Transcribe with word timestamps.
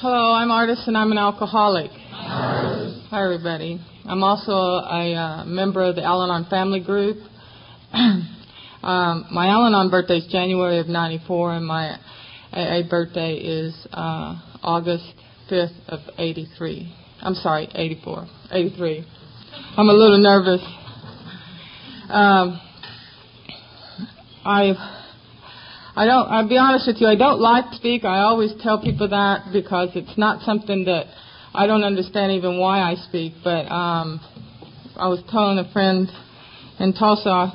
Hello, 0.00 0.32
I'm 0.32 0.50
Artis 0.50 0.82
and 0.86 0.96
I'm 0.96 1.12
an 1.12 1.18
alcoholic. 1.18 1.90
Hi, 1.90 3.22
everybody. 3.22 3.78
I'm 4.06 4.22
also 4.22 4.52
a 4.52 5.14
uh, 5.14 5.44
member 5.44 5.84
of 5.84 5.94
the 5.94 6.02
Al 6.02 6.22
Anon 6.22 6.46
family 6.48 6.80
group. 6.82 7.18
um, 7.92 9.26
my 9.30 9.48
Al 9.48 9.66
Anon 9.66 9.90
birthday 9.90 10.16
is 10.16 10.26
January 10.32 10.78
of 10.78 10.86
94 10.86 11.52
and 11.56 11.66
my 11.66 11.98
AA 12.54 12.88
birthday 12.88 13.34
is 13.34 13.74
uh, 13.92 14.40
August 14.62 15.04
5th 15.50 15.76
of 15.88 16.00
83. 16.16 16.94
I'm 17.20 17.34
sorry, 17.34 17.68
84. 17.74 18.26
83. 18.52 19.06
I'm 19.76 19.88
a 19.90 19.92
little 19.92 20.22
nervous. 20.22 20.62
Um, 22.08 22.58
I 24.46 24.99
I 25.96 26.06
don't. 26.06 26.28
I'll 26.28 26.48
be 26.48 26.56
honest 26.56 26.86
with 26.86 27.00
you. 27.00 27.08
I 27.08 27.16
don't 27.16 27.40
like 27.40 27.70
to 27.70 27.76
speak. 27.76 28.04
I 28.04 28.20
always 28.20 28.52
tell 28.62 28.80
people 28.80 29.08
that 29.08 29.52
because 29.52 29.90
it's 29.94 30.16
not 30.16 30.42
something 30.42 30.84
that 30.84 31.06
I 31.52 31.66
don't 31.66 31.82
understand 31.82 32.32
even 32.32 32.58
why 32.58 32.80
I 32.80 32.94
speak. 32.94 33.34
But 33.42 33.66
um, 33.70 34.20
I 34.96 35.08
was 35.08 35.20
telling 35.30 35.58
a 35.58 35.70
friend 35.72 36.08
in 36.78 36.92
Tulsa, 36.92 37.52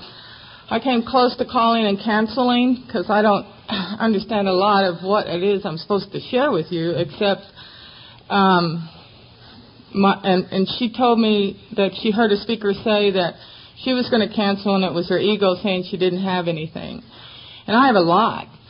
I 0.69 0.79
came 0.79 1.03
close 1.03 1.35
to 1.37 1.45
calling 1.45 1.85
and 1.85 1.97
canceling 1.97 2.83
because 2.85 3.09
I 3.09 3.21
don't 3.21 3.45
understand 3.99 4.47
a 4.47 4.53
lot 4.53 4.83
of 4.83 5.03
what 5.03 5.27
it 5.27 5.41
is 5.41 5.65
I'm 5.65 5.77
supposed 5.77 6.11
to 6.11 6.19
share 6.19 6.51
with 6.51 6.71
you, 6.71 6.91
except. 6.91 7.41
Um, 8.29 8.89
my, 9.93 10.19
and, 10.23 10.45
and 10.51 10.67
she 10.77 10.91
told 10.91 11.19
me 11.19 11.61
that 11.77 11.91
she 12.01 12.11
heard 12.11 12.31
a 12.31 12.37
speaker 12.37 12.73
say 12.73 13.11
that 13.11 13.35
she 13.81 13.93
was 13.93 14.09
going 14.09 14.27
to 14.27 14.33
cancel 14.33 14.75
and 14.75 14.83
it 14.83 14.93
was 14.93 15.07
her 15.07 15.17
ego 15.17 15.55
saying 15.63 15.85
she 15.89 15.97
didn't 15.97 16.23
have 16.23 16.49
anything. 16.49 17.01
And 17.67 17.75
I 17.75 17.87
have 17.87 17.95
a 17.95 18.01
lot. 18.01 18.47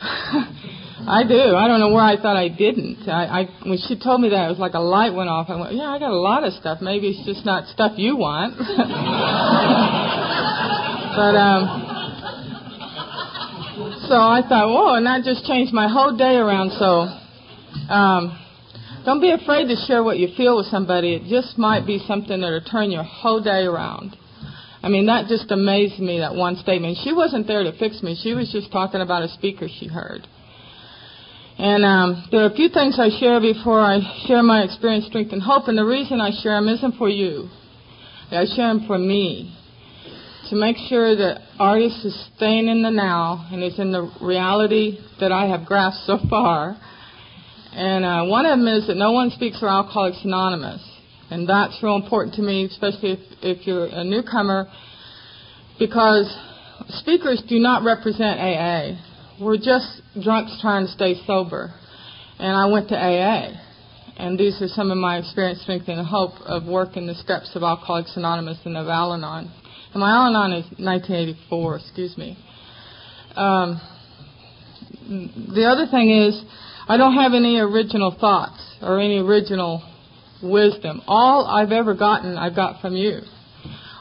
I 1.08 1.22
do. 1.22 1.54
I 1.54 1.68
don't 1.68 1.78
know 1.78 1.92
where 1.92 2.02
I 2.02 2.16
thought 2.16 2.36
I 2.36 2.48
didn't. 2.48 3.08
I, 3.08 3.42
I 3.42 3.44
when 3.68 3.78
she 3.86 3.96
told 3.98 4.20
me 4.20 4.30
that, 4.30 4.46
it 4.46 4.48
was 4.48 4.58
like 4.58 4.74
a 4.74 4.80
light 4.80 5.14
went 5.14 5.28
off. 5.28 5.48
I 5.48 5.56
went, 5.56 5.74
yeah, 5.74 5.84
I 5.84 5.98
got 5.98 6.10
a 6.10 6.18
lot 6.18 6.42
of 6.42 6.52
stuff. 6.54 6.80
Maybe 6.80 7.08
it's 7.08 7.24
just 7.24 7.46
not 7.46 7.68
stuff 7.68 7.92
you 7.96 8.16
want. 8.16 8.56
but 8.58 8.64
um, 11.38 11.62
so 14.08 14.16
I 14.16 14.42
thought, 14.48 14.68
whoa, 14.68 14.94
and 14.94 15.06
that 15.06 15.22
just 15.22 15.44
changed 15.46 15.72
my 15.72 15.86
whole 15.86 16.16
day 16.16 16.34
around. 16.34 16.72
So 16.72 17.06
um, 17.92 18.36
don't 19.04 19.20
be 19.20 19.30
afraid 19.30 19.68
to 19.68 19.76
share 19.86 20.02
what 20.02 20.18
you 20.18 20.28
feel 20.36 20.56
with 20.56 20.66
somebody. 20.66 21.14
It 21.14 21.28
just 21.30 21.56
might 21.56 21.86
be 21.86 22.02
something 22.08 22.40
that'll 22.40 22.62
turn 22.62 22.90
your 22.90 23.04
whole 23.04 23.40
day 23.40 23.62
around. 23.62 24.16
I 24.82 24.88
mean, 24.88 25.06
that 25.06 25.26
just 25.26 25.50
amazed 25.50 25.98
me, 25.98 26.18
that 26.20 26.34
one 26.34 26.56
statement. 26.56 26.98
She 27.02 27.12
wasn't 27.12 27.46
there 27.46 27.64
to 27.64 27.76
fix 27.78 28.02
me. 28.02 28.18
She 28.22 28.34
was 28.34 28.50
just 28.52 28.70
talking 28.70 29.00
about 29.00 29.22
a 29.22 29.28
speaker 29.28 29.68
she 29.68 29.86
heard. 29.88 30.26
And 31.58 31.84
um, 31.84 32.28
there 32.30 32.42
are 32.42 32.50
a 32.50 32.54
few 32.54 32.68
things 32.68 32.98
I 33.00 33.08
share 33.18 33.40
before 33.40 33.80
I 33.80 34.00
share 34.26 34.42
my 34.42 34.62
experience, 34.62 35.06
strength, 35.06 35.32
and 35.32 35.42
hope. 35.42 35.68
And 35.68 35.78
the 35.78 35.84
reason 35.84 36.20
I 36.20 36.30
share 36.42 36.56
them 36.56 36.68
isn't 36.68 36.96
for 36.96 37.08
you. 37.08 37.48
I 38.30 38.44
share 38.54 38.68
them 38.68 38.84
for 38.86 38.98
me. 38.98 39.56
To 40.50 40.56
make 40.56 40.76
sure 40.88 41.16
that 41.16 41.40
Artis 41.58 42.04
is 42.04 42.28
staying 42.36 42.68
in 42.68 42.82
the 42.82 42.90
now 42.90 43.48
and 43.50 43.64
is 43.64 43.78
in 43.78 43.90
the 43.90 44.12
reality 44.20 44.98
that 45.18 45.32
I 45.32 45.46
have 45.46 45.66
grasped 45.66 46.06
so 46.06 46.18
far. 46.30 46.76
And 47.72 48.04
uh, 48.04 48.24
one 48.26 48.46
of 48.46 48.58
them 48.58 48.68
is 48.68 48.86
that 48.86 48.96
no 48.96 49.12
one 49.12 49.30
speaks 49.30 49.58
for 49.58 49.68
Alcoholics 49.68 50.20
Anonymous. 50.24 50.82
And 51.30 51.48
that's 51.48 51.82
real 51.82 51.96
important 51.96 52.34
to 52.36 52.42
me, 52.42 52.64
especially 52.66 53.12
if, 53.12 53.18
if 53.42 53.66
you're 53.66 53.86
a 53.86 54.04
newcomer, 54.04 54.68
because 55.78 56.32
speakers 56.88 57.42
do 57.48 57.58
not 57.58 57.82
represent 57.82 58.38
AA. 58.38 58.96
We're 59.40 59.56
just 59.56 60.02
drunks 60.22 60.58
trying 60.60 60.86
to 60.86 60.92
stay 60.92 61.14
sober. 61.26 61.74
And 62.38 62.56
I 62.56 62.66
went 62.66 62.88
to 62.90 62.96
AA. 62.96 63.60
And 64.18 64.38
these 64.38 64.60
are 64.62 64.68
some 64.68 64.90
of 64.90 64.96
my 64.96 65.18
experience, 65.18 65.60
strength, 65.62 65.88
and 65.88 66.06
hope 66.06 66.32
of 66.46 66.64
working 66.64 67.06
the 67.06 67.14
steps 67.14 67.50
of 67.54 67.62
Alcoholics 67.62 68.16
Anonymous 68.16 68.58
and 68.64 68.76
of 68.76 68.88
Al 68.88 69.12
Anon. 69.12 69.50
And 69.92 70.00
my 70.00 70.10
Al 70.10 70.28
Anon 70.28 70.52
is 70.52 70.64
1984, 70.78 71.76
excuse 71.76 72.16
me. 72.16 72.38
Um, 73.34 73.80
the 75.54 75.64
other 75.64 75.86
thing 75.90 76.10
is, 76.10 76.42
I 76.88 76.96
don't 76.96 77.14
have 77.14 77.34
any 77.34 77.58
original 77.58 78.16
thoughts 78.18 78.76
or 78.80 79.00
any 79.00 79.18
original 79.18 79.82
wisdom. 80.42 81.02
All 81.06 81.46
I've 81.46 81.72
ever 81.72 81.94
gotten, 81.94 82.36
I've 82.36 82.56
got 82.56 82.80
from 82.80 82.94
you. 82.94 83.20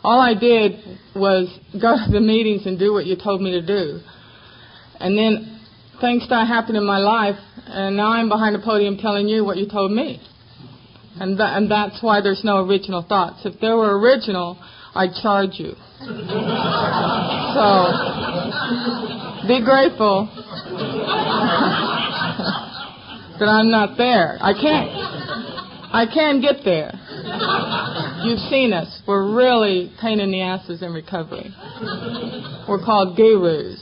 All 0.04 0.20
I 0.20 0.34
did 0.36 0.74
was 1.16 1.48
go 1.74 1.96
to 1.96 2.12
the 2.12 2.22
meetings 2.22 2.66
and 2.66 2.78
do 2.78 2.94
what 2.94 3.06
you 3.06 3.16
told 3.16 3.42
me 3.42 3.52
to 3.52 3.66
do. 3.66 4.02
And 5.00 5.18
then 5.18 5.60
things 6.00 6.24
started 6.24 6.48
happening 6.48 6.82
in 6.82 6.86
my 6.88 7.00
life, 7.00 7.38
and 7.68 7.98
now 7.98 8.12
I'm 8.12 8.30
behind 8.30 8.56
the 8.56 8.60
podium 8.60 8.98
telling 8.98 9.28
you 9.28 9.44
what 9.44 9.58
you 9.58 9.68
told 9.68 9.92
me. 9.92 10.22
And, 11.20 11.40
and 11.40 11.72
that's 11.72 12.04
why 12.04 12.22
there's 12.22 12.44
no 12.44 12.66
original 12.66 13.02
thoughts. 13.02 13.46
If 13.46 13.60
there 13.62 13.76
were 13.78 13.98
original, 14.00 14.60
I'd 14.94 15.14
charge 15.22 15.52
you. 15.54 15.74
so, 16.00 16.10
be 19.48 19.64
grateful 19.64 20.30
that 23.40 23.48
I'm 23.48 23.72
not 23.72 23.98
there. 23.98 24.38
I 24.42 24.54
can't. 24.54 25.45
I 25.96 26.06
can 26.14 26.42
get 26.42 26.58
there. 26.66 26.92
You've 28.26 28.44
seen 28.50 28.74
us. 28.74 29.02
We're 29.08 29.34
really 29.34 29.94
pain 30.02 30.20
in 30.20 30.30
the 30.30 30.42
asses 30.42 30.82
in 30.82 30.92
recovery. 30.92 31.56
We're 32.68 32.84
called 32.84 33.16
gurus. 33.16 33.82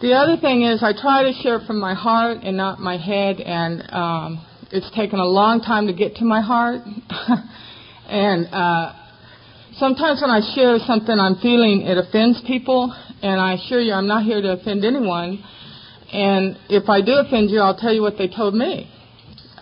The 0.00 0.12
other 0.14 0.40
thing 0.40 0.62
is, 0.62 0.82
I 0.82 0.92
try 0.98 1.24
to 1.24 1.32
share 1.42 1.60
from 1.66 1.78
my 1.78 1.92
heart 1.92 2.38
and 2.42 2.56
not 2.56 2.80
my 2.80 2.96
head, 2.96 3.38
and 3.38 3.82
um, 3.92 4.46
it's 4.72 4.90
taken 4.96 5.18
a 5.18 5.26
long 5.26 5.60
time 5.60 5.88
to 5.88 5.92
get 5.92 6.16
to 6.16 6.24
my 6.24 6.40
heart. 6.40 6.80
and 8.08 8.46
uh, 8.46 8.94
sometimes 9.74 10.22
when 10.22 10.30
I 10.30 10.40
share 10.54 10.78
something 10.86 11.18
I'm 11.18 11.36
feeling, 11.36 11.82
it 11.82 11.98
offends 11.98 12.40
people, 12.46 12.96
and 13.20 13.38
I 13.38 13.54
assure 13.54 13.82
you 13.82 13.92
I'm 13.92 14.08
not 14.08 14.24
here 14.24 14.40
to 14.40 14.52
offend 14.52 14.86
anyone. 14.86 15.44
And 16.14 16.56
if 16.70 16.88
I 16.88 17.02
do 17.02 17.12
offend 17.12 17.50
you, 17.50 17.60
I'll 17.60 17.76
tell 17.76 17.92
you 17.92 18.00
what 18.00 18.14
they 18.16 18.28
told 18.28 18.54
me 18.54 18.90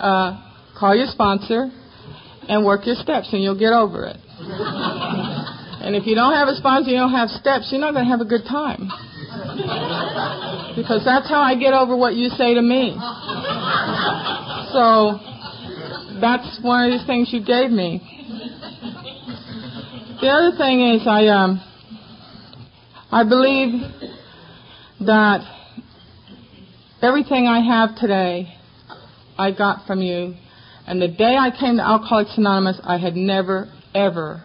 uh, 0.02 0.36
call 0.78 0.96
your 0.96 1.06
sponsor 1.06 1.70
and 2.48 2.66
work 2.66 2.86
your 2.86 2.96
steps, 2.96 3.32
and 3.32 3.42
you'll 3.42 3.58
get 3.58 3.72
over 3.72 4.04
it. 4.04 4.16
and 5.80 5.94
if 5.94 6.06
you 6.06 6.14
don't 6.14 6.34
have 6.34 6.48
a 6.48 6.56
sponsor, 6.56 6.90
you 6.90 6.98
don't 6.98 7.12
have 7.12 7.28
steps, 7.30 7.68
you're 7.70 7.80
not 7.80 7.94
going 7.94 8.04
to 8.04 8.10
have 8.10 8.20
a 8.20 8.26
good 8.26 8.44
time. 8.44 8.90
Because 10.74 11.04
that's 11.04 11.28
how 11.28 11.40
I 11.40 11.54
get 11.54 11.72
over 11.72 11.96
what 11.96 12.14
you 12.14 12.28
say 12.30 12.54
to 12.54 12.62
me. 12.62 12.96
So 14.72 15.20
that's 16.20 16.58
one 16.62 16.90
of 16.90 17.00
the 17.00 17.06
things 17.06 17.30
you 17.32 17.44
gave 17.44 17.70
me. 17.70 18.00
The 20.20 20.28
other 20.28 20.56
thing 20.56 20.94
is 20.94 21.06
I 21.06 21.26
um 21.26 21.60
I 23.10 23.24
believe 23.24 23.82
that 25.00 25.40
everything 27.02 27.46
I 27.46 27.60
have 27.60 27.96
today 27.96 28.54
I 29.42 29.50
got 29.50 29.86
from 29.86 30.00
you. 30.00 30.34
And 30.86 31.00
the 31.00 31.08
day 31.08 31.36
I 31.36 31.50
came 31.58 31.76
to 31.76 31.82
Alcoholics 31.82 32.36
Anonymous, 32.36 32.80
I 32.82 32.98
had 32.98 33.14
never, 33.14 33.70
ever, 33.94 34.42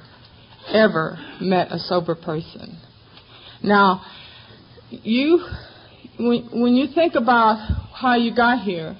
ever 0.72 1.18
met 1.40 1.72
a 1.72 1.80
sober 1.80 2.16
person. 2.16 2.80
Now, 3.63 4.02
you, 4.90 5.46
when, 6.19 6.50
when 6.52 6.75
you 6.75 6.88
think 6.94 7.16
about 7.16 7.58
how 7.94 8.16
you 8.16 8.35
got 8.35 8.63
here, 8.63 8.97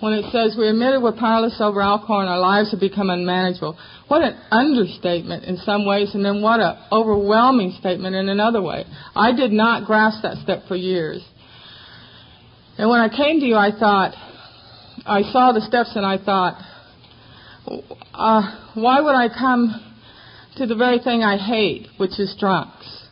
when 0.00 0.14
it 0.14 0.32
says 0.32 0.56
we 0.58 0.68
admitted 0.68 1.00
we're 1.00 1.12
powerless 1.12 1.56
over 1.60 1.80
alcohol 1.80 2.20
and 2.20 2.28
our 2.28 2.40
lives 2.40 2.72
have 2.72 2.80
become 2.80 3.08
unmanageable, 3.08 3.78
what 4.08 4.22
an 4.22 4.36
understatement 4.50 5.44
in 5.44 5.56
some 5.58 5.86
ways, 5.86 6.14
and 6.14 6.24
then 6.24 6.42
what 6.42 6.58
an 6.58 6.76
overwhelming 6.90 7.76
statement 7.78 8.16
in 8.16 8.28
another 8.28 8.60
way. 8.60 8.84
I 9.14 9.32
did 9.32 9.52
not 9.52 9.86
grasp 9.86 10.22
that 10.22 10.38
step 10.42 10.64
for 10.66 10.74
years. 10.74 11.24
And 12.78 12.90
when 12.90 12.98
I 12.98 13.08
came 13.08 13.38
to 13.38 13.46
you, 13.46 13.54
I 13.54 13.70
thought, 13.70 14.14
I 15.04 15.22
saw 15.22 15.52
the 15.52 15.60
steps 15.60 15.92
and 15.96 16.06
I 16.06 16.18
thought, 16.18 16.62
uh, 18.14 18.70
why 18.74 19.00
would 19.00 19.14
I 19.14 19.28
come 19.28 19.92
to 20.56 20.66
the 20.66 20.76
very 20.76 20.98
thing 20.98 21.22
I 21.22 21.38
hate, 21.38 21.88
which 21.96 22.20
is 22.20 22.34
drunks, 22.38 23.06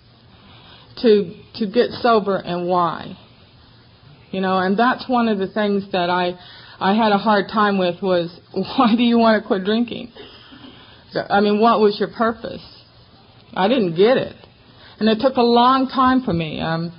to 1.02 1.34
to 1.54 1.66
get 1.66 1.90
sober 2.00 2.36
and 2.36 2.68
why? 2.68 3.16
You 4.30 4.40
know, 4.40 4.58
and 4.58 4.78
that's 4.78 5.08
one 5.08 5.28
of 5.28 5.38
the 5.38 5.48
things 5.48 5.84
that 5.92 6.10
I 6.10 6.38
I 6.78 6.94
had 6.94 7.12
a 7.12 7.18
hard 7.18 7.48
time 7.48 7.78
with 7.78 8.02
was 8.02 8.38
why 8.52 8.94
do 8.96 9.02
you 9.02 9.18
want 9.18 9.42
to 9.42 9.46
quit 9.46 9.64
drinking? 9.64 10.12
I 11.28 11.40
mean, 11.40 11.60
what 11.60 11.80
was 11.80 11.98
your 11.98 12.10
purpose? 12.16 12.62
I 13.52 13.66
didn't 13.66 13.96
get 13.96 14.16
it, 14.16 14.36
and 15.00 15.08
it 15.08 15.18
took 15.20 15.36
a 15.36 15.42
long 15.42 15.88
time 15.88 16.22
for 16.22 16.32
me. 16.32 16.60
Um, 16.60 16.92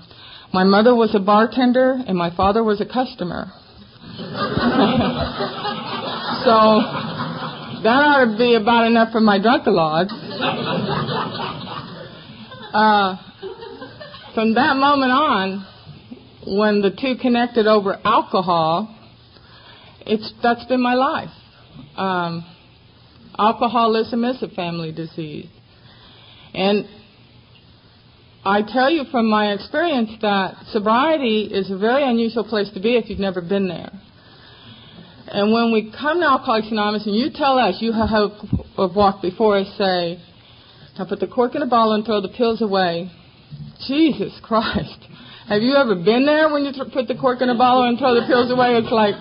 my 0.54 0.66
mother 0.66 0.94
was 0.94 1.16
a 1.16 1.20
bartender, 1.20 1.98
and 2.06 2.18
my 2.18 2.36
father 2.36 2.62
was 2.62 2.82
a 2.82 2.86
customer. 2.86 3.54
so 6.46 6.82
that 7.84 8.02
ought 8.04 8.32
to 8.32 8.38
be 8.38 8.56
about 8.56 8.88
enough 8.88 9.12
for 9.12 9.22
my 9.22 9.40
drunkalogs. 9.40 10.12
Uh, 12.74 13.18
from 14.34 14.54
that 14.56 14.78
moment 14.78 15.12
on, 15.12 15.66
when 16.46 16.82
the 16.82 16.92
two 16.92 17.16
connected 17.22 17.68
over 17.68 18.00
alcohol, 18.06 18.96
it's 20.02 20.34
that's 20.42 20.66
been 20.66 20.82
my 20.82 20.94
life. 20.94 21.30
Um, 21.96 22.46
alcoholism 23.38 24.24
is 24.24 24.42
a 24.42 24.50
family 24.50 24.92
disease, 24.92 25.50
and 26.54 26.86
I 28.44 28.64
tell 28.64 28.90
you 28.90 29.04
from 29.12 29.30
my 29.30 29.52
experience 29.54 30.10
that 30.24 30.56
sobriety 30.72 31.44
is 31.44 31.70
a 31.70 31.78
very 31.78 32.04
unusual 32.04 32.44
place 32.44 32.70
to 32.74 32.80
be 32.80 32.98
if 32.98 33.08
you've 33.08 33.20
never 33.20 33.40
been 33.40 33.68
there. 33.68 33.92
And 35.28 35.54
when 35.54 35.72
we 35.72 35.94
come 35.98 36.20
to 36.20 36.26
Alcoholics 36.26 36.72
Anonymous 36.72 37.06
and 37.06 37.16
you 37.16 37.30
tell 37.34 37.60
us, 37.60 37.78
you 37.80 37.94
have, 37.94 38.32
walked 38.96 39.22
before 39.22 39.58
us, 39.58 39.68
say, 39.78 40.20
now 40.98 41.06
put 41.06 41.20
the 41.20 41.28
cork 41.28 41.54
in 41.56 41.62
a 41.62 41.68
bottle 41.68 41.94
and 41.94 42.04
throw 42.04 42.20
the 42.20 42.30
pills 42.30 42.62
away. 42.64 43.12
Jesus 43.88 44.38
Christ. 44.44 45.08
Have 45.48 45.62
you 45.62 45.76
ever 45.76 45.96
been 45.96 46.26
there 46.26 46.52
when 46.52 46.66
you 46.66 46.74
th- 46.74 46.92
put 46.94 47.08
the 47.08 47.16
cork 47.16 47.42
in 47.42 47.50
a 47.50 47.58
bottle 47.58 47.84
and 47.84 47.98
throw 47.98 48.16
the 48.16 48.26
pills 48.26 48.52
away? 48.52 48.74
It's 48.74 48.92
like, 48.92 49.16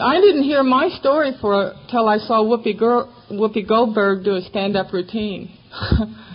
I 0.00 0.20
didn't 0.20 0.44
hear 0.44 0.62
my 0.62 0.88
story 1.00 1.32
for 1.40 1.74
till 1.90 2.06
I 2.06 2.18
saw 2.18 2.42
Whoopi, 2.44 2.78
Girl, 2.78 3.12
Whoopi 3.30 3.66
Goldberg 3.66 4.24
do 4.24 4.36
a 4.36 4.42
stand-up 4.42 4.92
routine. 4.92 5.56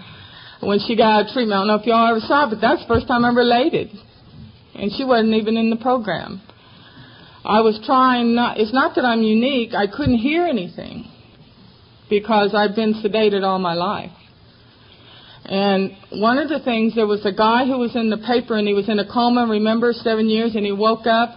when 0.62 0.80
she 0.80 0.95
got 0.95 1.19
out 1.19 1.25
of 1.27 1.33
treatment. 1.33 1.54
I 1.54 1.59
don't 1.62 1.68
know 1.68 1.75
if 1.75 1.86
y'all 1.86 2.09
ever 2.09 2.19
saw 2.19 2.48
it, 2.48 2.56
but 2.56 2.62
that's 2.62 2.81
the 2.81 2.88
first 2.88 3.07
time 3.07 3.25
I 3.25 3.30
related. 3.30 3.89
And 4.75 4.92
she 4.95 5.04
wasn't 5.04 5.33
even 5.33 5.57
in 5.57 5.69
the 5.69 5.75
program. 5.77 6.42
I 7.45 7.62
was 7.62 7.80
trying 7.86 8.36
not, 8.36 8.59
it's 8.59 8.74
not 8.74 8.95
that 8.95 9.06
I'm 9.06 9.24
unique, 9.24 9.74
I 9.74 9.88
couldn't 9.88 10.18
hear 10.18 10.45
anything 10.45 11.09
because 12.09 12.54
I've 12.54 12.75
been 12.75 12.94
sedated 12.95 13.44
all 13.44 13.59
my 13.59 13.74
life. 13.74 14.12
And 15.45 15.92
one 16.12 16.38
of 16.38 16.50
the 16.50 16.59
things, 16.59 16.94
there 16.95 17.07
was 17.07 17.25
a 17.25 17.31
guy 17.31 17.65
who 17.65 17.77
was 17.77 17.95
in 17.95 18.09
the 18.09 18.18
paper 18.18 18.57
and 18.57 18.68
he 18.68 18.74
was 18.74 18.89
in 18.89 19.00
a 19.00 19.07
coma, 19.07 19.48
remember, 19.50 19.94
seven 19.94 20.30
years, 20.30 20.56
and 20.56 20.65
he 20.65 20.74
woke 20.74 21.07
up 21.07 21.30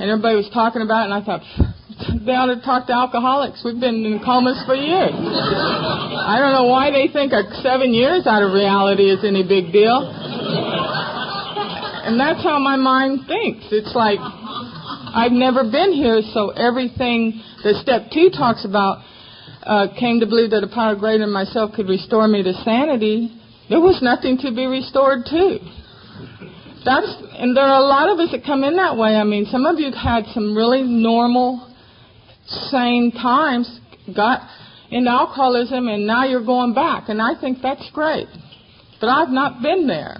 and 0.00 0.10
everybody 0.10 0.36
was 0.36 0.48
talking 0.52 0.80
about 0.80 1.02
it, 1.02 1.12
and 1.12 1.14
I 1.14 1.24
thought, 1.24 1.42
ought 2.08 2.54
to 2.54 2.60
talk 2.64 2.86
to 2.86 2.92
alcoholics. 2.92 3.62
We've 3.64 3.80
been 3.80 4.04
in 4.04 4.20
comas 4.24 4.62
for 4.66 4.74
years. 4.74 5.12
I 5.12 6.38
don't 6.40 6.52
know 6.52 6.66
why 6.66 6.90
they 6.90 7.08
think 7.12 7.32
a 7.32 7.44
seven 7.62 7.92
years 7.92 8.26
out 8.26 8.42
of 8.42 8.52
reality 8.52 9.10
is 9.10 9.24
any 9.24 9.42
big 9.42 9.72
deal. 9.72 10.00
And 12.04 12.18
that's 12.18 12.42
how 12.42 12.58
my 12.58 12.76
mind 12.76 13.26
thinks. 13.28 13.66
It's 13.70 13.94
like, 13.94 14.18
I've 14.20 15.32
never 15.32 15.64
been 15.64 15.92
here, 15.92 16.22
so 16.32 16.50
everything 16.50 17.42
that 17.62 17.76
step 17.82 18.10
two 18.12 18.30
talks 18.30 18.64
about 18.64 19.04
uh, 19.62 19.88
came 19.98 20.20
to 20.20 20.26
believe 20.26 20.50
that 20.50 20.64
a 20.64 20.68
power 20.72 20.96
greater 20.96 21.24
than 21.24 21.32
myself 21.32 21.72
could 21.74 21.88
restore 21.88 22.26
me 22.26 22.42
to 22.42 22.52
sanity. 22.64 23.36
There 23.68 23.80
was 23.80 24.00
nothing 24.02 24.38
to 24.38 24.50
be 24.54 24.66
restored 24.66 25.26
to. 25.26 25.58
That's 26.84 27.12
and 27.36 27.54
there 27.54 27.64
are 27.64 27.80
a 27.80 27.84
lot 27.84 28.08
of 28.08 28.18
us 28.18 28.32
that 28.32 28.44
come 28.44 28.64
in 28.64 28.76
that 28.76 28.96
way. 28.96 29.14
I 29.14 29.24
mean, 29.24 29.46
some 29.52 29.66
of 29.66 29.78
you 29.78 29.92
had 29.92 30.24
some 30.32 30.56
really 30.56 30.82
normal 30.82 31.69
same 32.70 33.12
times 33.12 33.80
got 34.14 34.40
into 34.90 35.10
alcoholism 35.10 35.88
and 35.88 36.06
now 36.06 36.24
you're 36.24 36.44
going 36.44 36.74
back. 36.74 37.08
And 37.08 37.22
I 37.22 37.40
think 37.40 37.58
that's 37.62 37.88
great. 37.92 38.26
But 39.00 39.08
I've 39.08 39.30
not 39.30 39.62
been 39.62 39.86
there. 39.86 40.16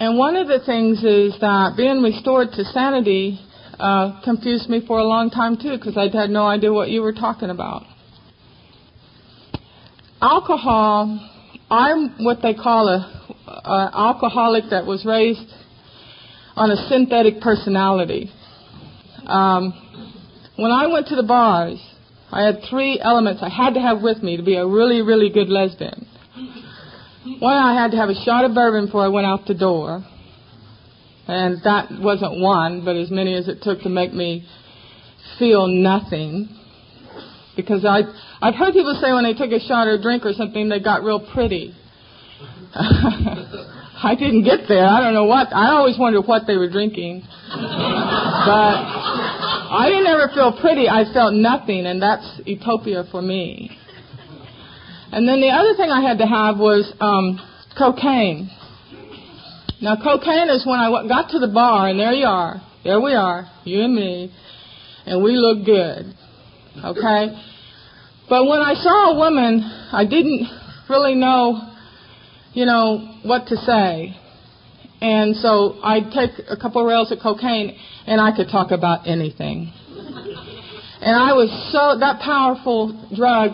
And 0.00 0.16
one 0.16 0.34
of 0.34 0.48
the 0.48 0.60
things 0.64 1.04
is 1.04 1.38
that 1.40 1.74
being 1.76 2.02
restored 2.02 2.52
to 2.52 2.64
sanity 2.64 3.38
uh, 3.78 4.20
confused 4.24 4.68
me 4.68 4.82
for 4.86 4.98
a 4.98 5.04
long 5.04 5.30
time 5.30 5.56
too 5.56 5.76
because 5.76 5.96
I 5.96 6.08
had 6.14 6.30
no 6.30 6.46
idea 6.46 6.72
what 6.72 6.88
you 6.88 7.02
were 7.02 7.12
talking 7.12 7.50
about. 7.50 7.82
Alcohol, 10.22 11.28
I'm 11.70 12.24
what 12.24 12.38
they 12.42 12.54
call 12.54 12.88
a, 12.88 13.34
a 13.46 13.90
alcoholic 13.94 14.64
that 14.70 14.84
was 14.86 15.04
raised 15.04 15.50
on 16.56 16.70
a 16.70 16.88
synthetic 16.88 17.40
personality. 17.40 18.30
Um, 19.26 19.89
when 20.60 20.70
I 20.70 20.86
went 20.88 21.06
to 21.08 21.16
the 21.16 21.22
bars, 21.22 21.80
I 22.30 22.42
had 22.42 22.60
three 22.68 23.00
elements 23.00 23.42
I 23.42 23.48
had 23.48 23.74
to 23.74 23.80
have 23.80 24.02
with 24.02 24.22
me 24.22 24.36
to 24.36 24.42
be 24.42 24.56
a 24.56 24.66
really, 24.66 25.00
really 25.00 25.30
good 25.30 25.48
lesbian. 25.48 26.06
One, 27.38 27.56
I 27.56 27.74
had 27.80 27.92
to 27.92 27.96
have 27.96 28.08
a 28.08 28.24
shot 28.24 28.44
of 28.44 28.54
bourbon 28.54 28.86
before 28.86 29.02
I 29.04 29.08
went 29.08 29.26
out 29.26 29.46
the 29.46 29.54
door. 29.54 30.04
And 31.26 31.62
that 31.64 31.90
wasn't 32.00 32.40
one, 32.40 32.84
but 32.84 32.96
as 32.96 33.10
many 33.10 33.34
as 33.34 33.48
it 33.48 33.62
took 33.62 33.80
to 33.82 33.88
make 33.88 34.12
me 34.12 34.46
feel 35.38 35.66
nothing. 35.66 36.48
Because 37.56 37.84
I, 37.84 38.00
I've 38.42 38.54
heard 38.54 38.72
people 38.72 38.98
say 39.00 39.12
when 39.12 39.24
they 39.24 39.34
took 39.34 39.50
a 39.52 39.60
shot 39.66 39.86
or 39.86 39.94
a 39.94 40.02
drink 40.02 40.26
or 40.26 40.32
something, 40.32 40.68
they 40.68 40.80
got 40.80 41.02
real 41.02 41.20
pretty. 41.32 41.74
I 42.74 44.14
didn't 44.18 44.44
get 44.44 44.60
there. 44.68 44.86
I 44.86 45.00
don't 45.00 45.14
know 45.14 45.24
what. 45.24 45.48
I 45.52 45.70
always 45.70 45.98
wondered 45.98 46.22
what 46.22 46.46
they 46.46 46.56
were 46.56 46.70
drinking. 46.70 47.22
But 47.50 49.39
I 49.70 49.88
didn't 49.88 50.08
ever 50.08 50.30
feel 50.34 50.58
pretty. 50.60 50.88
I 50.88 51.04
felt 51.12 51.32
nothing, 51.32 51.86
and 51.86 52.02
that's 52.02 52.40
utopia 52.44 53.04
for 53.10 53.22
me. 53.22 53.70
And 55.12 55.28
then 55.28 55.40
the 55.40 55.50
other 55.50 55.76
thing 55.76 55.90
I 55.90 56.00
had 56.02 56.18
to 56.18 56.26
have 56.26 56.58
was 56.58 56.92
um, 57.00 57.38
cocaine. 57.78 58.50
Now, 59.80 59.96
cocaine 59.96 60.50
is 60.50 60.66
when 60.66 60.80
I 60.80 60.90
got 61.06 61.30
to 61.30 61.38
the 61.38 61.46
bar, 61.46 61.88
and 61.88 62.00
there 62.00 62.12
you 62.12 62.26
are. 62.26 62.60
There 62.82 63.00
we 63.00 63.14
are, 63.14 63.48
you 63.64 63.82
and 63.82 63.94
me, 63.94 64.34
and 65.06 65.22
we 65.22 65.36
look 65.36 65.64
good. 65.64 66.14
Okay? 66.84 67.28
But 68.28 68.46
when 68.46 68.60
I 68.60 68.74
saw 68.74 69.12
a 69.12 69.18
woman, 69.18 69.62
I 69.92 70.04
didn't 70.04 70.48
really 70.88 71.14
know, 71.14 71.60
you 72.54 72.66
know, 72.66 73.18
what 73.22 73.46
to 73.46 73.56
say. 73.56 74.16
And 75.00 75.36
so 75.36 75.80
I'd 75.82 76.10
take 76.12 76.30
a 76.48 76.56
couple 76.56 76.82
of 76.82 76.86
rails 76.86 77.10
of 77.10 77.18
cocaine 77.22 77.76
and 78.06 78.20
I 78.20 78.36
could 78.36 78.48
talk 78.50 78.70
about 78.70 79.06
anything. 79.06 79.72
And 81.00 81.16
I 81.16 81.32
was 81.32 81.48
so, 81.72 81.98
that 81.98 82.20
powerful 82.20 82.92
drug, 83.16 83.52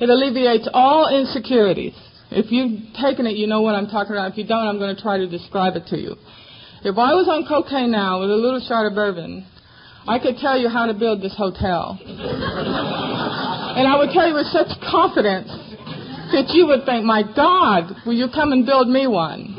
it 0.00 0.08
alleviates 0.10 0.68
all 0.74 1.06
insecurities. 1.06 1.94
If 2.30 2.50
you've 2.50 2.92
taken 3.00 3.26
it, 3.26 3.36
you 3.36 3.46
know 3.46 3.62
what 3.62 3.76
I'm 3.76 3.86
talking 3.86 4.12
about. 4.12 4.32
If 4.32 4.38
you 4.38 4.46
don't, 4.46 4.66
I'm 4.66 4.78
going 4.78 4.94
to 4.94 5.00
try 5.00 5.18
to 5.18 5.28
describe 5.28 5.76
it 5.76 5.86
to 5.88 5.96
you. 5.96 6.16
If 6.82 6.98
I 6.98 7.14
was 7.14 7.28
on 7.30 7.46
cocaine 7.46 7.90
now 7.90 8.20
with 8.20 8.30
a 8.30 8.36
little 8.36 8.60
shot 8.60 8.86
of 8.86 8.94
bourbon, 8.94 9.46
I 10.06 10.18
could 10.18 10.36
tell 10.38 10.58
you 10.58 10.68
how 10.68 10.86
to 10.86 10.94
build 10.94 11.22
this 11.22 11.34
hotel. 11.36 11.98
and 12.02 13.86
I 13.86 13.96
would 13.98 14.10
tell 14.10 14.26
you 14.26 14.34
with 14.34 14.46
such 14.46 14.68
confidence 14.82 15.48
that 16.32 16.50
you 16.54 16.66
would 16.66 16.84
think, 16.84 17.04
my 17.04 17.22
God, 17.22 17.94
will 18.04 18.14
you 18.14 18.28
come 18.32 18.52
and 18.52 18.66
build 18.66 18.88
me 18.88 19.06
one? 19.06 19.57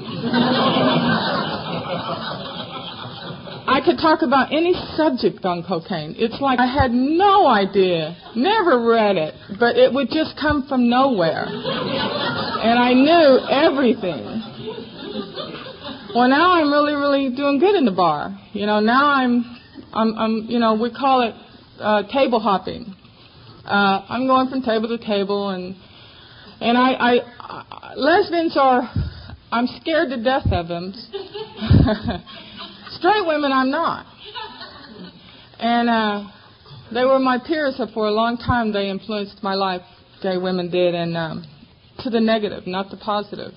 I 3.70 3.82
could 3.86 3.98
talk 3.98 4.22
about 4.22 4.52
any 4.52 4.74
subject 4.96 5.46
on 5.46 5.64
cocaine. 5.64 6.16
It's 6.18 6.42
like 6.42 6.60
I 6.60 6.66
had 6.66 6.92
no 6.92 7.48
idea, 7.48 8.18
never 8.36 8.86
read 8.86 9.16
it, 9.16 9.34
but 9.60 9.78
it 9.78 9.94
would 9.94 10.10
just 10.10 10.36
come 10.40 10.68
from 10.68 10.90
nowhere. 10.90 11.46
And 11.46 12.80
I 12.80 12.94
knew 12.94 13.40
everything. 13.48 14.26
Well, 16.16 16.28
now 16.28 16.54
I'm 16.54 16.72
really, 16.72 16.94
really 16.94 17.36
doing 17.36 17.60
good 17.60 17.76
in 17.76 17.86
the 17.86 17.92
bar. 17.92 18.38
You 18.52 18.66
know, 18.66 18.80
now 18.80 19.08
I'm, 19.08 19.46
I'm, 19.94 20.18
I'm 20.18 20.46
you 20.50 20.60
know, 20.60 20.74
we 20.74 20.92
call 20.92 21.22
it 21.22 21.36
uh, 21.80 22.04
table 22.12 22.40
hopping. 22.40 22.96
Uh, 23.64 24.02
I'm 24.10 24.26
going 24.28 24.50
from 24.50 24.64
table 24.64 24.88
to 24.90 24.98
table, 24.98 25.50
and 25.50 25.76
and 26.60 26.78
I, 26.78 26.92
I, 26.92 27.20
I 27.40 27.94
lesbians 27.96 28.58
are, 28.58 28.90
I'm 29.52 29.68
scared 29.82 30.10
to 30.10 30.24
death 30.24 30.46
of 30.52 30.68
them. 30.68 30.94
Straight 32.92 33.26
women, 33.26 33.52
I'm 33.52 33.72
not. 33.72 34.06
And 35.60 35.90
uh, 35.90 36.28
they 36.94 37.04
were 37.04 37.20
my 37.20 37.40
peers 37.46 37.82
for 37.94 38.08
a 38.08 38.12
long 38.12 38.38
time. 38.38 38.72
They 38.72 38.90
influenced 38.90 39.42
my 39.42 39.56
life. 39.56 39.82
Gay 40.22 40.38
women 40.38 40.70
did, 40.70 40.96
and 40.96 41.16
um, 41.16 41.46
to 42.00 42.10
the 42.10 42.20
negative, 42.20 42.68
not 42.68 42.92
the 42.92 42.98
positive. 42.98 43.54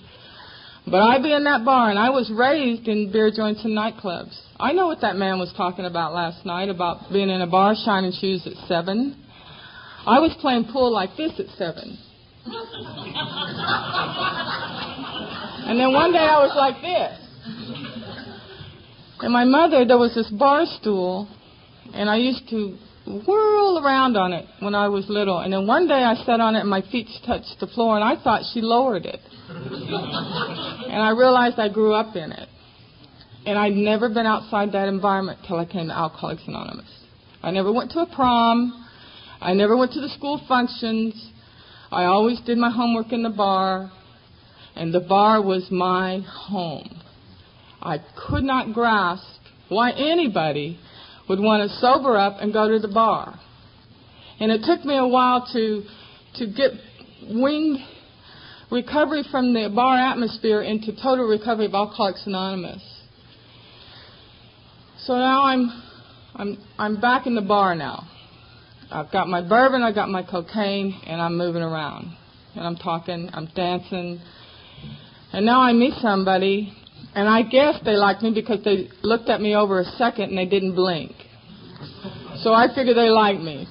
But 0.86 0.98
I'd 0.98 1.22
be 1.22 1.32
in 1.32 1.44
that 1.44 1.64
bar, 1.64 1.90
and 1.90 1.98
I 1.98 2.10
was 2.10 2.30
raised 2.34 2.88
in 2.88 3.12
beer 3.12 3.30
joints 3.34 3.64
and 3.64 3.76
nightclubs. 3.76 4.36
I 4.58 4.72
know 4.72 4.86
what 4.86 5.00
that 5.00 5.16
man 5.16 5.38
was 5.38 5.52
talking 5.56 5.84
about 5.84 6.12
last 6.12 6.44
night 6.46 6.68
about 6.68 7.12
being 7.12 7.30
in 7.30 7.40
a 7.40 7.46
bar, 7.46 7.74
shining 7.84 8.12
shoes 8.12 8.46
at 8.46 8.54
seven. 8.66 9.16
I 10.06 10.18
was 10.18 10.34
playing 10.40 10.68
pool 10.72 10.92
like 10.92 11.16
this 11.16 11.32
at 11.38 11.46
seven. 11.56 11.98
And 12.44 12.54
then 15.78 15.92
one 15.92 16.12
day 16.12 16.18
I 16.18 16.42
was 16.42 16.52
like 16.56 16.82
this. 16.82 17.18
And 19.20 19.32
my 19.32 19.44
mother, 19.44 19.84
there 19.84 19.98
was 19.98 20.14
this 20.14 20.28
bar 20.30 20.64
stool, 20.66 21.28
and 21.94 22.10
I 22.10 22.16
used 22.16 22.48
to 22.50 22.76
whirl 23.06 23.80
around 23.84 24.16
on 24.16 24.32
it 24.32 24.46
when 24.60 24.74
I 24.74 24.88
was 24.88 25.08
little. 25.08 25.38
And 25.38 25.52
then 25.52 25.66
one 25.66 25.86
day 25.86 26.02
I 26.02 26.14
sat 26.14 26.40
on 26.40 26.56
it 26.56 26.60
and 26.60 26.70
my 26.70 26.82
feet 26.82 27.08
touched 27.24 27.56
the 27.60 27.68
floor, 27.68 27.96
and 27.96 28.04
I 28.04 28.22
thought 28.22 28.42
she 28.52 28.60
lowered 28.60 29.06
it. 29.06 29.20
and 29.48 31.02
I 31.02 31.10
realized 31.10 31.58
I 31.58 31.68
grew 31.68 31.94
up 31.94 32.16
in 32.16 32.32
it. 32.32 32.48
And 33.44 33.58
I'd 33.58 33.74
never 33.74 34.08
been 34.08 34.26
outside 34.26 34.72
that 34.72 34.88
environment 34.88 35.40
till 35.46 35.58
I 35.58 35.64
came 35.64 35.88
to 35.88 35.96
Alcoholics 35.96 36.42
Anonymous. 36.46 36.88
I 37.42 37.50
never 37.50 37.72
went 37.72 37.90
to 37.92 38.00
a 38.00 38.06
prom. 38.06 38.86
I 39.40 39.52
never 39.52 39.76
went 39.76 39.92
to 39.92 40.00
the 40.00 40.08
school 40.08 40.40
functions. 40.46 41.31
I 41.92 42.06
always 42.06 42.40
did 42.40 42.58
my 42.58 42.70
homework 42.70 43.12
in 43.12 43.22
the 43.22 43.30
bar. 43.30 43.90
And 44.74 44.92
the 44.92 45.00
bar 45.00 45.42
was 45.42 45.68
my 45.70 46.20
home. 46.20 47.02
I 47.82 47.98
could 48.16 48.44
not 48.44 48.72
grasp 48.72 49.26
why 49.68 49.90
anybody 49.90 50.78
would 51.28 51.40
want 51.40 51.68
to 51.68 51.76
sober 51.78 52.16
up 52.16 52.36
and 52.40 52.52
go 52.52 52.68
to 52.68 52.78
the 52.78 52.92
bar. 52.92 53.38
And 54.40 54.50
it 54.50 54.62
took 54.64 54.84
me 54.84 54.96
a 54.96 55.06
while 55.06 55.46
to 55.52 55.82
to 56.36 56.46
get 56.46 56.70
winged 57.28 57.78
recovery 58.70 59.22
from 59.30 59.52
the 59.52 59.70
bar 59.74 59.98
atmosphere 59.98 60.62
into 60.62 60.92
total 60.92 61.26
recovery 61.26 61.66
of 61.66 61.74
Alcoholics 61.74 62.26
Anonymous. 62.26 62.82
So 65.04 65.14
now 65.14 65.44
I'm 65.44 65.82
I'm 66.34 66.58
I'm 66.78 67.00
back 67.00 67.26
in 67.26 67.34
the 67.34 67.42
bar 67.42 67.74
now. 67.74 68.08
I've 68.92 69.10
got 69.10 69.26
my 69.28 69.40
bourbon, 69.40 69.82
I've 69.82 69.94
got 69.94 70.10
my 70.10 70.22
cocaine, 70.22 71.00
and 71.06 71.20
I'm 71.20 71.38
moving 71.38 71.62
around. 71.62 72.14
And 72.54 72.66
I'm 72.66 72.76
talking, 72.76 73.30
I'm 73.32 73.46
dancing. 73.54 74.20
And 75.32 75.46
now 75.46 75.62
I 75.62 75.72
meet 75.72 75.94
somebody, 76.02 76.74
and 77.14 77.26
I 77.26 77.42
guess 77.42 77.80
they 77.84 77.96
like 77.96 78.20
me 78.20 78.32
because 78.34 78.62
they 78.64 78.90
looked 79.02 79.30
at 79.30 79.40
me 79.40 79.56
over 79.56 79.80
a 79.80 79.84
second 79.96 80.30
and 80.30 80.36
they 80.38 80.44
didn't 80.44 80.74
blink. 80.74 81.12
So 82.42 82.52
I 82.52 82.68
figure 82.74 82.92
they 82.94 83.08
like 83.08 83.40
me. 83.40 83.66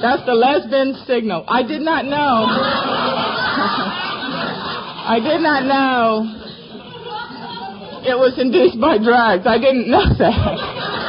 That's 0.00 0.24
the 0.24 0.34
lesbian 0.34 0.94
signal. 1.06 1.44
I 1.48 1.62
did 1.62 1.82
not 1.82 2.04
know. 2.04 2.46
I 5.04 5.18
did 5.20 5.40
not 5.40 5.64
know 5.64 6.42
it 8.04 8.18
was 8.18 8.38
induced 8.38 8.80
by 8.80 8.98
drugs. 8.98 9.46
I 9.46 9.58
didn't 9.58 9.88
know 9.90 10.04
that. 10.18 11.01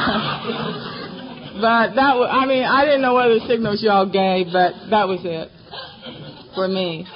But 1.60 1.94
that 1.94 2.16
was, 2.18 2.28
I 2.30 2.46
mean, 2.46 2.64
I 2.64 2.84
didn't 2.84 3.02
know 3.02 3.14
whether 3.14 3.38
the 3.38 3.46
signals 3.46 3.82
y'all 3.82 4.10
gave, 4.10 4.52
but 4.52 4.74
that 4.90 5.06
was 5.06 5.20
it 5.22 5.50
for 6.54 6.68
me. 6.68 7.06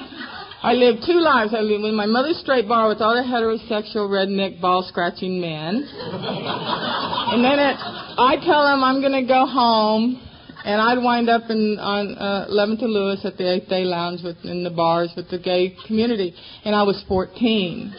I 0.61 0.73
lived 0.73 1.07
two 1.07 1.21
lives. 1.21 1.55
I 1.55 1.61
lived 1.61 1.85
in 1.85 1.95
my 1.95 2.07
mother's 2.07 2.39
straight 2.39 2.67
bar 2.67 2.89
with 2.89 3.01
all 3.01 3.15
the 3.15 3.23
heterosexual 3.23 4.11
redneck 4.11 4.61
ball 4.61 4.83
scratching 4.83 5.41
men. 5.41 5.87
and 5.87 7.45
then 7.45 7.59
it, 7.59 7.77
I 7.79 8.37
tell 8.43 8.65
them 8.67 8.83
I'm 8.83 9.01
going 9.01 9.15
to 9.15 9.27
go 9.27 9.47
home, 9.47 10.21
and 10.65 10.81
I'd 10.81 10.99
wind 10.99 11.29
up 11.29 11.43
in 11.49 11.79
on 11.79 12.19
uh, 12.19 12.49
11th 12.51 12.83
and 12.83 12.93
Lewis 12.93 13.21
at 13.25 13.37
the 13.37 13.55
Eighth 13.55 13.69
Day 13.69 13.85
Lounge 13.85 14.23
with 14.25 14.39
in 14.45 14.65
the 14.65 14.71
bars 14.71 15.13
with 15.17 15.31
the 15.31 15.39
gay 15.39 15.77
community, 15.87 16.35
and 16.65 16.75
I 16.75 16.83
was 16.83 17.05
14. 17.07 17.95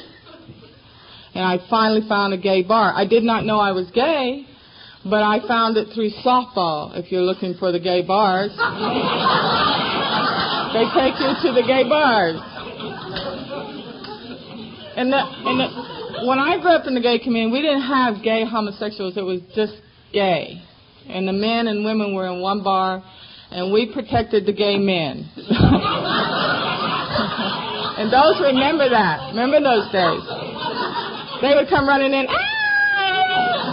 And 1.35 1.43
I 1.45 1.59
finally 1.69 2.07
found 2.09 2.33
a 2.33 2.37
gay 2.37 2.63
bar. 2.63 2.91
I 2.93 3.05
did 3.05 3.23
not 3.23 3.45
know 3.45 3.59
I 3.59 3.71
was 3.71 3.89
gay, 3.91 4.48
but 5.05 5.23
I 5.23 5.39
found 5.47 5.77
it 5.77 5.93
through 5.93 6.11
softball. 6.25 6.97
If 6.97 7.11
you're 7.11 7.21
looking 7.21 7.55
for 7.55 7.71
the 7.71 7.79
gay 7.79 8.01
bars. 8.05 8.51
They 10.69 10.85
take 10.93 11.17
you 11.17 11.33
to 11.41 11.53
the 11.55 11.63
gay 11.65 11.83
bars. 11.87 12.37
And, 14.95 15.11
the, 15.11 15.17
and 15.17 15.59
the, 15.59 16.27
when 16.27 16.37
I 16.37 16.59
grew 16.61 16.71
up 16.71 16.85
in 16.85 16.93
the 16.93 17.01
gay 17.01 17.17
community, 17.19 17.51
we 17.51 17.61
didn't 17.61 17.87
have 17.87 18.21
gay 18.21 18.43
homosexuals. 18.45 19.15
It 19.17 19.23
was 19.23 19.41
just 19.55 19.73
gay. 20.11 20.61
And 21.07 21.27
the 21.27 21.33
men 21.33 21.67
and 21.67 21.85
women 21.85 22.13
were 22.13 22.27
in 22.27 22.41
one 22.41 22.61
bar, 22.63 23.01
and 23.49 23.71
we 23.73 23.91
protected 23.91 24.45
the 24.45 24.53
gay 24.53 24.77
men. 24.77 25.25
and 27.97 28.11
those 28.11 28.37
remember 28.43 28.89
that. 28.89 29.31
Remember 29.31 29.63
those 29.63 29.89
days. 29.89 30.21
They 31.41 31.55
would 31.55 31.69
come 31.69 31.87
running 31.87 32.13
in, 32.13 32.27
ah, 32.29 32.58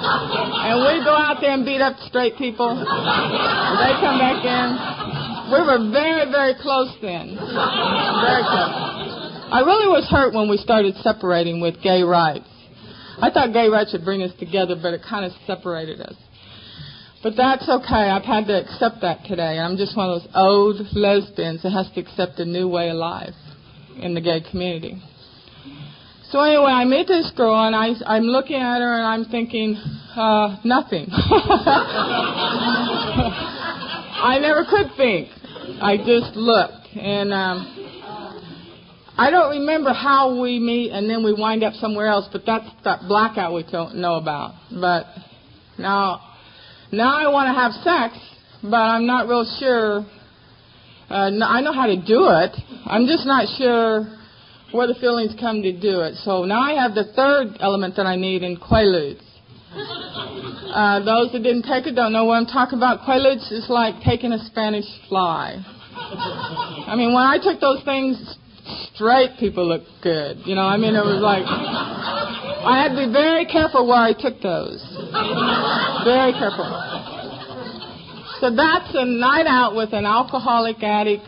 and 0.06 0.76
we'd 0.82 1.04
go 1.04 1.14
out 1.14 1.38
there 1.40 1.52
and 1.52 1.64
beat 1.64 1.80
up 1.80 1.96
straight 2.06 2.36
people. 2.36 2.70
And 2.70 3.76
they 3.78 3.92
come 4.00 4.18
back 4.18 4.40
in. 4.44 4.68
We 5.52 5.60
were 5.62 5.90
very, 5.90 6.30
very 6.30 6.54
close 6.60 6.90
then. 7.00 7.34
Very 7.38 8.44
close. 8.46 8.96
I 9.46 9.62
really 9.64 9.86
was 9.86 10.08
hurt 10.10 10.34
when 10.34 10.50
we 10.50 10.56
started 10.56 10.94
separating 11.02 11.60
with 11.60 11.82
gay 11.82 12.02
rights. 12.02 12.48
I 13.22 13.30
thought 13.30 13.52
gay 13.52 13.68
rights 13.68 13.92
would 13.92 14.04
bring 14.04 14.22
us 14.22 14.32
together, 14.38 14.75
but 14.80 14.92
it 14.92 15.02
kind 15.08 15.25
of 15.25 15.32
separated 15.46 16.00
us. 16.00 16.16
But 17.22 17.34
that's 17.36 17.68
okay. 17.68 18.10
I've 18.10 18.25
had 18.25 18.46
to 18.46 18.60
accept 18.60 19.00
that 19.02 19.25
today. 19.25 19.58
I'm 19.58 19.76
just 19.76 19.96
one 19.96 20.10
of 20.10 20.22
those 20.22 20.30
old 20.34 20.76
lesbians 20.92 21.62
that 21.62 21.70
has 21.70 21.90
to 21.94 22.00
accept 22.00 22.38
a 22.38 22.44
new 22.44 22.68
way 22.68 22.90
of 22.90 22.96
life 22.96 23.34
in 23.96 24.14
the 24.14 24.20
gay 24.20 24.42
community. 24.50 25.02
So 26.30 26.40
anyway, 26.40 26.73
I 26.73 26.85
meet 26.85 27.06
this 27.06 27.30
girl 27.37 27.54
and 27.54 27.76
I, 27.76 27.90
I'm 28.04 28.25
looking 28.25 28.56
at 28.56 28.80
her 28.80 28.95
and 28.95 29.06
I'm 29.06 29.26
thinking, 29.26 29.76
uh, 29.76 30.56
nothing. 30.64 31.06
I 34.18 34.38
never 34.40 34.64
could 34.68 34.88
think. 34.97 35.28
I 35.80 35.97
just 35.99 36.35
looked, 36.35 36.88
and 36.97 37.33
um, 37.33 37.66
I 39.16 39.30
don't 39.30 39.50
remember 39.50 39.92
how 39.92 40.40
we 40.40 40.59
meet 40.59 40.90
and 40.90 41.09
then 41.09 41.23
we 41.23 41.33
wind 41.33 41.62
up 41.62 41.75
somewhere 41.75 42.09
else. 42.09 42.28
But 42.33 42.42
that's 42.45 42.68
that 42.83 43.02
blackout 43.06 43.54
we 43.54 43.64
don't 43.71 43.97
know 43.97 44.16
about. 44.16 44.54
But 44.71 45.06
now, 45.78 46.23
now 46.90 47.14
I 47.14 47.28
want 47.30 47.54
to 47.54 47.61
have 47.61 47.73
sex, 47.85 48.18
but 48.62 48.75
I'm 48.76 49.06
not 49.06 49.28
real 49.28 49.45
sure. 49.61 50.04
Uh, 51.09 51.30
I 51.45 51.61
know 51.61 51.73
how 51.73 51.87
to 51.87 51.97
do 51.97 52.26
it. 52.30 52.56
I'm 52.85 53.06
just 53.06 53.26
not 53.26 53.47
sure 53.59 54.15
where 54.73 54.87
the 54.87 54.94
feelings 54.94 55.35
come 55.38 55.62
to 55.62 55.73
do 55.73 56.00
it. 56.00 56.14
So 56.25 56.44
now 56.44 56.61
I 56.61 56.75
have 56.82 56.94
the 56.94 57.12
third 57.14 57.56
element 57.61 57.96
that 57.96 58.06
I 58.06 58.16
need 58.16 58.42
in 58.42 58.56
Quaaludes. 58.56 59.23
Uh, 60.66 60.99
those 61.04 61.32
that 61.32 61.42
didn't 61.42 61.62
take 61.62 61.87
it 61.87 61.94
don't 61.94 62.12
know 62.12 62.25
what 62.26 62.35
I'm 62.35 62.44
talking 62.44 62.76
about. 62.76 63.00
Quaaludes 63.06 63.50
is 63.50 63.64
like 63.70 64.02
taking 64.02 64.32
a 64.32 64.44
Spanish 64.44 64.85
fly. 65.08 65.56
I 65.96 66.94
mean, 66.96 67.14
when 67.14 67.25
I 67.25 67.38
took 67.40 67.61
those 67.61 67.82
things 67.85 68.20
straight, 68.92 69.38
people 69.38 69.66
looked 69.66 69.88
good. 70.02 70.38
You 70.44 70.54
know, 70.54 70.66
I 70.66 70.76
mean, 70.76 70.94
it 70.94 71.00
was 71.00 71.23
like 71.23 71.44
I 71.46 72.82
had 72.82 72.99
to 72.99 73.06
be 73.06 73.12
very 73.12 73.46
careful 73.46 73.87
where 73.87 73.96
I 73.96 74.12
took 74.12 74.42
those. 74.42 74.82
Very 76.04 76.32
careful. 76.32 76.68
So 78.40 78.54
that's 78.54 78.90
a 78.92 79.06
night 79.06 79.46
out 79.46 79.75
with 79.75 79.94
an 79.94 80.04
alcoholic 80.04 80.82
addict, 80.82 81.25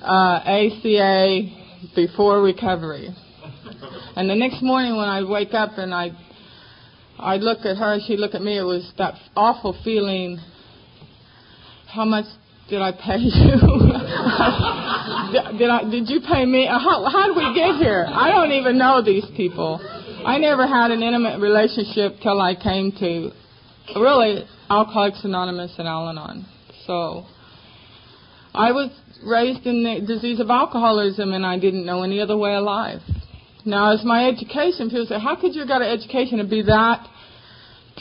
uh, 0.00 0.40
ACA, 0.40 1.63
before 1.94 2.42
recovery. 2.42 3.14
And 4.16 4.28
the 4.30 4.34
next 4.34 4.62
morning 4.62 4.96
when 4.96 5.08
I 5.08 5.22
wake 5.22 5.54
up 5.54 5.78
and 5.78 5.94
I 5.94 6.10
I 7.18 7.36
look 7.36 7.64
at 7.64 7.76
her 7.76 7.98
she 8.06 8.16
look 8.16 8.34
at 8.34 8.42
me. 8.42 8.58
It 8.58 8.62
was 8.62 8.90
that 8.98 9.14
awful 9.36 9.76
feeling. 9.84 10.38
How 11.86 12.04
much 12.04 12.26
did 12.68 12.80
I 12.80 12.92
pay 12.92 13.18
you? 13.18 13.60
did, 15.58 15.70
I? 15.70 15.88
Did 15.90 16.08
you 16.08 16.20
pay 16.20 16.44
me? 16.44 16.66
How, 16.66 17.04
how 17.10 17.26
did 17.26 17.36
we 17.36 17.54
get 17.54 17.76
here? 17.76 18.06
I 18.08 18.30
don't 18.30 18.52
even 18.52 18.78
know 18.78 19.02
these 19.02 19.24
people. 19.36 19.80
I 20.24 20.38
never 20.38 20.66
had 20.66 20.90
an 20.90 21.02
intimate 21.02 21.40
relationship 21.40 22.20
till 22.22 22.40
I 22.40 22.54
came 22.54 22.92
to 22.92 23.30
really 23.94 24.44
Alcoholics 24.70 25.22
Anonymous 25.24 25.74
and 25.78 25.86
Al-Anon. 25.86 26.46
So 26.86 27.26
I 28.54 28.72
was 28.72 28.90
raised 29.24 29.66
in 29.66 29.82
the 29.82 30.06
disease 30.06 30.40
of 30.40 30.50
alcoholism, 30.50 31.32
and 31.32 31.44
I 31.44 31.58
didn't 31.58 31.86
know 31.86 32.02
any 32.02 32.20
other 32.20 32.36
way 32.36 32.54
of 32.54 32.64
life. 32.64 33.02
Now, 33.64 33.92
as 33.92 34.04
my 34.04 34.28
education, 34.28 34.90
people 34.90 35.06
say, 35.06 35.18
how 35.18 35.36
could 35.40 35.54
you 35.54 35.66
get 35.66 35.80
an 35.80 35.88
education 35.88 36.40
and 36.40 36.50
be 36.50 36.62
that 36.62 37.06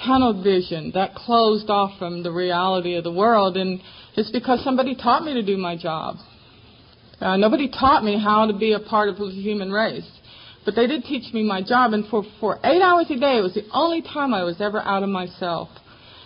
tunnel 0.05 0.43
vision, 0.43 0.91
that 0.93 1.15
closed 1.15 1.69
off 1.69 1.97
from 1.97 2.23
the 2.23 2.31
reality 2.31 2.95
of 2.95 3.03
the 3.03 3.11
world? 3.11 3.55
And 3.55 3.79
it's 4.17 4.31
because 4.31 4.63
somebody 4.63 4.95
taught 4.95 5.23
me 5.23 5.33
to 5.35 5.43
do 5.43 5.57
my 5.57 5.77
job. 5.77 6.17
Uh, 7.21 7.37
nobody 7.37 7.69
taught 7.69 8.03
me 8.03 8.21
how 8.21 8.45
to 8.45 8.53
be 8.53 8.73
a 8.73 8.79
part 8.79 9.07
of 9.07 9.17
the 9.17 9.29
human 9.29 9.71
race. 9.71 10.09
But 10.65 10.75
they 10.75 10.87
did 10.87 11.03
teach 11.03 11.33
me 11.33 11.43
my 11.43 11.61
job, 11.61 11.93
and 11.93 12.07
for, 12.07 12.23
for 12.39 12.59
eight 12.63 12.81
hours 12.81 13.07
a 13.09 13.17
day, 13.17 13.37
it 13.37 13.41
was 13.41 13.53
the 13.53 13.67
only 13.73 14.01
time 14.01 14.33
I 14.33 14.43
was 14.43 14.59
ever 14.59 14.79
out 14.79 15.03
of 15.03 15.09
myself 15.09 15.69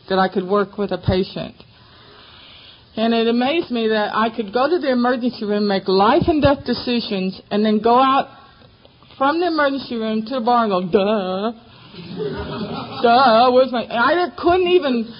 that 0.09 0.17
I 0.17 0.29
could 0.29 0.47
work 0.47 0.77
with 0.77 0.91
a 0.91 0.97
patient. 0.97 1.55
And 2.97 3.13
it 3.13 3.27
amazed 3.27 3.69
me 3.69 3.89
that 3.89 4.15
I 4.15 4.35
could 4.35 4.51
go 4.51 4.67
to 4.67 4.79
the 4.79 4.91
emergency 4.91 5.45
room, 5.45 5.67
make 5.67 5.87
life 5.87 6.23
and 6.25 6.41
death 6.41 6.65
decisions, 6.65 7.39
and 7.51 7.63
then 7.63 7.79
go 7.79 7.93
out 7.93 8.27
from 9.19 9.39
the 9.39 9.45
emergency 9.45 9.95
room 9.95 10.25
to 10.25 10.39
the 10.39 10.41
bar 10.41 10.65
and 10.65 10.71
go, 10.71 10.81
duh. 10.81 11.51
duh, 13.03 13.51
where's 13.51 13.71
my. 13.71 13.85
I 13.85 14.29
couldn't 14.35 14.67
even 14.67 15.13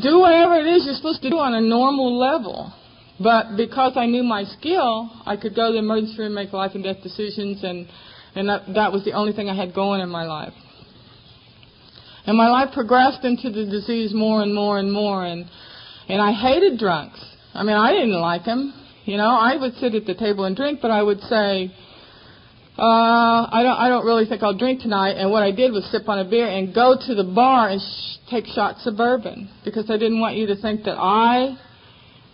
do 0.00 0.20
whatever 0.20 0.54
it 0.60 0.66
is 0.66 0.86
you're 0.86 0.94
supposed 0.94 1.22
to 1.22 1.30
do 1.30 1.38
on 1.38 1.54
a 1.54 1.60
normal 1.60 2.16
level. 2.16 2.72
But 3.18 3.56
because 3.56 3.94
I 3.96 4.06
knew 4.06 4.22
my 4.22 4.44
skill, 4.44 5.10
I 5.26 5.36
could 5.36 5.56
go 5.56 5.68
to 5.68 5.72
the 5.72 5.78
emergency 5.78 6.18
room, 6.18 6.34
make 6.34 6.52
life 6.52 6.72
and 6.74 6.84
death 6.84 7.02
decisions, 7.02 7.64
and, 7.64 7.88
and 8.36 8.48
that, 8.48 8.62
that 8.74 8.92
was 8.92 9.04
the 9.04 9.12
only 9.12 9.32
thing 9.32 9.48
I 9.48 9.56
had 9.56 9.74
going 9.74 10.00
in 10.00 10.08
my 10.08 10.24
life. 10.24 10.52
And 12.26 12.36
my 12.36 12.48
life 12.48 12.72
progressed 12.74 13.24
into 13.24 13.50
the 13.50 13.64
disease 13.64 14.12
more 14.14 14.42
and 14.42 14.54
more 14.54 14.78
and 14.78 14.92
more, 14.92 15.24
and, 15.24 15.46
and 16.08 16.20
I 16.20 16.32
hated 16.32 16.78
drunks. 16.78 17.24
I 17.54 17.62
mean, 17.62 17.76
I 17.76 17.92
didn't 17.92 18.20
like 18.20 18.44
them. 18.44 18.72
You 19.04 19.16
know, 19.16 19.28
I 19.28 19.56
would 19.56 19.74
sit 19.76 19.94
at 19.94 20.04
the 20.04 20.14
table 20.14 20.44
and 20.44 20.56
drink, 20.56 20.80
but 20.82 20.90
I 20.90 21.02
would 21.02 21.20
say, 21.22 21.72
uh, 22.78 23.46
I 23.50 23.62
don't, 23.62 23.78
I 23.78 23.88
don't 23.88 24.04
really 24.04 24.26
think 24.26 24.42
I'll 24.42 24.56
drink 24.56 24.82
tonight. 24.82 25.12
And 25.12 25.30
what 25.30 25.42
I 25.42 25.52
did 25.52 25.72
was 25.72 25.84
sip 25.90 26.08
on 26.08 26.18
a 26.18 26.28
beer 26.28 26.46
and 26.46 26.74
go 26.74 26.96
to 27.06 27.14
the 27.14 27.24
bar 27.24 27.70
and 27.70 27.80
sh- 27.80 28.30
take 28.30 28.46
shots 28.46 28.86
of 28.86 28.96
bourbon 28.96 29.48
because 29.64 29.90
I 29.90 29.96
didn't 29.96 30.20
want 30.20 30.36
you 30.36 30.46
to 30.48 30.56
think 30.56 30.84
that 30.84 30.96
I 30.98 31.56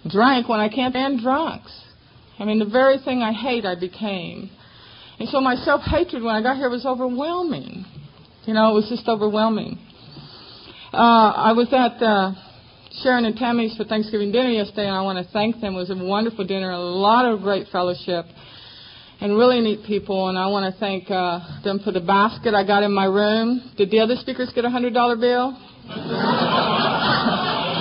drank 0.08 0.48
when 0.48 0.60
I 0.60 0.68
can't 0.68 0.92
stand 0.92 1.20
drunks. 1.20 1.72
I 2.38 2.44
mean, 2.44 2.58
the 2.58 2.64
very 2.64 2.98
thing 2.98 3.22
I 3.22 3.32
hate, 3.32 3.64
I 3.64 3.78
became. 3.78 4.50
And 5.20 5.28
so 5.28 5.40
my 5.40 5.54
self 5.54 5.82
hatred 5.82 6.22
when 6.22 6.34
I 6.34 6.42
got 6.42 6.56
here 6.56 6.70
was 6.70 6.84
overwhelming. 6.84 7.84
You 8.44 8.54
know, 8.54 8.72
it 8.72 8.74
was 8.74 8.88
just 8.88 9.06
overwhelming. 9.06 9.78
Uh, 10.92 10.96
I 11.36 11.52
was 11.52 11.68
at 11.72 12.02
uh, 12.02 12.32
Sharon 13.00 13.24
and 13.24 13.34
Tammy's 13.36 13.74
for 13.76 13.84
Thanksgiving 13.84 14.32
dinner 14.32 14.50
yesterday, 14.50 14.86
and 14.86 14.94
I 14.94 15.00
want 15.00 15.24
to 15.24 15.32
thank 15.32 15.62
them. 15.62 15.74
It 15.74 15.78
was 15.78 15.88
a 15.90 15.96
wonderful 15.96 16.46
dinner, 16.46 16.72
a 16.72 16.78
lot 16.78 17.24
of 17.24 17.40
great 17.40 17.68
fellowship, 17.72 18.26
and 19.20 19.38
really 19.38 19.60
neat 19.60 19.86
people. 19.86 20.28
And 20.28 20.36
I 20.36 20.46
want 20.48 20.72
to 20.72 20.78
thank 20.78 21.10
uh, 21.10 21.62
them 21.64 21.80
for 21.82 21.90
the 21.90 22.00
basket 22.00 22.52
I 22.52 22.66
got 22.66 22.82
in 22.82 22.92
my 22.92 23.06
room. 23.06 23.72
Did 23.78 23.90
the 23.90 24.00
other 24.00 24.16
speakers 24.16 24.52
get 24.54 24.66
a 24.66 24.70
hundred 24.70 24.92
dollar 24.92 25.16
bill? 25.16 25.56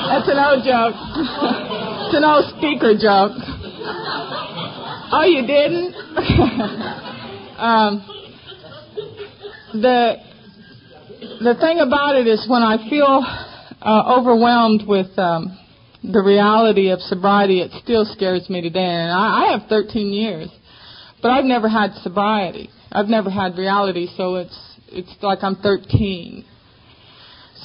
That's 0.07 0.29
an 0.31 0.39
old 0.39 0.63
joke. 0.63 0.95
it's 2.07 2.15
an 2.15 2.23
old 2.23 2.45
speaker 2.55 2.95
joke. 2.95 3.35
Oh, 5.11 5.25
you 5.27 5.45
didn't? 5.45 5.93
um, 7.59 7.99
the 9.73 10.15
the 11.43 11.55
thing 11.59 11.79
about 11.79 12.15
it 12.15 12.27
is 12.27 12.47
when 12.47 12.63
I 12.63 12.77
feel 12.89 13.50
uh, 13.81 14.17
overwhelmed 14.19 14.83
with 14.87 15.17
um, 15.17 15.57
the 16.03 16.21
reality 16.21 16.89
of 16.89 16.99
sobriety, 17.01 17.61
it 17.61 17.71
still 17.83 18.05
scares 18.05 18.49
me 18.49 18.61
today. 18.61 18.79
And 18.79 19.11
I, 19.11 19.45
I 19.47 19.51
have 19.57 19.69
13 19.69 20.13
years, 20.13 20.49
but 21.21 21.29
I've 21.29 21.45
never 21.45 21.67
had 21.67 21.93
sobriety. 22.03 22.69
I've 22.91 23.07
never 23.07 23.29
had 23.29 23.57
reality, 23.57 24.07
so 24.17 24.35
it's 24.35 24.57
it's 24.87 25.15
like 25.21 25.39
I'm 25.41 25.55
13. 25.55 26.45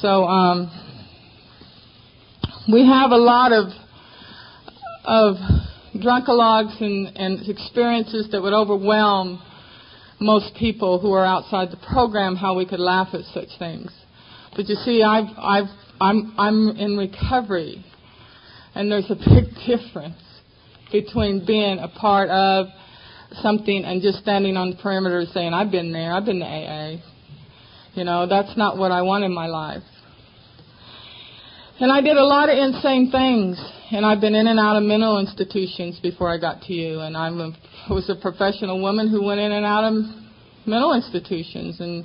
So 0.00 0.24
um, 0.24 0.70
we 2.72 2.86
have 2.86 3.10
a 3.10 3.16
lot 3.16 3.52
of 3.52 3.68
of 5.04 5.36
drunkalogs 5.96 6.80
and, 6.80 7.16
and 7.16 7.48
experiences 7.48 8.28
that 8.32 8.42
would 8.42 8.52
overwhelm 8.52 9.42
most 10.20 10.54
people 10.56 10.98
who 10.98 11.12
are 11.12 11.24
outside 11.24 11.70
the 11.70 11.76
program 11.92 12.36
how 12.36 12.56
we 12.56 12.66
could 12.66 12.80
laugh 12.80 13.08
at 13.12 13.22
such 13.32 13.48
things. 13.58 13.90
But 14.54 14.68
you 14.68 14.74
see, 14.76 15.02
I've, 15.02 15.26
I've, 15.36 15.68
I'm, 16.00 16.34
I'm 16.38 16.70
in 16.76 16.96
recovery, 16.96 17.84
and 18.74 18.90
there's 18.90 19.10
a 19.10 19.16
big 19.16 19.54
difference 19.66 20.22
between 20.92 21.44
being 21.46 21.78
a 21.78 21.88
part 21.88 22.28
of 22.30 22.66
something 23.42 23.84
and 23.84 24.02
just 24.02 24.18
standing 24.18 24.56
on 24.56 24.70
the 24.70 24.76
perimeter 24.76 25.24
saying, 25.32 25.52
I've 25.52 25.70
been 25.70 25.92
there, 25.92 26.12
I've 26.12 26.24
been 26.24 26.40
to 26.40 26.46
AA. 26.46 26.96
You 27.94 28.04
know, 28.04 28.26
that's 28.26 28.56
not 28.56 28.76
what 28.76 28.92
I 28.92 29.02
want 29.02 29.24
in 29.24 29.34
my 29.34 29.46
life. 29.46 29.82
And 31.78 31.92
I 31.92 32.00
did 32.00 32.16
a 32.16 32.24
lot 32.24 32.48
of 32.48 32.56
insane 32.56 33.10
things. 33.10 33.60
And 33.90 34.04
I've 34.04 34.20
been 34.20 34.34
in 34.34 34.46
and 34.46 34.58
out 34.58 34.76
of 34.76 34.82
mental 34.82 35.18
institutions 35.18 36.00
before 36.00 36.32
I 36.32 36.38
got 36.38 36.62
to 36.62 36.72
you. 36.72 37.00
And 37.00 37.16
I 37.16 37.30
was 37.90 38.08
a 38.10 38.20
professional 38.20 38.80
woman 38.80 39.08
who 39.08 39.22
went 39.24 39.40
in 39.40 39.52
and 39.52 39.64
out 39.64 39.84
of 39.84 39.94
mental 40.66 40.94
institutions. 40.94 41.80
And 41.80 42.04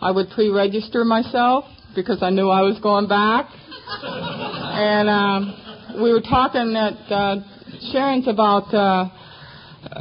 I 0.00 0.10
would 0.10 0.28
pre-register 0.30 1.04
myself 1.04 1.64
because 1.96 2.22
I 2.22 2.30
knew 2.30 2.48
I 2.50 2.62
was 2.62 2.78
going 2.80 3.08
back. 3.08 3.50
and 3.88 5.08
um, 5.08 6.00
we 6.02 6.12
were 6.12 6.20
talking 6.20 6.76
at 6.76 7.10
uh, 7.10 7.36
Sharon's 7.90 8.28
about 8.28 8.72
uh, 8.72 9.08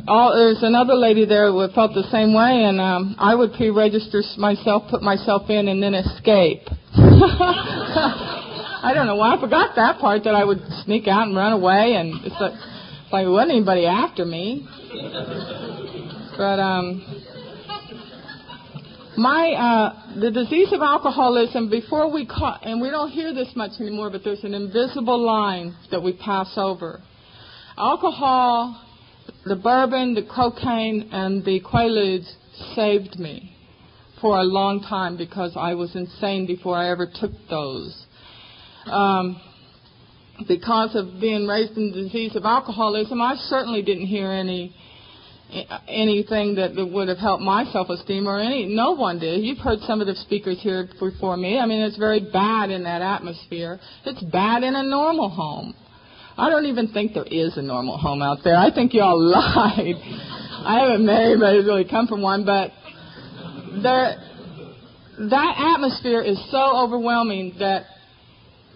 all, 0.08 0.36
there's 0.36 0.62
another 0.62 0.96
lady 0.96 1.26
there 1.26 1.52
who 1.52 1.68
felt 1.74 1.94
the 1.94 2.08
same 2.12 2.34
way, 2.34 2.66
and 2.66 2.82
um, 2.82 3.16
I 3.18 3.36
would 3.36 3.54
pre-register 3.54 4.22
myself, 4.38 4.84
put 4.90 5.02
myself 5.02 5.50
in, 5.50 5.68
and 5.68 5.82
then 5.82 5.94
escape. 5.94 6.68
I 8.86 8.92
don't 8.94 9.08
know 9.08 9.16
why 9.16 9.36
I 9.36 9.40
forgot 9.40 9.76
that 9.76 10.00
part 10.00 10.24
that 10.26 10.36
I 10.36 10.44
would 10.44 10.62
sneak 10.84 11.08
out 11.08 11.28
and 11.28 11.36
run 11.36 11.54
away, 11.54 11.96
and 11.96 12.14
it's 12.26 12.36
like, 12.40 12.54
it's 12.54 13.14
like 13.14 13.24
there 13.26 13.32
wasn't 13.32 13.52
anybody 13.52 13.86
after 13.86 14.26
me. 14.26 14.68
But 16.38 16.60
um, 16.60 17.15
my 19.18 19.52
uh, 19.52 20.20
the 20.20 20.32
disease 20.32 20.72
of 20.72 20.82
alcoholism. 20.82 21.70
Before 21.70 22.12
we 22.12 22.26
caught, 22.26 22.66
and 22.66 22.82
we 22.82 22.90
don't 22.90 23.12
hear 23.12 23.34
this 23.34 23.50
much 23.56 23.80
anymore, 23.80 24.10
but 24.10 24.24
there's 24.24 24.44
an 24.44 24.54
invisible 24.54 25.20
line 25.20 25.76
that 25.92 26.02
we 26.02 26.14
pass 26.14 26.54
over. 26.58 27.02
Alcohol, 27.78 28.82
the 29.46 29.56
bourbon, 29.56 30.14
the 30.14 30.24
cocaine, 30.24 31.10
and 31.12 31.44
the 31.44 31.62
quaaludes 31.62 32.32
saved 32.76 33.20
me 33.20 33.56
for 34.22 34.38
a 34.38 34.44
long 34.44 34.82
time 34.82 35.18
because 35.18 35.54
I 35.58 35.74
was 35.74 35.96
insane 35.96 36.48
before 36.48 36.78
I 36.78 36.90
ever 36.90 37.08
took 37.20 37.32
those 37.50 38.06
um, 38.86 39.42
because 40.48 40.96
of 40.96 41.20
being 41.20 41.48
raised 41.48 41.78
in 41.78 41.92
the 41.92 42.04
disease 42.04 42.36
of 42.36 42.46
alcoholism, 42.46 43.22
I 43.22 43.36
certainly 43.36 43.82
didn't 43.82 44.08
hear 44.08 44.32
any 44.32 44.76
anything 45.88 46.56
that 46.56 46.76
would 46.76 47.08
have 47.08 47.18
helped 47.18 47.42
my 47.42 47.66
self-esteem 47.72 48.28
or 48.28 48.40
any 48.40 48.66
no 48.66 48.92
one 48.92 49.20
did. 49.20 49.44
You've 49.44 49.60
heard 49.60 49.80
some 49.82 50.02
of 50.02 50.08
the 50.08 50.16
speakers 50.16 50.60
here 50.62 50.88
before 51.00 51.38
me. 51.38 51.60
I 51.60 51.66
mean 51.66 51.82
it's 51.82 51.98
very 51.98 52.20
bad 52.20 52.70
in 52.70 52.84
that 52.84 53.02
atmosphere. 53.02 53.80
It's 54.06 54.22
bad 54.24 54.64
in 54.64 54.76
a 54.76 54.84
normal 54.84 55.30
home. 55.30 55.74
I 56.38 56.50
don't 56.50 56.66
even 56.66 56.90
think 56.92 57.14
there 57.14 57.24
is 57.24 57.56
a 57.58 57.62
normal 57.62 57.98
home 57.98 58.22
out 58.22 58.40
there. 58.44 58.58
I 58.58 58.74
think 58.74 58.94
you 58.94 59.02
all 59.02 59.20
lied. 59.32 59.96
I 60.66 60.80
haven't 60.82 61.06
met 61.06 61.22
anybody 61.22 61.58
who's 61.58 61.66
really 61.66 61.88
come 61.90 62.08
from 62.08 62.22
one 62.22 62.46
but 62.46 62.72
there 63.82 64.18
that 65.18 65.74
atmosphere 65.76 66.22
is 66.22 66.40
so 66.52 66.84
overwhelming 66.84 67.56
that 67.60 67.86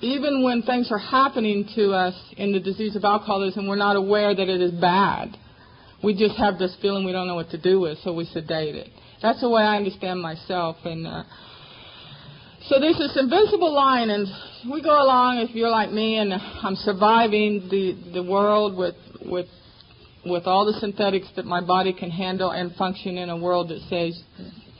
even 0.02 0.44
when 0.44 0.62
things 0.62 0.90
are 0.92 0.98
happening 1.00 1.68
to 1.76 1.92
us 1.92 2.16
in 2.38 2.54
the 2.54 2.60
disease 2.60 2.96
of 2.96 3.04
alcoholism, 3.04 3.68
we're 3.68 3.76
not 3.76 3.98
aware 3.98 4.34
that 4.34 4.48
it 4.48 4.62
is 4.62 4.72
bad. 4.72 5.36
We 6.04 6.16
just 6.16 6.36
have 6.38 6.58
this 6.58 6.76
feeling 6.82 7.06
we 7.06 7.12
don't 7.12 7.28
know 7.28 7.36
what 7.36 7.50
to 7.52 7.58
do 7.58 7.80
with, 7.80 7.98
so 8.04 8.14
we 8.14 8.26
sedate 8.26 8.76
it. 8.76 8.88
That's 9.22 9.42
the 9.42 9.50
way 9.50 9.64
I 9.64 9.76
understand 9.76 10.22
myself. 10.22 10.78
And 10.86 11.06
uh, 11.06 11.24
so 12.68 12.80
there's 12.80 12.98
this 12.98 13.18
invisible 13.20 13.74
line, 13.74 14.10
and 14.10 14.28
we 14.72 14.82
go 14.82 15.02
along. 15.02 15.40
If 15.40 15.56
you're 15.56 15.70
like 15.70 15.92
me, 15.92 16.18
and 16.18 16.34
I'm 16.34 16.76
surviving 16.76 17.68
the 17.70 18.12
the 18.14 18.24
world 18.24 18.78
with 18.78 18.96
with 19.26 19.48
with 20.26 20.48
all 20.48 20.66
the 20.66 20.80
synthetics 20.80 21.28
that 21.36 21.46
my 21.46 21.62
body 21.62 21.94
can 21.94 22.12
handle, 22.12 22.52
and 22.52 22.74
function 22.76 23.18
in 23.18 23.30
a 23.30 23.38
world 23.38 23.70
that 23.70 23.80
says 23.90 24.22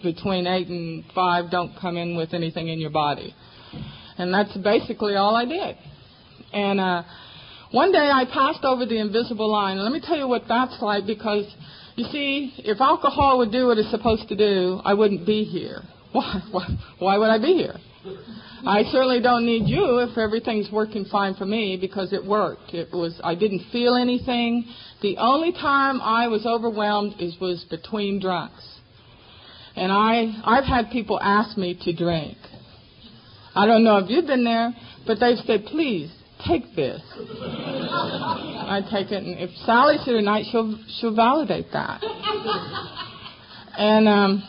between 0.02 0.48
eight 0.48 0.68
and 0.68 1.04
five, 1.14 1.52
don't 1.52 1.74
come 1.82 1.98
in 1.98 2.16
with 2.16 2.34
anything 2.34 2.70
in 2.70 2.80
your 2.80 2.92
body. 2.92 3.36
And 4.18 4.34
that's 4.34 4.56
basically 4.58 5.16
all 5.16 5.36
I 5.36 5.46
did. 5.46 5.78
And 6.54 6.80
uh, 6.80 7.04
one 7.72 7.92
day 7.92 8.10
I 8.12 8.26
passed 8.26 8.64
over 8.64 8.86
the 8.86 9.00
invisible 9.00 9.52
line. 9.52 9.78
Let 9.78 9.92
me 9.92 10.02
tell 10.04 10.18
you 10.18 10.28
what 10.28 10.44
that's 10.48 10.82
like 10.82 11.06
because, 11.06 11.46
you 11.96 12.06
see, 12.06 12.54
if 12.58 12.82
alcohol 12.82 13.38
would 13.40 13.52
do 13.52 13.68
what 13.68 13.78
it's 13.78 13.92
supposed 13.92 14.28
to 14.30 14.36
do, 14.36 14.82
I 14.84 14.96
wouldn't 14.96 15.26
be 15.26 15.44
here. 15.44 15.82
Why? 16.12 16.42
Why, 16.50 16.68
why 16.98 17.18
would 17.20 17.30
I 17.30 17.38
be 17.38 17.54
here? 17.54 17.76
I 18.66 18.82
certainly 18.92 19.22
don't 19.22 19.46
need 19.46 19.68
you 19.68 20.00
if 20.00 20.18
everything's 20.18 20.72
working 20.72 21.06
fine 21.06 21.36
for 21.36 21.46
me 21.46 21.78
because 21.80 22.14
it 22.14 22.26
worked. 22.26 22.74
It 22.74 22.92
was 22.92 23.20
I 23.24 23.36
didn't 23.36 23.70
feel 23.72 23.96
anything. 23.96 24.66
The 25.04 25.18
only 25.18 25.52
time 25.52 26.02
I 26.02 26.28
was 26.28 26.48
overwhelmed 26.48 27.16
is 27.20 27.40
was 27.40 27.64
between 27.70 28.20
drunks. 28.20 28.80
And 29.76 29.92
I 29.92 30.34
I've 30.44 30.64
had 30.64 30.90
people 30.92 31.20
ask 31.22 31.58
me 31.60 31.78
to 31.84 31.94
drink. 31.94 32.38
I 33.54 33.68
don't 33.68 33.84
know 33.84 33.98
if 33.98 34.10
you've 34.10 34.26
been 34.26 34.44
there, 34.46 34.74
but 35.06 35.20
they've 35.20 35.38
said, 35.46 35.66
please 35.66 36.12
take 36.48 36.76
this. 36.76 37.02
I 37.18 38.82
take 38.92 39.12
it, 39.12 39.24
and 39.24 39.40
if 39.40 39.50
Sally's 39.66 40.04
here 40.04 40.18
tonight, 40.18 40.46
she'll 40.52 40.78
she'll 41.00 41.16
validate 41.16 41.68
that. 41.74 42.02
And 43.78 44.08
um, 44.08 44.44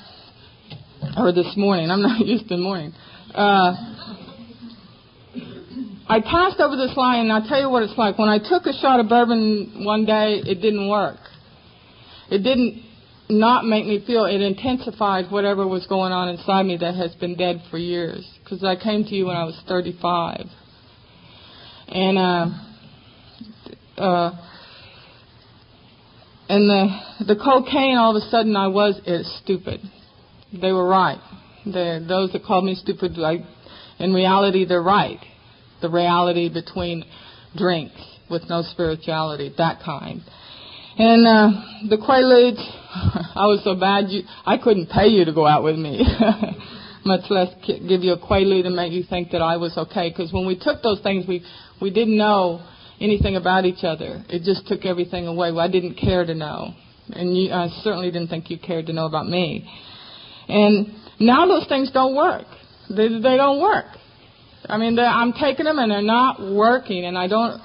or 1.17 1.33
this 1.33 1.55
morning, 1.57 1.91
I'm 1.91 2.03
not 2.03 2.21
used 2.27 2.49
to 2.49 2.57
morning. 2.57 2.93
Uh, 3.35 3.97
I 6.09 6.21
passed 6.21 6.59
over 6.59 6.77
this 6.77 6.97
line, 6.97 7.21
and 7.21 7.33
I'll 7.33 7.47
tell 7.47 7.61
you 7.61 7.71
what 7.71 7.83
it's 7.85 7.97
like. 7.97 8.19
When 8.19 8.29
I 8.29 8.39
took 8.39 8.67
a 8.67 8.73
shot 8.73 8.99
of 8.99 9.09
bourbon 9.09 9.85
one 9.85 10.05
day, 10.05 10.43
it 10.45 10.57
didn't 10.57 10.89
work. 10.89 11.19
It 12.31 12.39
didn't 12.39 12.83
not 13.29 13.65
make 13.65 13.87
me 13.87 14.03
feel 14.05 14.25
it 14.25 14.41
intensified 14.41 15.31
whatever 15.31 15.67
was 15.67 15.87
going 15.87 16.13
on 16.13 16.29
inside 16.29 16.65
me 16.65 16.77
that 16.77 16.97
has 16.97 17.15
been 17.15 17.37
dead 17.37 17.63
for 17.71 17.79
years 17.79 18.29
because 18.43 18.65
I 18.65 18.75
came 18.75 19.05
to 19.05 19.15
you 19.15 19.27
when 19.27 19.37
I 19.37 19.45
was 19.45 19.61
35 19.69 20.47
and 21.91 22.19
uh 22.19 22.47
uh 24.01 24.31
and 26.49 26.69
the 26.69 27.25
the 27.27 27.37
cocaine 27.37 27.97
all 27.97 28.17
of 28.17 28.23
a 28.23 28.27
sudden 28.31 28.57
I 28.57 28.69
was 28.69 29.01
stupid. 29.43 29.81
They 30.53 30.73
were 30.73 30.87
right. 30.87 31.21
The 31.65 32.05
those 32.07 32.33
that 32.33 32.45
called 32.45 32.65
me 32.65 32.75
stupid 32.75 33.17
like 33.17 33.41
in 33.99 34.13
reality 34.13 34.65
they're 34.65 34.83
right. 34.83 35.21
The 35.83 35.91
reality 35.91 36.49
between 36.53 37.05
drinks 37.57 38.01
with 38.31 38.49
no 38.49 38.63
spirituality 38.63 39.53
that 39.59 39.83
kind. 39.85 40.23
And 40.99 41.27
uh, 41.27 41.89
the 41.89 41.97
Quaaludes, 41.97 42.61
I 43.37 43.47
was 43.47 43.63
so 43.65 43.75
bad, 43.75 44.11
you, 44.11 44.23
I 44.45 44.59
couldn't 44.59 44.91
pay 44.91 45.09
you 45.09 45.25
to 45.25 45.33
go 45.33 45.47
out 45.47 45.63
with 45.63 45.77
me, 45.77 46.05
much 47.05 47.31
less 47.31 47.49
give 47.67 48.03
you 48.03 48.13
a 48.13 48.19
Quaalude 48.19 48.67
and 48.67 48.77
make 48.77 48.93
you 48.93 49.05
think 49.09 49.31
that 49.31 49.41
I 49.41 49.57
was 49.57 49.77
okay. 49.79 50.11
Because 50.11 50.33
when 50.33 50.47
we 50.47 50.59
took 50.59 50.83
those 50.83 51.01
things, 51.01 51.27
we 51.27 51.45
we 51.81 51.91
didn't 51.91 52.17
know 52.17 52.67
anything 53.01 53.37
about 53.37 53.65
each 53.65 53.85
other. 53.85 54.23
It 54.29 54.43
just 54.43 54.67
took 54.67 54.85
everything 54.85 55.27
away. 55.27 55.53
Well, 55.53 55.65
I 55.65 55.71
didn't 55.71 55.95
care 55.95 56.25
to 56.25 56.35
know, 56.35 56.75
and 57.11 57.37
you, 57.37 57.53
I 57.53 57.69
certainly 57.83 58.11
didn't 58.11 58.29
think 58.29 58.51
you 58.51 58.59
cared 58.59 58.87
to 58.87 58.93
know 58.93 59.07
about 59.07 59.27
me. 59.27 59.69
And 60.49 60.95
now 61.19 61.47
those 61.47 61.67
things 61.69 61.91
don't 61.93 62.15
work. 62.15 62.47
They 62.89 63.09
they 63.09 63.37
don't 63.37 63.61
work. 63.61 63.87
I 64.67 64.77
mean, 64.77 64.99
I'm 64.99 65.33
taking 65.33 65.65
them 65.65 65.79
and 65.79 65.91
they're 65.91 66.03
not 66.03 66.41
working, 66.41 67.05
and 67.05 67.17
I 67.17 67.29
don't. 67.29 67.61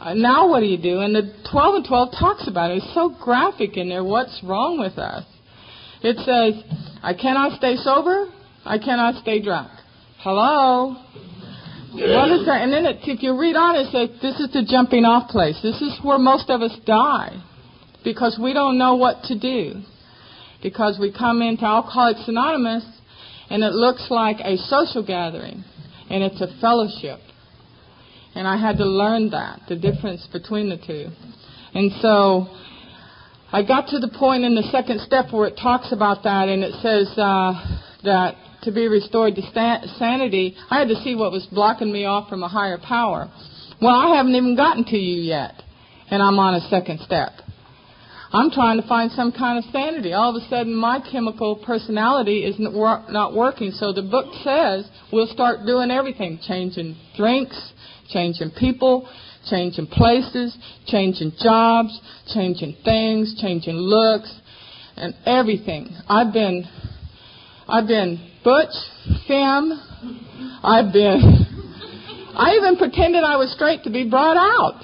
Uh, 0.00 0.14
now 0.14 0.48
what 0.48 0.60
do 0.60 0.66
you 0.66 0.80
do? 0.80 1.00
And 1.00 1.14
the 1.14 1.32
12 1.52 1.74
and 1.74 1.86
12 1.86 2.08
talks 2.18 2.48
about 2.48 2.70
it. 2.70 2.78
It's 2.78 2.94
so 2.94 3.14
graphic 3.22 3.76
in 3.76 3.90
there. 3.90 4.02
What's 4.02 4.40
wrong 4.42 4.80
with 4.80 4.98
us? 4.98 5.24
It 6.02 6.16
says, 6.24 6.64
I 7.02 7.12
cannot 7.12 7.58
stay 7.58 7.76
sober. 7.76 8.26
I 8.64 8.78
cannot 8.78 9.20
stay 9.20 9.42
drunk. 9.42 9.70
Hello? 10.20 10.96
What 11.92 12.30
is 12.30 12.46
that? 12.46 12.62
And 12.62 12.72
then 12.72 12.86
it, 12.86 12.98
if 13.02 13.22
you 13.22 13.38
read 13.38 13.56
on, 13.56 13.74
it 13.74 13.90
says 13.90 14.20
this 14.22 14.38
is 14.38 14.52
the 14.52 14.64
jumping 14.68 15.04
off 15.04 15.28
place. 15.28 15.58
This 15.62 15.80
is 15.80 15.98
where 16.02 16.18
most 16.18 16.48
of 16.48 16.62
us 16.62 16.76
die 16.86 17.42
because 18.04 18.38
we 18.40 18.52
don't 18.52 18.78
know 18.78 18.94
what 18.94 19.24
to 19.24 19.38
do. 19.38 19.82
Because 20.62 20.98
we 21.00 21.12
come 21.12 21.42
into 21.42 21.64
Alcoholics 21.64 22.28
Anonymous 22.28 22.84
and 23.48 23.64
it 23.64 23.72
looks 23.72 24.06
like 24.10 24.36
a 24.40 24.56
social 24.56 25.04
gathering 25.04 25.64
and 26.08 26.22
it's 26.22 26.40
a 26.40 26.48
fellowship. 26.60 27.18
And 28.34 28.46
I 28.46 28.56
had 28.56 28.76
to 28.78 28.84
learn 28.84 29.30
that, 29.30 29.62
the 29.68 29.74
difference 29.76 30.28
between 30.32 30.68
the 30.68 30.76
two. 30.76 31.08
And 31.74 31.90
so 32.00 32.46
I 33.52 33.64
got 33.64 33.88
to 33.88 33.98
the 33.98 34.14
point 34.16 34.44
in 34.44 34.54
the 34.54 34.62
second 34.70 35.00
step 35.00 35.32
where 35.32 35.48
it 35.48 35.58
talks 35.60 35.92
about 35.92 36.22
that 36.22 36.48
and 36.48 36.62
it 36.62 36.74
says 36.82 37.12
uh, 37.18 37.78
that 38.04 38.36
to 38.62 38.72
be 38.72 38.88
restored 38.88 39.34
to 39.36 39.42
sanity, 39.98 40.56
I 40.70 40.78
had 40.78 40.88
to 40.88 40.96
see 40.96 41.14
what 41.14 41.32
was 41.32 41.46
blocking 41.52 41.92
me 41.92 42.04
off 42.04 42.28
from 42.28 42.42
a 42.42 42.48
higher 42.48 42.78
power. 42.78 43.30
Well, 43.80 43.94
I 43.94 44.16
haven't 44.16 44.34
even 44.34 44.56
gotten 44.56 44.84
to 44.84 44.96
you 44.96 45.22
yet, 45.22 45.62
and 46.10 46.22
I'm 46.22 46.38
on 46.38 46.54
a 46.54 46.68
second 46.68 47.00
step. 47.00 47.32
I'm 48.32 48.50
trying 48.50 48.80
to 48.80 48.86
find 48.86 49.10
some 49.10 49.32
kind 49.32 49.58
of 49.58 49.64
sanity. 49.72 50.12
All 50.12 50.36
of 50.36 50.40
a 50.40 50.48
sudden, 50.48 50.74
my 50.74 51.00
chemical 51.10 51.56
personality 51.56 52.44
is 52.44 52.54
not 52.58 53.34
working. 53.34 53.72
So 53.72 53.92
the 53.92 54.02
book 54.02 54.26
says 54.44 54.88
we'll 55.12 55.26
start 55.26 55.66
doing 55.66 55.90
everything 55.90 56.38
changing 56.46 56.96
drinks, 57.16 57.72
changing 58.08 58.52
people, 58.52 59.08
changing 59.48 59.88
places, 59.88 60.56
changing 60.86 61.32
jobs, 61.42 61.98
changing 62.32 62.76
things, 62.84 63.36
changing 63.40 63.74
looks, 63.74 64.32
and 64.96 65.14
everything. 65.26 65.88
I've 66.08 66.32
been, 66.32 66.64
I've 67.70 67.86
been 67.86 68.18
butch, 68.42 68.74
femme. 69.28 69.70
I've 70.62 70.92
been, 70.92 71.22
I 72.34 72.58
even 72.58 72.76
pretended 72.76 73.22
I 73.22 73.36
was 73.36 73.52
straight 73.54 73.84
to 73.84 73.90
be 73.90 74.10
brought 74.10 74.36
out. 74.36 74.74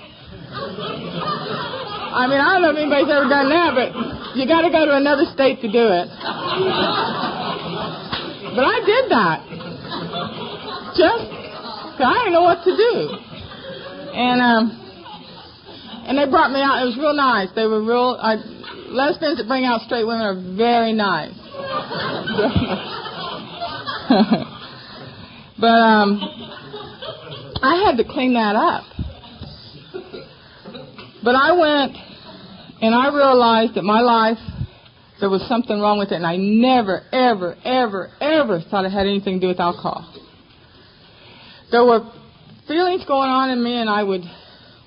I 2.14 2.30
mean, 2.30 2.38
I 2.38 2.54
don't 2.54 2.62
know 2.62 2.70
if 2.70 2.78
anybody's 2.78 3.10
ever 3.10 3.26
done 3.28 3.50
that, 3.50 3.74
but 3.74 3.90
you 4.38 4.46
got 4.46 4.62
to 4.62 4.70
go 4.70 4.86
to 4.86 4.94
another 4.94 5.26
state 5.34 5.60
to 5.66 5.68
do 5.68 5.82
it. 5.82 6.06
But 8.54 8.64
I 8.70 8.78
did 8.86 9.10
that. 9.10 9.42
Just, 10.94 11.26
I 11.98 12.22
didn't 12.22 12.38
know 12.38 12.46
what 12.46 12.62
to 12.62 12.70
do. 12.70 13.18
And, 14.14 14.38
um, 14.40 14.70
and 16.06 16.16
they 16.16 16.30
brought 16.30 16.54
me 16.54 16.62
out. 16.62 16.86
It 16.86 16.86
was 16.86 16.96
real 16.96 17.18
nice. 17.18 17.50
They 17.52 17.66
were 17.66 17.82
real, 17.82 18.14
I, 18.14 18.36
lesbians 18.94 19.42
that 19.42 19.48
bring 19.48 19.66
out 19.66 19.82
straight 19.82 20.06
women 20.06 20.22
are 20.22 20.38
very 20.56 20.94
nice. 20.94 21.34
but, 25.58 25.66
um, 25.66 26.20
I 27.62 27.84
had 27.86 27.96
to 27.96 28.04
clean 28.04 28.34
that 28.34 28.54
up. 28.54 28.84
But 31.24 31.34
I 31.34 31.52
went 31.52 31.96
and 32.80 32.94
I 32.94 33.14
realized 33.14 33.74
that 33.74 33.82
my 33.82 34.00
life, 34.00 34.38
there 35.18 35.30
was 35.30 35.42
something 35.48 35.80
wrong 35.80 35.98
with 35.98 36.12
it, 36.12 36.16
and 36.16 36.26
I 36.26 36.36
never, 36.36 37.02
ever, 37.10 37.56
ever, 37.64 38.12
ever 38.20 38.60
thought 38.70 38.84
it 38.84 38.92
had 38.92 39.06
anything 39.06 39.40
to 39.40 39.42
do 39.46 39.48
with 39.48 39.58
alcohol. 39.58 40.12
There 41.70 41.84
were 41.84 42.12
feelings 42.68 43.04
going 43.06 43.30
on 43.30 43.50
in 43.50 43.62
me, 43.62 43.80
and 43.80 43.88
I 43.88 44.02
would 44.02 44.22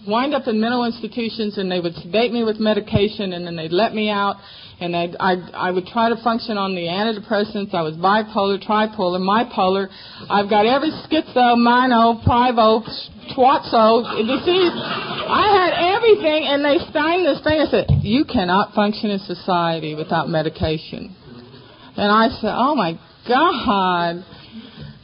wind 0.08 0.34
up 0.34 0.48
in 0.48 0.62
mental 0.62 0.86
institutions, 0.86 1.58
and 1.58 1.72
they 1.72 1.80
would 1.80 1.96
sedate 1.96 2.32
me 2.32 2.44
with 2.44 2.60
medication, 2.60 3.34
and 3.34 3.46
then 3.46 3.56
they'd 3.56 3.74
let 3.74 3.94
me 3.94 4.10
out, 4.10 4.38
and 4.80 4.96
I'd, 4.96 5.16
I'd, 5.20 5.52
I 5.54 5.72
would 5.72 5.86
try 5.88 6.10
to 6.10 6.16
function 6.24 6.58
on 6.58 6.74
the 6.74 6.88
antidepressants. 6.88 7.74
I 7.74 7.82
was 7.82 7.96
bipolar, 7.96 8.64
tripolar, 8.64 9.20
bipolar. 9.20 9.90
I've 10.30 10.50
got 10.50 10.66
every 10.66 10.92
schizo, 11.04 11.60
mino, 11.60 12.24
privo, 12.24 12.88
twatso 13.36 14.04
disease. 14.24 14.72
I 14.72 15.46
had 15.52 15.72
everything, 15.96 16.48
and 16.48 16.64
they 16.64 16.80
signed 16.94 17.26
this 17.26 17.44
thing. 17.44 17.60
I 17.60 17.68
said, 17.70 17.88
"You 18.02 18.24
cannot 18.24 18.74
function 18.74 19.12
in 19.12 19.20
society 19.20 19.96
without 19.96 20.30
medication." 20.30 21.16
And 21.98 22.12
I 22.12 22.30
said, 22.40 22.56
"Oh 22.56 22.76
my 22.76 22.98
God, 23.28 24.24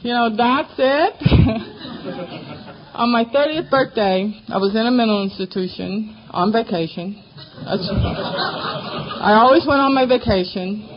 you 0.00 0.12
know 0.12 0.34
that's 0.34 0.72
it." 0.78 1.14
on 2.96 3.12
my 3.12 3.24
30th 3.24 3.70
birthday, 3.70 4.40
I 4.48 4.56
was 4.56 4.74
in 4.74 4.86
a 4.86 4.90
mental 4.90 5.22
institution 5.22 6.16
on 6.30 6.50
vacation. 6.50 7.22
I 7.66 9.34
always 9.40 9.66
went 9.66 9.80
on 9.80 9.94
my 9.94 10.06
vacation. 10.06 10.92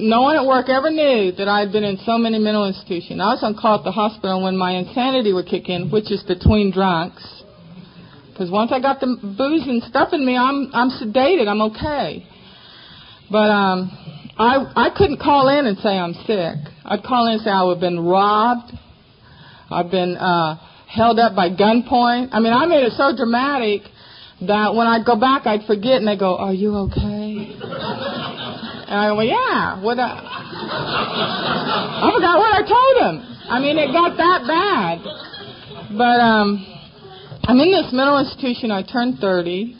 No 0.00 0.22
one 0.22 0.36
at 0.36 0.44
work 0.44 0.68
ever 0.68 0.90
knew 0.90 1.32
that 1.32 1.48
I 1.48 1.60
had 1.60 1.72
been 1.72 1.84
in 1.84 1.98
so 2.04 2.18
many 2.18 2.38
mental 2.38 2.66
institutions. 2.66 3.20
I 3.20 3.32
was 3.32 3.42
on 3.42 3.54
call 3.54 3.78
at 3.78 3.84
the 3.84 3.92
hospital 3.92 4.42
when 4.42 4.56
my 4.56 4.72
insanity 4.72 5.32
would 5.32 5.46
kick 5.46 5.68
in, 5.68 5.90
which 5.90 6.10
is 6.10 6.22
between 6.24 6.72
drunks. 6.72 7.22
Because 8.32 8.50
once 8.50 8.72
I 8.72 8.80
got 8.80 9.00
the 9.00 9.06
booze 9.06 9.68
and 9.68 9.82
stuff 9.84 10.12
in 10.12 10.24
me, 10.24 10.36
I'm 10.36 10.70
I'm 10.72 10.90
sedated. 10.90 11.46
I'm 11.46 11.60
okay. 11.72 12.26
But 13.30 13.50
um, 13.52 13.90
I 14.38 14.88
I 14.88 14.90
couldn't 14.96 15.20
call 15.20 15.48
in 15.48 15.66
and 15.66 15.76
say 15.78 15.90
I'm 15.90 16.14
sick. 16.26 16.56
I'd 16.84 17.02
call 17.02 17.26
in 17.26 17.34
and 17.34 17.42
say 17.42 17.50
I've 17.50 17.80
been 17.80 18.00
robbed. 18.00 18.72
I've 19.70 19.90
been 19.90 20.16
uh, 20.16 20.56
held 20.88 21.18
up 21.18 21.36
by 21.36 21.50
gunpoint. 21.50 22.30
I 22.32 22.40
mean, 22.40 22.52
I 22.52 22.66
made 22.66 22.82
it 22.82 22.92
so 22.92 23.14
dramatic 23.14 23.82
that 24.46 24.74
when 24.74 24.86
I'd 24.86 25.04
go 25.04 25.16
back, 25.16 25.46
I'd 25.46 25.66
forget, 25.66 25.96
and 25.96 26.08
they 26.08 26.16
go, 26.16 26.36
"Are 26.36 26.52
you 26.52 26.76
okay?" 26.88 27.56
and 28.88 28.96
I 28.96 29.08
go, 29.08 29.16
well, 29.16 29.26
"Yeah." 29.26 29.82
What? 29.82 29.98
I, 29.98 30.18
I 32.00 32.10
forgot 32.14 32.38
what 32.38 32.52
I 32.54 32.62
told 32.66 32.96
them. 33.00 33.22
I 33.48 33.60
mean, 33.60 33.78
it 33.78 33.92
got 33.92 34.16
that 34.16 34.46
bad. 34.46 34.98
But 35.96 36.20
um, 36.20 36.64
I'm 37.44 37.58
in 37.58 37.70
this 37.72 37.92
mental 37.92 38.18
institution. 38.18 38.70
I 38.70 38.82
turned 38.82 39.18
30, 39.18 39.76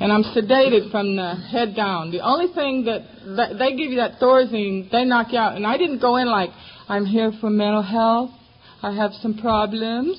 and 0.00 0.12
I'm 0.12 0.24
sedated 0.24 0.90
from 0.90 1.16
the 1.16 1.34
head 1.50 1.76
down. 1.76 2.10
The 2.10 2.20
only 2.20 2.52
thing 2.52 2.84
that, 2.84 3.02
that 3.36 3.58
they 3.58 3.76
give 3.76 3.90
you 3.92 3.98
that 3.98 4.20
Thorazine, 4.20 4.90
they 4.90 5.04
knock 5.04 5.28
you 5.30 5.38
out. 5.38 5.56
And 5.56 5.66
I 5.66 5.78
didn't 5.78 6.00
go 6.00 6.16
in 6.16 6.26
like 6.26 6.50
I'm 6.88 7.06
here 7.06 7.32
for 7.40 7.48
mental 7.48 7.82
health. 7.82 8.30
I 8.82 8.92
have 8.94 9.12
some 9.22 9.38
problems. 9.38 10.18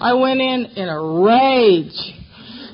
I 0.00 0.14
went 0.14 0.40
in 0.40 0.66
in 0.76 0.88
a 0.88 1.00
rage. 1.00 2.17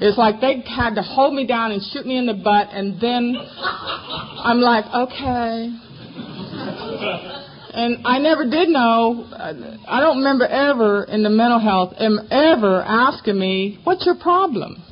It's 0.00 0.18
like 0.18 0.40
they 0.40 0.62
had 0.66 0.94
to 0.96 1.02
hold 1.02 1.34
me 1.34 1.46
down 1.46 1.72
and 1.72 1.80
shoot 1.92 2.04
me 2.06 2.16
in 2.18 2.26
the 2.26 2.34
butt, 2.34 2.68
and 2.72 3.00
then 3.00 3.36
I'm 3.36 4.60
like, 4.60 4.84
okay. 4.86 5.70
And 7.76 8.06
I 8.06 8.18
never 8.18 8.48
did 8.48 8.68
know. 8.68 9.26
I 9.88 10.00
don't 10.00 10.18
remember 10.18 10.46
ever 10.46 11.04
in 11.04 11.22
the 11.22 11.30
mental 11.30 11.58
health 11.58 11.94
ever 11.98 12.82
asking 12.82 13.38
me, 13.38 13.78
"What's 13.84 14.06
your 14.06 14.14
problem?" 14.14 14.82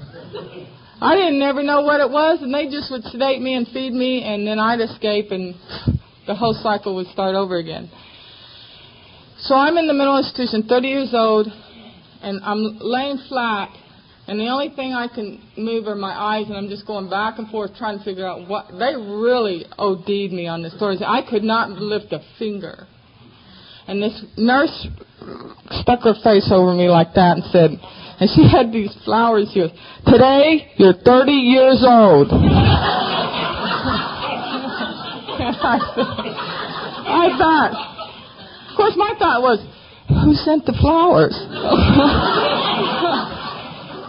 I 1.01 1.17
didn't 1.17 1.41
never 1.41 1.63
know 1.65 1.81
what 1.83 2.01
it 2.01 2.11
was, 2.11 2.43
and 2.43 2.55
they 2.55 2.69
just 2.69 2.91
would 2.91 3.03
sedate 3.05 3.41
me 3.41 3.55
and 3.55 3.67
feed 3.69 3.93
me, 3.93 4.23
and 4.23 4.47
then 4.47 4.61
I'd 4.61 4.81
escape, 4.81 5.33
and 5.33 5.55
the 6.27 6.35
whole 6.35 6.55
cycle 6.55 6.95
would 6.95 7.09
start 7.09 7.35
over 7.35 7.57
again. 7.57 7.91
So 9.39 9.57
I'm 9.57 9.77
in 9.79 9.89
the 9.89 9.95
mental 9.95 10.19
institution, 10.19 10.63
30 10.63 10.89
years 10.89 11.13
old, 11.13 11.49
and 12.23 12.41
I'm 12.45 12.79
laying 12.81 13.19
flat 13.29 13.71
and 14.29 14.39
the 14.39 14.47
only 14.47 14.69
thing 14.75 14.93
I 14.93 15.09
can 15.09 15.43
move 15.57 15.89
are 15.89 15.97
my 15.97 16.13
eyes, 16.13 16.47
and 16.47 16.57
I'm 16.57 16.69
just 16.69 16.87
going 16.87 17.11
back 17.11 17.39
and 17.39 17.49
forth 17.49 17.73
trying 17.77 17.99
to 17.99 18.05
figure 18.05 18.27
out 18.27 18.49
what. 18.49 18.69
They 18.71 18.95
really 18.95 19.67
OD'd 19.79 20.33
me 20.33 20.47
on 20.47 20.63
this 20.63 20.77
story. 20.77 20.97
I 21.05 21.23
could 21.29 21.43
not 21.43 21.71
lift 21.71 22.13
a 22.13 22.21
finger. 22.39 22.87
And 23.89 24.01
this 24.01 24.25
nurse 24.37 24.87
stuck 25.71 26.03
her 26.03 26.15
face 26.23 26.49
over 26.53 26.73
me 26.73 26.89
like 26.89 27.15
that 27.15 27.39
and 27.39 27.45
said, 27.51 27.71
and 28.21 28.31
she 28.35 28.49
had 28.49 28.73
these 28.73 28.97
flowers 29.05 29.51
here. 29.53 29.71
Today, 30.07 30.71
you're 30.77 30.95
30 30.95 31.33
years 31.33 31.85
old. 31.85 32.29
I, 35.51 35.79
I 37.09 37.37
thought, 37.37 37.73
of 38.71 38.77
course, 38.77 38.95
my 38.97 39.15
thought 39.19 39.43
was, 39.43 39.59
who 40.09 40.35
sent 40.35 40.65
the 40.67 40.75
flowers? 40.81 41.35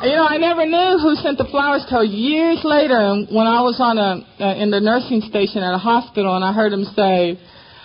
You 0.04 0.18
know, 0.20 0.28
I 0.28 0.36
never 0.36 0.66
knew 0.66 1.00
who 1.00 1.16
sent 1.16 1.38
the 1.38 1.46
flowers 1.46 1.86
till 1.88 2.04
years 2.04 2.60
later 2.66 3.24
when 3.32 3.48
I 3.48 3.63
was 3.63 3.80
on 3.80 3.96
a 3.96 4.20
in 4.60 4.70
the 4.70 4.82
nursing 4.82 5.22
station 5.22 5.63
at 5.63 5.74
a 5.74 5.78
hospital, 5.78 6.36
and 6.36 6.44
I 6.44 6.52
heard 6.52 6.74
him 6.74 6.84
say, 6.84 7.39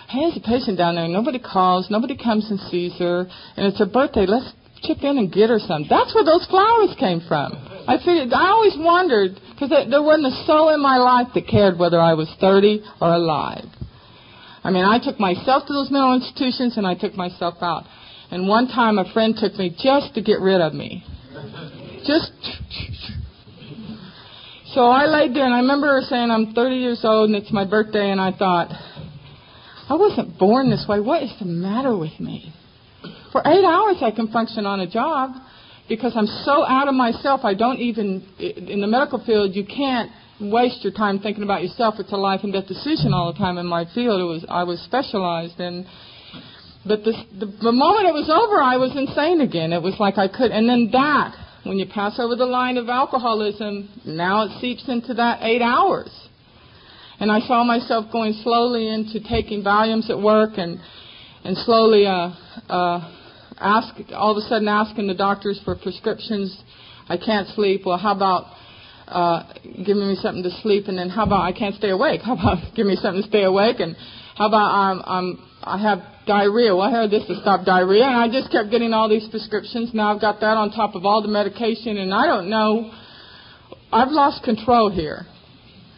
"Hey, 0.09 0.27
there's 0.27 0.35
a 0.35 0.41
patient 0.41 0.77
down 0.77 0.95
there. 0.95 1.07
Nobody 1.07 1.39
calls, 1.39 1.89
nobody 1.89 2.17
comes 2.17 2.51
and 2.51 2.59
sees 2.67 2.91
her, 2.99 3.25
and 3.55 3.67
it's 3.67 3.79
her 3.79 3.85
birthday. 3.85 4.25
Let's 4.25 4.51
chip 4.83 5.01
in 5.01 5.17
and 5.17 5.31
get 5.31 5.49
her 5.49 5.59
some." 5.59 5.85
That's 5.87 6.13
where 6.13 6.25
those 6.25 6.43
flowers 6.47 6.93
came 6.99 7.21
from. 7.21 7.55
I 7.87 7.95
figured 7.99 8.33
I 8.33 8.49
always 8.49 8.75
wondered 8.75 9.39
because 9.51 9.69
there 9.69 10.03
wasn't 10.03 10.27
a 10.27 10.43
soul 10.43 10.75
in 10.75 10.81
my 10.81 10.97
life 10.97 11.29
that 11.35 11.47
cared 11.47 11.79
whether 11.79 12.01
I 12.01 12.15
was 12.15 12.27
30 12.41 12.83
or 12.99 13.13
alive. 13.13 13.63
I 14.65 14.71
mean, 14.71 14.83
I 14.83 14.99
took 14.99 15.21
myself 15.21 15.67
to 15.67 15.71
those 15.71 15.89
mental 15.89 16.15
institutions 16.15 16.75
and 16.75 16.85
I 16.85 16.95
took 16.95 17.15
myself 17.15 17.63
out. 17.63 17.85
And 18.29 18.45
one 18.45 18.67
time 18.67 18.99
a 18.99 19.05
friend 19.05 19.37
took 19.37 19.57
me 19.57 19.69
just 19.69 20.15
to 20.15 20.21
get 20.21 20.41
rid 20.41 20.59
of 20.59 20.73
me. 20.73 21.05
Just. 22.05 22.31
So 24.73 24.85
I 24.85 25.05
laid 25.05 25.35
there 25.35 25.45
and 25.45 25.53
I 25.53 25.59
remember 25.59 25.99
saying 26.07 26.29
I'm 26.29 26.53
30 26.53 26.75
years 26.75 27.01
old 27.03 27.29
and 27.29 27.35
it's 27.35 27.51
my 27.51 27.65
birthday 27.65 28.11
and 28.11 28.21
I 28.21 28.31
thought, 28.31 28.69
I 29.89 29.95
wasn't 29.95 30.37
born 30.37 30.69
this 30.69 30.85
way. 30.87 30.99
What 30.99 31.23
is 31.23 31.33
the 31.39 31.45
matter 31.45 31.97
with 31.97 32.19
me? 32.19 32.53
For 33.31 33.41
eight 33.45 33.65
hours 33.65 33.97
I 34.01 34.11
can 34.11 34.27
function 34.27 34.67
on 34.67 34.79
a 34.79 34.87
job 34.87 35.31
because 35.87 36.13
I'm 36.15 36.27
so 36.45 36.63
out 36.63 36.87
of 36.87 36.93
myself. 36.93 37.41
I 37.43 37.55
don't 37.55 37.79
even, 37.79 38.23
in 38.37 38.81
the 38.81 38.87
medical 38.87 39.23
field, 39.25 39.55
you 39.55 39.65
can't 39.65 40.11
waste 40.39 40.83
your 40.83 40.93
time 40.93 41.19
thinking 41.19 41.43
about 41.43 41.63
yourself. 41.63 41.95
It's 41.97 42.11
a 42.11 42.17
life 42.17 42.41
and 42.43 42.53
death 42.53 42.67
decision 42.67 43.11
all 43.11 43.33
the 43.33 43.39
time 43.39 43.57
in 43.57 43.65
my 43.65 43.85
field. 43.95 44.21
It 44.21 44.25
was, 44.25 44.45
I 44.47 44.63
was 44.63 44.79
specialized 44.81 45.59
in 45.59 45.87
but 46.85 47.03
the, 47.03 47.11
the, 47.37 47.45
the 47.45 47.71
moment 47.71 48.07
it 48.07 48.13
was 48.13 48.31
over, 48.31 48.61
I 48.61 48.77
was 48.77 48.95
insane 48.95 49.41
again. 49.41 49.73
It 49.73 49.81
was 49.81 49.95
like 49.99 50.17
I 50.17 50.27
could, 50.27 50.51
and 50.51 50.67
then 50.67 50.89
that, 50.93 51.35
when 51.69 51.77
you 51.77 51.85
pass 51.85 52.19
over 52.19 52.35
the 52.35 52.47
line 52.47 52.77
of 52.77 52.89
alcoholism, 52.89 53.87
now 54.03 54.41
it 54.45 54.59
seeps 54.59 54.89
into 54.89 55.13
that 55.13 55.43
eight 55.43 55.61
hours. 55.61 56.09
And 57.19 57.31
I 57.31 57.41
saw 57.41 57.63
myself 57.63 58.11
going 58.11 58.33
slowly 58.41 58.87
into 58.87 59.19
taking 59.19 59.63
Valiums 59.63 60.09
at 60.09 60.19
work 60.19 60.57
and, 60.57 60.79
and 61.43 61.55
slowly, 61.57 62.07
uh, 62.07 62.31
uh, 62.67 63.13
ask, 63.59 63.93
all 64.15 64.31
of 64.31 64.37
a 64.37 64.41
sudden 64.49 64.67
asking 64.67 65.05
the 65.05 65.13
doctors 65.13 65.61
for 65.63 65.75
prescriptions. 65.75 66.57
I 67.07 67.17
can't 67.17 67.47
sleep. 67.49 67.81
Well, 67.85 67.99
how 67.99 68.15
about, 68.15 68.45
uh, 69.07 69.53
giving 69.85 70.07
me 70.07 70.15
something 70.15 70.41
to 70.41 70.51
sleep? 70.63 70.85
And 70.87 70.97
then 70.97 71.09
how 71.09 71.23
about 71.23 71.41
I 71.41 71.51
can't 71.51 71.75
stay 71.75 71.91
awake? 71.91 72.21
How 72.25 72.33
about 72.33 72.73
give 72.75 72.87
me 72.87 72.95
something 72.95 73.21
to 73.21 73.27
stay 73.27 73.43
awake? 73.43 73.79
And 73.79 73.95
how 74.35 74.47
about 74.47 74.73
I'm, 74.73 75.01
I'm, 75.05 75.47
I 75.61 75.77
have 75.77 75.99
diarrhea. 76.29 76.75
Well, 76.75 76.87
I 76.87 76.91
heard 76.91 77.09
this 77.09 77.25
to 77.25 77.41
stop 77.41 77.65
diarrhea, 77.65 78.05
and 78.05 78.15
I 78.15 78.29
just 78.29 78.51
kept 78.51 78.69
getting 78.69 78.93
all 78.93 79.09
these 79.09 79.27
prescriptions. 79.29 79.89
Now 79.95 80.13
I've 80.13 80.21
got 80.21 80.39
that 80.41 80.55
on 80.55 80.69
top 80.69 80.93
of 80.93 81.03
all 81.03 81.23
the 81.23 81.27
medication, 81.27 81.97
and 81.97 82.13
I 82.13 82.27
don't 82.27 82.49
know. 82.49 82.91
I've 83.91 84.11
lost 84.11 84.43
control 84.43 84.91
here. 84.91 85.25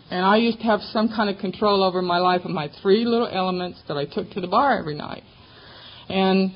And 0.10 0.26
I 0.26 0.38
used 0.38 0.60
to 0.60 0.64
have 0.64 0.80
some 0.92 1.10
kind 1.10 1.30
of 1.30 1.38
control 1.38 1.84
over 1.84 2.02
my 2.02 2.18
life 2.18 2.42
of 2.46 2.52
my 2.52 2.70
three 2.82 3.04
little 3.06 3.28
elements 3.28 3.82
that 3.88 3.98
I 3.98 4.06
took 4.06 4.32
to 4.32 4.42
the 4.42 4.48
bar 4.48 4.78
every 4.78 4.96
night. 4.96 5.24
And 6.10 6.52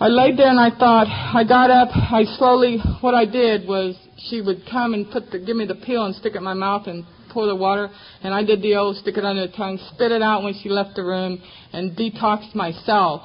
I 0.00 0.08
laid 0.08 0.38
there 0.38 0.48
and 0.48 0.60
I 0.60 0.70
thought, 0.70 1.06
I 1.06 1.44
got 1.44 1.70
up, 1.70 1.88
I 1.92 2.24
slowly, 2.38 2.78
what 3.00 3.14
I 3.14 3.26
did 3.26 3.66
was 3.68 3.94
she 4.28 4.40
would 4.40 4.62
come 4.70 4.94
and 4.94 5.10
put 5.10 5.30
the, 5.30 5.38
give 5.38 5.56
me 5.56 5.66
the 5.66 5.74
pill 5.74 6.04
and 6.06 6.14
stick 6.14 6.34
it 6.34 6.38
in 6.38 6.44
my 6.44 6.54
mouth 6.54 6.86
and 6.86 7.04
pour 7.34 7.46
the 7.46 7.54
water, 7.54 7.90
and 8.22 8.32
I 8.32 8.44
did 8.44 8.62
the 8.62 8.76
old 8.76 8.96
stick 8.96 9.18
it 9.18 9.24
under 9.24 9.46
the 9.46 9.52
tongue, 9.52 9.78
spit 9.92 10.12
it 10.12 10.22
out 10.22 10.44
when 10.44 10.54
she 10.62 10.70
left 10.70 10.94
the 10.96 11.02
room, 11.02 11.42
and 11.72 11.96
detoxed 11.96 12.54
myself. 12.54 13.22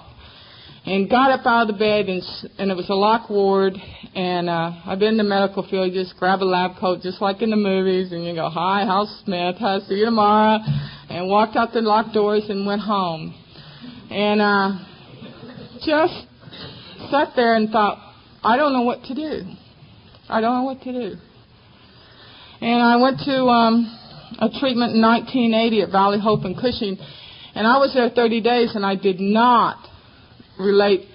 And 0.85 1.09
got 1.09 1.29
up 1.31 1.45
out 1.45 1.63
of 1.63 1.67
the 1.67 1.77
bed, 1.77 2.07
and, 2.07 2.23
and 2.57 2.71
it 2.71 2.73
was 2.75 2.89
a 2.89 2.95
lock 2.95 3.29
ward, 3.29 3.73
and 4.15 4.49
uh, 4.49 4.71
I've 4.85 4.97
been 4.97 5.09
in 5.09 5.17
the 5.17 5.23
medical 5.23 5.61
field. 5.69 5.93
You 5.93 6.03
just 6.03 6.17
grab 6.17 6.41
a 6.41 6.45
lab 6.45 6.79
coat, 6.79 7.01
just 7.01 7.21
like 7.21 7.41
in 7.41 7.49
the 7.51 7.57
movies, 7.57 8.11
and 8.11 8.25
you 8.25 8.33
go, 8.33 8.49
"Hi, 8.49 8.85
House 8.85 9.21
Smith. 9.23 9.57
I'll 9.59 9.81
see 9.81 9.95
you 9.95 10.05
tomorrow," 10.05 10.59
and 11.09 11.27
walked 11.27 11.57
out 11.57 11.73
the 11.73 11.81
locked 11.81 12.13
doors 12.13 12.45
and 12.49 12.65
went 12.65 12.81
home, 12.81 13.35
and 14.09 14.41
uh, 14.41 14.79
just 15.85 16.25
sat 17.11 17.33
there 17.35 17.55
and 17.55 17.69
thought, 17.69 17.99
"I 18.41 18.55
don't 18.55 18.71
know 18.71 18.83
what 18.83 19.03
to 19.03 19.13
do. 19.13 19.43
I 20.29 20.39
don't 20.41 20.55
know 20.55 20.63
what 20.63 20.81
to 20.83 20.91
do." 20.93 21.17
And 22.61 22.81
I 22.81 22.95
went 22.97 23.19
to 23.25 23.45
um, 23.47 23.98
a 24.37 24.49
treatment 24.59 24.93
in 24.93 25.01
1980 25.01 25.81
at 25.81 25.91
Valley 25.91 26.19
Hope 26.19 26.45
in 26.45 26.53
Cushing, 26.53 26.97
and 27.55 27.65
I 27.65 27.77
was 27.77 27.93
there 27.93 28.09
30 28.09 28.41
days, 28.41 28.75
and 28.75 28.85
I 28.85 28.95
did 28.95 29.19
not 29.19 29.77
relate 30.59 31.07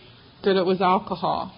that 0.42 0.56
it 0.56 0.66
was 0.66 0.80
alcohol. 0.80 1.52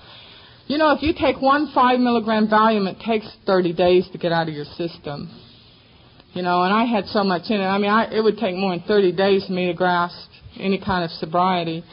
You 0.67 0.79
know, 0.79 0.93
if 0.93 1.03
you 1.03 1.15
take 1.19 1.41
one 1.41 1.71
five 1.73 2.01
milligram 2.01 2.49
Valium, 2.49 2.91
it 2.91 2.99
takes 3.01 3.27
30 3.47 3.73
days 3.73 4.09
to 4.13 4.19
get 4.19 4.33
out 4.33 4.49
of 4.49 4.55
your 4.55 4.65
system. 4.65 5.31
You 6.33 6.43
know, 6.43 6.65
and 6.65 6.75
I 6.75 6.85
had 6.85 7.07
so 7.07 7.25
much 7.25 7.45
in 7.49 7.61
it. 7.61 7.65
I 7.65 7.79
mean, 7.79 7.91
I, 7.91 8.13
it 8.13 8.21
would 8.21 8.37
take 8.37 8.57
more 8.57 8.77
than 8.77 8.85
30 8.87 9.13
days 9.13 9.47
for 9.47 9.53
me 9.53 9.67
to 9.69 9.75
grasp 9.75 10.29
any 10.59 10.79
kind 10.79 11.05
of 11.05 11.11
sobriety. 11.13 11.85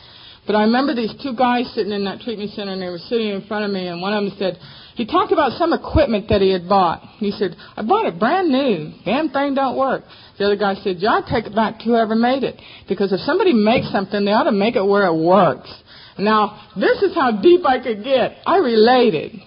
But 0.45 0.56
I 0.56 0.63
remember 0.63 0.93
these 0.93 1.13
two 1.23 1.36
guys 1.36 1.71
sitting 1.73 1.93
in 1.93 2.04
that 2.06 2.19
treatment 2.19 2.52
center, 2.52 2.73
and 2.73 2.82
they 2.82 2.89
were 2.89 2.97
sitting 2.97 3.30
in 3.30 3.45
front 3.47 3.63
of 3.63 3.71
me, 3.71 3.88
and 3.88 4.02
one 4.02 4.12
of 4.12 4.23
them 4.23 4.34
said, 4.38 4.60
he 4.96 5.06
talked 5.08 5.32
about 5.32 5.54
some 5.54 5.74
equipment 5.74 6.30
that 6.30 6.42
he 6.42 6.52
had 6.52 6.70
bought. 6.70 7.02
He 7.18 7.32
said, 7.32 7.56
I 7.76 7.82
bought 7.82 8.06
it 8.06 8.20
brand 8.20 8.50
new. 8.50 8.94
Damn 9.06 9.30
thing 9.30 9.56
don't 9.56 9.76
work. 9.78 10.04
The 10.38 10.46
other 10.46 10.56
guy 10.56 10.76
said, 10.76 10.98
John, 11.00 11.26
take 11.26 11.46
it 11.46 11.56
back 11.56 11.80
to 11.80 11.86
whoever 11.86 12.16
made 12.16 12.44
it. 12.44 12.62
Because 12.88 13.12
if 13.12 13.20
somebody 13.22 13.54
makes 13.54 13.92
something, 13.92 14.24
they 14.24 14.32
ought 14.32 14.44
to 14.44 14.52
make 14.52 14.76
it 14.76 14.86
where 14.86 15.08
it 15.08 15.16
works. 15.16 15.74
Now, 16.20 16.70
this 16.76 17.02
is 17.02 17.16
how 17.16 17.42
deep 17.42 17.66
I 17.66 17.82
could 17.82 18.04
get. 18.04 18.38
I 18.46 18.58
related. 18.58 19.34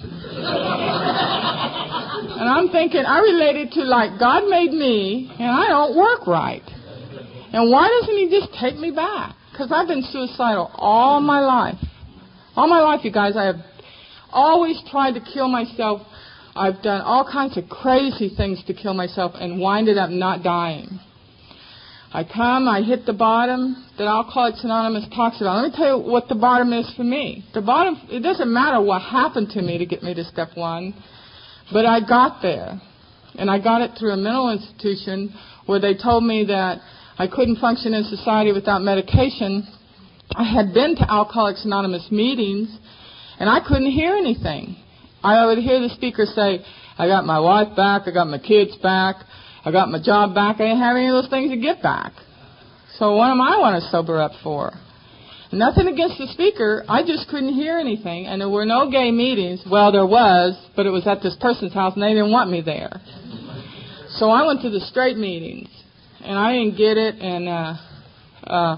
and 2.27 2.49
I'm 2.49 2.69
thinking, 2.71 3.05
I 3.07 3.21
related 3.21 3.71
to 3.73 3.83
like, 3.85 4.19
God 4.19 4.49
made 4.49 4.73
me, 4.73 5.31
and 5.39 5.49
I 5.49 5.69
don't 5.69 5.97
work 5.97 6.27
right. 6.27 6.65
And 7.53 7.71
why 7.71 7.89
doesn't 8.01 8.17
He 8.17 8.29
just 8.29 8.53
take 8.61 8.77
me 8.77 8.91
back? 8.91 9.37
Because 9.53 9.71
I've 9.73 9.87
been 9.87 10.03
suicidal 10.11 10.73
all 10.75 11.21
my 11.21 11.39
life. 11.41 11.79
All 12.57 12.67
my 12.67 12.81
life, 12.81 13.05
you 13.05 13.13
guys, 13.13 13.37
I 13.37 13.45
have 13.45 13.57
always 14.33 14.81
tried 14.91 15.13
to 15.13 15.21
kill 15.21 15.49
myself. 15.49 16.03
I've 16.55 16.83
done 16.83 17.03
all 17.03 17.29
kinds 17.31 17.57
of 17.57 17.69
crazy 17.69 18.33
things 18.35 18.63
to 18.67 18.75
kill 18.75 18.95
myself 18.95 19.33
and 19.35 19.61
winded 19.61 19.99
up 19.99 20.11
not 20.11 20.43
dying. 20.43 21.01
I 22.13 22.25
come, 22.25 22.67
I 22.69 22.83
hit 22.83 23.05
the 23.05 23.13
bottom 23.13 23.85
that 23.99 24.07
Alcoholics 24.07 24.65
Anonymous 24.65 25.07
talks 25.15 25.41
about. 25.41 25.63
Let 25.63 25.73
me 25.73 25.77
tell 25.77 25.99
you 25.99 26.11
what 26.11 26.29
the 26.29 26.35
bottom 26.35 26.73
is 26.73 26.91
for 26.97 27.05
me. 27.05 27.45
The 27.53 27.61
bottom, 27.61 28.01
it 28.09 28.21
doesn't 28.21 28.51
matter 28.51 28.81
what 28.81 29.03
happened 29.03 29.51
to 29.51 29.61
me 29.61 29.77
to 29.79 29.87
get 29.87 30.03
me 30.03 30.15
to 30.15 30.25
step 30.25 30.51
one, 30.55 30.95
but 31.73 31.85
I 31.85 32.01
got 32.01 32.41
there. 32.41 32.81
And 33.39 33.51
I 33.51 33.59
got 33.59 33.83
it 33.83 33.91
through 33.99 34.13
a 34.13 34.17
mental 34.17 34.51
institution 34.51 35.35
where 35.67 35.79
they 35.79 35.95
told 35.95 36.25
me 36.25 36.47
that 36.47 36.79
I 37.19 37.27
couldn't 37.27 37.57
function 37.57 37.93
in 37.93 38.05
society 38.05 38.53
without 38.53 38.81
medication. 38.81 39.67
I 40.35 40.45
had 40.45 40.73
been 40.73 40.97
to 40.97 41.11
Alcoholics 41.11 41.67
Anonymous 41.67 42.09
meetings 42.11 42.75
and 43.39 43.49
I 43.49 43.61
couldn't 43.67 43.91
hear 43.91 44.15
anything. 44.15 44.77
I 45.23 45.47
would 45.47 45.59
hear 45.59 45.81
the 45.81 45.91
speaker 45.95 46.25
say, 46.27 46.65
I 46.99 47.07
got 47.07 47.25
my 47.27 47.41
wife 47.41 47.77
back, 47.77 48.03
I 48.07 48.13
got 48.13 48.29
my 48.29 48.39
kids 48.39 48.77
back, 48.83 49.17
I 49.65 49.73
got 49.73 49.89
my 49.89 50.01
job 50.03 50.35
back, 50.35 50.57
I 50.57 50.65
didn't 50.65 50.79
have 50.79 50.97
any 50.97 51.09
of 51.09 51.13
those 51.13 51.31
things 51.31 51.51
to 51.51 51.57
get 51.57 51.83
back. 51.83 52.13
So 52.99 53.17
what 53.17 53.31
am 53.31 53.41
I 53.41 53.59
want 53.59 53.83
to 53.83 53.91
sober 53.91 54.21
up 54.21 54.33
for? 54.43 54.73
Nothing 55.53 55.89
against 55.89 56.19
the 56.19 56.27
speaker, 56.29 56.85
I 56.89 57.03
just 57.03 57.29
couldn't 57.29 57.55
hear 57.55 57.79
anything, 57.79 58.27
and 58.27 58.41
there 58.41 58.49
were 58.49 58.67
no 58.67 58.91
gay 58.91 59.11
meetings. 59.11 59.63
Well, 59.71 59.93
there 59.93 60.07
was, 60.07 60.57
but 60.75 60.87
it 60.87 60.91
was 60.91 61.07
at 61.07 61.23
this 61.23 61.37
person's 61.41 61.73
house, 61.73 61.95
and 61.95 62.03
they 62.03 62.15
didn't 62.15 62.33
want 62.33 62.51
me 62.51 62.63
there. 62.63 63.01
So 64.19 64.31
I 64.31 64.47
went 64.47 64.63
to 64.63 64.71
the 64.71 64.81
straight 64.81 65.17
meetings, 65.17 65.69
and 66.25 66.39
I 66.39 66.53
didn't 66.55 66.77
get 66.77 66.97
it, 66.97 67.17
and 67.21 67.49
uh, 67.49 67.75
uh, 68.45 68.77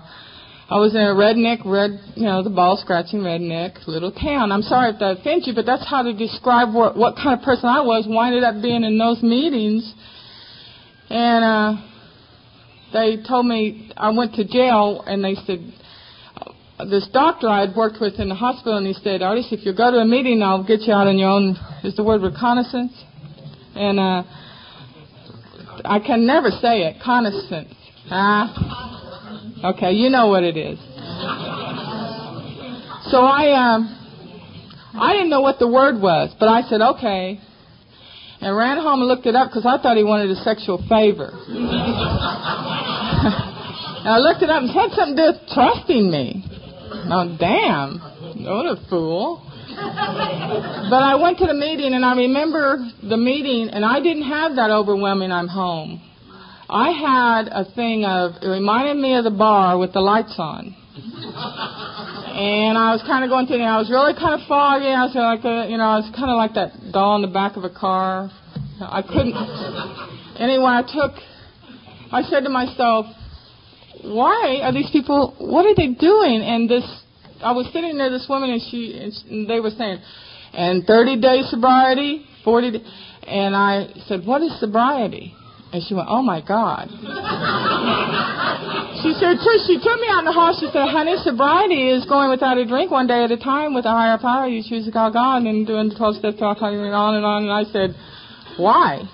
I 0.70 0.76
was 0.76 0.94
in 0.94 1.00
a 1.00 1.16
redneck, 1.16 1.64
red, 1.64 1.98
you 2.14 2.24
know, 2.24 2.42
the 2.42 2.50
ball 2.50 2.76
scratching 2.76 3.20
redneck 3.20 3.86
little 3.86 4.12
town. 4.12 4.52
I'm 4.52 4.60
sorry 4.60 4.90
if 4.92 4.98
that 4.98 5.20
offends 5.20 5.46
you, 5.46 5.54
but 5.54 5.64
that's 5.64 5.88
how 5.88 6.02
to 6.02 6.12
describe 6.12 6.74
what, 6.74 6.94
what 6.94 7.16
kind 7.16 7.38
of 7.38 7.42
person 7.42 7.64
I 7.64 7.80
was. 7.80 8.04
Winded 8.06 8.44
up 8.44 8.60
being 8.60 8.84
in 8.84 8.98
those 8.98 9.22
meetings, 9.22 9.90
and 11.08 11.42
uh, 11.42 11.82
they 12.92 13.16
told 13.26 13.46
me 13.46 13.90
I 13.96 14.10
went 14.10 14.34
to 14.34 14.44
jail, 14.44 15.02
and 15.06 15.24
they 15.24 15.36
said 15.46 15.72
uh, 16.36 16.84
this 16.84 17.08
doctor 17.14 17.48
I 17.48 17.60
had 17.60 17.74
worked 17.74 17.96
with 17.98 18.20
in 18.20 18.28
the 18.28 18.34
hospital, 18.34 18.76
and 18.76 18.86
he 18.86 18.92
said, 18.92 19.22
Artis, 19.22 19.48
if 19.50 19.64
you 19.64 19.74
go 19.74 19.90
to 19.90 19.96
a 19.96 20.04
meeting, 20.04 20.42
I'll 20.42 20.66
get 20.66 20.82
you 20.82 20.92
out 20.92 21.06
on 21.06 21.16
your 21.16 21.30
own. 21.30 21.56
Is 21.82 21.96
the 21.96 22.04
word 22.04 22.20
reconnaissance? 22.20 22.92
And 23.74 23.98
uh, 23.98 24.22
I 25.86 25.98
can 25.98 26.26
never 26.26 26.50
say 26.50 26.82
it. 26.82 26.96
Connaissance. 27.02 27.72
Ah. 28.10 28.87
Okay, 29.64 29.92
you 29.92 30.08
know 30.08 30.28
what 30.28 30.44
it 30.44 30.56
is. 30.56 30.78
So 33.10 33.18
I 33.24 33.74
um 33.74 33.94
I 34.94 35.12
didn't 35.14 35.30
know 35.30 35.40
what 35.40 35.58
the 35.58 35.66
word 35.66 36.00
was, 36.00 36.34
but 36.38 36.48
I 36.48 36.62
said 36.68 36.80
okay, 36.80 37.40
and 38.40 38.56
ran 38.56 38.78
home 38.78 39.00
and 39.00 39.08
looked 39.08 39.26
it 39.26 39.34
up 39.34 39.50
because 39.50 39.66
I 39.66 39.82
thought 39.82 39.96
he 39.96 40.04
wanted 40.04 40.30
a 40.30 40.36
sexual 40.42 40.78
favor. 40.88 41.30
and 41.48 41.68
I 44.08 44.18
looked 44.18 44.42
it 44.42 44.50
up 44.50 44.62
and 44.62 44.70
had 44.70 44.92
something 44.92 45.16
to 45.16 45.32
do 45.32 45.38
with 45.38 45.48
trusting 45.52 46.10
me. 46.10 46.44
Oh 47.10 47.36
damn, 47.38 47.98
what 48.44 48.66
a 48.66 48.76
fool. 48.88 49.42
but 49.74 51.02
I 51.02 51.14
went 51.20 51.38
to 51.38 51.46
the 51.46 51.54
meeting 51.54 51.94
and 51.94 52.04
I 52.04 52.14
remember 52.14 52.78
the 53.02 53.16
meeting 53.16 53.70
and 53.70 53.84
I 53.84 54.00
didn't 54.00 54.24
have 54.24 54.56
that 54.56 54.70
overwhelming 54.70 55.32
I'm 55.32 55.48
home. 55.48 56.00
I 56.68 56.90
had 56.90 57.48
a 57.48 57.64
thing 57.74 58.04
of, 58.04 58.42
it 58.42 58.48
reminded 58.48 58.96
me 58.96 59.16
of 59.16 59.24
the 59.24 59.30
bar 59.30 59.78
with 59.78 59.92
the 59.92 60.00
lights 60.00 60.34
on. 60.38 60.76
and 60.96 62.76
I 62.76 62.92
was 62.92 63.02
kind 63.06 63.24
of 63.24 63.30
going 63.30 63.46
through, 63.46 63.56
and 63.56 63.64
I 63.64 63.78
was 63.78 63.88
really 63.90 64.12
kind 64.12 64.40
of 64.40 64.46
foggy. 64.46 64.92
I 64.92 65.04
was 65.04 65.14
like, 65.14 65.44
a, 65.44 65.70
you 65.70 65.78
know, 65.78 65.88
I 65.88 65.96
was 65.96 66.10
kind 66.14 66.28
of 66.28 66.36
like 66.36 66.54
that 66.54 66.92
doll 66.92 67.16
in 67.16 67.22
the 67.22 67.32
back 67.32 67.56
of 67.56 67.64
a 67.64 67.70
car. 67.70 68.30
I 68.80 69.02
couldn't. 69.02 69.34
Anyway, 70.36 70.68
I 70.68 70.82
took, 70.84 71.16
I 72.12 72.22
said 72.28 72.44
to 72.44 72.50
myself, 72.50 73.06
why 74.04 74.60
are 74.62 74.72
these 74.72 74.90
people, 74.92 75.34
what 75.38 75.66
are 75.66 75.74
they 75.74 75.88
doing? 75.88 76.42
And 76.44 76.68
this 76.68 76.84
I 77.42 77.52
was 77.52 77.66
sitting 77.72 77.96
there, 77.98 78.10
this 78.10 78.26
woman, 78.28 78.50
and 78.50 78.60
she, 78.70 78.98
and 78.98 79.48
they 79.48 79.60
were 79.60 79.70
saying, 79.70 80.00
and 80.52 80.84
30 80.84 81.20
days 81.20 81.50
sobriety, 81.50 82.24
40, 82.44 82.70
days, 82.72 82.82
and 83.26 83.54
I 83.54 83.88
said, 84.06 84.26
what 84.26 84.42
is 84.42 84.58
sobriety? 84.58 85.34
And 85.72 85.82
she 85.84 85.92
went, 85.92 86.08
oh 86.08 86.22
my 86.22 86.40
God. 86.40 86.88
she 89.04 89.12
said, 89.20 89.36
she 89.68 89.76
took 89.76 90.00
me 90.00 90.08
out 90.08 90.20
in 90.20 90.24
the 90.24 90.32
hall. 90.32 90.56
She 90.56 90.66
said, 90.72 90.88
honey, 90.88 91.16
sobriety 91.20 91.90
is 91.90 92.06
going 92.06 92.30
without 92.30 92.56
a 92.56 92.64
drink 92.64 92.90
one 92.90 93.06
day 93.06 93.22
at 93.24 93.30
a 93.30 93.36
time 93.36 93.74
with 93.74 93.84
a 93.84 93.92
higher 93.92 94.16
power. 94.16 94.48
You 94.48 94.64
choose 94.64 94.86
to 94.86 94.92
call 94.92 95.12
God 95.12 95.42
and 95.44 95.66
doing 95.66 95.90
the 95.90 95.94
12 95.94 96.16
steps 96.16 96.40
alcohol 96.40 96.72
and 96.72 96.94
on 96.94 97.14
and 97.16 97.24
on. 97.24 97.42
And 97.44 97.52
I 97.52 97.64
said, 97.68 97.94
why? 98.56 99.04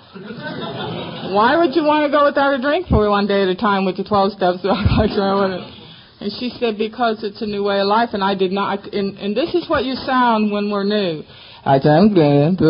Why 1.35 1.59
would 1.59 1.75
you 1.75 1.83
want 1.83 2.07
to 2.07 2.11
go 2.11 2.25
without 2.25 2.55
a 2.55 2.63
drink 2.63 2.87
for 2.87 3.11
one 3.11 3.27
day 3.27 3.43
at 3.43 3.49
a 3.49 3.57
time 3.57 3.85
with 3.85 3.97
the 3.97 4.05
12 4.05 4.33
steps 4.33 4.63
and 4.65 6.33
she 6.39 6.55
said, 6.59 6.79
because 6.79 7.25
it's 7.25 7.43
a 7.43 7.47
new 7.47 7.65
way 7.65 7.81
of 7.81 7.87
life, 7.87 8.11
and 8.13 8.23
I 8.23 8.35
did 8.35 8.53
not, 8.53 8.95
and, 8.95 9.19
and 9.19 9.37
this 9.37 9.55
is 9.55 9.69
what 9.69 9.85
you 9.85 9.95
sound 9.95 10.53
when 10.53 10.71
we're 10.71 10.85
new. 10.85 11.23
I 11.67 11.81
I'm 11.81 12.13
good. 12.13 12.61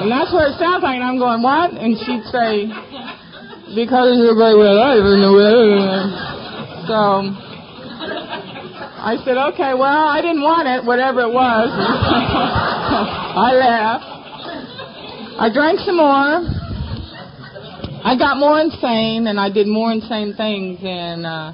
And 0.00 0.08
that's 0.08 0.32
what 0.32 0.48
it 0.48 0.56
sounds 0.58 0.82
like. 0.82 0.96
And 0.96 1.04
I'm 1.04 1.18
going, 1.18 1.42
what? 1.44 1.76
And 1.76 1.92
she'd 2.00 2.24
say, 2.32 2.64
because 3.76 4.16
a 4.24 4.32
great 4.32 4.56
way 4.56 4.72
of 4.72 4.80
life. 4.80 5.04
So 6.88 7.28
I 9.04 9.20
said, 9.22 9.36
okay, 9.52 9.76
well, 9.76 10.08
I 10.08 10.22
didn't 10.24 10.40
want 10.40 10.66
it, 10.66 10.84
whatever 10.84 11.20
it 11.28 11.32
was. 11.32 11.68
I 13.36 13.52
left. 13.52 14.04
I 15.38 15.52
drank 15.52 15.80
some 15.80 15.98
more. 15.98 16.40
I 18.00 18.16
got 18.16 18.38
more 18.38 18.58
insane, 18.58 19.26
and 19.26 19.38
I 19.38 19.50
did 19.50 19.66
more 19.66 19.92
insane 19.92 20.32
things, 20.34 20.78
and 20.82 21.26
uh, 21.26 21.52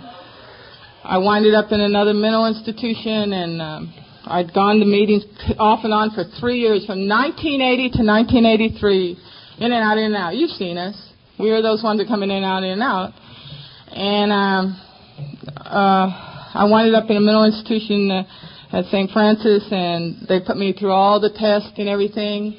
I 1.02 1.18
winded 1.18 1.54
up 1.54 1.72
in 1.72 1.80
another 1.80 2.14
mental 2.14 2.46
institution, 2.46 3.32
and 3.32 3.60
um, 3.60 3.92
I'd 4.24 4.54
gone 4.54 4.78
to 4.78 4.86
meetings 4.86 5.24
off 5.58 5.80
and 5.84 5.92
on 5.92 6.10
for 6.10 6.24
three 6.38 6.60
years, 6.60 6.86
from 6.86 7.08
1980 7.08 7.98
to 7.98 8.02
1983, 8.06 9.18
in 9.58 9.72
and 9.72 9.74
out, 9.74 9.98
in 9.98 10.04
and 10.04 10.16
out. 10.16 10.36
You've 10.36 10.50
seen 10.50 10.78
us. 10.78 10.94
We 11.38 11.50
were 11.50 11.60
those 11.60 11.82
ones 11.82 11.98
that 11.98 12.06
come 12.06 12.22
in 12.22 12.30
and 12.30 12.44
out, 12.44 12.62
in 12.62 12.70
and 12.70 12.82
out. 12.82 13.10
And 13.90 14.32
um, 14.32 14.80
uh, 15.58 16.06
I 16.54 16.64
wound 16.70 16.94
up 16.94 17.10
in 17.10 17.16
a 17.16 17.20
mental 17.20 17.44
institution 17.44 18.10
uh, 18.10 18.24
at 18.70 18.84
St. 18.86 19.10
Francis, 19.10 19.66
and 19.72 20.26
they 20.28 20.38
put 20.38 20.56
me 20.56 20.72
through 20.72 20.92
all 20.92 21.20
the 21.20 21.30
tests 21.30 21.74
and 21.76 21.88
everything, 21.88 22.54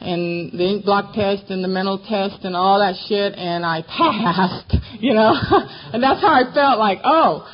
and 0.00 0.50
the 0.50 0.64
inkblot 0.64 1.14
test 1.14 1.50
and 1.50 1.62
the 1.62 1.68
mental 1.68 1.98
test 1.98 2.44
and 2.44 2.56
all 2.56 2.80
that 2.80 2.96
shit, 3.06 3.34
and 3.38 3.64
I 3.64 3.82
passed, 3.82 4.74
you 4.98 5.14
know. 5.14 5.30
and 5.94 6.02
that's 6.02 6.20
how 6.20 6.34
I 6.34 6.52
felt 6.52 6.80
like, 6.80 6.98
oh, 7.04 7.46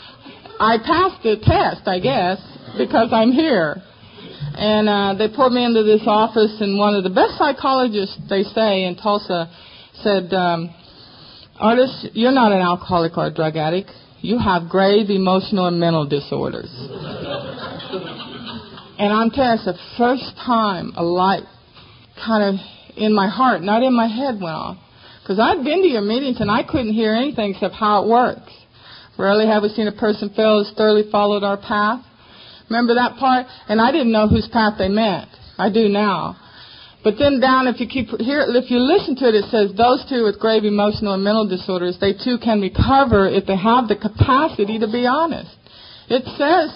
I 0.59 0.79
passed 0.79 1.23
the 1.23 1.37
test, 1.45 1.87
I 1.87 2.01
guess 2.01 2.41
because 2.77 3.11
I'm 3.13 3.33
here. 3.33 3.83
And 4.59 4.89
uh, 4.89 5.15
they 5.19 5.29
put 5.35 5.53
me 5.53 5.65
into 5.65 5.83
this 5.83 6.03
office, 6.07 6.61
and 6.61 6.79
one 6.79 6.95
of 6.95 7.05
the 7.05 7.11
best 7.11 7.37
psychologists, 7.37 8.17
they 8.29 8.43
say, 8.43 8.85
in 8.85 8.97
Tulsa, 8.97 9.51
said, 10.03 10.33
um, 10.33 10.75
Artis, 11.59 12.07
you're 12.13 12.33
not 12.33 12.53
an 12.53 12.61
alcoholic 12.61 13.17
or 13.17 13.27
a 13.27 13.35
drug 13.35 13.57
addict. 13.57 13.91
You 14.21 14.39
have 14.39 14.69
grave 14.69 15.11
emotional 15.11 15.67
and 15.67 15.79
mental 15.79 16.07
disorders. 16.07 16.71
and 18.99 19.13
I'm 19.13 19.31
telling 19.31 19.51
you, 19.51 19.57
it's 19.57 19.65
the 19.65 19.79
first 19.97 20.37
time 20.45 20.93
a 20.97 21.03
light 21.03 21.45
kind 22.25 22.45
of 22.45 22.55
in 22.97 23.15
my 23.15 23.29
heart, 23.29 23.63
not 23.63 23.83
in 23.83 23.95
my 23.95 24.07
head, 24.07 24.41
went 24.41 24.57
off. 24.57 24.79
Because 25.23 25.39
I'd 25.39 25.65
been 25.65 25.83
to 25.83 25.89
your 25.89 26.03
meetings 26.03 26.41
and 26.41 26.51
I 26.51 26.63
couldn't 26.63 26.93
hear 26.95 27.15
anything 27.15 27.51
except 27.53 27.75
how 27.75 28.05
it 28.05 28.09
works. 28.09 28.53
Rarely 29.19 29.47
have 29.47 29.63
we 29.63 29.71
seen 29.71 29.89
a 29.89 29.93
person 29.93 30.31
fail 30.35 30.63
who's 30.63 30.73
thoroughly 30.77 31.11
followed 31.11 31.43
our 31.43 31.57
path. 31.57 32.05
Remember 32.69 32.95
that 32.95 33.17
part? 33.19 33.47
And 33.69 33.81
I 33.81 33.93
didn't 33.93 34.13
know 34.13 34.29
whose 34.29 34.49
path 34.53 34.75
they 34.79 34.89
meant. 34.89 35.29
I 35.59 35.71
do 35.71 35.89
now. 35.89 36.37
But 37.05 37.15
then 37.19 37.39
down, 37.39 37.69
if 37.69 37.79
you 37.79 37.87
keep 37.87 38.09
here, 38.19 38.45
if 38.49 38.71
you 38.71 38.79
listen 38.79 39.15
to 39.17 39.29
it, 39.29 39.35
it 39.37 39.47
says 39.51 39.71
those 39.77 40.05
two 40.11 40.25
with 40.25 40.41
grave 40.41 40.65
emotional 40.65 41.15
and 41.15 41.23
mental 41.23 41.47
disorders, 41.47 41.97
they 42.01 42.13
too 42.13 42.39
can 42.43 42.61
recover 42.61 43.29
if 43.29 43.47
they 43.47 43.57
have 43.57 43.87
the 43.87 43.95
capacity 43.95 44.81
to 44.81 44.91
be 44.91 45.07
honest. 45.07 45.55
It 46.09 46.27
says 46.35 46.75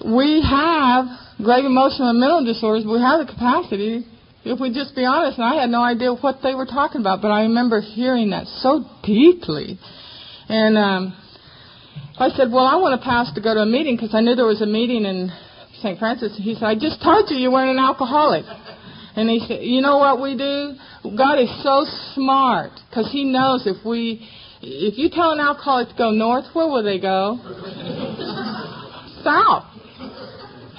we 0.00 0.40
have 0.40 1.04
grave 1.36 1.66
emotional 1.66 2.10
and 2.10 2.18
mental 2.18 2.44
disorders, 2.44 2.84
we 2.88 2.98
have 3.00 3.20
the 3.20 3.30
capacity 3.30 4.06
if 4.44 4.58
we 4.58 4.72
just 4.72 4.96
be 4.96 5.04
honest. 5.04 5.38
And 5.38 5.46
I 5.46 5.60
had 5.60 5.70
no 5.70 5.82
idea 5.82 6.14
what 6.14 6.38
they 6.42 6.54
were 6.54 6.66
talking 6.66 7.00
about, 7.00 7.22
but 7.22 7.28
I 7.28 7.42
remember 7.42 7.80
hearing 7.80 8.30
that 8.30 8.46
so 8.46 8.84
deeply. 9.04 9.78
And 10.48 10.78
um, 10.78 11.14
I 12.18 12.28
said, 12.36 12.52
well, 12.52 12.66
I 12.66 12.76
want 12.76 13.00
to 13.00 13.04
pass 13.04 13.32
to 13.34 13.40
go 13.40 13.54
to 13.54 13.60
a 13.60 13.66
meeting 13.66 13.96
because 13.96 14.14
I 14.14 14.20
knew 14.20 14.34
there 14.34 14.46
was 14.46 14.60
a 14.60 14.66
meeting 14.66 15.04
in 15.04 15.32
St. 15.80 15.98
Francis. 15.98 16.36
He 16.36 16.54
said, 16.54 16.64
I 16.64 16.74
just 16.74 17.02
told 17.02 17.30
you 17.30 17.36
you 17.36 17.50
weren't 17.50 17.70
an 17.70 17.78
alcoholic. 17.78 18.44
And 19.16 19.28
he 19.28 19.40
said, 19.46 19.62
you 19.62 19.80
know 19.80 19.98
what 19.98 20.20
we 20.20 20.36
do? 20.36 20.74
God 21.16 21.38
is 21.38 21.50
so 21.62 21.84
smart 22.14 22.72
because 22.88 23.10
he 23.10 23.24
knows 23.24 23.66
if 23.66 23.84
we, 23.84 24.26
if 24.60 24.98
you 24.98 25.10
tell 25.10 25.32
an 25.32 25.40
alcoholic 25.40 25.88
to 25.88 25.94
go 25.96 26.10
north, 26.10 26.44
where 26.54 26.66
will 26.66 26.82
they 26.82 27.00
go? 27.00 27.38
South. 29.24 29.64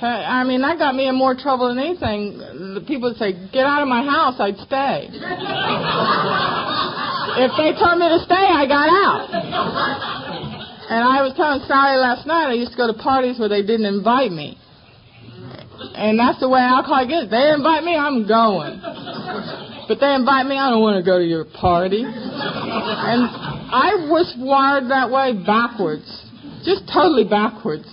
I 0.04 0.43
mean, 0.43 0.62
that 0.62 0.78
got 0.78 0.96
me 0.96 1.08
in 1.08 1.15
more 1.15 1.34
trouble 1.34 1.69
than 1.69 1.80
anything. 1.80 2.38
The 2.38 2.84
people 2.86 3.10
would 3.10 3.17
say, 3.17 3.32
get 3.54 3.65
out 3.65 3.82
of 3.82 3.88
my 3.88 4.04
house, 4.04 4.36
I'd 4.38 4.58
stay. 4.58 5.08
if 7.39 7.52
they 7.56 7.72
told 7.80 8.00
me 8.00 8.10
to 8.10 8.19
stay, 8.26 8.36
I 8.36 8.65
got 8.67 8.89
out. 8.89 10.53
And 10.93 11.01
I 11.01 11.25
was 11.25 11.34
telling 11.34 11.65
Sally 11.65 11.97
last 11.97 12.29
night, 12.29 12.53
I 12.53 12.53
used 12.53 12.69
to 12.73 12.77
go 12.77 12.86
to 12.86 12.93
parties 12.93 13.41
where 13.41 13.49
they 13.49 13.65
didn't 13.65 13.89
invite 13.89 14.29
me. 14.29 14.62
And 15.97 16.21
that's 16.21 16.38
the 16.38 16.45
way 16.45 16.62
alcoholic 16.62 17.10
is. 17.10 17.34
They 17.34 17.49
invite 17.49 17.82
me, 17.82 17.97
I'm 17.97 18.29
going. 18.29 18.77
But 19.89 19.97
they 19.97 20.13
invite 20.13 20.45
me, 20.45 20.53
I 20.53 20.69
don't 20.69 20.86
want 20.86 21.01
to 21.01 21.06
go 21.06 21.17
to 21.17 21.25
your 21.25 21.49
party. 21.49 22.06
And 22.06 23.21
I 23.25 24.06
was 24.06 24.38
wired 24.38 24.93
that 24.93 25.10
way 25.10 25.34
backwards. 25.34 26.06
Just 26.62 26.86
totally 26.86 27.25
backwards. 27.25 27.89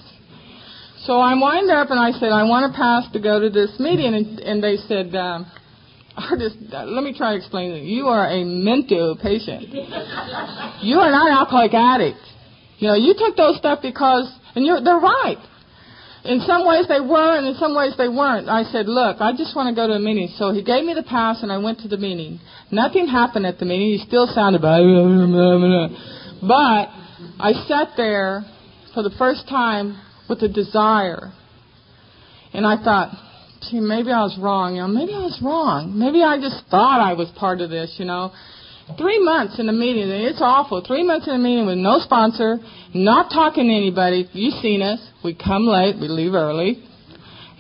So 1.08 1.24
I 1.24 1.32
wind 1.40 1.72
up 1.72 1.88
and 1.88 1.96
I 1.96 2.12
said, 2.20 2.36
I 2.36 2.44
want 2.44 2.68
to 2.68 2.76
pass 2.76 3.08
to 3.16 3.18
go 3.18 3.40
to 3.40 3.48
this 3.48 3.80
meeting. 3.80 4.12
And, 4.12 4.44
and 4.44 4.60
they 4.60 4.76
said, 4.76 5.16
um, 5.16 5.48
Artis, 6.20 6.52
let 6.68 7.00
me 7.00 7.16
try 7.16 7.32
to 7.32 7.38
explain 7.40 7.72
it. 7.72 7.88
You 7.88 8.12
are 8.12 8.28
a 8.28 8.44
mental 8.44 9.16
patient. 9.16 9.72
You 10.84 11.00
are 11.00 11.10
not 11.10 11.32
an 11.32 11.32
alcoholic 11.32 11.72
addict. 11.72 12.20
You 12.81 12.88
know, 12.88 12.95
you 12.95 13.12
took 13.12 13.37
those 13.37 13.59
stuff 13.59 13.81
because, 13.83 14.33
and 14.57 14.64
you're, 14.64 14.81
they're 14.81 14.97
right. 14.97 15.37
In 16.25 16.40
some 16.40 16.66
ways 16.66 16.87
they 16.88 17.01
were, 17.01 17.37
and 17.37 17.47
in 17.47 17.55
some 17.55 17.75
ways 17.77 17.93
they 17.97 18.09
weren't. 18.09 18.49
I 18.49 18.64
said, 18.64 18.88
look, 18.88 19.21
I 19.21 19.33
just 19.33 19.55
want 19.55 19.69
to 19.69 19.75
go 19.75 19.87
to 19.87 19.95
a 19.95 20.01
meeting. 20.01 20.29
So 20.37 20.53
he 20.53 20.62
gave 20.62 20.85
me 20.85 20.95
the 20.95 21.03
pass, 21.03 21.43
and 21.43 21.53
I 21.53 21.59
went 21.59 21.81
to 21.81 21.88
the 21.88 21.97
meeting. 21.97 22.40
Nothing 22.71 23.07
happened 23.07 23.47
at 23.47 23.59
the 23.59 23.66
meeting. 23.66 23.99
He 23.99 24.05
still 24.07 24.27
sounded 24.27 24.61
blah. 24.61 24.79
But 26.40 26.88
I 27.38 27.53
sat 27.69 27.97
there 27.97 28.45
for 28.95 29.03
the 29.03 29.12
first 29.19 29.47
time 29.49 30.01
with 30.29 30.43
a 30.43 30.49
desire. 30.49 31.33
And 32.53 32.66
I 32.66 32.83
thought, 32.83 33.12
gee, 33.71 33.81
maybe 33.81 34.11
I 34.11 34.23
was 34.23 34.38
wrong. 34.40 34.77
You 34.77 34.83
know, 34.83 34.88
maybe 34.88 35.12
I 35.12 35.21
was 35.21 35.38
wrong. 35.43 35.99
Maybe 35.99 36.23
I 36.23 36.38
just 36.38 36.64
thought 36.71 37.01
I 37.01 37.12
was 37.12 37.29
part 37.37 37.61
of 37.61 37.69
this, 37.69 37.97
you 37.99 38.07
know. 38.07 38.33
Three 38.98 39.22
months 39.22 39.59
in 39.59 39.68
a 39.68 39.72
meeting, 39.72 40.09
it's 40.11 40.40
awful. 40.40 40.83
Three 40.87 41.03
months 41.03 41.26
in 41.29 41.35
a 41.35 41.38
meeting 41.38 41.66
with 41.66 41.79
no 41.79 41.98
sponsor, 41.98 42.59
not 42.94 43.31
talking 43.31 43.68
to 43.68 43.74
anybody. 43.74 44.29
You've 44.33 44.55
seen 44.61 44.83
us. 44.83 45.00
We 45.22 45.35
come 45.35 45.66
late, 45.66 45.96
we 46.00 46.09
leave 46.09 46.35
early. 46.35 46.83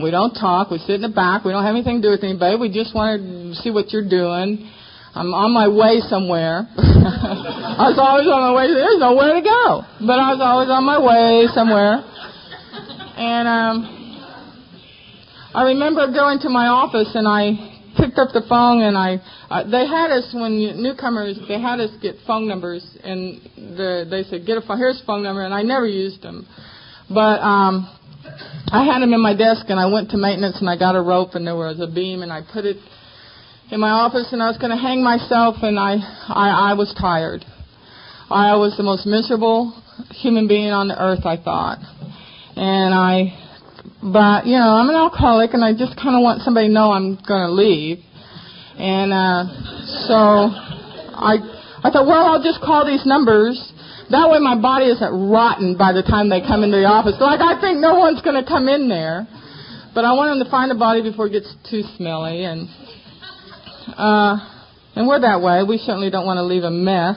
We 0.00 0.10
don't 0.10 0.32
talk. 0.32 0.70
We 0.70 0.78
sit 0.78 0.96
in 0.96 1.02
the 1.02 1.08
back. 1.08 1.44
We 1.44 1.52
don't 1.52 1.64
have 1.64 1.74
anything 1.74 2.00
to 2.00 2.08
do 2.08 2.10
with 2.10 2.24
anybody. 2.24 2.56
We 2.56 2.72
just 2.72 2.94
want 2.94 3.20
to 3.20 3.54
see 3.60 3.70
what 3.70 3.92
you're 3.92 4.08
doing. 4.08 4.70
I'm 5.12 5.34
on 5.34 5.52
my 5.52 5.68
way 5.68 6.00
somewhere. 6.08 6.64
I 6.78 7.90
was 7.90 7.98
always 7.98 8.26
on 8.30 8.40
my 8.40 8.54
way. 8.54 8.70
There's 8.72 9.02
nowhere 9.02 9.34
to 9.34 9.44
go, 9.44 9.82
but 10.06 10.16
I 10.16 10.32
was 10.32 10.40
always 10.40 10.70
on 10.70 10.86
my 10.86 10.96
way 10.96 11.50
somewhere. 11.52 12.00
And 13.20 13.44
um, 13.44 14.00
I 15.52 15.74
remember 15.74 16.06
going 16.08 16.38
to 16.40 16.48
my 16.48 16.68
office 16.68 17.10
and 17.12 17.26
I 17.26 17.69
picked 17.96 18.18
up 18.18 18.28
the 18.32 18.42
phone 18.48 18.82
and 18.82 18.96
I 18.96 19.16
uh, 19.50 19.64
they 19.64 19.86
had 19.86 20.10
us 20.10 20.32
when 20.34 20.82
newcomers 20.82 21.38
they 21.48 21.60
had 21.60 21.80
us 21.80 21.90
get 22.02 22.16
phone 22.26 22.46
numbers 22.46 22.84
and 23.02 23.40
the 23.56 24.06
they 24.08 24.24
said 24.28 24.46
get 24.46 24.58
a 24.58 24.60
phone 24.60 24.78
here's 24.78 25.00
a 25.00 25.04
phone 25.04 25.22
number 25.22 25.44
and 25.44 25.54
I 25.54 25.62
never 25.62 25.86
used 25.86 26.22
them 26.22 26.46
but 27.08 27.40
um 27.40 27.88
I 28.72 28.84
had 28.84 29.02
them 29.02 29.12
in 29.12 29.20
my 29.20 29.34
desk 29.34 29.66
and 29.68 29.80
I 29.80 29.86
went 29.86 30.10
to 30.10 30.16
maintenance 30.16 30.60
and 30.60 30.68
I 30.68 30.76
got 30.78 30.94
a 30.94 31.00
rope 31.00 31.34
and 31.34 31.46
there 31.46 31.56
was 31.56 31.80
a 31.80 31.86
beam 31.86 32.22
and 32.22 32.32
I 32.32 32.42
put 32.42 32.64
it 32.64 32.76
in 33.70 33.80
my 33.80 33.90
office 33.90 34.28
and 34.32 34.42
I 34.42 34.48
was 34.48 34.58
going 34.58 34.70
to 34.70 34.76
hang 34.76 35.02
myself 35.02 35.56
and 35.62 35.78
I 35.78 35.96
I 36.28 36.70
I 36.70 36.74
was 36.74 36.94
tired. 37.00 37.44
I 38.30 38.54
was 38.56 38.76
the 38.76 38.84
most 38.84 39.06
miserable 39.06 39.74
human 40.10 40.46
being 40.46 40.70
on 40.70 40.88
the 40.88 41.00
earth 41.00 41.26
I 41.26 41.36
thought. 41.36 41.78
And 42.56 42.94
I 42.94 43.49
but 44.02 44.46
you 44.46 44.56
know, 44.56 44.76
I'm 44.76 44.88
an 44.88 44.96
alcoholic, 44.96 45.54
and 45.54 45.64
I 45.64 45.72
just 45.72 45.96
kind 45.96 46.16
of 46.16 46.22
want 46.22 46.42
somebody 46.42 46.68
to 46.68 46.72
know 46.72 46.92
I'm 46.92 47.16
going 47.26 47.44
to 47.46 47.52
leave. 47.52 47.98
And 48.78 49.12
uh, 49.12 49.44
so 50.08 50.16
I 50.16 51.36
I 51.84 51.90
thought, 51.90 52.06
well, 52.06 52.26
I'll 52.32 52.42
just 52.42 52.60
call 52.60 52.84
these 52.86 53.04
numbers 53.04 53.56
That 54.10 54.28
way 54.28 54.40
my 54.40 54.58
body 54.60 54.86
isn't 54.86 55.30
rotten 55.30 55.78
by 55.78 55.92
the 55.92 56.02
time 56.02 56.28
they 56.28 56.40
come 56.40 56.64
into 56.64 56.78
the 56.78 56.84
office. 56.90 57.14
Like 57.20 57.38
I 57.38 57.60
think 57.62 57.78
no 57.78 57.94
one's 57.94 58.20
going 58.22 58.42
to 58.42 58.46
come 58.48 58.66
in 58.66 58.88
there. 58.88 59.26
But 59.94 60.04
I 60.04 60.12
want 60.14 60.34
them 60.34 60.44
to 60.44 60.50
find 60.50 60.70
a 60.70 60.74
body 60.74 61.02
before 61.02 61.26
it 61.28 61.32
gets 61.32 61.50
too 61.70 61.82
smelly 61.96 62.44
and 62.44 62.68
uh 63.96 64.38
and 64.94 65.06
we're 65.06 65.20
that 65.20 65.40
way. 65.40 65.62
We 65.62 65.78
certainly 65.78 66.10
don't 66.10 66.26
want 66.26 66.38
to 66.38 66.42
leave 66.42 66.64
a 66.64 66.70
mess. 66.70 67.16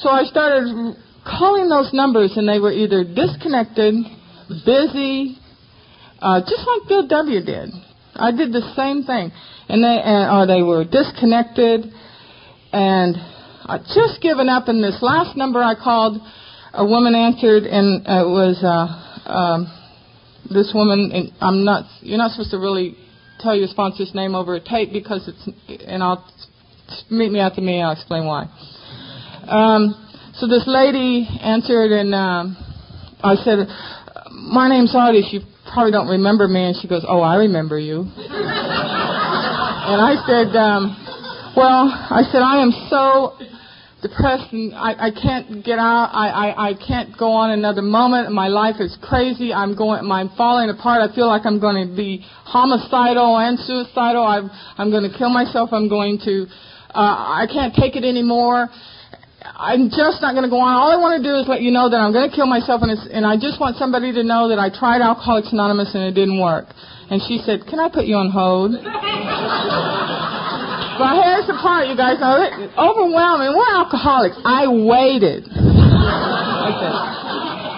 So 0.00 0.08
I 0.08 0.24
started 0.24 0.96
calling 1.24 1.68
those 1.68 1.92
numbers 1.92 2.32
and 2.36 2.48
they 2.48 2.58
were 2.58 2.72
either 2.72 3.04
disconnected, 3.04 3.94
busy, 4.64 5.38
uh, 6.20 6.40
just 6.40 6.66
like 6.66 6.88
Bill 6.88 7.06
W. 7.06 7.44
did. 7.44 7.70
I 8.14 8.32
did 8.32 8.52
the 8.52 8.74
same 8.76 9.04
thing, 9.04 9.32
and 9.68 9.82
they 9.82 10.02
or 10.04 10.46
they 10.46 10.62
were 10.62 10.84
disconnected, 10.84 11.86
and 12.72 13.16
I 13.64 13.78
just 13.78 14.20
given 14.20 14.48
up. 14.48 14.68
And 14.68 14.82
this 14.82 14.98
last 15.00 15.36
number 15.36 15.62
I 15.62 15.74
called, 15.74 16.20
a 16.74 16.84
woman 16.84 17.14
answered, 17.14 17.64
and 17.64 18.02
it 18.02 18.28
was 18.28 18.58
uh, 18.62 19.30
um, 19.30 19.72
this 20.50 20.72
woman. 20.74 21.10
And 21.14 21.32
I'm 21.40 21.64
not. 21.64 21.86
You're 22.00 22.18
not 22.18 22.32
supposed 22.32 22.50
to 22.50 22.58
really 22.58 22.96
tell 23.38 23.56
your 23.56 23.68
sponsor's 23.68 24.14
name 24.14 24.34
over 24.34 24.56
a 24.56 24.60
tape 24.60 24.92
because 24.92 25.28
it's. 25.28 25.84
And 25.86 26.02
I'll 26.02 26.26
meet 27.10 27.30
me 27.30 27.40
at 27.40 27.54
the 27.54 27.62
meeting. 27.62 27.82
I'll 27.82 27.92
explain 27.92 28.26
why. 28.26 28.50
Um, 29.46 29.94
so 30.34 30.46
this 30.46 30.64
lady 30.66 31.28
answered, 31.40 31.92
and 31.92 32.14
um, 32.14 32.56
I 33.22 33.34
said, 33.36 33.66
"My 34.40 34.68
name's 34.68 34.94
Artie. 34.94 35.26
You 35.30 35.40
probably 35.72 35.92
don't 35.92 36.08
remember 36.08 36.48
me." 36.48 36.64
And 36.64 36.76
she 36.76 36.88
goes, 36.88 37.04
"Oh, 37.06 37.20
I 37.20 37.36
remember 37.36 37.78
you." 37.78 38.08
and 38.16 40.00
I 40.00 40.14
said, 40.26 40.56
um, 40.56 40.96
"Well," 41.56 41.88
I 42.10 42.22
said, 42.32 42.42
"I 42.42 42.62
am 42.62 42.72
so 42.88 43.36
depressed 44.02 44.52
and 44.52 44.74
I, 44.74 45.08
I 45.08 45.10
can't 45.10 45.64
get 45.64 45.78
out. 45.78 46.10
I, 46.12 46.28
I, 46.28 46.68
I 46.70 46.74
can't 46.74 47.16
go 47.16 47.32
on 47.32 47.50
another 47.50 47.82
moment. 47.82 48.32
My 48.32 48.48
life 48.48 48.76
is 48.80 48.96
crazy. 49.02 49.52
I'm 49.52 49.76
going. 49.76 50.10
I'm 50.10 50.30
falling 50.36 50.70
apart. 50.70 51.08
I 51.08 51.14
feel 51.14 51.26
like 51.26 51.44
I'm 51.44 51.60
going 51.60 51.88
to 51.88 51.94
be 51.94 52.24
homicidal 52.44 53.38
and 53.38 53.58
suicidal. 53.58 54.24
I'm 54.24 54.50
I'm 54.78 54.90
going 54.90 55.10
to 55.10 55.16
kill 55.16 55.30
myself. 55.30 55.70
I'm 55.72 55.88
going 55.88 56.18
to. 56.24 56.46
Uh, 56.90 57.44
I 57.44 57.46
can't 57.52 57.74
take 57.74 57.96
it 57.96 58.04
anymore." 58.04 58.68
I'm 59.40 59.88
just 59.88 60.20
not 60.20 60.36
going 60.36 60.44
to 60.44 60.52
go 60.52 60.60
on. 60.60 60.76
All 60.76 60.92
I 60.92 61.00
want 61.00 61.16
to 61.16 61.24
do 61.24 61.32
is 61.40 61.48
let 61.48 61.64
you 61.64 61.72
know 61.72 61.88
that 61.88 61.96
I'm 61.96 62.12
going 62.12 62.28
to 62.28 62.34
kill 62.34 62.44
myself, 62.44 62.84
and, 62.84 62.92
it's, 62.92 63.08
and 63.08 63.24
I 63.24 63.40
just 63.40 63.56
want 63.56 63.80
somebody 63.80 64.12
to 64.12 64.20
know 64.20 64.52
that 64.52 64.60
I 64.60 64.68
tried 64.68 65.00
Alcoholics 65.00 65.48
Anonymous 65.52 65.96
and 65.96 66.04
it 66.04 66.12
didn't 66.12 66.36
work. 66.36 66.68
And 67.08 67.24
she 67.24 67.40
said, 67.42 67.64
"Can 67.66 67.80
I 67.80 67.88
put 67.88 68.04
you 68.04 68.20
on 68.20 68.28
hold?" 68.30 68.70
but 68.78 68.84
here's 71.24 71.48
the 71.48 71.56
part, 71.58 71.88
you 71.88 71.96
guys 71.96 72.20
know 72.20 72.38
it. 72.38 72.52
Overwhelming. 72.76 73.56
We're 73.56 73.74
alcoholics. 73.80 74.36
I 74.44 74.68
waited. 74.68 75.48
like. 75.48 76.78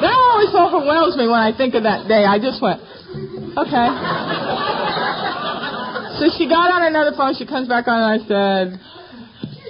That 0.02 0.12
always 0.18 0.50
overwhelms 0.52 1.16
me 1.16 1.30
when 1.30 1.38
I 1.38 1.54
think 1.56 1.78
of 1.78 1.86
that 1.86 2.10
day. 2.10 2.26
I 2.26 2.42
just 2.42 2.60
went, 2.60 2.82
okay. 3.54 3.88
So 6.18 6.26
she 6.36 6.50
got 6.50 6.74
on 6.74 6.82
another 6.82 7.14
phone. 7.16 7.38
She 7.38 7.46
comes 7.46 7.70
back 7.70 7.86
on, 7.86 8.02
and 8.02 8.10
I 8.10 8.18
said, 8.26 8.76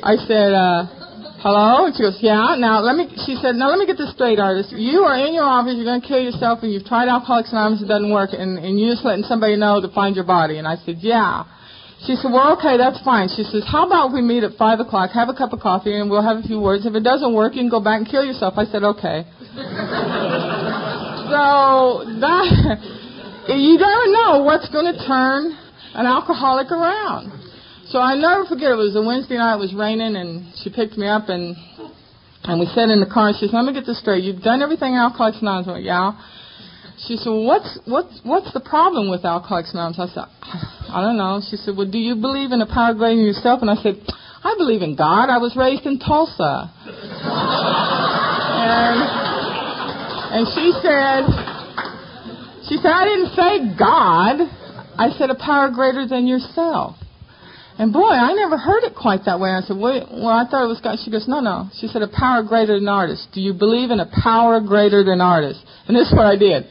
I 0.02 0.16
said. 0.24 0.56
uh 0.56 1.01
Hello? 1.42 1.90
And 1.90 1.94
she 1.98 2.06
goes, 2.06 2.22
yeah. 2.22 2.54
Now 2.54 2.78
let 2.78 2.94
me. 2.94 3.10
She 3.26 3.34
said, 3.42 3.58
now 3.58 3.66
let 3.66 3.82
me 3.82 3.86
get 3.86 3.98
this 3.98 4.14
straight, 4.14 4.38
Artis. 4.38 4.70
You 4.70 5.02
are 5.02 5.18
in 5.18 5.34
your 5.34 5.42
office. 5.42 5.74
You're 5.74 5.90
going 5.90 5.98
to 6.00 6.06
kill 6.06 6.22
yourself, 6.22 6.62
and 6.62 6.70
you've 6.70 6.86
tried 6.86 7.10
Alcoholics 7.10 7.50
Anonymous. 7.50 7.82
It 7.82 7.90
doesn't 7.90 8.14
work, 8.14 8.30
and 8.30 8.62
and 8.62 8.78
you're 8.78 8.94
just 8.94 9.02
letting 9.02 9.26
somebody 9.26 9.58
know 9.58 9.82
to 9.82 9.90
find 9.90 10.14
your 10.14 10.22
body. 10.22 10.62
And 10.62 10.70
I 10.70 10.78
said, 10.86 11.02
yeah. 11.02 11.42
She 12.06 12.14
said, 12.14 12.30
well, 12.30 12.54
okay, 12.58 12.78
that's 12.78 13.02
fine. 13.02 13.26
She 13.26 13.42
says, 13.42 13.66
how 13.66 13.86
about 13.86 14.14
we 14.14 14.22
meet 14.22 14.42
at 14.42 14.54
five 14.54 14.78
o'clock, 14.78 15.10
have 15.14 15.28
a 15.28 15.34
cup 15.34 15.52
of 15.52 15.58
coffee, 15.58 15.98
and 15.98 16.10
we'll 16.10 16.22
have 16.22 16.38
a 16.38 16.46
few 16.46 16.58
words. 16.58 16.86
If 16.86 16.94
it 16.94 17.02
doesn't 17.02 17.34
work, 17.34 17.54
you 17.54 17.62
can 17.62 17.70
go 17.70 17.82
back 17.82 17.98
and 17.98 18.08
kill 18.08 18.24
yourself. 18.24 18.54
I 18.56 18.66
said, 18.66 18.82
okay. 18.82 19.26
so 21.30 22.06
that 22.22 22.46
you 23.50 23.78
never 23.78 24.06
know 24.14 24.42
what's 24.46 24.68
going 24.70 24.86
to 24.94 24.98
turn 25.06 25.58
an 25.94 26.06
alcoholic 26.06 26.70
around. 26.70 27.41
So 27.92 28.00
I 28.00 28.16
never 28.16 28.48
forget. 28.48 28.72
It 28.72 28.80
was 28.80 28.96
a 28.96 29.04
Wednesday 29.04 29.36
night. 29.36 29.60
It 29.60 29.60
was 29.60 29.76
raining, 29.76 30.16
and 30.16 30.48
she 30.64 30.72
picked 30.72 30.96
me 30.96 31.04
up, 31.06 31.28
and 31.28 31.52
and 32.40 32.56
we 32.58 32.64
sat 32.72 32.88
in 32.88 33.04
the 33.04 33.10
car. 33.12 33.28
And 33.28 33.36
she 33.36 33.44
said, 33.44 33.52
"Let 33.52 33.68
me 33.68 33.76
get 33.76 33.84
this 33.84 34.00
straight. 34.00 34.24
You've 34.24 34.40
done 34.40 34.62
everything 34.64 34.96
Alcoholics 34.96 35.44
Anonymous." 35.44 35.68
I 35.68 35.72
went, 35.72 35.84
"Yeah." 35.84 36.16
She 37.04 37.20
said, 37.20 37.28
well, 37.28 37.44
"What's 37.44 37.78
what's 37.84 38.20
what's 38.24 38.50
the 38.56 38.64
problem 38.64 39.10
with 39.10 39.26
Alcoholics 39.28 39.76
Anonymous?" 39.76 40.00
I 40.00 40.08
said, 40.08 40.24
"I 40.88 41.04
don't 41.04 41.20
know." 41.20 41.44
She 41.44 41.60
said, 41.60 41.76
"Well, 41.76 41.84
do 41.84 41.98
you 41.98 42.16
believe 42.16 42.52
in 42.52 42.62
a 42.62 42.66
power 42.66 42.94
greater 42.94 43.16
than 43.16 43.26
yourself?" 43.28 43.60
And 43.60 43.68
I 43.68 43.76
said, 43.76 44.00
"I 44.42 44.54
believe 44.56 44.80
in 44.80 44.96
God. 44.96 45.28
I 45.28 45.36
was 45.36 45.52
raised 45.54 45.84
in 45.84 45.98
Tulsa." 46.00 46.72
and 48.72 49.04
and 50.32 50.48
she 50.56 50.72
said, 50.80 51.28
"She 52.72 52.80
said 52.80 52.88
I 52.88 53.04
didn't 53.04 53.36
say 53.36 53.76
God. 53.76 54.48
I 54.96 55.12
said 55.18 55.28
a 55.28 55.36
power 55.36 55.68
greater 55.68 56.08
than 56.08 56.26
yourself." 56.26 56.96
And 57.82 57.92
boy, 57.92 58.14
I 58.14 58.32
never 58.34 58.56
heard 58.56 58.84
it 58.84 58.94
quite 58.94 59.24
that 59.26 59.40
way. 59.40 59.50
I 59.50 59.60
said, 59.62 59.76
well, 59.76 60.06
well, 60.08 60.28
I 60.28 60.46
thought 60.48 60.62
it 60.62 60.68
was 60.68 60.80
God. 60.80 60.98
She 61.04 61.10
goes, 61.10 61.26
no, 61.26 61.40
no. 61.40 61.68
She 61.80 61.88
said, 61.88 62.00
a 62.00 62.06
power 62.06 62.44
greater 62.44 62.78
than 62.78 62.86
Artis. 62.86 63.26
Do 63.34 63.40
you 63.40 63.52
believe 63.52 63.90
in 63.90 63.98
a 63.98 64.06
power 64.22 64.60
greater 64.60 65.02
than 65.02 65.20
Artis? 65.20 65.60
And 65.88 65.96
this 65.96 66.06
is 66.06 66.14
what 66.14 66.26
I 66.26 66.36
did. 66.38 66.62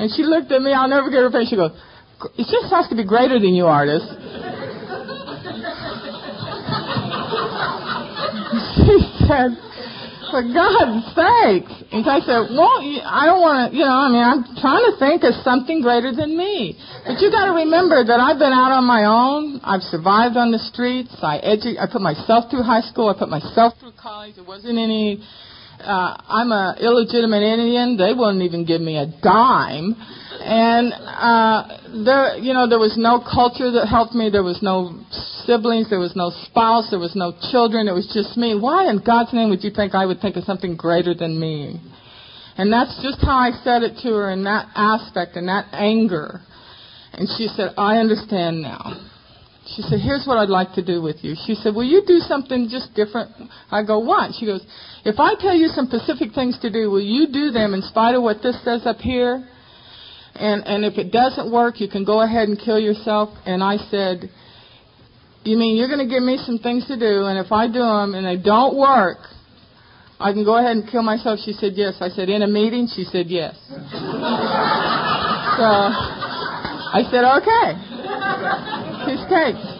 and 0.00 0.08
she 0.16 0.22
looked 0.24 0.50
at 0.52 0.62
me. 0.62 0.72
I'll 0.72 0.88
never 0.88 1.10
get 1.10 1.20
her 1.20 1.30
face. 1.30 1.50
She 1.50 1.56
goes, 1.56 1.72
it 2.38 2.48
just 2.48 2.72
has 2.72 2.88
to 2.88 2.96
be 2.96 3.04
greater 3.04 3.38
than 3.38 3.52
you, 3.52 3.66
Artis. 3.66 4.00
she 8.80 8.96
said, 9.28 9.52
for 10.30 10.42
God's 10.42 11.06
sakes. 11.14 11.74
And 11.92 12.06
I 12.06 12.20
said, 12.22 12.50
well, 12.52 12.78
I 13.04 13.26
don't 13.26 13.42
want 13.42 13.70
to, 13.70 13.76
you 13.76 13.84
know, 13.84 13.94
I 13.94 14.08
mean, 14.10 14.22
I'm 14.22 14.42
trying 14.60 14.84
to 14.90 14.94
think 14.98 15.22
of 15.22 15.34
something 15.42 15.82
greater 15.82 16.12
than 16.14 16.36
me. 16.36 16.74
But 17.06 17.20
you 17.22 17.30
got 17.30 17.46
to 17.50 17.54
remember 17.66 18.02
that 18.04 18.18
I've 18.18 18.38
been 18.38 18.52
out 18.52 18.72
on 18.74 18.84
my 18.84 19.06
own. 19.06 19.60
I've 19.62 19.82
survived 19.82 20.36
on 20.36 20.50
the 20.50 20.58
streets. 20.58 21.14
I 21.22 21.38
edu- 21.38 21.78
I 21.78 21.86
put 21.90 22.02
myself 22.02 22.50
through 22.50 22.62
high 22.62 22.82
school. 22.82 23.08
I 23.08 23.18
put 23.18 23.28
myself 23.28 23.74
through 23.78 23.94
college. 24.00 24.36
There 24.36 24.44
wasn't 24.44 24.78
any, 24.78 25.22
uh, 25.80 26.16
I'm 26.28 26.50
a 26.50 26.76
illegitimate 26.80 27.42
Indian. 27.42 27.96
They 27.96 28.12
wouldn't 28.12 28.42
even 28.42 28.66
give 28.66 28.80
me 28.80 28.98
a 28.98 29.06
dime. 29.22 29.94
And, 30.40 30.92
uh, 30.92 32.04
there, 32.04 32.36
you 32.36 32.52
know, 32.52 32.68
there 32.68 32.78
was 32.78 32.96
no 32.96 33.20
culture 33.20 33.70
that 33.70 33.86
helped 33.88 34.14
me. 34.14 34.30
There 34.30 34.42
was 34.42 34.62
no 34.62 34.98
siblings. 35.46 35.88
There 35.90 35.98
was 35.98 36.14
no 36.16 36.30
spouse. 36.44 36.90
There 36.90 36.98
was 36.98 37.14
no 37.14 37.32
children. 37.50 37.88
It 37.88 37.92
was 37.92 38.10
just 38.12 38.36
me. 38.36 38.54
Why 38.54 38.90
in 38.90 39.02
God's 39.04 39.32
name 39.32 39.50
would 39.50 39.64
you 39.64 39.70
think 39.70 39.94
I 39.94 40.06
would 40.06 40.20
think 40.20 40.36
of 40.36 40.44
something 40.44 40.76
greater 40.76 41.14
than 41.14 41.38
me? 41.38 41.80
And 42.58 42.72
that's 42.72 43.00
just 43.02 43.20
how 43.20 43.36
I 43.36 43.50
said 43.62 43.82
it 43.82 43.98
to 44.02 44.08
her 44.14 44.30
in 44.30 44.44
that 44.44 44.68
aspect 44.74 45.36
and 45.36 45.48
that 45.48 45.66
anger. 45.72 46.40
And 47.12 47.28
she 47.36 47.48
said, 47.48 47.74
I 47.76 47.96
understand 47.96 48.62
now. 48.62 49.12
She 49.74 49.82
said, 49.82 49.98
here's 50.00 50.26
what 50.26 50.38
I'd 50.38 50.48
like 50.48 50.74
to 50.74 50.84
do 50.84 51.02
with 51.02 51.16
you. 51.22 51.34
She 51.46 51.54
said, 51.54 51.74
will 51.74 51.84
you 51.84 52.02
do 52.06 52.18
something 52.18 52.68
just 52.70 52.94
different? 52.94 53.32
I 53.70 53.82
go, 53.82 53.98
what? 53.98 54.32
She 54.38 54.46
goes, 54.46 54.64
if 55.04 55.18
I 55.18 55.34
tell 55.40 55.54
you 55.56 55.68
some 55.68 55.86
specific 55.86 56.34
things 56.34 56.58
to 56.60 56.70
do, 56.70 56.90
will 56.90 57.02
you 57.02 57.26
do 57.26 57.50
them 57.50 57.74
in 57.74 57.82
spite 57.82 58.14
of 58.14 58.22
what 58.22 58.42
this 58.42 58.62
says 58.64 58.86
up 58.86 58.98
here? 58.98 59.46
And, 60.38 60.66
and 60.66 60.84
if 60.84 60.98
it 60.98 61.12
doesn't 61.12 61.50
work, 61.50 61.80
you 61.80 61.88
can 61.88 62.04
go 62.04 62.20
ahead 62.20 62.48
and 62.48 62.58
kill 62.58 62.78
yourself. 62.78 63.30
And 63.46 63.62
I 63.62 63.76
said, 63.90 64.30
you 65.44 65.56
mean 65.56 65.76
you're 65.76 65.88
going 65.88 66.06
to 66.06 66.12
give 66.12 66.22
me 66.22 66.38
some 66.44 66.58
things 66.58 66.86
to 66.88 66.98
do, 66.98 67.24
and 67.26 67.38
if 67.38 67.52
I 67.52 67.66
do 67.68 67.78
them 67.78 68.14
and 68.14 68.26
they 68.26 68.36
don't 68.42 68.76
work, 68.76 69.18
I 70.18 70.32
can 70.32 70.44
go 70.44 70.56
ahead 70.56 70.76
and 70.76 70.88
kill 70.90 71.02
myself? 71.02 71.40
She 71.44 71.52
said, 71.52 71.72
yes. 71.76 71.94
I 72.00 72.08
said, 72.08 72.28
in 72.28 72.42
a 72.42 72.48
meeting? 72.48 72.88
She 72.88 73.04
said, 73.04 73.26
yes. 73.28 73.54
so 73.68 73.76
I 76.92 77.02
said, 77.10 77.22
okay. 77.22 77.76
Of 79.12 79.28
cake. 79.28 79.75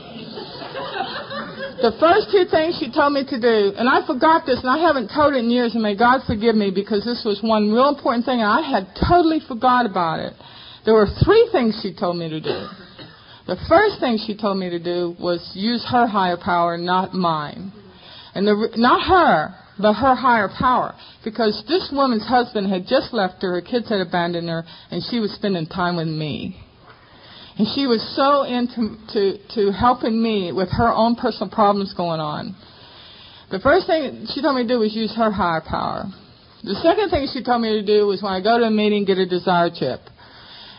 The 1.77 1.93
first 2.01 2.33
two 2.33 2.47
things 2.51 2.79
she 2.81 2.91
told 2.91 3.13
me 3.13 3.25
to 3.29 3.39
do, 3.39 3.77
and 3.77 3.89
I 3.89 4.07
forgot 4.07 4.47
this, 4.47 4.61
and 4.61 4.71
I 4.71 4.79
haven't 4.79 5.13
told 5.13 5.35
it 5.35 5.45
in 5.45 5.51
years, 5.51 5.75
and 5.75 5.83
may 5.83 5.95
God 5.95 6.23
forgive 6.27 6.57
me 6.57 6.71
because 6.71 7.05
this 7.05 7.23
was 7.23 7.43
one 7.43 7.71
real 7.71 7.89
important 7.89 8.25
thing, 8.25 8.41
and 8.41 8.49
I 8.49 8.63
had 8.63 8.89
totally 8.97 9.41
forgot 9.47 9.85
about 9.85 10.21
it. 10.21 10.33
There 10.87 10.95
were 10.95 11.09
three 11.25 11.49
things 11.53 11.79
she 11.83 11.93
told 11.93 12.17
me 12.17 12.31
to 12.31 12.41
do. 12.41 12.67
The 13.47 13.57
first 13.69 14.01
thing 14.01 14.19
she 14.25 14.37
told 14.37 14.57
me 14.57 14.71
to 14.71 14.79
do 14.79 15.17
was 15.21 15.53
use 15.55 15.85
her 15.91 16.07
higher 16.07 16.39
power, 16.39 16.79
not 16.79 17.13
mine. 17.13 17.73
And 18.35 18.47
the, 18.47 18.73
not 18.77 19.07
her, 19.07 19.55
but 19.79 19.95
her 19.95 20.15
higher 20.15 20.49
power. 20.59 20.95
Because 21.25 21.63
this 21.69 21.91
woman's 21.93 22.27
husband 22.27 22.73
had 22.73 22.87
just 22.87 23.13
left 23.13 23.43
her, 23.43 23.53
her 23.53 23.61
kids 23.61 23.89
had 23.91 24.01
abandoned 24.01 24.49
her, 24.49 24.65
and 24.91 25.03
she 25.11 25.21
was 25.21 25.31
spending 25.33 25.67
time 25.67 25.97
with 25.97 26.09
me. 26.09 26.57
And 27.59 27.67
she 27.75 27.87
was 27.87 28.05
so 28.15 28.43
into 28.43 28.97
to, 29.13 29.39
to 29.55 29.73
helping 29.73 30.23
me 30.23 30.53
with 30.53 30.69
her 30.73 30.93
own 30.93 31.17
personal 31.17 31.49
problems 31.49 31.95
going 31.95 32.21
on. 32.21 32.55
The 33.51 33.61
first 33.61 33.87
thing 33.87 34.27
she 34.35 34.43
told 34.43 34.57
me 34.57 34.63
to 34.63 34.69
do 34.69 34.79
was 34.81 34.95
use 34.95 35.15
her 35.17 35.31
higher 35.31 35.63
power. 35.67 36.05
The 36.65 36.75
second 36.83 37.11
thing 37.11 37.29
she 37.33 37.43
told 37.43 37.63
me 37.63 37.81
to 37.81 37.87
do 37.87 38.07
was 38.07 38.23
when 38.23 38.33
I 38.33 38.43
go 38.43 38.59
to 38.59 38.65
a 38.65 38.71
meeting, 38.71 39.05
get 39.05 39.19
a 39.19 39.27
desire 39.27 39.71
chip. 39.71 40.01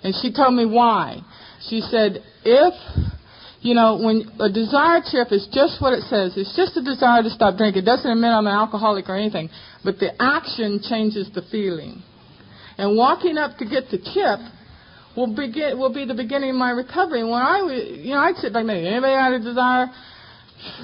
And 0.03 0.13
she 0.21 0.33
told 0.33 0.53
me 0.53 0.65
why. 0.65 1.21
She 1.69 1.81
said, 1.81 2.23
if 2.43 2.73
you 3.61 3.73
know, 3.73 3.97
when 3.97 4.29
a 4.39 4.49
desire 4.49 5.01
chip 5.03 5.31
is 5.31 5.47
just 5.51 5.81
what 5.81 5.93
it 5.93 6.03
says. 6.03 6.33
It's 6.37 6.55
just 6.55 6.77
a 6.77 6.83
desire 6.83 7.23
to 7.23 7.29
stop 7.29 7.57
drinking. 7.57 7.83
It 7.83 7.85
doesn't 7.85 8.09
admit 8.09 8.29
I'm 8.29 8.45
an 8.45 8.53
alcoholic 8.53 9.09
or 9.09 9.15
anything, 9.15 9.49
but 9.83 9.99
the 9.99 10.11
action 10.21 10.79
changes 10.87 11.29
the 11.33 11.41
feeling. 11.51 12.03
And 12.77 12.95
walking 12.95 13.37
up 13.37 13.57
to 13.57 13.65
get 13.65 13.89
the 13.89 13.97
chip 13.97 14.39
will 15.17 15.35
begin 15.35 15.77
will 15.77 15.93
be 15.93 16.05
the 16.05 16.13
beginning 16.13 16.51
of 16.51 16.55
my 16.55 16.69
recovery. 16.69 17.23
When 17.23 17.33
I 17.33 17.65
you 17.65 18.13
know, 18.13 18.19
I'd 18.19 18.37
sit 18.37 18.53
back 18.53 18.61
and 18.61 18.71
anybody 18.71 19.13
got 19.13 19.33
a 19.33 19.39
desire? 19.39 19.87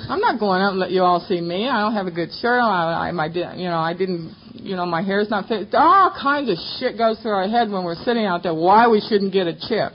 I'm 0.10 0.20
not 0.20 0.40
going 0.40 0.62
out 0.62 0.72
and 0.72 0.80
let 0.80 0.92
you 0.92 1.02
all 1.02 1.20
see 1.28 1.40
me. 1.40 1.68
I 1.70 1.82
don't 1.82 1.94
have 1.94 2.08
a 2.08 2.12
good 2.12 2.30
shirt 2.42 2.60
on. 2.60 2.70
I, 2.70 3.10
I 3.10 3.12
my 3.12 3.28
you 3.28 3.70
know 3.70 3.78
I 3.78 3.94
didn't 3.94 4.36
you 4.54 4.76
know 4.76 4.86
my 4.86 5.04
hair's 5.04 5.30
not 5.30 5.48
fit. 5.48 5.74
All 5.74 6.12
kinds 6.20 6.50
of 6.50 6.58
shit 6.80 6.98
goes 6.98 7.20
through 7.22 7.32
our 7.32 7.48
head 7.48 7.70
when 7.70 7.84
we're 7.86 8.02
sitting 8.04 8.26
out 8.26 8.44
there. 8.44 8.54
Why 8.54 8.88
we 8.88 9.00
shouldn't 9.08 9.32
get 9.32 9.48
a 9.48 9.54
chip? 9.54 9.94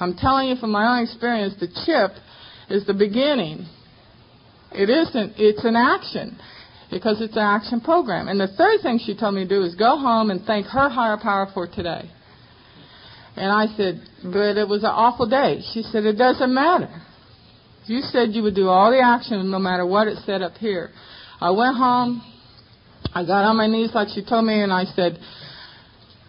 I'm 0.00 0.16
telling 0.16 0.48
you 0.48 0.56
from 0.56 0.72
my 0.72 0.96
own 0.96 1.04
experience, 1.04 1.54
the 1.60 1.68
chip 1.84 2.16
is 2.70 2.86
the 2.86 2.94
beginning. 2.94 3.68
It 4.72 4.88
isn't. 4.88 5.34
It's 5.36 5.64
an 5.64 5.76
action 5.76 6.38
because 6.90 7.20
it's 7.20 7.36
an 7.36 7.42
action 7.42 7.80
program. 7.80 8.28
And 8.28 8.40
the 8.40 8.48
third 8.48 8.80
thing 8.82 9.00
she 9.04 9.16
told 9.16 9.34
me 9.34 9.42
to 9.44 9.48
do 9.48 9.62
is 9.62 9.74
go 9.74 9.98
home 9.98 10.30
and 10.30 10.44
thank 10.46 10.66
her 10.66 10.88
higher 10.88 11.18
power 11.20 11.48
for 11.52 11.66
today. 11.66 12.10
And 13.36 13.50
I 13.50 13.66
said, 13.76 14.02
but 14.24 14.56
it 14.56 14.68
was 14.68 14.82
an 14.82 14.90
awful 14.90 15.28
day. 15.28 15.60
She 15.72 15.82
said, 15.82 16.04
it 16.04 16.16
doesn't 16.16 16.52
matter. 16.52 16.90
You 17.86 18.00
said 18.00 18.30
you 18.30 18.42
would 18.42 18.54
do 18.54 18.68
all 18.68 18.90
the 18.90 19.00
action 19.00 19.50
no 19.50 19.58
matter 19.58 19.86
what 19.86 20.08
it 20.08 20.18
said 20.24 20.42
up 20.42 20.54
here. 20.54 20.90
I 21.40 21.50
went 21.50 21.76
home. 21.76 22.22
I 23.14 23.24
got 23.24 23.44
on 23.44 23.56
my 23.56 23.66
knees 23.66 23.90
like 23.94 24.08
she 24.14 24.24
told 24.24 24.44
me, 24.44 24.62
and 24.62 24.72
I 24.72 24.84
said, 24.84 25.18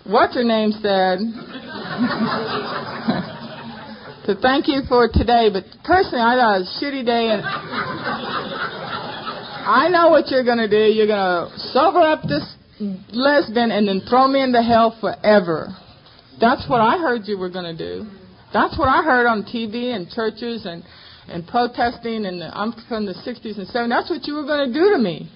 what's 0.05 0.35
her 0.35 0.43
name 0.43 0.71
said 0.71 1.19
to 4.25 4.35
thank 4.41 4.67
you 4.67 4.81
for 4.87 5.07
today, 5.11 5.49
but 5.51 5.65
personally 5.83 6.21
I 6.21 6.35
thought 6.35 6.55
it 6.55 6.59
was 6.61 6.81
a 6.81 6.83
shitty 6.83 7.05
day 7.05 7.29
and 7.29 7.41
I 9.63 9.89
know 9.89 10.09
what 10.09 10.29
you're 10.29 10.43
going 10.43 10.57
to 10.57 10.67
do. 10.67 10.91
You're 10.91 11.05
going 11.07 11.19
to 11.19 11.51
sober 11.69 11.99
up 11.99 12.23
this 12.23 12.55
lesbian 13.13 13.69
and 13.71 13.87
then 13.87 14.01
throw 14.09 14.27
me 14.27 14.41
into 14.41 14.59
hell 14.61 14.97
forever. 14.99 15.67
That's 16.41 16.67
what 16.67 16.81
I 16.81 16.97
heard 16.97 17.21
you 17.25 17.37
were 17.37 17.49
going 17.49 17.77
to 17.77 17.77
do. 17.77 18.09
That's 18.51 18.77
what 18.77 18.89
I 18.89 19.03
heard 19.03 19.27
on 19.27 19.43
TV 19.43 19.95
and 19.95 20.09
churches 20.09 20.65
and 20.65 20.83
and 21.27 21.47
protesting 21.47 22.25
and 22.25 22.41
the, 22.41 22.49
I'm 22.51 22.73
from 22.87 23.05
the 23.05 23.13
60s 23.13 23.57
and 23.57 23.67
70s. 23.67 23.89
That's 23.89 24.09
what 24.09 24.25
you 24.27 24.35
were 24.35 24.45
going 24.45 24.67
to 24.67 24.73
do 24.73 24.91
to 24.91 24.97
me. 24.97 25.31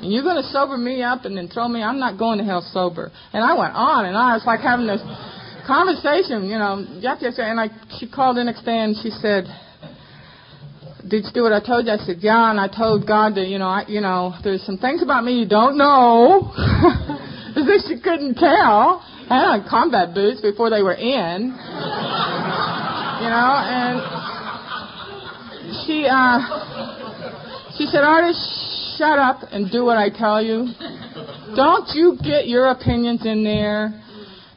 And 0.00 0.12
you're 0.12 0.22
going 0.22 0.40
to 0.40 0.48
sober 0.48 0.76
me 0.76 1.02
up 1.02 1.24
and 1.24 1.36
then 1.36 1.48
throw 1.48 1.68
me. 1.68 1.82
I'm 1.82 1.98
not 1.98 2.18
going 2.18 2.38
to 2.38 2.44
hell 2.44 2.62
sober. 2.72 3.10
And 3.32 3.44
I 3.44 3.56
went 3.56 3.74
on 3.74 4.06
and 4.06 4.16
on. 4.16 4.30
I 4.30 4.34
was 4.34 4.46
like 4.46 4.60
having 4.60 4.86
this 4.86 5.02
conversation, 5.66 6.48
you 6.48 6.58
know. 6.58 6.80
And 6.80 7.60
I, 7.60 7.68
she 7.98 8.08
called 8.08 8.36
the 8.36 8.44
next 8.44 8.64
day 8.64 8.78
and 8.78 8.96
she 8.96 9.10
said, 9.10 9.44
did 11.08 11.24
you 11.24 11.30
do 11.34 11.42
what 11.42 11.52
I 11.52 11.60
told 11.60 11.86
you? 11.86 11.92
I 11.92 11.98
said, 11.98 12.18
yeah, 12.20 12.50
and 12.50 12.60
I 12.60 12.68
told 12.68 13.06
God 13.06 13.34
that, 13.34 13.48
you 13.48 13.58
know, 13.58 13.66
I, 13.66 13.84
you 13.88 14.00
know, 14.00 14.34
there's 14.44 14.62
some 14.62 14.78
things 14.78 15.02
about 15.02 15.24
me 15.24 15.34
you 15.34 15.48
don't 15.48 15.76
know. 15.76 16.52
As 17.52 17.68
if 17.68 17.84
she 17.86 18.00
couldn't 18.00 18.36
tell. 18.36 19.04
I 19.32 19.36
had 19.36 19.48
on 19.48 19.64
combat 19.66 20.12
boots 20.12 20.42
before 20.42 20.68
they 20.68 20.82
were 20.82 20.92
in. 20.92 21.56
you 21.56 21.56
know, 23.32 23.52
and 23.64 23.96
she, 25.86 26.04
uh, 26.04 26.36
she 27.78 27.86
said, 27.86 28.04
Artis, 28.04 28.36
shut 28.98 29.18
up 29.18 29.40
and 29.50 29.72
do 29.72 29.86
what 29.86 29.96
I 29.96 30.10
tell 30.10 30.42
you. 30.42 30.68
Don't 31.56 31.88
you 31.94 32.18
get 32.22 32.46
your 32.46 32.68
opinions 32.72 33.24
in 33.24 33.42
there. 33.42 33.98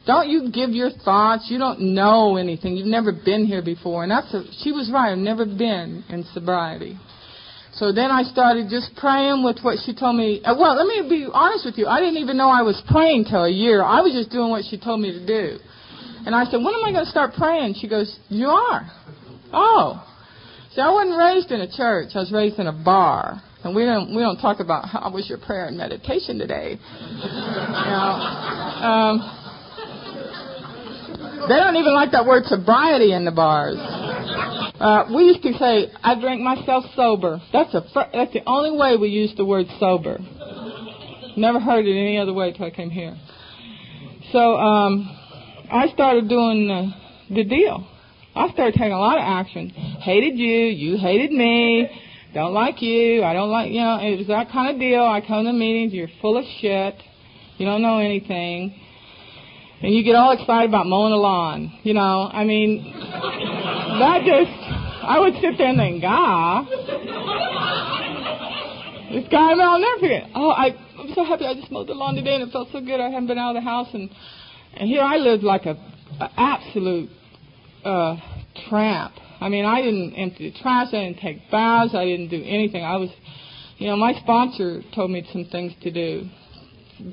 Don't 0.04 0.28
you 0.28 0.50
give 0.52 0.70
your 0.70 0.90
thoughts. 0.90 1.46
You 1.48 1.58
don't 1.58 1.94
know 1.94 2.36
anything. 2.36 2.76
You've 2.76 2.86
never 2.86 3.12
been 3.12 3.46
here 3.46 3.62
before. 3.62 4.02
And 4.02 4.12
that's 4.12 4.34
a, 4.34 4.44
she 4.62 4.72
was 4.72 4.90
right. 4.92 5.12
I've 5.12 5.16
never 5.18 5.46
been 5.46 6.04
in 6.10 6.24
sobriety. 6.34 6.98
So 7.76 7.92
then 7.92 8.10
I 8.10 8.22
started 8.22 8.68
just 8.70 8.96
praying 8.96 9.44
with 9.44 9.60
what 9.60 9.78
she 9.84 9.94
told 9.94 10.16
me. 10.16 10.40
Uh, 10.42 10.54
well, 10.58 10.76
let 10.76 10.86
me 10.86 11.08
be 11.08 11.28
honest 11.30 11.66
with 11.66 11.76
you. 11.76 11.86
I 11.86 12.00
didn't 12.00 12.16
even 12.16 12.36
know 12.36 12.48
I 12.48 12.62
was 12.62 12.82
praying 12.88 13.26
till 13.28 13.44
a 13.44 13.50
year. 13.50 13.82
I 13.82 14.00
was 14.00 14.12
just 14.12 14.30
doing 14.30 14.50
what 14.50 14.64
she 14.68 14.78
told 14.80 15.00
me 15.00 15.12
to 15.12 15.26
do. 15.26 15.58
And 16.24 16.34
I 16.34 16.44
said, 16.46 16.56
when 16.56 16.74
am 16.74 16.84
I 16.84 16.92
going 16.92 17.04
to 17.04 17.10
start 17.10 17.34
praying? 17.34 17.74
She 17.78 17.86
goes, 17.86 18.18
you 18.28 18.48
are. 18.48 18.90
Oh. 19.52 20.02
See, 20.74 20.80
I 20.80 20.90
wasn't 20.90 21.18
raised 21.18 21.52
in 21.52 21.60
a 21.60 21.70
church. 21.70 22.10
I 22.14 22.20
was 22.20 22.32
raised 22.32 22.58
in 22.58 22.66
a 22.66 22.72
bar. 22.72 23.42
And 23.62 23.74
we 23.74 23.84
don't 23.84 24.14
we 24.14 24.22
don't 24.22 24.38
talk 24.38 24.60
about 24.60 24.88
how 24.88 25.10
was 25.10 25.28
your 25.28 25.38
prayer 25.38 25.66
and 25.66 25.76
meditation 25.76 26.38
today. 26.38 26.78
you 26.78 27.28
know, 27.28 28.12
um, 28.86 29.18
they 31.48 31.56
don't 31.56 31.74
even 31.76 31.92
like 31.92 32.12
that 32.12 32.24
word 32.26 32.44
sobriety 32.44 33.12
in 33.12 33.24
the 33.24 33.32
bars. 33.32 33.76
Uh, 34.28 35.04
we 35.14 35.24
used 35.24 35.42
to 35.42 35.52
say, 35.54 35.90
"I 36.02 36.18
drank 36.20 36.40
myself 36.40 36.84
sober." 36.94 37.40
That's 37.52 37.72
a 37.74 37.82
fr- 37.92 38.10
that's 38.12 38.32
the 38.32 38.42
only 38.46 38.76
way 38.76 38.96
we 38.96 39.08
use 39.08 39.34
the 39.36 39.44
word 39.44 39.66
sober. 39.78 40.18
Never 41.36 41.60
heard 41.60 41.86
it 41.86 41.92
any 41.92 42.18
other 42.18 42.32
way 42.32 42.52
till 42.52 42.66
I 42.66 42.70
came 42.70 42.90
here. 42.90 43.16
So 44.32 44.56
um, 44.56 45.08
I 45.70 45.88
started 45.88 46.28
doing 46.28 46.68
the, 46.68 47.34
the 47.34 47.44
deal. 47.44 47.86
I 48.34 48.50
started 48.50 48.74
taking 48.74 48.92
a 48.92 48.98
lot 48.98 49.18
of 49.18 49.24
action. 49.24 49.70
Hated 49.70 50.38
you, 50.38 50.66
you 50.66 50.98
hated 50.98 51.32
me. 51.32 51.88
Don't 52.34 52.52
like 52.52 52.82
you. 52.82 53.22
I 53.22 53.32
don't 53.32 53.50
like 53.50 53.70
you 53.70 53.80
know. 53.80 53.98
It 54.00 54.18
was 54.18 54.26
that 54.26 54.50
kind 54.50 54.74
of 54.74 54.80
deal. 54.80 55.02
I 55.02 55.20
come 55.26 55.44
to 55.44 55.52
meetings. 55.52 55.92
You're 55.92 56.08
full 56.20 56.36
of 56.36 56.44
shit. 56.60 56.96
You 57.58 57.66
don't 57.66 57.82
know 57.82 57.98
anything 57.98 58.74
and 59.82 59.94
you 59.94 60.02
get 60.02 60.14
all 60.14 60.32
excited 60.32 60.70
about 60.70 60.86
mowing 60.86 61.10
the 61.10 61.16
lawn. 61.16 61.78
You 61.82 61.94
know, 61.94 62.30
I 62.32 62.44
mean, 62.44 62.92
that 62.92 64.22
just, 64.24 64.50
I 65.04 65.18
would 65.20 65.34
sit 65.34 65.58
there 65.58 65.68
and 65.68 65.78
think, 65.78 66.02
God, 66.02 66.66
this 69.12 69.28
guy, 69.30 69.52
I'll 69.52 69.78
never 69.78 70.00
forget. 70.00 70.30
Oh, 70.34 70.50
I, 70.50 70.74
I'm 70.98 71.12
so 71.14 71.24
happy 71.24 71.44
I 71.44 71.54
just 71.54 71.70
mowed 71.70 71.88
the 71.88 71.94
lawn 71.94 72.14
today 72.14 72.34
and 72.34 72.42
it 72.42 72.52
felt 72.52 72.68
so 72.72 72.80
good. 72.80 73.00
I 73.00 73.10
haven't 73.10 73.28
been 73.28 73.38
out 73.38 73.56
of 73.56 73.62
the 73.62 73.68
house 73.68 73.88
and, 73.92 74.10
and 74.74 74.88
here 74.88 75.02
I 75.02 75.16
lived 75.16 75.42
like 75.42 75.66
a, 75.66 75.76
absolute, 76.36 77.10
uh, 77.84 78.16
tramp. 78.68 79.12
I 79.40 79.48
mean, 79.50 79.64
I 79.66 79.82
didn't 79.82 80.14
empty 80.14 80.50
the 80.50 80.58
trash, 80.58 80.88
I 80.88 81.04
didn't 81.04 81.20
take 81.20 81.50
baths, 81.50 81.94
I 81.94 82.06
didn't 82.06 82.28
do 82.28 82.42
anything. 82.42 82.82
I 82.82 82.96
was, 82.96 83.10
you 83.76 83.86
know, 83.86 83.96
my 83.96 84.14
sponsor 84.14 84.82
told 84.94 85.10
me 85.10 85.28
some 85.30 85.44
things 85.44 85.72
to 85.82 85.90
do 85.90 86.28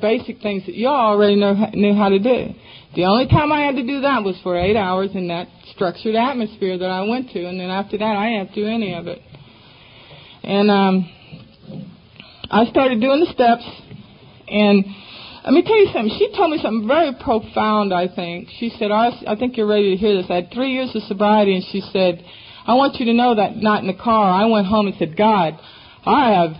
basic 0.01 0.41
things 0.41 0.65
that 0.65 0.75
y'all 0.75 1.11
already 1.11 1.35
know 1.35 1.53
knew 1.73 1.93
how 1.93 2.09
to 2.09 2.19
do. 2.19 2.53
The 2.95 3.05
only 3.05 3.27
time 3.27 3.51
I 3.51 3.61
had 3.61 3.75
to 3.75 3.83
do 3.83 4.01
that 4.01 4.23
was 4.23 4.39
for 4.43 4.57
eight 4.57 4.75
hours 4.75 5.09
in 5.15 5.27
that 5.29 5.47
structured 5.73 6.15
atmosphere 6.15 6.77
that 6.77 6.89
I 6.89 7.01
went 7.01 7.31
to, 7.31 7.45
and 7.45 7.59
then 7.59 7.69
after 7.69 7.97
that 7.97 8.15
I 8.15 8.29
didn't 8.29 8.45
have 8.45 8.55
to 8.55 8.61
do 8.61 8.67
any 8.67 8.93
of 8.93 9.07
it. 9.07 9.21
And 10.43 10.69
um, 10.69 11.09
I 12.51 12.65
started 12.65 13.01
doing 13.01 13.19
the 13.19 13.31
steps, 13.33 13.63
and 14.47 14.85
let 15.43 15.53
me 15.53 15.63
tell 15.63 15.77
you 15.77 15.89
something. 15.91 16.15
She 16.17 16.31
told 16.37 16.51
me 16.51 16.59
something 16.61 16.87
very 16.87 17.13
profound. 17.19 17.93
I 17.93 18.07
think 18.07 18.49
she 18.59 18.69
said, 18.77 18.91
"I, 18.91 19.09
I 19.27 19.35
think 19.35 19.57
you're 19.57 19.67
ready 19.67 19.91
to 19.91 19.97
hear 19.97 20.15
this." 20.15 20.29
I 20.29 20.35
had 20.35 20.51
three 20.53 20.71
years 20.71 20.95
of 20.95 21.03
sobriety, 21.03 21.55
and 21.55 21.65
she 21.71 21.81
said, 21.91 22.23
"I 22.67 22.75
want 22.75 22.99
you 22.99 23.05
to 23.07 23.13
know 23.13 23.35
that 23.35 23.57
night 23.57 23.81
in 23.81 23.87
the 23.87 24.01
car, 24.01 24.29
I 24.29 24.45
went 24.45 24.67
home 24.67 24.87
and 24.87 24.95
said, 24.99 25.17
God, 25.17 25.59
I 26.05 26.31
have 26.33 26.51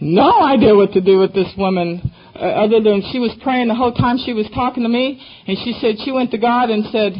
no 0.00 0.42
idea 0.42 0.74
what 0.74 0.92
to 0.92 1.00
do 1.00 1.18
with 1.18 1.34
this 1.34 1.52
woman." 1.58 2.12
Uh, 2.34 2.66
other 2.66 2.82
than 2.82 3.02
she 3.12 3.18
was 3.18 3.32
praying 3.42 3.68
the 3.68 3.74
whole 3.74 3.92
time 3.92 4.18
she 4.18 4.32
was 4.32 4.46
talking 4.54 4.82
to 4.82 4.88
me, 4.88 5.22
and 5.46 5.56
she 5.62 5.72
said 5.80 5.96
she 6.04 6.10
went 6.10 6.32
to 6.32 6.38
God 6.38 6.68
and 6.68 6.84
said, 6.90 7.14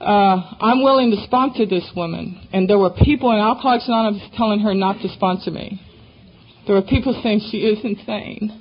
uh, 0.00 0.56
"I'm 0.60 0.82
willing 0.82 1.10
to 1.10 1.24
sponsor 1.24 1.64
this 1.64 1.88
woman." 1.96 2.48
And 2.52 2.68
there 2.68 2.78
were 2.78 2.90
people 2.90 3.32
in 3.32 3.38
Alcoholics 3.38 3.88
Anonymous 3.88 4.22
telling 4.36 4.60
her 4.60 4.74
not 4.74 5.00
to 5.00 5.08
sponsor 5.08 5.50
me. 5.50 5.80
There 6.66 6.76
were 6.76 6.82
people 6.82 7.18
saying 7.22 7.48
she 7.50 7.58
is 7.58 7.82
insane, 7.82 8.52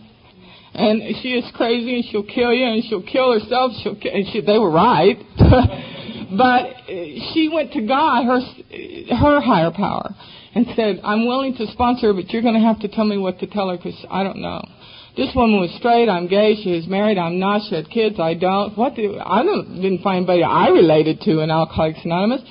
and 0.73 1.01
she 1.21 1.33
is 1.33 1.43
crazy, 1.55 1.95
and 1.95 2.05
she'll 2.05 2.23
kill 2.23 2.53
you, 2.53 2.65
and 2.65 2.83
she'll 2.85 3.03
kill 3.03 3.37
herself. 3.37 3.73
She'll, 3.83 3.95
kill, 3.95 4.13
and 4.15 4.25
she, 4.31 4.39
they 4.39 4.57
were 4.57 4.71
right. 4.71 5.19
but 6.37 6.87
she 6.87 7.49
went 7.53 7.73
to 7.73 7.81
God, 7.85 8.23
her 8.23 8.39
her 9.13 9.41
higher 9.41 9.71
power, 9.71 10.15
and 10.55 10.67
said, 10.77 11.01
"I'm 11.03 11.27
willing 11.27 11.53
to 11.57 11.67
sponsor 11.67 12.07
her, 12.07 12.13
but 12.13 12.29
you're 12.29 12.41
going 12.41 12.55
to 12.55 12.61
have 12.61 12.79
to 12.79 12.87
tell 12.87 13.03
me 13.03 13.17
what 13.17 13.39
to 13.39 13.47
tell 13.47 13.69
her 13.69 13.75
because 13.75 14.05
I 14.09 14.23
don't 14.23 14.41
know." 14.41 14.61
This 15.17 15.29
woman 15.35 15.59
was 15.59 15.71
straight. 15.77 16.07
I'm 16.07 16.27
gay. 16.27 16.55
She 16.63 16.71
was 16.71 16.87
married. 16.87 17.17
I'm 17.17 17.37
not. 17.37 17.61
She 17.67 17.75
had 17.75 17.89
kids. 17.89 18.19
I 18.19 18.33
don't. 18.33 18.77
What 18.77 18.95
do 18.95 19.19
I 19.19 19.43
don't 19.43 19.75
didn't 19.75 20.01
find 20.01 20.17
anybody 20.17 20.43
I 20.43 20.69
related 20.69 21.19
to 21.21 21.41
in 21.41 21.51
Alcoholics 21.51 21.99
Anonymous. 22.05 22.41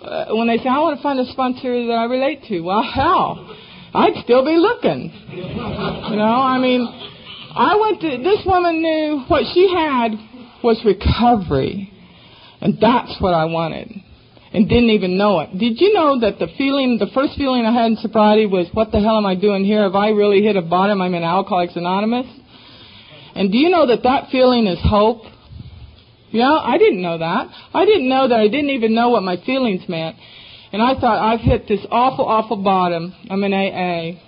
Uh, 0.00 0.34
when 0.34 0.48
they 0.48 0.56
say 0.56 0.68
I 0.68 0.78
want 0.78 0.96
to 0.96 1.02
find 1.02 1.20
a 1.20 1.26
sponsor 1.30 1.86
that 1.86 1.92
I 1.92 2.04
relate 2.04 2.44
to, 2.48 2.60
well, 2.60 2.82
hell, 2.82 3.56
I'd 3.94 4.16
still 4.24 4.44
be 4.44 4.56
looking. 4.56 5.12
You 5.30 6.16
know, 6.16 6.42
I 6.42 6.58
mean, 6.58 6.82
I 7.54 7.76
went 7.76 8.00
to 8.00 8.18
this 8.18 8.44
woman 8.44 8.82
knew 8.82 9.24
what 9.28 9.44
she 9.54 9.70
had 9.72 10.12
was 10.64 10.82
recovery, 10.84 11.92
and 12.60 12.78
that's 12.80 13.20
what 13.20 13.34
I 13.34 13.44
wanted 13.44 14.02
and 14.54 14.68
didn't 14.68 14.90
even 14.90 15.16
know 15.16 15.40
it. 15.40 15.58
Did 15.58 15.80
you 15.80 15.94
know 15.94 16.20
that 16.20 16.38
the 16.38 16.48
feeling, 16.58 16.98
the 16.98 17.10
first 17.14 17.36
feeling 17.36 17.64
I 17.64 17.72
had 17.72 17.92
in 17.92 17.96
sobriety 17.96 18.46
was, 18.46 18.66
what 18.72 18.92
the 18.92 19.00
hell 19.00 19.16
am 19.16 19.24
I 19.24 19.34
doing 19.34 19.64
here? 19.64 19.82
Have 19.82 19.94
I 19.94 20.10
really 20.10 20.42
hit 20.42 20.56
a 20.56 20.62
bottom? 20.62 21.00
I'm 21.00 21.14
in 21.14 21.22
Alcoholics 21.22 21.74
Anonymous. 21.74 22.26
And 23.34 23.50
do 23.50 23.56
you 23.56 23.70
know 23.70 23.86
that 23.86 24.02
that 24.02 24.28
feeling 24.30 24.66
is 24.66 24.78
hope? 24.82 25.22
Yeah, 26.30 26.52
I 26.52 26.76
didn't 26.76 27.00
know 27.00 27.18
that. 27.18 27.48
I 27.72 27.84
didn't 27.86 28.08
know 28.08 28.28
that 28.28 28.38
I 28.38 28.48
didn't 28.48 28.70
even 28.70 28.94
know 28.94 29.08
what 29.08 29.22
my 29.22 29.36
feelings 29.44 29.88
meant. 29.88 30.16
And 30.72 30.82
I 30.82 30.94
thought, 31.00 31.18
I've 31.18 31.40
hit 31.40 31.66
this 31.68 31.84
awful, 31.90 32.26
awful 32.26 32.62
bottom. 32.62 33.14
I'm 33.30 33.42
in 33.44 33.52
AA. 33.52 34.20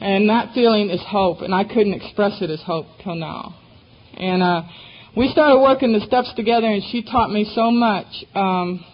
And 0.00 0.28
that 0.28 0.52
feeling 0.54 0.90
is 0.90 1.00
hope, 1.06 1.42
and 1.42 1.54
I 1.54 1.64
couldn't 1.64 1.92
express 1.92 2.42
it 2.42 2.50
as 2.50 2.60
hope 2.62 2.86
till 3.04 3.14
now. 3.14 3.54
And 4.14 4.42
uh, 4.42 4.62
we 5.16 5.28
started 5.30 5.60
working 5.60 5.92
the 5.92 6.00
steps 6.00 6.32
together, 6.34 6.66
and 6.66 6.82
she 6.90 7.02
taught 7.02 7.30
me 7.30 7.50
so 7.54 7.70
much. 7.70 8.06
Um, 8.34 8.84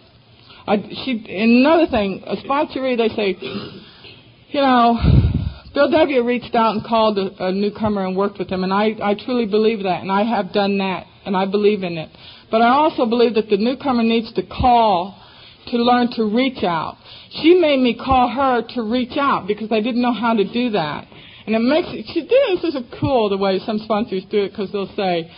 I, 0.68 0.76
she, 1.04 1.24
another 1.28 1.86
thing, 1.90 2.22
a 2.26 2.36
sponsoree, 2.36 2.96
they 2.96 3.08
say, 3.08 3.36
you 4.50 4.60
know, 4.60 4.98
Bill 5.74 5.90
W. 5.90 6.22
reached 6.22 6.54
out 6.54 6.74
and 6.74 6.84
called 6.84 7.18
a, 7.18 7.46
a 7.46 7.52
newcomer 7.52 8.06
and 8.06 8.16
worked 8.16 8.38
with 8.38 8.50
him, 8.50 8.64
and 8.64 8.72
I, 8.72 8.94
I 9.02 9.14
truly 9.14 9.46
believe 9.46 9.82
that, 9.84 10.02
and 10.02 10.12
I 10.12 10.24
have 10.24 10.52
done 10.52 10.78
that, 10.78 11.06
and 11.24 11.36
I 11.36 11.46
believe 11.46 11.82
in 11.82 11.96
it. 11.96 12.10
But 12.50 12.62
I 12.62 12.68
also 12.68 13.06
believe 13.06 13.34
that 13.34 13.48
the 13.48 13.56
newcomer 13.56 14.02
needs 14.02 14.32
to 14.34 14.42
call 14.42 15.18
to 15.70 15.76
learn 15.76 16.10
to 16.12 16.24
reach 16.24 16.64
out. 16.64 16.96
She 17.42 17.54
made 17.54 17.80
me 17.80 17.94
call 17.94 18.28
her 18.28 18.62
to 18.74 18.82
reach 18.82 19.16
out 19.18 19.46
because 19.46 19.70
I 19.70 19.80
didn't 19.80 20.02
know 20.02 20.14
how 20.14 20.34
to 20.34 20.44
do 20.44 20.70
that. 20.70 21.06
And 21.46 21.54
it 21.54 21.60
makes 21.60 21.88
it, 21.90 22.04
she 22.12 22.22
did, 22.22 22.62
this 22.62 22.74
is 22.74 22.82
cool 23.00 23.28
the 23.28 23.38
way 23.38 23.58
some 23.64 23.78
sponsors 23.78 24.24
do 24.30 24.44
it 24.44 24.50
because 24.50 24.70
they'll 24.72 24.94
say, 24.96 25.30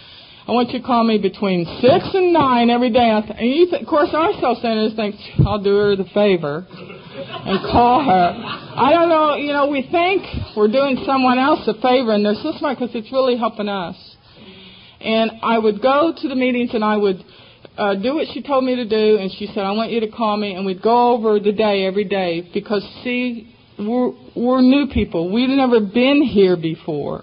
I 0.51 0.53
want 0.53 0.71
you 0.71 0.81
to 0.81 0.85
call 0.85 1.05
me 1.05 1.17
between 1.17 1.65
6 1.65 1.85
and 2.13 2.33
9 2.33 2.71
every 2.71 2.91
day. 2.91 3.09
And 3.09 3.49
you 3.49 3.71
th- 3.71 3.83
of 3.83 3.87
course, 3.87 4.09
our 4.13 4.33
self-centeredness 4.41 4.97
thinks, 4.97 5.19
I'll 5.47 5.63
do 5.63 5.77
her 5.77 5.95
the 5.95 6.07
favor 6.13 6.67
and 6.69 7.61
call 7.71 8.03
her. 8.03 8.35
I 8.75 8.91
don't 8.91 9.09
know, 9.09 9.37
you 9.37 9.53
know, 9.53 9.69
we 9.69 9.83
think 9.83 10.27
we're 10.57 10.67
doing 10.67 11.05
someone 11.07 11.39
else 11.39 11.61
a 11.69 11.75
favor, 11.75 12.11
and 12.11 12.27
they're 12.27 12.35
so 12.43 12.53
smart 12.59 12.81
because 12.81 12.97
it's 12.97 13.13
really 13.13 13.37
helping 13.37 13.69
us. 13.69 13.95
And 15.01 15.31
I 15.41 15.57
would 15.57 15.81
go 15.81 16.13
to 16.21 16.29
the 16.29 16.35
meetings 16.35 16.71
and 16.75 16.83
I 16.83 16.97
would 16.97 17.25
uh, 17.79 17.95
do 17.95 18.17
what 18.17 18.27
she 18.35 18.43
told 18.43 18.65
me 18.65 18.75
to 18.75 18.89
do, 18.89 19.19
and 19.19 19.31
she 19.31 19.47
said, 19.55 19.59
I 19.59 19.71
want 19.71 19.93
you 19.93 20.01
to 20.01 20.09
call 20.09 20.37
me, 20.37 20.55
and 20.55 20.67
we'd 20.67 20.83
go 20.83 21.13
over 21.13 21.39
the 21.39 21.53
day 21.53 21.87
every 21.87 22.07
day 22.07 22.51
because, 22.53 22.83
see, 23.05 23.55
we're, 23.79 24.11
we're 24.35 24.63
new 24.63 24.89
people. 24.93 25.33
We've 25.33 25.49
never 25.49 25.79
been 25.79 26.23
here 26.23 26.57
before. 26.57 27.23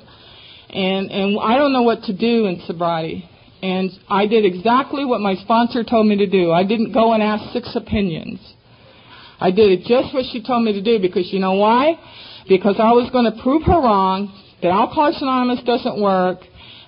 And, 0.70 1.12
and 1.12 1.40
I 1.42 1.58
don't 1.58 1.74
know 1.74 1.84
what 1.84 2.04
to 2.04 2.14
do 2.16 2.46
in 2.46 2.62
sobriety. 2.66 3.30
And 3.62 3.90
I 4.10 4.28
did 4.28 4.46
exactly 4.46 5.06
what 5.06 5.22
my 5.22 5.36
sponsor 5.36 5.84
told 5.84 6.08
me 6.08 6.18
to 6.18 6.28
do. 6.28 6.52
I 6.52 6.64
didn't 6.64 6.94
go 6.94 7.14
and 7.14 7.24
ask 7.24 7.52
six 7.54 7.76
opinions. 7.76 8.40
I 9.40 9.52
did 9.52 9.72
it 9.72 9.86
just 9.86 10.14
what 10.14 10.26
she 10.32 10.44
told 10.44 10.64
me 10.64 10.74
to 10.74 10.82
do 10.82 11.00
because 11.00 11.32
you 11.32 11.40
know 11.40 11.54
why? 11.54 12.00
Because 12.48 12.76
I 12.80 12.92
was 12.92 13.10
going 13.12 13.26
to 13.26 13.42
prove 13.42 13.64
her 13.64 13.74
wrong, 13.74 14.34
that 14.62 14.70
Alcoholics 14.70 15.22
Anonymous 15.22 15.64
doesn't 15.64 16.02
work, 16.02 16.40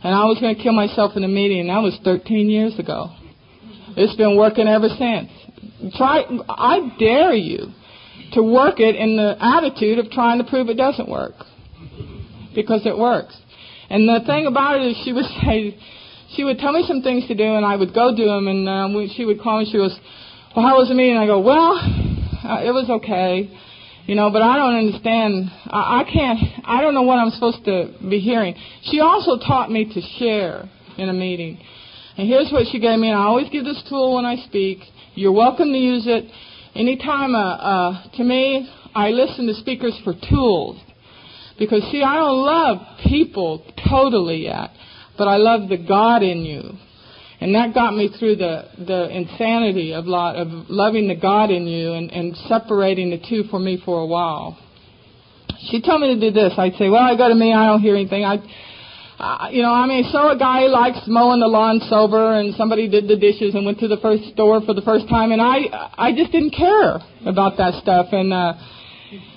and 0.04 0.16
I 0.16 0.26
was 0.26 0.40
going 0.40 0.56
to 0.56 0.62
kill 0.62 0.74
myself 0.74 1.14
in 1.16 1.24
a 1.24 1.28
meeting. 1.28 1.62
And 1.62 1.70
that 1.70 1.82
was 1.82 1.98
13 2.04 2.50
years 2.50 2.78
ago. 2.80 3.12
It's 3.98 4.16
been 4.16 4.38
working 4.38 4.68
ever 4.68 4.90
since. 4.90 5.30
Try, 5.96 6.24
I 6.48 6.96
dare 7.00 7.34
you 7.34 7.74
to 8.34 8.44
work 8.44 8.80
it 8.80 8.96
in 8.96 9.18
the 9.18 9.36
attitude 9.40 10.00
of 10.00 10.12
trying 10.12 10.38
to 10.38 10.50
prove 10.50 10.70
it 10.70 10.78
doesn't 10.78 11.10
work. 11.10 11.34
Because 12.56 12.86
it 12.86 12.98
works. 12.98 13.36
And 13.90 14.08
the 14.08 14.22
thing 14.26 14.46
about 14.46 14.80
it 14.80 14.88
is 14.92 14.98
she 15.04 15.14
would 15.14 15.26
say, 15.42 15.78
she 16.36 16.44
would 16.44 16.60
tell 16.60 16.72
me 16.72 16.84
some 16.88 17.02
things 17.02 17.28
to 17.28 17.36
do 17.36 17.56
and 17.56 17.66
I 17.66 17.76
would 17.76 17.94
go 17.94 18.16
do 18.16 18.26
them 18.26 18.48
and 18.48 18.70
uh, 18.70 19.14
she 19.16 19.26
would 19.26 19.42
call 19.42 19.60
me, 19.60 19.70
she 19.72 19.78
goes, 19.78 19.98
well, 20.56 20.66
how 20.66 20.78
was 20.78 20.90
the 20.90 20.96
meeting? 20.96 21.18
I 21.18 21.26
go, 21.26 21.40
well, 21.40 21.74
uh, 22.44 22.64
it 22.64 22.72
was 22.72 22.90
okay. 22.90 23.50
You 24.06 24.16
know, 24.16 24.32
but 24.32 24.42
I 24.42 24.58
don't 24.58 24.76
understand. 24.76 25.52
I, 25.68 26.02
I 26.02 26.12
can't, 26.12 26.40
I 26.66 26.82
don't 26.82 26.96
know 26.96 27.04
what 27.04 27.20
I'm 27.20 27.30
supposed 27.30 27.64
to 27.66 27.94
be 28.10 28.20
hearing. 28.20 28.56
She 28.84 29.00
also 29.00 29.38
taught 29.38 29.70
me 29.70 29.86
to 29.86 30.02
share 30.18 30.68
in 30.98 31.10
a 31.10 31.14
meeting. 31.14 31.60
And 32.18 32.28
here's 32.28 32.52
what 32.52 32.66
she 32.72 32.80
gave 32.80 32.98
me, 33.00 33.10
and 33.10 33.18
I 33.18 33.24
always 33.24 33.50
give 33.50 33.66
this 33.66 33.82
tool 33.88 34.16
when 34.16 34.26
I 34.26 34.38
speak. 34.48 34.80
You're 35.14 35.32
welcome 35.32 35.72
to 35.72 35.78
use 35.78 36.06
it. 36.08 36.26
Anytime, 36.76 37.36
uh, 37.36 37.56
uh, 37.56 38.10
to 38.18 38.24
me, 38.24 38.70
I 38.96 39.10
listen 39.10 39.48
to 39.48 39.54
speakers 39.54 39.98
for 40.04 40.14
tools. 40.30 40.78
Because, 41.60 41.84
see, 41.91 42.01
I 42.01 42.16
don't 42.16 42.38
love 42.38 42.78
people 43.03 43.66
totally 43.89 44.43
yet, 44.43 44.72
but 45.18 45.28
I 45.28 45.36
love 45.36 45.70
the 45.70 45.78
God 45.78 46.24
in 46.24 46.39
you. 46.39 46.72
And 47.41 47.55
that 47.55 47.74
got 47.74 47.95
me 47.95 48.10
through 48.18 48.38
the, 48.38 48.64
the 48.86 49.10
insanity 49.16 49.93
of, 49.93 50.05
lot, 50.05 50.36
of 50.36 50.47
loving 50.70 51.07
the 51.07 51.16
God 51.16 51.51
in 51.51 51.68
you 51.68 51.93
and, 51.93 52.12
and 52.12 52.36
separating 52.47 53.10
the 53.12 53.20
two 53.30 53.43
for 53.49 53.60
me 53.60 53.82
for 53.84 54.01
a 54.01 54.05
while. 54.05 54.57
She 55.70 55.82
told 55.82 56.01
me 56.01 56.16
to 56.16 56.20
do 56.20 56.32
this. 56.32 56.53
I'd 56.57 56.76
say, 56.76 56.89
well, 56.89 57.03
I 57.03 57.16
go 57.16 57.28
to 57.28 57.36
me, 57.36 57.53
I 57.53 57.68
don't 57.68 57.82
hear 57.82 57.95
anything. 57.95 58.24
I, 58.24 58.39
uh, 59.20 59.49
you 59.51 59.62
know, 59.62 59.74
I 59.74 59.86
mean, 59.88 60.07
so 60.12 60.30
a 60.30 60.38
guy 60.38 60.62
likes 60.68 60.99
mowing 61.07 61.41
the 61.41 61.47
lawn 61.47 61.82
sober, 61.89 62.39
and 62.39 62.55
somebody 62.55 62.88
did 62.88 63.07
the 63.10 63.18
dishes 63.18 63.53
and 63.55 63.66
went 63.66 63.80
to 63.80 63.89
the 63.89 63.97
first 63.97 64.24
store 64.32 64.62
for 64.62 64.74
the 64.74 64.82
first 64.82 65.10
time, 65.10 65.34
and 65.34 65.41
I, 65.41 65.91
I 65.97 66.16
just 66.16 66.32
didn't 66.32 66.51
care 66.51 66.99
about 67.26 67.57
that 67.57 67.82
stuff. 67.82 68.07
And 68.14 68.32
uh, 68.32 68.53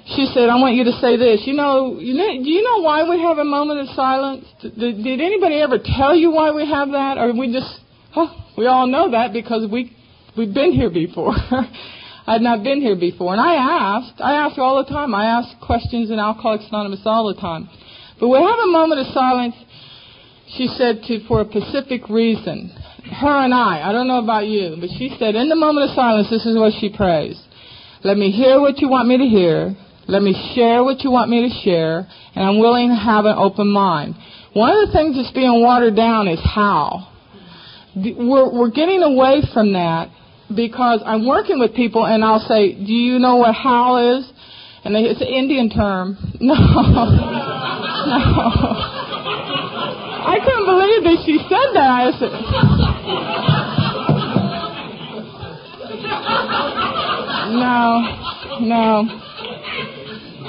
she 0.07 0.27
said, 0.35 0.49
"I 0.49 0.57
want 0.57 0.75
you 0.75 0.85
to 0.85 0.93
say 1.01 1.17
this. 1.17 1.47
You 1.47 1.55
know, 1.55 1.99
you 1.99 2.15
know, 2.15 2.27
do 2.27 2.51
you 2.51 2.63
know 2.63 2.83
why 2.83 3.09
we 3.09 3.21
have 3.21 3.39
a 3.39 3.45
moment 3.45 3.81
of 3.81 3.95
silence? 3.95 4.45
Did, 4.61 4.77
did 4.79 5.21
anybody 5.21 5.57
ever 5.61 5.79
tell 5.79 6.15
you 6.15 6.31
why 6.31 6.51
we 6.51 6.69
have 6.69 6.91
that, 6.91 7.19
or 7.19 7.33
we 7.33 7.53
just 7.53 7.83
Oh, 8.15 8.31
we 8.59 8.67
all 8.67 8.87
know 8.87 9.11
that 9.11 9.33
because 9.33 9.67
we 9.71 9.97
we've 10.37 10.53
been 10.53 10.73
here 10.73 10.91
before. 10.91 11.35
I'd 12.27 12.41
not 12.41 12.63
been 12.63 12.81
here 12.81 12.95
before, 12.97 13.33
and 13.33 13.41
I 13.41 13.55
asked. 13.55 14.21
I 14.21 14.35
ask 14.35 14.59
all 14.59 14.83
the 14.85 14.89
time. 14.89 15.15
I 15.15 15.27
ask 15.27 15.59
questions 15.61 16.11
in 16.11 16.19
Alcoholics 16.19 16.67
Anonymous 16.69 17.01
all 17.05 17.27
the 17.33 17.41
time. 17.41 17.69
But 18.21 18.29
we 18.29 18.39
have 18.39 18.59
a 18.59 18.71
moment 18.71 19.01
of 19.01 19.13
silence. 19.13 19.57
She 20.57 20.69
said 20.69 21.03
to 21.09 21.27
for 21.27 21.41
a 21.41 21.49
specific 21.49 22.09
reason. 22.09 22.71
Her 23.05 23.45
and 23.45 23.53
I. 23.53 23.89
I 23.89 23.93
don't 23.93 24.07
know 24.07 24.23
about 24.23 24.47
you, 24.47 24.77
but 24.79 24.91
she 24.97 25.17
said 25.19 25.35
in 25.35 25.49
the 25.49 25.57
moment 25.57 25.91
of 25.91 25.97
silence, 25.97 26.29
this 26.31 26.47
is 26.47 26.57
what 26.57 26.73
she 26.79 26.95
prays. 26.95 27.41
Let 28.05 28.17
me 28.17 28.31
hear 28.31 28.61
what 28.61 28.79
you 28.79 28.89
want 28.89 29.09
me 29.09 29.19
to 29.19 29.25
hear. 29.25 29.75
Let 30.13 30.21
me 30.21 30.53
share 30.55 30.85
what 30.85 31.01
you 31.01 31.11
want 31.11 31.31
me 31.31 31.49
to 31.49 31.55
share, 31.65 32.07
and 32.35 32.45
I'm 32.45 32.59
willing 32.59 32.91
to 32.91 32.95
have 32.95 33.25
an 33.25 33.35
open 33.35 33.67
mind. 33.69 34.15
One 34.53 34.69
of 34.69 34.87
the 34.87 34.93
things 34.93 35.17
that's 35.17 35.33
being 35.33 35.63
watered 35.63 35.97
down 35.97 36.29
is 36.29 36.39
how 36.45 37.09
we're, 37.97 38.53
we're 38.53 38.69
getting 38.69 39.03
away 39.03 39.41
from 39.55 39.73
that 39.73 40.11
because 40.55 41.01
I'm 41.07 41.27
working 41.27 41.59
with 41.59 41.75
people 41.75 42.05
and 42.05 42.23
I'll 42.23 42.45
say, 42.47 42.75
do 42.75 42.93
you 42.93 43.19
know 43.19 43.37
what 43.37 43.55
HOW 43.55 44.19
is? 44.19 44.31
And 44.85 44.95
they, 44.95 45.01
it's 45.01 45.23
an 45.23 45.29
Indian 45.29 45.71
term. 45.71 46.19
No. 46.43 46.53
no. 46.53 46.61
I 50.29 50.37
couldn't 50.45 50.67
believe 50.67 51.05
that 51.09 51.23
she 51.25 51.39
said 51.49 51.73
that. 51.73 51.89
I 51.89 52.13
said, 52.19 52.33
no, 58.61 58.69
no. 58.69 59.32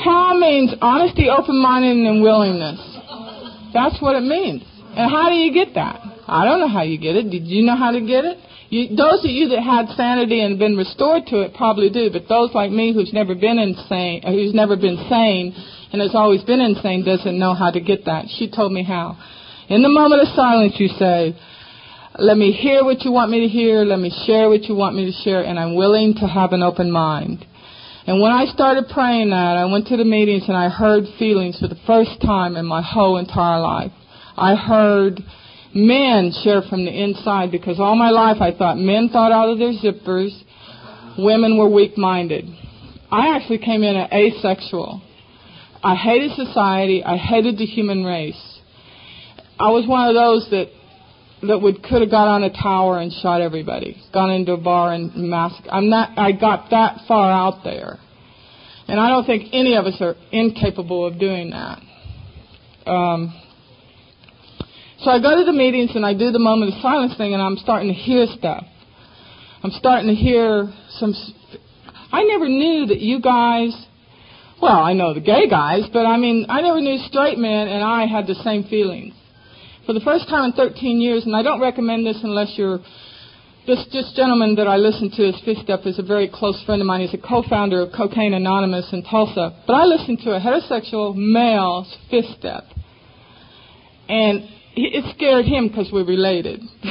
How 0.04 0.38
means 0.38 0.74
honesty, 0.82 1.30
open-minded, 1.30 1.96
and 1.96 2.22
willingness. 2.22 2.80
That's 3.74 4.02
what 4.02 4.16
it 4.16 4.24
means. 4.24 4.64
And 4.96 5.10
how 5.10 5.30
do 5.30 5.36
you 5.36 5.54
get 5.54 5.74
that? 5.76 6.02
I 6.28 6.46
don't 6.46 6.60
know 6.60 6.68
how 6.68 6.84
you 6.84 7.00
get 7.00 7.16
it. 7.16 7.30
Did 7.30 7.48
you 7.48 7.66
know 7.66 7.76
how 7.76 7.92
to 7.92 8.02
get 8.02 8.26
it? 8.26 8.38
You, 8.70 8.96
those 8.96 9.24
of 9.24 9.30
you 9.30 9.50
that 9.50 9.62
had 9.62 9.88
sanity 9.96 10.42
and 10.42 10.58
been 10.58 10.76
restored 10.76 11.28
to 11.28 11.42
it 11.42 11.54
probably 11.54 11.90
do, 11.90 12.10
but 12.12 12.28
those 12.28 12.54
like 12.54 12.72
me 12.72 12.94
who's 12.94 13.14
never 13.14 13.36
been 13.36 13.60
insane, 13.60 14.22
uh, 14.26 14.32
who's 14.32 14.54
never 14.54 14.76
been 14.76 14.98
sane 15.10 15.54
and 15.92 16.02
has 16.02 16.16
always 16.16 16.42
been 16.44 16.60
insane 16.60 17.06
doesn't 17.06 17.38
know 17.38 17.54
how 17.54 17.70
to 17.72 17.80
get 17.80 18.06
that. 18.06 18.26
She 18.38 18.50
told 18.50 18.72
me 18.74 18.84
how. 18.84 19.18
In 19.70 19.84
the 19.84 19.90
moment 19.90 20.22
of 20.22 20.28
silence, 20.36 20.74
you 20.78 20.88
say, 21.00 21.38
let 22.18 22.38
me 22.38 22.52
hear 22.52 22.84
what 22.84 23.02
you 23.02 23.12
want 23.12 23.32
me 23.32 23.42
to 23.42 23.48
hear, 23.48 23.86
let 23.86 24.00
me 24.00 24.12
share 24.26 24.50
what 24.50 24.64
you 24.64 24.76
want 24.76 24.96
me 24.96 25.06
to 25.06 25.16
share, 25.24 25.44
and 25.44 25.60
I'm 25.60 25.76
willing 25.76 26.16
to 26.16 26.28
have 26.28 26.52
an 26.52 26.64
open 26.64 26.92
mind. 26.92 27.46
And 28.06 28.20
when 28.20 28.32
I 28.32 28.46
started 28.46 28.86
praying 28.94 29.30
that, 29.30 29.56
I 29.58 29.66
went 29.66 29.88
to 29.88 29.98
the 29.98 30.04
meetings 30.04 30.44
and 30.48 30.58
I 30.58 30.70
heard 30.70 31.06
feelings 31.18 31.60
for 31.60 31.68
the 31.68 31.80
first 31.88 32.22
time 32.22 32.58
in 32.58 32.66
my 32.66 32.82
whole 32.82 33.18
entire 33.18 33.62
life. 33.62 33.92
I 34.36 34.56
heard 34.56 35.22
men 35.74 36.34
share 36.44 36.62
from 36.64 36.84
the 36.84 36.92
inside 36.92 37.50
because 37.50 37.80
all 37.80 37.96
my 37.96 38.10
life 38.10 38.42
I 38.42 38.52
thought 38.52 38.78
men 38.78 39.10
thought 39.10 39.32
out 39.32 39.50
of 39.50 39.58
their 39.58 39.72
zippers, 39.72 40.38
women 41.18 41.58
were 41.58 41.70
weak 41.70 41.98
minded. 41.98 42.46
I 43.10 43.36
actually 43.36 43.60
came 43.60 43.84
in 43.84 43.96
asexual. 43.96 45.02
I 45.82 45.96
hated 45.96 46.32
society, 46.36 47.04
I 47.04 47.18
hated 47.18 47.58
the 47.58 47.66
human 47.66 48.04
race. 48.04 48.60
I 49.60 49.70
was 49.70 49.88
one 49.88 50.10
of 50.10 50.16
those 50.16 50.50
that 50.50 50.68
that 51.48 51.60
would 51.62 51.84
could 51.84 52.02
have 52.02 52.12
got 52.12 52.28
on 52.28 52.44
a 52.44 52.50
tower 52.50 53.00
and 53.00 53.12
shot 53.12 53.42
everybody, 53.42 54.02
gone 54.14 54.32
into 54.32 54.54
a 54.54 54.58
bar 54.58 54.94
and 54.94 55.16
massacred. 55.16 55.70
I'm 55.72 55.90
not 55.90 56.18
I 56.18 56.32
got 56.32 56.70
that 56.72 57.02
far 57.08 57.32
out 57.32 57.64
there. 57.64 58.00
And 58.88 59.00
I 59.00 59.10
don't 59.10 59.26
think 59.26 59.54
any 59.54 59.76
of 59.76 59.86
us 59.86 59.96
are 60.02 60.16
incapable 60.32 61.06
of 61.06 61.18
doing 61.20 61.52
that. 61.52 61.82
Um, 62.86 63.34
so 65.00 65.10
I 65.10 65.22
go 65.22 65.38
to 65.38 65.46
the 65.46 65.54
meetings 65.54 65.92
and 65.96 66.06
I 66.06 66.14
do 66.14 66.32
the 66.32 66.40
moment 66.40 66.74
of 66.74 66.82
silence 66.82 67.16
thing, 67.18 67.34
and 67.34 67.42
I'm 67.42 67.58
starting 67.58 67.88
to 67.88 67.94
hear 67.94 68.26
stuff. 68.38 68.66
I'm 69.64 69.72
starting 69.72 70.08
to 70.08 70.16
hear 70.16 70.72
some. 71.00 71.14
I 72.12 72.24
never 72.24 72.48
knew 72.48 72.88
that 72.88 73.00
you 73.00 73.22
guys. 73.22 73.74
Well, 74.62 74.80
I 74.80 74.94
know 74.94 75.14
the 75.14 75.20
gay 75.20 75.50
guys, 75.50 75.84
but 75.92 76.06
I 76.06 76.18
mean, 76.18 76.46
I 76.48 76.62
never 76.62 76.80
knew 76.80 76.98
straight 77.10 77.38
men 77.38 77.68
and 77.68 77.84
I 77.84 78.06
had 78.06 78.28
the 78.28 78.36
same 78.36 78.64
feelings. 78.64 79.14
For 79.86 79.94
the 79.94 80.00
first 80.00 80.30
time 80.30 80.46
in 80.46 80.54
13 80.54 81.02
years, 81.02 81.26
and 81.26 81.36
I 81.36 81.44
don't 81.44 81.60
recommend 81.60 82.06
this 82.06 82.20
unless 82.24 82.54
you're 82.56 82.80
this, 83.66 83.86
this 83.94 84.12
gentleman 84.16 84.56
that 84.56 84.68
I 84.68 84.76
listen 84.76 85.10
to, 85.12 85.24
his 85.32 85.40
fifth 85.46 85.60
step, 85.64 85.86
is 85.86 85.98
a 85.98 86.04
very 86.04 86.28
close 86.28 86.62
friend 86.66 86.82
of 86.82 86.88
mine. 86.88 87.00
He's 87.02 87.14
a 87.14 87.18
co-founder 87.18 87.82
of 87.82 87.94
Cocaine 87.96 88.34
Anonymous 88.34 88.92
in 88.92 89.04
Tulsa. 89.04 89.64
But 89.66 89.74
I 89.74 89.86
listen 89.86 90.18
to 90.18 90.32
a 90.32 90.40
heterosexual 90.40 91.16
male's 91.16 91.98
fifth 92.12 92.38
step. 92.38 92.64
And 94.10 94.50
it 94.76 95.16
scared 95.16 95.46
him 95.46 95.70
because 95.70 95.90
we're 95.94 96.06
related. 96.06 96.60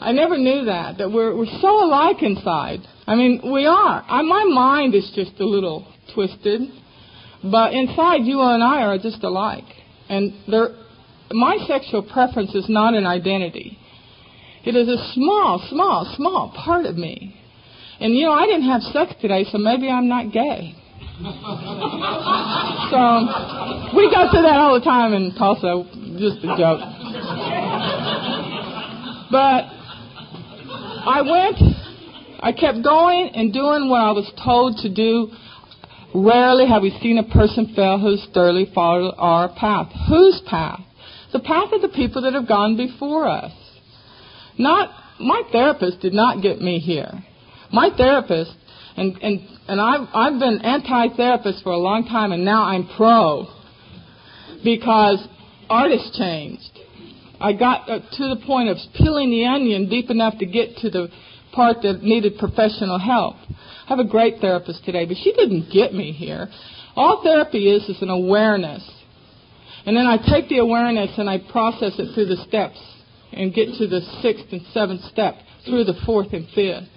I 0.00 0.12
never 0.12 0.38
knew 0.38 0.66
that, 0.66 0.98
that 0.98 1.10
we're, 1.10 1.36
we're 1.36 1.46
so 1.60 1.84
alike 1.84 2.22
inside. 2.22 2.80
I 3.06 3.16
mean, 3.16 3.40
we 3.52 3.66
are. 3.66 4.04
I, 4.06 4.22
my 4.22 4.44
mind 4.44 4.94
is 4.94 5.10
just 5.16 5.40
a 5.40 5.44
little 5.44 5.92
twisted. 6.14 6.60
But 7.42 7.72
inside, 7.72 8.22
you 8.22 8.40
and 8.40 8.62
I 8.62 8.82
are 8.82 8.98
just 8.98 9.24
alike. 9.24 9.64
And 10.08 10.32
there, 10.48 10.70
my 11.32 11.56
sexual 11.66 12.02
preference 12.02 12.54
is 12.54 12.66
not 12.68 12.94
an 12.94 13.06
identity. 13.06 13.78
It 14.64 14.76
is 14.76 14.88
a 14.88 15.12
small, 15.12 15.64
small, 15.70 16.12
small 16.16 16.52
part 16.56 16.86
of 16.86 16.96
me. 16.96 17.36
And 18.00 18.14
you 18.14 18.24
know, 18.24 18.32
I 18.32 18.46
didn't 18.46 18.68
have 18.68 18.82
sex 18.82 19.14
today, 19.20 19.44
so 19.50 19.58
maybe 19.58 19.88
I'm 19.88 20.08
not 20.08 20.32
gay. 20.32 20.74
so 21.20 21.30
we 23.96 24.10
go 24.10 24.26
through 24.32 24.42
that 24.42 24.58
all 24.58 24.74
the 24.74 24.84
time 24.84 25.12
in 25.12 25.32
Tulsa, 25.36 25.84
just 26.18 26.42
a 26.42 26.56
joke. 26.58 26.80
But 29.30 29.64
I 31.06 31.22
went, 31.22 31.58
I 32.40 32.52
kept 32.52 32.82
going 32.82 33.30
and 33.34 33.52
doing 33.52 33.88
what 33.88 34.00
I 34.00 34.12
was 34.12 34.30
told 34.42 34.78
to 34.78 34.88
do. 34.88 35.30
Rarely 36.14 36.68
have 36.68 36.82
we 36.82 36.96
seen 37.02 37.18
a 37.18 37.24
person 37.24 37.72
fail 37.74 37.98
who's 37.98 38.24
thoroughly 38.32 38.70
followed 38.72 39.14
our 39.18 39.48
path. 39.48 39.92
Whose 40.08 40.40
path? 40.46 40.80
The 41.32 41.40
path 41.40 41.72
of 41.72 41.82
the 41.82 41.88
people 41.88 42.22
that 42.22 42.34
have 42.34 42.46
gone 42.46 42.76
before 42.76 43.26
us. 43.26 43.52
Not 44.56 44.90
my 45.18 45.42
therapist 45.50 46.00
did 46.00 46.12
not 46.12 46.40
get 46.40 46.60
me 46.60 46.78
here. 46.78 47.10
My 47.72 47.90
therapist 47.96 48.52
and 48.96 49.18
and 49.22 49.40
and 49.66 49.80
I've 49.80 50.08
I've 50.14 50.38
been 50.38 50.60
anti-therapist 50.62 51.64
for 51.64 51.72
a 51.72 51.78
long 51.78 52.04
time, 52.04 52.30
and 52.30 52.44
now 52.44 52.62
I'm 52.62 52.88
pro 52.96 53.48
because 54.62 55.26
Artis 55.68 56.16
changed. 56.16 56.78
I 57.40 57.52
got 57.52 57.90
uh, 57.90 57.98
to 57.98 58.34
the 58.34 58.40
point 58.46 58.68
of 58.68 58.76
peeling 58.96 59.30
the 59.30 59.46
onion 59.46 59.88
deep 59.88 60.10
enough 60.10 60.38
to 60.38 60.46
get 60.46 60.76
to 60.78 60.90
the 60.90 61.08
part 61.52 61.82
that 61.82 62.02
needed 62.02 62.38
professional 62.38 62.98
help. 62.98 63.36
I 63.84 63.88
have 63.88 63.98
a 63.98 64.08
great 64.08 64.40
therapist 64.40 64.84
today, 64.84 65.04
but 65.04 65.16
she 65.22 65.32
didn't 65.32 65.70
get 65.70 65.92
me 65.92 66.12
here. 66.12 66.48
All 66.96 67.22
therapy 67.22 67.70
is 67.70 67.88
is 67.88 68.00
an 68.02 68.08
awareness. 68.08 68.88
And 69.84 69.96
then 69.96 70.06
I 70.06 70.16
take 70.16 70.48
the 70.48 70.58
awareness 70.58 71.10
and 71.18 71.28
I 71.28 71.38
process 71.38 71.92
it 71.98 72.14
through 72.14 72.26
the 72.26 72.42
steps 72.48 72.80
and 73.32 73.52
get 73.52 73.68
to 73.78 73.86
the 73.86 74.00
sixth 74.22 74.46
and 74.52 74.62
seventh 74.72 75.02
step 75.02 75.34
through 75.66 75.84
the 75.84 76.00
fourth 76.06 76.32
and 76.32 76.46
fifth. 76.54 76.88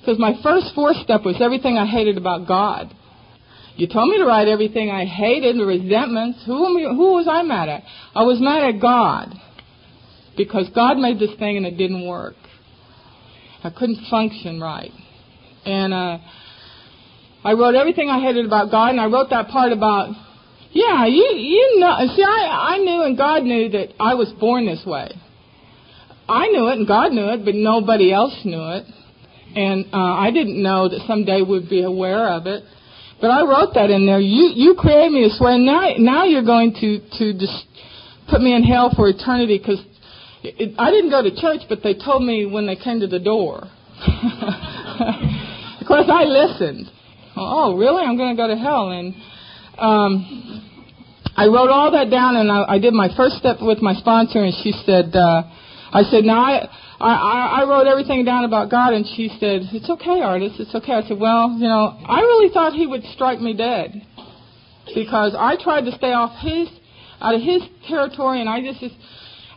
Because 0.00 0.18
my 0.18 0.34
first 0.42 0.74
fourth 0.74 0.96
step 0.98 1.24
was 1.24 1.40
everything 1.40 1.78
I 1.78 1.86
hated 1.86 2.18
about 2.18 2.46
God. 2.46 2.94
You 3.76 3.86
told 3.86 4.10
me 4.10 4.18
to 4.18 4.26
write 4.26 4.48
everything 4.48 4.90
I 4.90 5.04
hated, 5.04 5.56
the 5.56 5.64
resentments. 5.64 6.42
Who, 6.44 6.94
who 6.94 7.12
was 7.12 7.28
I 7.30 7.42
mad 7.42 7.68
at? 7.68 7.84
I 8.14 8.24
was 8.24 8.40
mad 8.40 8.74
at 8.74 8.80
God. 8.80 9.34
Because 10.36 10.68
God 10.74 10.98
made 10.98 11.18
this 11.18 11.34
thing 11.38 11.56
and 11.56 11.64
it 11.64 11.76
didn't 11.76 12.06
work. 12.06 12.34
I 13.62 13.70
couldn't 13.70 14.06
function 14.10 14.60
right. 14.60 14.92
And 15.68 15.92
uh, 15.92 16.18
I 17.44 17.52
wrote 17.52 17.74
everything 17.74 18.08
I 18.08 18.20
hated 18.20 18.46
about 18.46 18.70
God, 18.70 18.90
and 18.90 19.00
I 19.00 19.06
wrote 19.06 19.28
that 19.30 19.48
part 19.48 19.70
about, 19.70 20.14
yeah, 20.72 21.04
you 21.04 21.36
you 21.36 21.78
know. 21.78 21.96
See, 22.16 22.22
I 22.22 22.74
I 22.74 22.78
knew 22.78 23.02
and 23.02 23.16
God 23.16 23.42
knew 23.42 23.68
that 23.70 23.88
I 24.00 24.14
was 24.14 24.32
born 24.40 24.64
this 24.64 24.82
way. 24.86 25.10
I 26.28 26.48
knew 26.48 26.68
it 26.68 26.78
and 26.78 26.86
God 26.86 27.12
knew 27.12 27.28
it, 27.30 27.44
but 27.44 27.54
nobody 27.54 28.12
else 28.12 28.34
knew 28.44 28.62
it. 28.62 28.84
And 29.56 29.86
uh, 29.92 29.96
I 29.96 30.30
didn't 30.30 30.62
know 30.62 30.88
that 30.88 31.00
someday 31.06 31.40
we'd 31.40 31.70
be 31.70 31.82
aware 31.82 32.28
of 32.28 32.46
it. 32.46 32.64
But 33.20 33.30
I 33.30 33.42
wrote 33.42 33.74
that 33.74 33.90
in 33.90 34.06
there. 34.06 34.20
You 34.20 34.52
you 34.54 34.74
created 34.78 35.12
me 35.12 35.22
this 35.24 35.38
way, 35.40 35.54
and 35.54 35.66
now 35.66 35.88
now 35.98 36.24
you're 36.24 36.44
going 36.44 36.72
to 36.80 37.00
to 37.18 37.32
just 37.38 37.66
put 38.30 38.40
me 38.40 38.54
in 38.54 38.62
hell 38.62 38.92
for 38.96 39.08
eternity 39.08 39.58
because 39.58 39.80
I 40.78 40.90
didn't 40.90 41.10
go 41.10 41.22
to 41.22 41.34
church, 41.34 41.62
but 41.68 41.82
they 41.82 41.94
told 41.94 42.22
me 42.22 42.46
when 42.46 42.66
they 42.66 42.76
came 42.76 43.00
to 43.00 43.06
the 43.06 43.18
door. 43.18 43.68
course, 45.88 46.06
I 46.12 46.24
listened. 46.24 46.90
Oh, 47.36 47.76
really? 47.76 48.04
I'm 48.04 48.16
going 48.16 48.36
to 48.36 48.40
go 48.40 48.48
to 48.48 48.56
hell, 48.56 48.90
and 48.90 49.14
um, 49.78 50.12
I 51.36 51.46
wrote 51.46 51.70
all 51.70 51.90
that 51.92 52.10
down, 52.10 52.36
and 52.36 52.50
I, 52.52 52.76
I 52.76 52.78
did 52.78 52.92
my 52.92 53.08
first 53.16 53.36
step 53.36 53.56
with 53.60 53.80
my 53.80 53.94
sponsor, 53.94 54.44
and 54.44 54.54
she 54.62 54.72
said. 54.84 55.16
Uh, 55.16 55.42
I 55.90 56.02
said, 56.02 56.24
now 56.24 56.40
I, 56.40 56.68
I, 57.00 57.62
I 57.62 57.64
wrote 57.64 57.86
everything 57.86 58.24
down 58.24 58.44
about 58.44 58.70
God, 58.70 58.92
and 58.92 59.06
she 59.16 59.28
said, 59.40 59.62
it's 59.72 59.88
okay, 59.88 60.20
Artis, 60.20 60.52
it's 60.58 60.74
okay. 60.74 60.92
I 60.92 61.02
said, 61.02 61.18
well, 61.18 61.56
you 61.58 61.66
know, 61.66 61.96
I 62.06 62.20
really 62.20 62.52
thought 62.52 62.74
he 62.74 62.86
would 62.86 63.02
strike 63.14 63.40
me 63.40 63.54
dead 63.54 64.02
because 64.94 65.34
I 65.38 65.56
tried 65.62 65.82
to 65.82 65.92
stay 65.92 66.12
off 66.12 66.36
his, 66.40 66.68
out 67.20 67.34
of 67.34 67.40
his 67.40 67.62
territory, 67.88 68.40
and 68.40 68.48
I 68.48 68.60
just, 68.60 68.80
just 68.80 68.94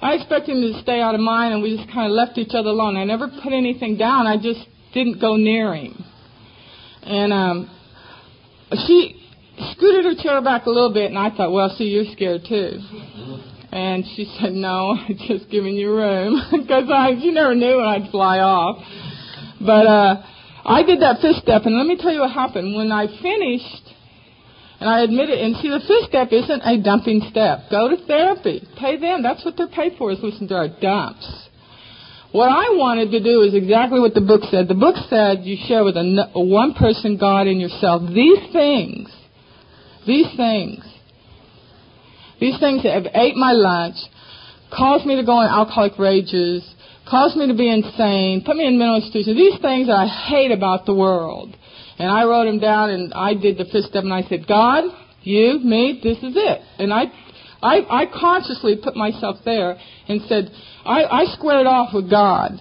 I 0.01 0.13
expected 0.13 0.55
him 0.55 0.73
to 0.73 0.81
stay 0.81 1.01
out 1.01 1.15
of 1.15 1.21
mine, 1.21 1.51
and 1.51 1.61
we 1.61 1.75
just 1.75 1.91
kind 1.91 2.07
of 2.07 2.13
left 2.13 2.37
each 2.37 2.53
other 2.53 2.69
alone. 2.69 2.95
I 2.95 3.03
never 3.03 3.27
put 3.27 3.51
anything 3.51 3.97
down. 3.97 4.25
I 4.25 4.37
just 4.37 4.61
didn't 4.93 5.19
go 5.19 5.35
near 5.35 5.75
him. 5.75 6.03
And 7.03 7.33
um, 7.33 7.69
she 8.87 9.21
scooted 9.71 10.05
her 10.05 10.21
chair 10.21 10.41
back 10.41 10.65
a 10.65 10.69
little 10.69 10.93
bit, 10.93 11.09
and 11.09 11.17
I 11.17 11.29
thought, 11.35 11.51
well, 11.51 11.73
see, 11.77 11.85
you're 11.85 12.11
scared 12.11 12.41
too. 12.47 12.79
And 13.71 14.03
she 14.15 14.25
said, 14.39 14.53
no, 14.53 14.91
I 14.97 15.13
just 15.27 15.49
giving 15.49 15.75
you 15.75 15.95
room. 15.95 16.41
Because 16.51 16.89
I, 16.93 17.09
you 17.09 17.31
never 17.31 17.55
knew 17.55 17.77
when 17.77 17.85
I'd 17.85 18.11
fly 18.11 18.39
off. 18.39 18.83
But, 19.59 19.85
uh, 19.85 20.23
I 20.63 20.83
did 20.83 21.01
that 21.01 21.21
fifth 21.21 21.41
step, 21.41 21.63
and 21.65 21.75
let 21.75 21.87
me 21.87 21.97
tell 21.97 22.13
you 22.13 22.19
what 22.19 22.31
happened. 22.31 22.75
When 22.75 22.91
I 22.91 23.07
finished, 23.21 23.89
and 24.79 24.89
I 24.89 25.01
admitted, 25.01 25.39
and 25.39 25.55
see, 25.57 25.69
the 25.69 25.79
fifth 25.79 26.09
step 26.09 26.31
isn't 26.31 26.61
a 26.61 26.81
dumping 26.81 27.21
step. 27.29 27.69
Go 27.71 27.89
to 27.89 27.97
therapy. 28.05 28.67
Pay 28.77 28.97
them. 28.97 29.23
That's 29.23 29.43
what 29.43 29.57
they're 29.57 29.67
paid 29.67 29.93
for, 29.97 30.11
is 30.11 30.19
listen 30.21 30.47
to 30.49 30.55
our 30.55 30.67
dumps. 30.67 31.40
What 32.31 32.47
I 32.47 32.75
wanted 32.75 33.11
to 33.11 33.19
do 33.19 33.41
is 33.41 33.53
exactly 33.53 33.99
what 33.99 34.13
the 34.13 34.21
book 34.21 34.41
said. 34.49 34.67
The 34.67 34.73
book 34.73 34.95
said 35.09 35.43
you 35.43 35.57
share 35.67 35.83
with 35.83 35.97
a, 35.97 36.29
one 36.33 36.73
person 36.73 37.17
God 37.17 37.47
and 37.47 37.59
yourself 37.59 38.03
these 38.13 38.39
things. 38.53 39.09
These 40.07 40.27
things 40.37 40.83
these 42.41 42.59
things 42.59 42.81
that 42.83 42.93
have 42.93 43.13
ate 43.13 43.35
my 43.35 43.53
lunch, 43.53 43.95
caused 44.75 45.05
me 45.05 45.15
to 45.15 45.23
go 45.23 45.33
on 45.33 45.47
alcoholic 45.47 45.97
rages, 45.99 46.65
caused 47.07 47.37
me 47.37 47.47
to 47.47 47.53
be 47.53 47.69
insane, 47.69 48.41
put 48.43 48.57
me 48.57 48.65
in 48.65 48.79
mental 48.79 48.95
institution. 48.95 49.37
These 49.37 49.61
things 49.61 49.87
that 49.87 49.95
I 49.95 50.07
hate 50.07 50.51
about 50.51 50.87
the 50.87 50.95
world. 50.95 51.55
And 51.99 52.09
I 52.09 52.23
wrote 52.23 52.45
them 52.45 52.59
down 52.59 52.89
and 52.89 53.13
I 53.13 53.35
did 53.35 53.59
the 53.59 53.65
fifth 53.65 53.93
step 53.93 54.03
and 54.03 54.13
I 54.13 54.23
said, 54.23 54.47
God, 54.47 54.85
you, 55.21 55.59
me, 55.59 55.99
this 56.01 56.17
is 56.17 56.33
it. 56.35 56.61
And 56.79 56.91
I, 56.91 57.03
I, 57.61 57.85
I 57.87 58.05
consciously 58.11 58.75
put 58.83 58.95
myself 58.95 59.37
there 59.45 59.77
and 60.07 60.21
said, 60.27 60.49
I, 60.85 61.03
I 61.03 61.25
squared 61.37 61.67
off 61.67 61.93
with 61.93 62.09
God. 62.09 62.51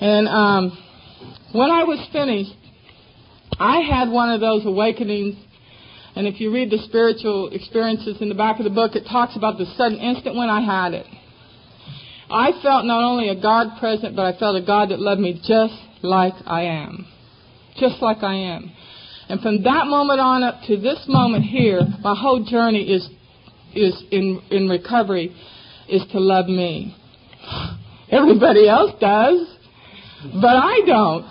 And 0.00 0.28
um, 0.28 0.78
when 1.52 1.70
I 1.70 1.84
was 1.84 2.06
finished, 2.12 2.56
I 3.58 3.80
had 3.80 4.08
one 4.08 4.30
of 4.30 4.40
those 4.40 4.66
awakenings 4.66 5.36
and 6.14 6.26
if 6.26 6.40
you 6.40 6.52
read 6.52 6.70
the 6.70 6.78
spiritual 6.84 7.48
experiences 7.52 8.20
in 8.20 8.28
the 8.28 8.34
back 8.34 8.58
of 8.58 8.64
the 8.64 8.70
book, 8.70 8.94
it 8.94 9.04
talks 9.08 9.34
about 9.36 9.56
the 9.56 9.64
sudden 9.76 9.98
instant 9.98 10.36
when 10.36 10.50
I 10.50 10.60
had 10.60 10.92
it. 10.92 11.06
I 12.30 12.52
felt 12.62 12.84
not 12.84 13.02
only 13.02 13.28
a 13.28 13.40
God 13.40 13.78
present, 13.78 14.14
but 14.14 14.24
I 14.24 14.38
felt 14.38 14.56
a 14.56 14.64
God 14.64 14.90
that 14.90 15.00
loved 15.00 15.20
me 15.20 15.40
just 15.44 15.74
like 16.02 16.34
I 16.46 16.62
am. 16.62 17.06
Just 17.76 18.02
like 18.02 18.22
I 18.22 18.34
am. 18.34 18.70
And 19.28 19.40
from 19.40 19.62
that 19.62 19.86
moment 19.86 20.20
on 20.20 20.42
up 20.42 20.62
to 20.66 20.76
this 20.76 21.02
moment 21.08 21.44
here, 21.44 21.80
my 22.00 22.14
whole 22.14 22.44
journey 22.44 22.92
is, 22.92 23.08
is 23.74 24.02
in, 24.10 24.42
in 24.50 24.68
recovery 24.68 25.34
is 25.88 26.02
to 26.12 26.20
love 26.20 26.46
me. 26.46 26.94
Everybody 28.10 28.68
else 28.68 28.92
does, 29.00 29.46
but 30.40 30.56
I 30.56 30.80
don't. 30.86 31.26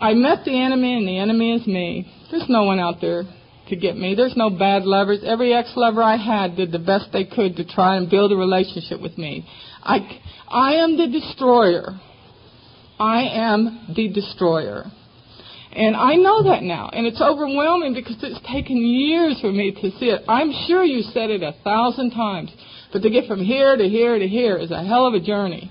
I 0.00 0.14
met 0.14 0.44
the 0.44 0.58
enemy 0.60 0.96
and 0.96 1.06
the 1.06 1.18
enemy 1.18 1.54
is 1.54 1.66
me. 1.66 2.10
There's 2.30 2.48
no 2.48 2.64
one 2.64 2.80
out 2.80 3.00
there 3.00 3.24
to 3.68 3.76
get 3.76 3.96
me. 3.96 4.14
There's 4.14 4.36
no 4.36 4.50
bad 4.50 4.84
lovers. 4.84 5.20
Every 5.24 5.54
ex-lover 5.54 6.02
I 6.02 6.16
had 6.16 6.56
did 6.56 6.72
the 6.72 6.78
best 6.78 7.06
they 7.12 7.24
could 7.24 7.56
to 7.56 7.64
try 7.64 7.96
and 7.96 8.10
build 8.10 8.32
a 8.32 8.36
relationship 8.36 9.00
with 9.00 9.16
me. 9.16 9.46
I, 9.82 10.20
I 10.48 10.74
am 10.74 10.96
the 10.96 11.08
destroyer. 11.08 12.00
I 12.98 13.22
am 13.22 13.92
the 13.94 14.08
destroyer. 14.08 14.84
And 15.72 15.96
I 15.96 16.14
know 16.14 16.44
that 16.44 16.62
now. 16.62 16.88
And 16.92 17.06
it's 17.06 17.20
overwhelming 17.20 17.94
because 17.94 18.16
it's 18.22 18.40
taken 18.50 18.76
years 18.76 19.40
for 19.40 19.50
me 19.50 19.72
to 19.72 19.90
see 19.98 20.06
it. 20.06 20.22
I'm 20.28 20.52
sure 20.66 20.84
you 20.84 21.02
said 21.02 21.30
it 21.30 21.42
a 21.42 21.54
thousand 21.64 22.12
times. 22.12 22.52
But 22.94 23.02
to 23.02 23.10
get 23.10 23.26
from 23.26 23.44
here 23.44 23.76
to 23.76 23.88
here 23.88 24.16
to 24.16 24.28
here 24.28 24.56
is 24.56 24.70
a 24.70 24.84
hell 24.84 25.06
of 25.06 25.14
a 25.14 25.20
journey. 25.20 25.68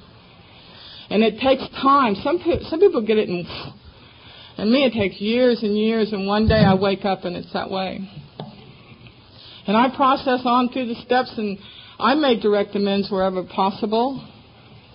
And 1.10 1.24
it 1.24 1.40
takes 1.40 1.64
time. 1.82 2.16
Some, 2.16 2.38
some 2.70 2.82
people 2.82 3.02
get 3.02 3.18
it 3.18 3.30
in 3.30 3.48
and 4.58 4.70
me, 4.70 4.86
it 4.86 4.94
takes 4.94 5.20
years 5.20 5.64
and 5.64 5.78
years, 5.78 6.12
and 6.12 6.28
one 6.28 6.48
day 6.48 6.60
I 6.60 6.76
wake 6.76 7.06
up 7.06 7.24
and 7.24 7.36
it's 7.36 7.52
that 7.54 7.72
way. 7.72 8.08
And 9.66 9.78
I 9.78 9.96
process 9.96 10.42
on 10.44 10.70
through 10.70 10.88
the 10.88 11.02
steps, 11.06 11.32
and 11.38 11.58
I 11.98 12.14
make 12.16 12.42
direct 12.42 12.76
amends 12.76 13.10
wherever 13.10 13.44
possible. 13.44 14.22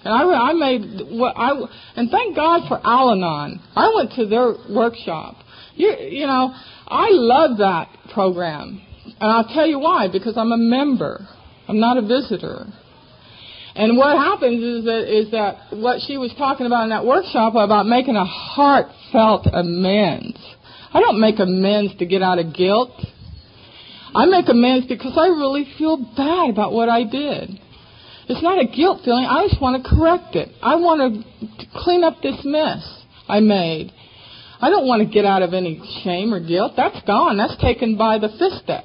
And 0.05 0.15
I, 0.15 0.51
I 0.51 0.53
made 0.53 1.19
what 1.19 1.35
I 1.35 1.59
and 1.97 2.11
thank 2.11 2.37
God 2.37 2.69
for 2.69 2.79
Al-Anon. 2.85 3.61
I 3.75 3.91
went 3.97 4.13
to 4.13 4.27
their 4.27 4.55
workshop. 4.71 5.37
You, 5.75 5.97
you 5.99 6.27
know, 6.27 6.55
I 6.87 7.09
love 7.11 7.59
that 7.59 7.89
program, 8.13 8.83
and 9.19 9.33
I'll 9.33 9.49
tell 9.49 9.67
you 9.67 9.79
why. 9.79 10.09
Because 10.13 10.37
I'm 10.37 10.53
a 10.53 10.59
member. 10.59 11.27
I'm 11.69 11.81
not 11.81 11.99
a 11.99 12.03
visitor. 12.03 12.67
And 13.75 13.97
what 13.97 14.17
happens 14.17 14.63
is 14.63 14.85
that 14.87 15.07
is 15.07 15.31
that 15.31 15.77
what 15.77 16.01
she 16.07 16.17
was 16.17 16.35
talking 16.37 16.67
about 16.67 16.85
in 16.85 16.91
that 16.91 17.05
workshop 17.05 17.55
about 17.55 17.87
making 17.87 18.17
a 18.17 18.25
heartfelt 18.25 19.47
amends. 19.53 20.39
I 20.93 21.01
don't 21.01 21.21
make 21.21 21.39
amends 21.39 21.95
to 21.99 22.07
get 22.07 22.23
out 22.23 22.39
of 22.39 22.55
guilt. 22.55 22.91
I 24.15 24.25
make 24.27 24.49
amends 24.49 24.87
because 24.87 25.13
I 25.17 25.29
really 25.29 25.65
feel 25.77 25.97
bad 26.17 26.51
about 26.51 26.73
what 26.73 26.89
I 26.89 27.05
did. 27.05 27.61
It's 28.29 28.43
not 28.43 28.59
a 28.59 28.67
guilt 28.67 29.03
feeling. 29.05 29.25
I 29.25 29.47
just 29.47 29.61
want 29.61 29.83
to 29.83 29.89
correct 29.89 30.35
it. 30.35 30.49
I 30.63 30.77
want 30.77 31.25
to 31.25 31.67
clean 31.85 32.03
up 32.03 32.21
this 32.23 32.41
mess 32.45 32.83
I 33.29 33.41
made. 33.41 33.93
I 34.61 34.71
don't 34.71 34.89
want 34.89 35.07
to 35.07 35.13
get 35.13 35.25
out 35.25 35.43
of 35.43 35.55
any 35.55 35.81
shame 36.03 36.35
or 36.35 36.41
guilt. 36.41 36.73
That's 36.77 37.01
gone. 37.07 37.37
That's 37.37 37.57
taken 37.61 37.97
by 37.97 38.19
the 38.19 38.29
fifth 38.29 38.63
step. 38.65 38.85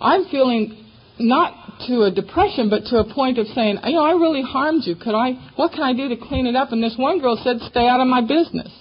I'm 0.00 0.26
feeling 0.28 0.83
not 1.18 1.80
to 1.86 2.02
a 2.02 2.10
depression, 2.10 2.70
but 2.70 2.84
to 2.86 2.98
a 2.98 3.14
point 3.14 3.38
of 3.38 3.46
saying, 3.48 3.78
you 3.84 3.92
know, 3.92 4.04
I 4.04 4.12
really 4.12 4.42
harmed 4.42 4.82
you. 4.84 4.96
Could 4.96 5.14
I? 5.14 5.32
What 5.56 5.72
can 5.72 5.82
I 5.82 5.92
do 5.92 6.08
to 6.08 6.16
clean 6.16 6.46
it 6.46 6.56
up? 6.56 6.72
And 6.72 6.82
this 6.82 6.94
one 6.96 7.20
girl 7.20 7.38
said, 7.42 7.60
"Stay 7.70 7.86
out 7.86 8.00
of 8.00 8.06
my 8.06 8.20
business." 8.20 8.72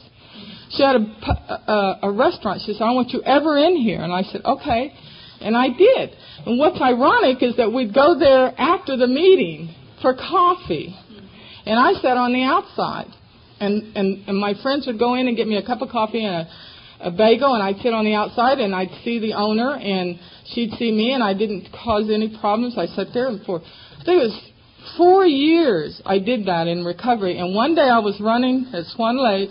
She 0.71 0.81
had 0.81 0.95
a, 0.95 1.71
a, 1.71 1.99
a 2.03 2.11
restaurant. 2.11 2.61
She 2.65 2.73
said, 2.73 2.84
"I 2.84 2.91
want 2.91 3.11
you 3.11 3.21
ever 3.21 3.57
in 3.57 3.77
here." 3.77 4.01
And 4.01 4.11
I 4.11 4.23
said, 4.23 4.41
"Okay." 4.45 4.93
And 5.41 5.57
I 5.57 5.67
did. 5.67 6.11
And 6.45 6.57
what's 6.57 6.81
ironic 6.81 7.43
is 7.43 7.57
that 7.57 7.71
we'd 7.71 7.93
go 7.93 8.17
there 8.17 8.53
after 8.57 8.95
the 8.95 9.07
meeting 9.07 9.75
for 10.01 10.13
coffee. 10.13 10.95
And 11.65 11.77
I 11.77 11.93
sat 12.01 12.17
on 12.17 12.34
the 12.34 12.43
outside. 12.43 13.11
And, 13.59 13.95
and, 13.95 14.27
and 14.27 14.38
my 14.38 14.53
friends 14.61 14.88
would 14.88 14.99
go 14.99 15.15
in 15.15 15.27
and 15.27 15.38
get 15.38 15.47
me 15.47 15.57
a 15.57 15.65
cup 15.65 15.81
of 15.81 15.89
coffee 15.89 16.23
and 16.23 16.47
a, 16.47 17.07
a 17.07 17.11
bagel, 17.11 17.53
and 17.53 17.63
I'd 17.63 17.77
sit 17.81 17.93
on 17.93 18.05
the 18.05 18.13
outside 18.13 18.59
and 18.59 18.73
I'd 18.73 18.91
see 19.03 19.19
the 19.19 19.34
owner, 19.34 19.75
and 19.75 20.19
she'd 20.47 20.71
see 20.77 20.91
me, 20.91 21.13
and 21.13 21.23
I 21.23 21.33
didn't 21.33 21.69
cause 21.71 22.09
any 22.11 22.37
problems. 22.39 22.77
I 22.77 22.87
sat 22.87 23.07
there 23.13 23.29
for, 23.45 23.61
I 23.61 24.03
think 24.03 24.21
it 24.21 24.27
was 24.27 24.51
four 24.97 25.25
years 25.25 26.01
I 26.05 26.19
did 26.19 26.45
that 26.47 26.67
in 26.67 26.83
recovery. 26.83 27.37
And 27.37 27.55
one 27.55 27.75
day 27.75 27.89
I 27.89 27.99
was 27.99 28.19
running 28.19 28.67
at 28.73 28.85
Swan 28.95 29.17
Lake, 29.17 29.49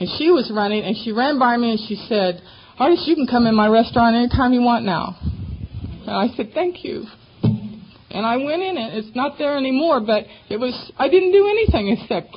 and 0.00 0.08
she 0.18 0.30
was 0.30 0.50
running, 0.54 0.82
and 0.82 0.96
she 1.04 1.12
ran 1.12 1.38
by 1.38 1.56
me 1.56 1.70
and 1.70 1.80
she 1.88 1.96
said, 2.08 2.42
Artis, 2.78 3.04
you 3.06 3.14
can 3.14 3.28
come 3.28 3.46
in 3.46 3.54
my 3.54 3.68
restaurant 3.68 4.16
anytime 4.16 4.52
you 4.52 4.60
want 4.60 4.84
now. 4.84 5.16
And 5.22 6.10
I 6.10 6.26
said, 6.36 6.50
thank 6.52 6.84
you. 6.84 7.04
And 7.42 8.26
I 8.26 8.36
went 8.36 8.62
in 8.62 8.76
and 8.76 8.98
it's 8.98 9.14
not 9.16 9.38
there 9.38 9.56
anymore, 9.56 10.00
but 10.00 10.24
it 10.48 10.58
was, 10.58 10.74
I 10.96 11.08
didn't 11.08 11.32
do 11.32 11.46
anything 11.48 11.96
except 11.96 12.36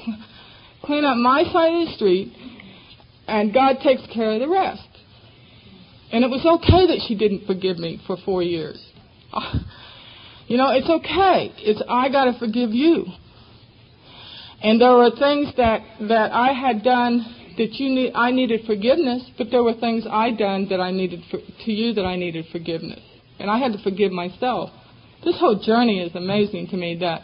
clean 0.83 1.05
up 1.05 1.17
my 1.17 1.43
side 1.51 1.73
of 1.73 1.87
the 1.87 1.93
street 1.95 2.33
and 3.27 3.53
God 3.53 3.77
takes 3.83 4.01
care 4.13 4.31
of 4.31 4.39
the 4.39 4.47
rest. 4.47 4.86
And 6.11 6.23
it 6.23 6.29
was 6.29 6.45
okay 6.45 6.87
that 6.87 7.05
she 7.07 7.15
didn't 7.15 7.45
forgive 7.45 7.77
me 7.77 8.01
for 8.07 8.17
four 8.25 8.41
years. 8.43 8.81
You 10.47 10.55
know, 10.55 10.71
it's 10.71 10.89
okay. 10.89 11.51
It's 11.57 11.81
I 11.89 12.09
got 12.09 12.31
to 12.31 12.39
forgive 12.39 12.71
you. 12.71 13.05
And 14.63 14.81
there 14.81 14.95
were 14.95 15.11
things 15.11 15.53
that 15.57 15.81
that 16.07 16.31
I 16.31 16.53
had 16.53 16.83
done 16.83 17.53
that 17.57 17.73
you 17.73 17.89
need, 17.89 18.13
I 18.15 18.31
needed 18.31 18.61
forgiveness, 18.65 19.29
but 19.37 19.47
there 19.51 19.63
were 19.63 19.73
things 19.73 20.05
I 20.09 20.31
done 20.31 20.67
that 20.69 20.79
I 20.79 20.91
needed 20.91 21.23
for, 21.29 21.39
to 21.39 21.71
you 21.71 21.93
that 21.95 22.05
I 22.05 22.15
needed 22.15 22.45
forgiveness, 22.51 23.01
and 23.39 23.51
I 23.51 23.57
had 23.57 23.73
to 23.73 23.83
forgive 23.83 24.11
myself. 24.11 24.69
This 25.23 25.37
whole 25.37 25.59
journey 25.59 25.99
is 25.99 26.15
amazing 26.15 26.67
to 26.67 26.77
me. 26.77 26.97
That 26.99 27.23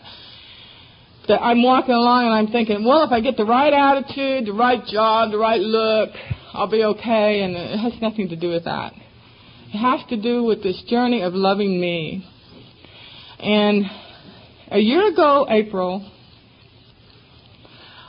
that 1.30 1.42
I'm 1.42 1.64
walking 1.64 1.94
along 1.94 2.26
and 2.26 2.34
I'm 2.34 2.48
thinking, 2.48 2.84
well, 2.84 3.04
if 3.04 3.12
I 3.12 3.22
get 3.22 3.38
the 3.38 3.46
right 3.46 3.72
attitude, 3.72 4.48
the 4.48 4.54
right 4.54 4.86
job, 4.86 5.32
the 5.32 5.38
right 5.38 5.62
look, 5.62 6.10
I'll 6.54 6.70
be 6.70 6.84
okay, 6.84 7.41
and 7.41 7.56
it 7.56 7.80
has 7.80 7.93
nothing 7.99 8.30
to 8.30 8.36
do 8.36 8.49
with 8.49 8.66
that. 8.66 8.93
It 9.74 9.78
has 9.78 10.01
to 10.10 10.22
do 10.22 10.43
with 10.43 10.62
this 10.62 10.84
journey 10.88 11.24
of 11.24 11.34
loving 11.34 11.82
me. 11.82 12.24
And 13.39 13.86
a 14.70 14.78
year 14.78 15.12
ago, 15.12 15.47
April, 15.49 16.08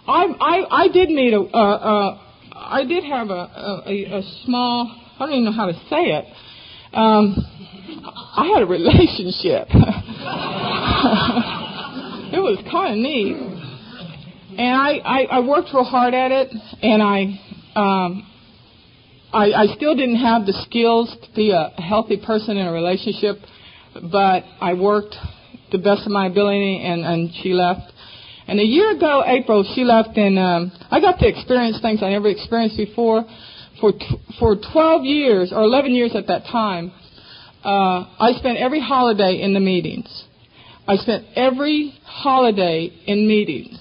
I 0.07 0.27
I, 0.39 0.83
I 0.83 0.89
did 0.89 1.09
meet 1.09 1.33
a, 1.33 2.19
I 2.53 2.85
did 2.85 3.05
have 3.05 3.31
a, 3.31 3.83
a 3.87 4.19
a 4.19 4.23
small 4.45 4.95
I 5.19 5.21
don't 5.21 5.33
even 5.33 5.45
know 5.47 5.53
how 5.53 5.67
to 5.67 5.75
say 5.89 6.13
it. 6.13 6.27
Um, 6.93 7.37
I 8.37 8.51
had 8.55 8.63
a 8.63 8.67
relationship. 8.67 9.69
it 12.35 12.41
was 12.41 12.59
kind 12.71 12.93
of 12.93 12.99
neat, 12.99 13.37
and 14.59 14.77
I, 14.77 14.99
I 14.99 15.23
I 15.31 15.41
worked 15.41 15.73
real 15.73 15.85
hard 15.85 16.13
at 16.13 16.31
it, 16.31 16.53
and 16.83 17.03
I 17.03 17.41
um, 17.75 18.27
I 19.35 19.65
I 19.65 19.67
still 19.77 19.95
didn't 19.95 20.17
have 20.17 20.47
the 20.47 20.53
skills 20.67 21.15
to 21.23 21.35
be 21.35 21.51
a 21.51 21.71
healthy 21.81 22.17
person 22.25 22.57
in 22.57 22.67
a 22.67 22.73
relationship, 22.73 23.37
but 24.13 24.45
I 24.61 24.75
worked 24.75 25.17
the 25.73 25.79
best 25.79 26.07
of 26.07 26.13
my 26.13 26.27
ability, 26.27 26.81
and 26.85 27.05
and 27.05 27.31
she 27.43 27.53
left 27.53 27.93
and 28.47 28.61
a 28.61 28.65
year 28.65 28.91
ago, 28.95 29.23
April, 29.27 29.65
she 29.75 29.85
left, 29.85 30.17
and 30.19 30.39
um, 30.39 30.73
I 30.91 31.01
got 31.01 31.19
to 31.21 31.29
experience 31.29 31.81
things 31.81 32.03
I 32.03 32.11
never 32.11 32.29
experienced 32.29 32.77
before. 32.77 33.25
For 33.81 33.93
t- 33.93 34.21
for 34.39 34.57
12 34.57 35.05
years 35.05 35.53
or 35.53 35.63
11 35.63 35.95
years 35.95 36.15
at 36.15 36.27
that 36.27 36.45
time, 36.45 36.93
uh, 37.65 38.05
I 38.21 38.35
spent 38.37 38.59
every 38.59 38.81
holiday 38.81 39.41
in 39.41 39.55
the 39.55 39.61
meetings. 39.61 40.25
I 40.87 40.97
spent 40.97 41.25
every 41.35 41.95
holiday 42.05 42.93
in 43.07 43.27
meetings. 43.27 43.79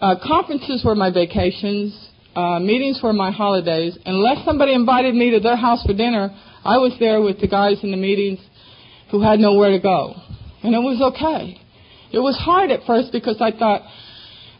Uh, 0.00 0.16
conferences 0.22 0.82
were 0.84 0.96
my 0.96 1.10
vacations. 1.10 2.07
Uh, 2.38 2.60
meetings 2.60 3.00
were 3.02 3.12
my 3.12 3.32
holidays. 3.32 3.98
Unless 4.06 4.44
somebody 4.44 4.72
invited 4.72 5.12
me 5.12 5.32
to 5.32 5.40
their 5.40 5.56
house 5.56 5.82
for 5.84 5.92
dinner, 5.92 6.30
I 6.64 6.78
was 6.78 6.94
there 7.00 7.20
with 7.20 7.40
the 7.40 7.48
guys 7.48 7.82
in 7.82 7.90
the 7.90 7.96
meetings 7.96 8.38
who 9.10 9.20
had 9.20 9.40
nowhere 9.40 9.70
to 9.70 9.80
go, 9.80 10.14
and 10.62 10.72
it 10.72 10.78
was 10.78 11.02
okay. 11.14 11.60
It 12.12 12.20
was 12.20 12.36
hard 12.36 12.70
at 12.70 12.86
first 12.86 13.10
because 13.10 13.38
I 13.40 13.50
thought, 13.50 13.82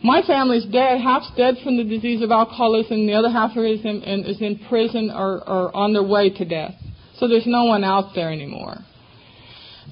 my 0.02 0.22
family's 0.26 0.64
dead, 0.64 1.00
half's 1.00 1.30
dead 1.36 1.54
from 1.62 1.76
the 1.76 1.84
disease 1.84 2.20
of 2.20 2.32
alcoholism, 2.32 3.06
the 3.06 3.14
other 3.14 3.30
half 3.30 3.56
is 3.56 3.84
in, 3.84 4.02
is 4.26 4.42
in 4.42 4.58
prison 4.68 5.12
or, 5.14 5.48
or 5.48 5.76
on 5.76 5.92
their 5.92 6.02
way 6.02 6.30
to 6.30 6.44
death. 6.44 6.74
So 7.18 7.28
there's 7.28 7.46
no 7.46 7.66
one 7.66 7.84
out 7.84 8.12
there 8.12 8.32
anymore. 8.32 8.78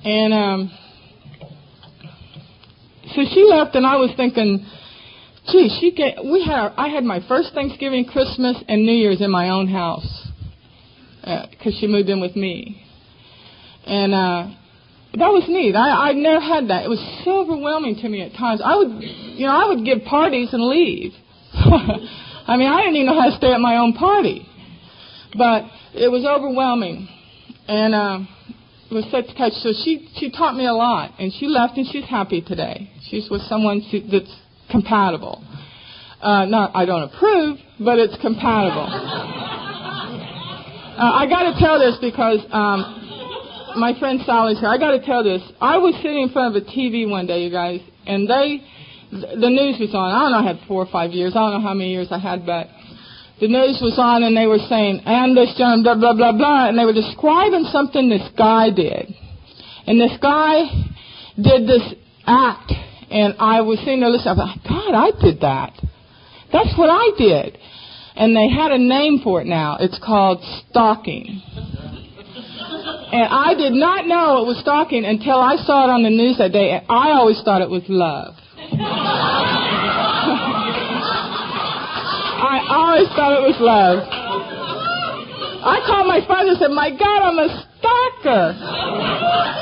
And 0.03 0.35
um, 0.35 0.79
so 3.15 3.23
she 3.33 3.47
left, 3.49 3.77
and 3.77 3.87
I 3.87 3.95
was 3.95 4.11
thinking, 4.17 4.67
gee, 5.51 5.79
she 5.81 5.93
get, 5.93 6.25
we 6.25 6.45
had 6.45 6.73
I 6.77 6.89
had 6.89 7.05
my 7.05 7.21
first 7.29 7.53
Thanksgiving, 7.55 8.05
Christmas, 8.05 8.57
and 8.69 8.85
New 8.85 8.93
Year's 8.93 9.21
in 9.21 9.31
my 9.31 9.51
own 9.51 9.69
house 9.69 10.29
because 11.21 11.75
uh, 11.75 11.81
she 11.81 11.87
moved 11.87 12.09
in 12.09 12.21
with 12.21 12.37
me. 12.37 12.83
And 13.87 14.15
uh, 14.15 14.49
that 15.15 15.29
was 15.29 15.45
neat. 15.49 15.75
I 15.75 16.11
I 16.11 16.13
never 16.13 16.41
had 16.41 16.69
that. 16.69 16.85
It 16.85 16.89
was 16.89 17.03
so 17.25 17.41
overwhelming 17.41 17.97
to 17.97 18.09
me 18.09 18.23
at 18.23 18.33
times. 18.35 18.61
I 18.65 18.77
would, 18.77 19.03
you 19.03 19.47
know, 19.47 19.53
I 19.53 19.67
would 19.69 19.85
give 19.85 20.05
parties 20.05 20.51
and 20.53 20.63
leave. 20.63 21.13
I 21.55 22.57
mean, 22.57 22.69
I 22.69 22.81
didn't 22.81 22.97
even 22.97 23.07
know 23.07 23.21
how 23.21 23.31
to 23.31 23.37
stay 23.37 23.53
at 23.53 23.61
my 23.61 23.77
own 23.79 23.95
party, 23.95 24.47
but 25.37 25.65
it 25.95 26.11
was 26.11 26.25
overwhelming, 26.25 27.09
and 27.67 27.95
uh, 27.95 28.19
it 28.91 28.95
was 28.95 29.05
such 29.11 29.27
a 29.31 29.39
touch. 29.39 29.53
So 29.63 29.73
she 29.85 30.09
she 30.19 30.31
taught 30.31 30.55
me 30.55 30.67
a 30.67 30.75
lot, 30.75 31.13
and 31.19 31.33
she 31.33 31.47
left, 31.47 31.77
and 31.77 31.87
she's 31.91 32.05
happy 32.05 32.41
today. 32.43 32.91
She's 33.09 33.31
with 33.31 33.43
someone 33.43 33.83
she, 33.91 34.07
that's 34.11 34.33
compatible. 34.71 35.43
Uh, 36.21 36.45
not 36.47 36.75
I 36.75 36.85
don't 36.85 37.03
approve, 37.03 37.59
but 37.79 37.99
it's 37.99 38.17
compatible. 38.21 38.89
Uh, 40.97 41.13
I 41.13 41.27
got 41.29 41.53
to 41.53 41.61
tell 41.61 41.79
this 41.79 41.97
because 42.01 42.41
um, 42.51 43.77
my 43.77 43.93
friend 43.99 44.21
Sally's 44.25 44.59
here. 44.59 44.69
I 44.69 44.79
got 44.79 44.93
to 44.93 45.05
tell 45.05 45.23
this. 45.23 45.43
I 45.61 45.77
was 45.77 45.95
sitting 45.97 46.23
in 46.23 46.31
front 46.31 46.57
of 46.57 46.63
a 46.63 46.67
TV 46.67 47.09
one 47.09 47.27
day, 47.27 47.45
you 47.45 47.51
guys, 47.51 47.81
and 48.07 48.29
they, 48.29 48.65
the 49.13 49.51
news 49.51 49.77
was 49.79 49.95
on. 49.95 50.11
I 50.11 50.25
don't 50.25 50.33
know, 50.33 50.39
I 50.39 50.47
had 50.57 50.67
four 50.67 50.83
or 50.83 50.91
five 50.91 51.13
years. 51.13 51.33
I 51.37 51.41
don't 51.41 51.61
know 51.61 51.69
how 51.69 51.75
many 51.75 51.93
years 51.93 52.09
I 52.11 52.19
had, 52.19 52.47
but 52.47 52.69
the 53.41 53.49
news 53.49 53.79
was 53.83 53.99
on, 54.01 54.23
and 54.23 54.37
they 54.37 54.47
were 54.47 54.63
saying, 54.69 55.03
and 55.05 55.37
this 55.37 55.53
blah, 55.57 55.95
blah, 55.95 56.15
blah, 56.17 56.33
blah, 56.33 56.69
and 56.69 56.79
they 56.79 56.85
were 56.85 56.97
describing 56.97 57.69
something 57.69 58.09
this 58.09 58.25
guy 58.37 58.71
did. 58.71 59.13
And 59.87 60.01
this 60.01 60.17
guy 60.21 60.65
did 61.37 61.69
this 61.69 61.85
act, 62.27 62.73
and 63.11 63.35
I 63.39 63.61
was 63.61 63.79
sitting 63.81 64.01
there 64.01 64.11
listening. 64.11 64.39
I 64.39 64.57
God, 64.69 64.95
I 64.95 65.11
did 65.21 65.41
that. 65.41 65.73
That's 66.53 66.77
what 66.79 66.91
I 66.91 67.11
did. 67.19 67.59
And 68.17 68.35
they 68.35 68.49
had 68.49 68.73
a 68.73 68.79
name 68.79 69.21
for 69.23 69.43
it 69.43 69.47
now. 69.47 69.77
It's 69.79 69.99
called 70.03 70.43
stalking. 70.71 71.43
And 73.13 73.29
I 73.31 73.55
did 73.55 73.73
not 73.73 74.07
know 74.07 74.43
it 74.43 74.47
was 74.47 74.59
stalking 74.61 75.05
until 75.05 75.39
I 75.39 75.57
saw 75.57 75.85
it 75.85 75.91
on 75.91 76.03
the 76.03 76.11
news 76.11 76.39
that 76.39 76.53
day, 76.53 76.71
and 76.71 76.87
I 76.89 77.13
always 77.13 77.41
thought 77.45 77.63
it 77.63 77.71
was 77.71 77.83
love. 77.89 78.35
I 82.37 82.67
always 82.69 83.09
thought 83.15 83.33
it 83.37 83.45
was 83.47 83.57
love. 83.61 84.03
I 85.67 85.83
called 85.87 86.07
my 86.07 86.21
father 86.27 86.51
and 86.51 86.59
said, 86.59 86.71
My 86.71 86.91
God, 86.91 87.21
I'm 87.27 87.39
a 87.39 87.49
stalker. 87.79 88.55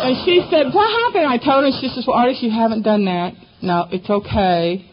And 0.04 0.24
she 0.24 0.46
said, 0.50 0.72
"What 0.72 0.88
happened?" 1.04 1.26
I 1.26 1.38
told 1.38 1.64
her. 1.64 1.70
She 1.80 1.88
says, 1.88 2.04
"Well, 2.06 2.16
Artis, 2.16 2.42
you 2.42 2.50
haven't 2.50 2.82
done 2.82 3.04
that. 3.06 3.34
No, 3.62 3.88
it's 3.90 4.08
okay. 4.08 4.84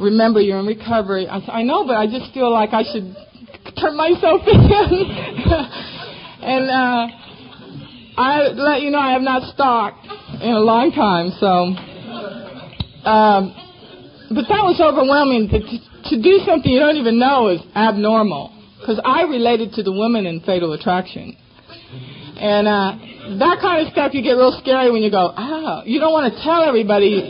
Remember, 0.00 0.40
you're 0.40 0.60
in 0.60 0.66
recovery." 0.66 1.26
I 1.28 1.40
said, 1.40 1.50
"I 1.50 1.62
know, 1.62 1.86
but 1.86 1.96
I 1.96 2.06
just 2.06 2.32
feel 2.32 2.52
like 2.52 2.70
I 2.72 2.84
should 2.84 3.16
turn 3.80 3.96
myself 3.96 4.42
in." 4.46 4.60
and 6.42 6.70
uh, 6.70 7.08
I 8.16 8.48
let 8.54 8.82
you 8.82 8.90
know 8.90 9.00
I 9.00 9.12
have 9.12 9.22
not 9.22 9.42
stalked 9.52 10.06
in 10.40 10.52
a 10.52 10.60
long 10.60 10.92
time. 10.92 11.30
So, 11.40 11.74
um, 13.08 13.54
but 14.30 14.46
that 14.48 14.62
was 14.62 14.80
overwhelming. 14.80 15.48
To, 15.48 15.58
to 16.10 16.22
do 16.22 16.38
something 16.46 16.70
you 16.70 16.80
don't 16.80 16.96
even 16.96 17.18
know 17.18 17.48
is 17.48 17.60
abnormal. 17.74 18.56
Because 18.78 19.00
I 19.04 19.24
related 19.24 19.74
to 19.74 19.82
the 19.82 19.92
women 19.92 20.24
in 20.24 20.40
Fatal 20.40 20.72
Attraction. 20.72 21.36
And 22.40 22.66
uh, 22.66 22.96
that 23.20 23.58
kind 23.60 23.86
of 23.86 23.92
stuff 23.92 24.14
you 24.14 24.22
get 24.22 24.32
real 24.32 24.56
scary 24.60 24.90
when 24.90 25.02
you 25.02 25.10
go, 25.10 25.32
ah, 25.36 25.82
you 25.84 26.00
don't 26.00 26.12
want 26.12 26.32
to 26.32 26.42
tell 26.42 26.64
everybody. 26.64 27.20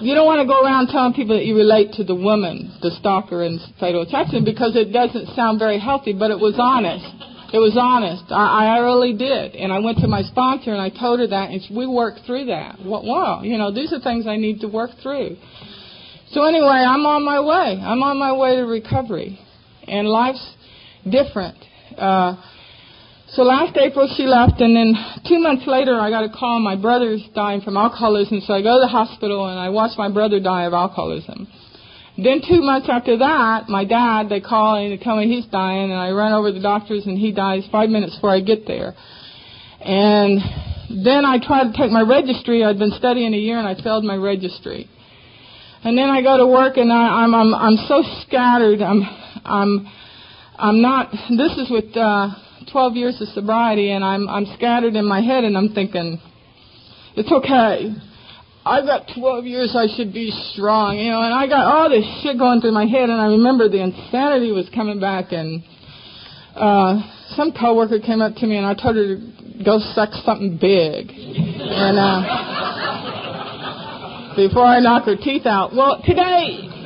You 0.00 0.14
don't 0.14 0.26
want 0.26 0.40
to 0.40 0.48
go 0.48 0.64
around 0.64 0.88
telling 0.88 1.12
people 1.12 1.36
that 1.36 1.44
you 1.44 1.54
relate 1.54 1.92
to 2.00 2.04
the 2.04 2.14
woman, 2.14 2.72
the 2.80 2.90
stalker 2.98 3.44
in 3.44 3.60
Fatal 3.78 4.02
Attraction, 4.02 4.44
because 4.44 4.74
it 4.74 4.92
doesn't 4.92 5.36
sound 5.36 5.58
very 5.58 5.78
healthy, 5.78 6.12
but 6.12 6.30
it 6.30 6.40
was 6.40 6.56
honest. 6.58 7.04
It 7.52 7.58
was 7.58 7.76
honest. 7.76 8.24
I, 8.30 8.76
I 8.76 8.78
really 8.78 9.12
did. 9.12 9.54
And 9.54 9.72
I 9.72 9.78
went 9.78 9.98
to 9.98 10.08
my 10.08 10.22
sponsor 10.22 10.72
and 10.72 10.80
I 10.80 10.88
told 10.88 11.20
her 11.20 11.26
that, 11.26 11.50
and 11.50 11.60
we 11.76 11.86
worked 11.86 12.20
through 12.26 12.46
that. 12.46 12.78
Well, 12.84 13.04
wow, 13.04 13.42
you 13.42 13.58
know, 13.58 13.72
these 13.72 13.92
are 13.92 14.00
things 14.00 14.26
I 14.26 14.36
need 14.36 14.60
to 14.60 14.68
work 14.68 14.90
through. 15.02 15.36
So 16.32 16.44
anyway, 16.44 16.80
I'm 16.86 17.04
on 17.06 17.24
my 17.24 17.40
way. 17.40 17.78
I'm 17.82 18.02
on 18.02 18.18
my 18.18 18.32
way 18.32 18.56
to 18.56 18.62
recovery. 18.62 19.38
And 19.86 20.08
life's 20.08 20.54
different. 21.04 21.58
Uh, 21.98 22.36
so 23.32 23.42
last 23.42 23.76
April 23.76 24.12
she 24.16 24.24
left, 24.24 24.60
and 24.60 24.74
then 24.74 24.94
two 25.28 25.38
months 25.38 25.62
later 25.66 25.94
I 25.94 26.10
got 26.10 26.24
a 26.24 26.30
call. 26.30 26.58
My 26.58 26.74
brother's 26.74 27.22
dying 27.32 27.60
from 27.60 27.76
alcoholism, 27.76 28.40
so 28.40 28.54
I 28.54 28.62
go 28.62 28.74
to 28.74 28.80
the 28.80 28.88
hospital 28.88 29.46
and 29.46 29.58
I 29.58 29.68
watch 29.68 29.96
my 29.96 30.10
brother 30.10 30.40
die 30.40 30.64
of 30.64 30.72
alcoholism. 30.72 31.46
Then 32.18 32.42
two 32.42 32.60
months 32.60 32.88
after 32.90 33.18
that, 33.18 33.68
my 33.68 33.84
dad 33.84 34.28
they 34.28 34.40
call 34.40 34.74
and 34.74 34.92
they 34.92 35.02
tell 35.02 35.16
me 35.16 35.28
he's 35.28 35.46
dying, 35.46 35.92
and 35.92 36.00
I 36.00 36.10
run 36.10 36.32
over 36.32 36.48
to 36.48 36.54
the 36.54 36.60
doctors 36.60 37.06
and 37.06 37.16
he 37.16 37.30
dies 37.30 37.62
five 37.70 37.88
minutes 37.88 38.16
before 38.16 38.34
I 38.34 38.40
get 38.40 38.66
there. 38.66 38.94
And 39.80 40.40
then 41.04 41.24
I 41.24 41.38
tried 41.38 41.70
to 41.70 41.78
take 41.78 41.92
my 41.92 42.02
registry. 42.02 42.64
I'd 42.64 42.80
been 42.80 42.92
studying 42.98 43.32
a 43.32 43.38
year 43.38 43.58
and 43.58 43.66
I 43.66 43.80
failed 43.80 44.02
my 44.02 44.16
registry. 44.16 44.90
And 45.84 45.96
then 45.96 46.10
I 46.10 46.20
go 46.20 46.36
to 46.36 46.46
work 46.48 46.76
and 46.76 46.92
I, 46.92 47.22
I'm 47.22 47.32
I'm 47.32 47.54
I'm 47.54 47.76
so 47.86 48.02
scattered. 48.26 48.82
I'm 48.82 49.02
I'm 49.44 49.88
I'm 50.58 50.82
not. 50.82 51.12
This 51.12 51.52
is 51.58 51.70
with. 51.70 51.96
Uh, 51.96 52.30
12 52.70 52.96
years 52.96 53.20
of 53.20 53.28
sobriety 53.28 53.90
and 53.90 54.04
I'm 54.04 54.28
I'm 54.28 54.46
scattered 54.56 54.94
in 54.94 55.06
my 55.06 55.20
head 55.20 55.44
and 55.44 55.56
I'm 55.56 55.70
thinking 55.74 56.20
it's 57.16 57.30
okay. 57.32 57.94
I've 58.64 58.84
got 58.84 59.08
12 59.18 59.46
years 59.46 59.74
I 59.74 59.86
should 59.96 60.12
be 60.12 60.30
strong, 60.52 60.98
you 60.98 61.10
know, 61.10 61.22
and 61.22 61.32
I 61.32 61.46
got 61.46 61.64
all 61.64 61.88
this 61.88 62.04
shit 62.22 62.38
going 62.38 62.60
through 62.60 62.72
my 62.72 62.84
head 62.86 63.08
and 63.08 63.20
I 63.20 63.26
remember 63.26 63.68
the 63.68 63.82
insanity 63.82 64.52
was 64.52 64.68
coming 64.74 65.00
back 65.00 65.32
and 65.32 65.62
uh 66.54 67.00
some 67.36 67.52
coworker 67.52 68.00
came 68.00 68.20
up 68.20 68.34
to 68.36 68.46
me 68.46 68.56
and 68.56 68.66
I 68.66 68.74
told 68.74 68.96
her 68.96 69.16
to 69.16 69.64
go 69.64 69.78
suck 69.94 70.10
something 70.24 70.58
big. 70.60 71.10
And 71.10 71.98
uh 71.98 72.50
before 74.36 74.64
I 74.64 74.80
knock 74.80 75.04
her 75.04 75.16
teeth 75.16 75.46
out. 75.46 75.74
Well, 75.74 76.02
today 76.04 76.79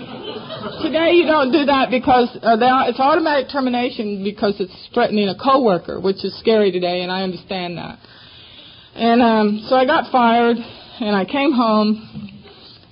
today 0.83 1.12
you 1.12 1.27
don't 1.27 1.53
do 1.53 1.65
that 1.67 1.91
because 1.91 2.29
uh, 2.43 2.57
are, 2.57 2.89
it's 2.89 3.01
automatic 3.01 3.49
termination 3.51 4.25
because 4.25 4.57
it's 4.61 4.75
threatening 4.93 5.29
a 5.29 5.37
coworker, 5.37 6.01
which 6.01 6.25
is 6.25 6.39
scary 6.39 6.73
today, 6.73 7.03
and 7.03 7.11
I 7.11 7.23
understand 7.23 7.79
that. 7.79 7.99
And 8.95 9.23
um, 9.23 9.67
so 9.69 9.77
I 9.77 9.85
got 9.85 10.11
fired, 10.11 10.57
and 10.57 11.17
I 11.17 11.25
came 11.25 11.53
home, 11.53 12.43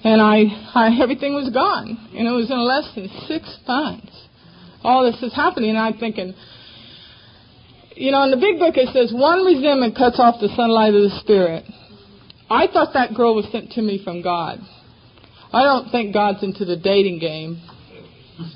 and 0.04 0.20
I, 0.20 0.44
I 0.74 0.98
everything 1.00 1.34
was 1.34 1.50
gone, 1.50 1.96
and 2.14 2.26
it 2.26 2.30
was 2.30 2.50
in 2.50 2.60
less 2.60 2.90
than 2.94 3.08
six 3.28 3.46
months. 3.66 4.12
All 4.82 5.10
this 5.10 5.22
is 5.22 5.34
happening, 5.34 5.70
and 5.70 5.78
I'm 5.78 5.98
thinking, 5.98 6.34
you 7.94 8.10
know, 8.10 8.24
in 8.24 8.30
the 8.30 8.36
big 8.36 8.58
book 8.58 8.76
it 8.76 8.92
says 8.92 9.12
one 9.14 9.44
resentment 9.44 9.96
cuts 9.96 10.18
off 10.18 10.40
the 10.40 10.48
sunlight 10.56 10.94
of 10.94 11.02
the 11.02 11.20
spirit. 11.20 11.64
I 12.50 12.66
thought 12.66 12.92
that 12.94 13.14
girl 13.14 13.34
was 13.34 13.46
sent 13.52 13.72
to 13.72 13.82
me 13.82 14.02
from 14.02 14.22
God. 14.22 14.58
I 15.52 15.62
don't 15.64 15.90
think 15.90 16.14
God's 16.14 16.42
into 16.42 16.64
the 16.64 16.76
dating 16.76 17.18
game. 17.18 17.60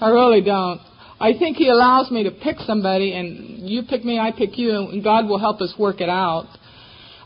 I 0.00 0.08
really 0.08 0.40
don't. 0.40 0.80
I 1.20 1.32
think 1.38 1.56
He 1.56 1.68
allows 1.68 2.10
me 2.10 2.24
to 2.24 2.30
pick 2.30 2.56
somebody, 2.60 3.12
and 3.12 3.68
you 3.68 3.82
pick 3.88 4.04
me, 4.04 4.18
I 4.18 4.32
pick 4.32 4.58
you, 4.58 4.70
and 4.70 5.04
God 5.04 5.28
will 5.28 5.38
help 5.38 5.60
us 5.60 5.74
work 5.78 6.00
it 6.00 6.08
out. 6.08 6.46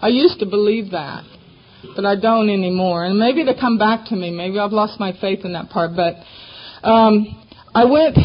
I 0.01 0.09
used 0.09 0.41
to 0.41 0.47
believe 0.47 0.91
that, 0.91 1.25
but 1.95 2.05
I 2.05 2.17
don't 2.17 2.51
anymore. 2.51 3.05
And 3.05 3.19
maybe 3.19 3.43
it'll 3.43 3.59
come 3.59 3.79
back 3.79 4.07
to 4.09 4.17
me. 4.17 4.31
Maybe 4.31 4.59
I've 4.59 4.73
lost 4.73 4.99
my 4.99 5.13
faith 5.21 5.45
in 5.45 5.53
that 5.53 5.71
part. 5.71 5.93
But 5.95 6.15
um, 6.87 7.47
I 7.75 7.85
went, 7.85 8.17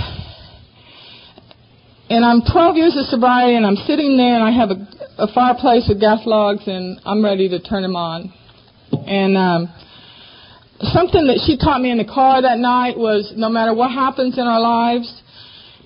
and 2.09 2.25
I'm 2.25 2.41
12 2.51 2.75
years 2.77 2.95
of 2.97 3.05
sobriety, 3.05 3.55
and 3.55 3.65
I'm 3.65 3.75
sitting 3.75 4.17
there, 4.17 4.35
and 4.35 4.43
I 4.43 4.51
have 4.51 4.69
a, 4.69 5.23
a 5.23 5.33
fireplace 5.33 5.85
with 5.89 5.99
gas 5.99 6.21
logs, 6.25 6.63
and 6.67 6.99
I'm 7.05 7.23
ready 7.23 7.49
to 7.49 7.59
turn 7.59 7.83
them 7.83 7.95
on. 7.95 8.33
And 8.91 9.37
um, 9.37 9.73
something 10.91 11.27
that 11.27 11.41
she 11.45 11.57
taught 11.57 11.81
me 11.81 11.91
in 11.91 11.97
the 11.97 12.05
car 12.05 12.41
that 12.41 12.57
night 12.57 12.97
was 12.97 13.33
no 13.35 13.49
matter 13.49 13.73
what 13.73 13.91
happens 13.91 14.37
in 14.37 14.45
our 14.45 14.59
lives, 14.59 15.21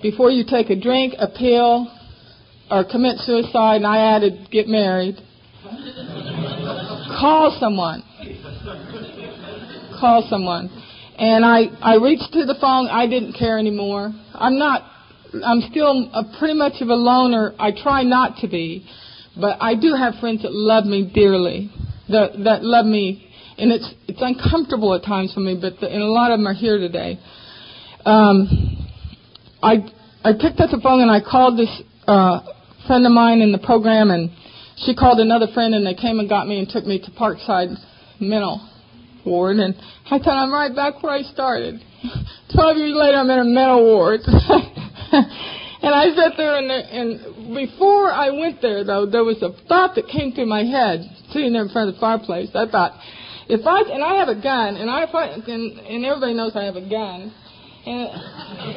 before 0.02 0.30
you 0.30 0.44
take 0.48 0.70
a 0.70 0.80
drink, 0.80 1.14
a 1.18 1.28
pill, 1.28 1.86
or 2.70 2.84
commit 2.84 3.18
suicide, 3.18 3.76
and 3.76 3.86
I 3.86 4.16
added 4.16 4.48
get 4.50 4.68
married, 4.68 5.16
call 7.20 7.56
someone. 7.60 8.02
Call 10.00 10.26
someone. 10.30 10.70
And 11.18 11.44
I, 11.44 11.64
I 11.82 11.96
reached 11.96 12.32
to 12.32 12.46
the 12.46 12.56
phone. 12.58 12.88
I 12.88 13.06
didn't 13.06 13.34
care 13.34 13.58
anymore. 13.58 14.12
I'm 14.32 14.58
not, 14.58 14.82
I'm 15.44 15.60
still 15.70 16.08
a, 16.14 16.38
pretty 16.38 16.54
much 16.54 16.80
of 16.80 16.88
a 16.88 16.94
loner. 16.94 17.52
I 17.58 17.72
try 17.72 18.02
not 18.02 18.38
to 18.38 18.48
be. 18.48 18.86
But 19.38 19.58
I 19.60 19.74
do 19.74 19.94
have 19.94 20.14
friends 20.20 20.42
that 20.42 20.52
love 20.52 20.86
me 20.86 21.10
dearly, 21.14 21.70
that, 22.08 22.42
that 22.44 22.64
love 22.64 22.86
me 22.86 23.29
and 23.60 23.70
it's 23.70 23.94
it's 24.08 24.20
uncomfortable 24.22 24.94
at 24.94 25.04
times 25.04 25.34
for 25.34 25.40
me, 25.40 25.56
but 25.60 25.78
the, 25.80 25.86
and 25.86 26.02
a 26.02 26.10
lot 26.10 26.32
of 26.32 26.38
them 26.38 26.48
are 26.48 26.54
here 26.54 26.78
today. 26.78 27.20
Um, 28.04 28.88
I 29.62 29.84
I 30.24 30.32
picked 30.32 30.60
up 30.60 30.70
the 30.70 30.80
phone 30.82 31.00
and 31.00 31.10
I 31.10 31.20
called 31.20 31.58
this 31.58 31.70
uh, 32.08 32.40
friend 32.86 33.04
of 33.04 33.12
mine 33.12 33.40
in 33.40 33.52
the 33.52 33.58
program, 33.58 34.10
and 34.10 34.30
she 34.84 34.94
called 34.94 35.20
another 35.20 35.46
friend, 35.52 35.74
and 35.74 35.86
they 35.86 35.94
came 35.94 36.18
and 36.18 36.28
got 36.28 36.48
me 36.48 36.58
and 36.58 36.68
took 36.68 36.86
me 36.86 36.98
to 37.04 37.10
Parkside 37.12 37.76
Mental 38.18 38.66
Ward, 39.26 39.58
and 39.58 39.74
I 40.06 40.18
thought 40.18 40.40
I'm 40.40 40.52
right 40.52 40.74
back 40.74 41.02
where 41.02 41.12
I 41.12 41.22
started. 41.22 41.84
Twelve 42.54 42.78
years 42.78 42.96
later, 42.96 43.18
I'm 43.18 43.28
in 43.28 43.38
a 43.38 43.44
mental 43.44 43.84
ward. 43.84 44.20
and 44.26 45.94
I 45.94 46.08
sat 46.16 46.32
there, 46.38 46.56
and, 46.56 46.70
and 46.70 47.54
before 47.54 48.10
I 48.10 48.30
went 48.30 48.62
there, 48.62 48.84
though, 48.84 49.04
there 49.04 49.24
was 49.24 49.42
a 49.42 49.52
thought 49.68 49.94
that 49.96 50.08
came 50.08 50.32
through 50.32 50.46
my 50.46 50.64
head, 50.64 51.04
sitting 51.32 51.52
there 51.52 51.62
in 51.62 51.68
front 51.68 51.90
of 51.90 51.94
the 51.96 52.00
fireplace. 52.00 52.48
I 52.54 52.66
thought, 52.66 52.98
if 53.50 53.66
I 53.66 53.82
and 53.82 54.02
I 54.02 54.14
have 54.14 54.28
a 54.28 54.40
gun, 54.40 54.76
and 54.76 54.88
I 54.88 55.04
if 55.04 55.10
and, 55.12 55.78
and 55.78 56.04
everybody 56.04 56.34
knows 56.34 56.52
I 56.54 56.64
have 56.64 56.76
a 56.76 56.88
gun. 56.88 57.34
And 57.80 58.12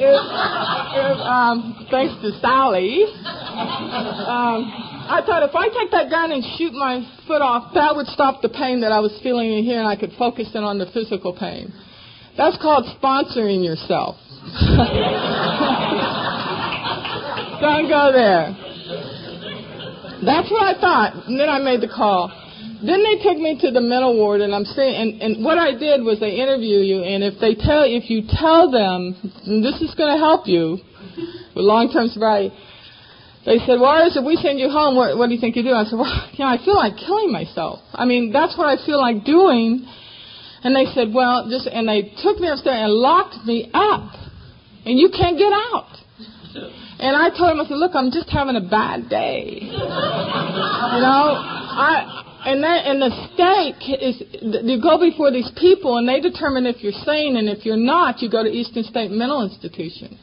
if, 0.00 1.18
um, 1.20 1.86
thanks 1.90 2.16
to 2.24 2.32
Sally, 2.40 3.04
um, 3.04 4.64
I 5.12 5.20
thought 5.26 5.44
if 5.44 5.54
I 5.54 5.68
take 5.68 5.90
that 5.92 6.08
gun 6.08 6.32
and 6.32 6.42
shoot 6.56 6.72
my 6.72 7.04
foot 7.28 7.42
off, 7.42 7.74
that 7.74 7.94
would 7.94 8.06
stop 8.06 8.40
the 8.40 8.48
pain 8.48 8.80
that 8.80 8.92
I 8.92 9.00
was 9.00 9.12
feeling 9.22 9.52
in 9.52 9.62
here, 9.62 9.78
and 9.78 9.86
I 9.86 9.96
could 9.96 10.12
focus 10.18 10.48
in 10.54 10.64
on 10.64 10.78
the 10.78 10.86
physical 10.86 11.36
pain. 11.36 11.70
That's 12.36 12.56
called 12.56 12.86
sponsoring 12.96 13.62
yourself. 13.62 14.16
Don't 17.60 17.88
go 17.88 18.10
there. 18.10 18.56
That's 20.24 20.50
what 20.50 20.64
I 20.64 20.80
thought. 20.80 21.28
And 21.28 21.38
then 21.38 21.48
I 21.48 21.58
made 21.60 21.82
the 21.82 21.92
call. 21.92 22.32
Then 22.84 23.00
they 23.00 23.16
took 23.24 23.38
me 23.38 23.56
to 23.60 23.70
the 23.70 23.80
mental 23.80 24.12
ward, 24.12 24.42
and 24.42 24.54
I'm 24.54 24.64
saying, 24.64 24.92
and, 24.92 25.10
and 25.22 25.44
what 25.44 25.56
I 25.56 25.72
did 25.72 26.04
was 26.04 26.20
they 26.20 26.36
interview 26.36 26.84
you, 26.84 27.00
and 27.00 27.24
if 27.24 27.40
they 27.40 27.54
tell, 27.54 27.80
if 27.80 28.10
you 28.10 28.28
tell 28.28 28.70
them, 28.70 29.16
this 29.64 29.80
is 29.80 29.94
going 29.96 30.12
to 30.12 30.20
help 30.20 30.44
you 30.46 30.76
with 31.56 31.64
long-term 31.64 32.08
sobriety, 32.08 32.52
they 33.48 33.56
said, 33.64 33.80
well, 33.80 34.04
if 34.04 34.12
we 34.20 34.36
send 34.36 34.60
you 34.60 34.68
home, 34.68 34.96
what, 34.96 35.16
what 35.16 35.28
do 35.28 35.34
you 35.34 35.40
think 35.40 35.56
you 35.56 35.62
do? 35.62 35.72
I 35.72 35.84
said, 35.84 35.96
well, 35.96 36.12
you 36.32 36.44
know, 36.44 36.50
I 36.52 36.60
feel 36.60 36.76
like 36.76 36.96
killing 37.00 37.32
myself. 37.32 37.80
I 37.92 38.04
mean, 38.04 38.32
that's 38.32 38.56
what 38.56 38.68
I 38.68 38.76
feel 38.84 39.00
like 39.00 39.24
doing. 39.24 39.88
And 40.64 40.76
they 40.76 40.84
said, 40.92 41.08
well, 41.12 41.48
just, 41.48 41.66
and 41.68 41.88
they 41.88 42.12
took 42.20 42.36
me 42.36 42.48
upstairs 42.48 42.84
and 42.84 42.92
locked 42.92 43.44
me 43.46 43.70
up, 43.72 44.12
and 44.84 44.98
you 44.98 45.08
can't 45.08 45.38
get 45.40 45.52
out. 45.52 45.88
And 47.00 47.16
I 47.16 47.32
told 47.32 47.52
him, 47.52 47.60
I 47.60 47.64
said, 47.64 47.80
look, 47.80 47.92
I'm 47.94 48.12
just 48.12 48.28
having 48.28 48.56
a 48.56 48.64
bad 48.64 49.08
day. 49.08 49.58
you 49.60 49.72
know, 51.00 51.32
I 51.80 52.23
and 52.44 52.62
that 52.62 52.86
and 52.86 53.00
the 53.00 53.10
stake 53.32 53.82
is 54.00 54.22
you 54.40 54.80
go 54.80 54.98
before 54.98 55.30
these 55.30 55.50
people 55.56 55.98
and 55.98 56.08
they 56.08 56.20
determine 56.20 56.66
if 56.66 56.82
you're 56.82 56.92
sane 56.92 57.36
and 57.36 57.48
if 57.48 57.64
you're 57.64 57.76
not 57.76 58.20
you 58.20 58.30
go 58.30 58.42
to 58.42 58.50
Eastern 58.50 58.84
State 58.84 59.10
Mental 59.10 59.42
Institution. 59.42 60.18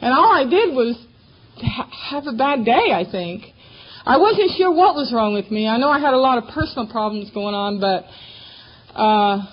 And 0.00 0.12
all 0.12 0.32
I 0.32 0.48
did 0.48 0.74
was 0.74 0.96
ha- 1.56 1.90
have 2.10 2.26
a 2.26 2.32
bad 2.32 2.64
day. 2.64 2.92
I 2.92 3.04
think 3.10 3.44
I 4.04 4.16
wasn't 4.16 4.52
sure 4.56 4.72
what 4.72 4.94
was 4.94 5.12
wrong 5.12 5.34
with 5.34 5.50
me. 5.50 5.68
I 5.68 5.76
know 5.76 5.90
I 5.90 6.00
had 6.00 6.14
a 6.14 6.18
lot 6.18 6.38
of 6.38 6.48
personal 6.48 6.88
problems 6.88 7.30
going 7.30 7.54
on, 7.54 7.80
but 7.80 8.04
uh, 8.96 9.44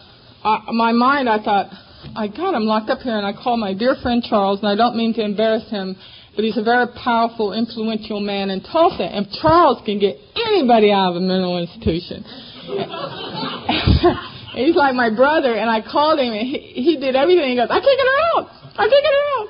I, 0.44 0.72
my 0.72 0.94
mind, 0.94 1.28
I 1.28 1.44
thought, 1.44 1.68
I 2.16 2.28
God, 2.28 2.56
I'm 2.56 2.64
locked 2.64 2.90
up 2.90 3.00
here, 3.00 3.18
and 3.18 3.26
I 3.26 3.34
called 3.34 3.60
my 3.60 3.74
dear 3.74 3.96
friend 4.02 4.24
Charles, 4.24 4.60
and 4.60 4.70
I 4.70 4.76
don't 4.76 4.96
mean 4.96 5.14
to 5.16 5.22
embarrass 5.22 5.70
him, 5.70 5.98
but 6.38 6.46
he's 6.46 6.56
a 6.56 6.62
very 6.62 6.86
powerful, 7.04 7.52
influential 7.52 8.22
man 8.22 8.54
in 8.54 8.62
Tulsa, 8.62 9.02
and 9.02 9.26
Charles 9.42 9.82
can 9.84 9.98
get 9.98 10.22
anybody 10.38 10.94
out 10.94 11.10
of 11.10 11.16
a 11.18 11.20
mental 11.20 11.58
institution. 11.58 12.22
he's 14.54 14.78
like 14.78 14.94
my 14.94 15.10
brother, 15.10 15.58
and 15.58 15.68
I 15.68 15.82
called 15.82 16.22
him, 16.22 16.30
and 16.30 16.46
he, 16.46 16.78
he 16.78 17.02
did 17.02 17.18
everything. 17.18 17.50
He 17.50 17.58
goes, 17.58 17.74
I 17.74 17.82
can't 17.82 17.98
get 17.98 18.06
her 18.06 18.22
out. 18.38 18.54
I 18.78 18.86
can't 18.86 19.02
get 19.02 19.18
her 19.18 19.26
out. 19.34 19.50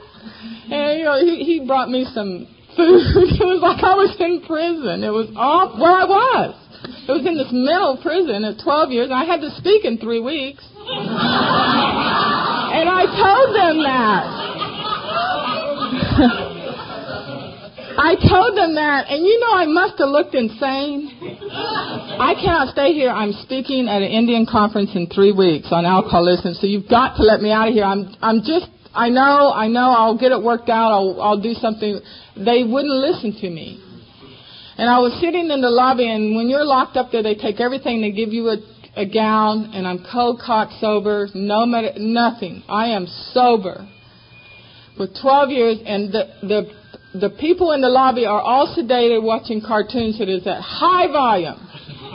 And 0.71 0.99
you 0.99 1.03
know, 1.03 1.19
he, 1.19 1.43
he 1.43 1.59
brought 1.67 1.91
me 1.91 2.07
some 2.15 2.47
food. 2.79 3.03
it 3.35 3.43
was 3.43 3.59
like 3.59 3.83
I 3.83 3.99
was 3.99 4.15
in 4.23 4.47
prison. 4.47 5.03
It 5.03 5.11
was 5.11 5.27
off 5.35 5.75
where 5.75 5.91
I 5.91 6.07
was. 6.07 6.55
It 7.03 7.11
was 7.11 7.27
in 7.27 7.35
this 7.35 7.51
mental 7.51 7.99
prison 7.99 8.47
at 8.47 8.63
12 8.63 8.95
years, 8.95 9.11
and 9.11 9.19
I 9.19 9.27
had 9.27 9.43
to 9.43 9.51
speak 9.59 9.83
in 9.83 9.99
three 9.99 10.23
weeks. 10.23 10.63
and 10.87 12.87
I 12.87 13.03
told 13.11 13.51
them 13.51 13.83
that. 13.83 16.47
I 17.97 18.13
told 18.13 18.55
them 18.55 18.75
that, 18.75 19.09
and 19.09 19.25
you 19.25 19.39
know 19.39 19.57
I 19.57 19.65
must 19.65 19.97
have 19.97 20.09
looked 20.09 20.35
insane. 20.35 21.17
I 22.21 22.37
cannot 22.37 22.69
stay 22.69 22.93
here. 22.93 23.09
I'm 23.09 23.33
speaking 23.41 23.87
at 23.89 24.03
an 24.03 24.11
Indian 24.11 24.45
conference 24.45 24.91
in 24.93 25.07
three 25.07 25.31
weeks 25.31 25.69
on 25.71 25.83
alcoholism, 25.83 26.53
so 26.53 26.67
you've 26.67 26.87
got 26.87 27.17
to 27.17 27.23
let 27.23 27.41
me 27.41 27.51
out 27.51 27.69
of 27.69 27.73
here. 27.73 27.83
I'm, 27.83 28.13
I'm 28.21 28.45
just, 28.45 28.69
I 28.93 29.09
know, 29.09 29.51
I 29.51 29.67
know, 29.67 29.89
I'll 29.89 30.17
get 30.17 30.31
it 30.31 30.43
worked 30.43 30.69
out. 30.69 30.91
I'll, 30.93 31.19
I'll 31.19 31.41
do 31.41 31.53
something. 31.53 31.99
They 32.37 32.61
wouldn't 32.61 32.93
listen 33.01 33.33
to 33.41 33.49
me. 33.49 33.81
And 34.77 34.87
I 34.87 34.99
was 34.99 35.17
sitting 35.19 35.49
in 35.49 35.59
the 35.61 35.71
lobby, 35.73 36.07
and 36.07 36.35
when 36.35 36.49
you're 36.49 36.65
locked 36.65 36.97
up 36.97 37.09
there, 37.11 37.23
they 37.23 37.33
take 37.33 37.59
everything. 37.59 38.01
They 38.01 38.11
give 38.11 38.29
you 38.29 38.49
a, 38.49 38.57
a 38.95 39.09
gown, 39.09 39.71
and 39.73 39.87
I'm 39.87 40.05
cold 40.11 40.39
cock 40.45 40.69
sober, 40.79 41.29
no 41.33 41.65
med- 41.65 41.97
nothing. 41.97 42.61
I 42.69 42.89
am 42.89 43.07
sober 43.33 43.89
for 44.97 45.07
12 45.19 45.49
years, 45.49 45.77
and 45.83 46.13
the 46.13 46.29
the 46.43 46.86
the 47.13 47.29
people 47.29 47.71
in 47.71 47.81
the 47.81 47.89
lobby 47.89 48.25
are 48.25 48.41
all 48.41 48.75
sedated 48.75 49.23
watching 49.23 49.61
cartoons. 49.61 50.19
It 50.19 50.29
is 50.29 50.45
at 50.45 50.61
high 50.61 51.07
volume. 51.07 51.57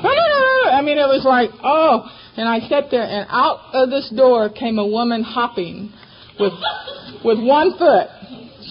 I 0.04 0.80
mean, 0.82 0.98
it 0.98 1.08
was 1.08 1.24
like, 1.24 1.50
oh. 1.62 2.10
And 2.36 2.48
I 2.48 2.60
sat 2.68 2.90
there, 2.90 3.02
and 3.02 3.26
out 3.28 3.74
of 3.74 3.90
this 3.90 4.10
door 4.16 4.48
came 4.48 4.78
a 4.78 4.86
woman 4.86 5.22
hopping 5.22 5.92
with 6.40 6.52
with 7.24 7.38
one 7.38 7.76
foot. 7.78 8.08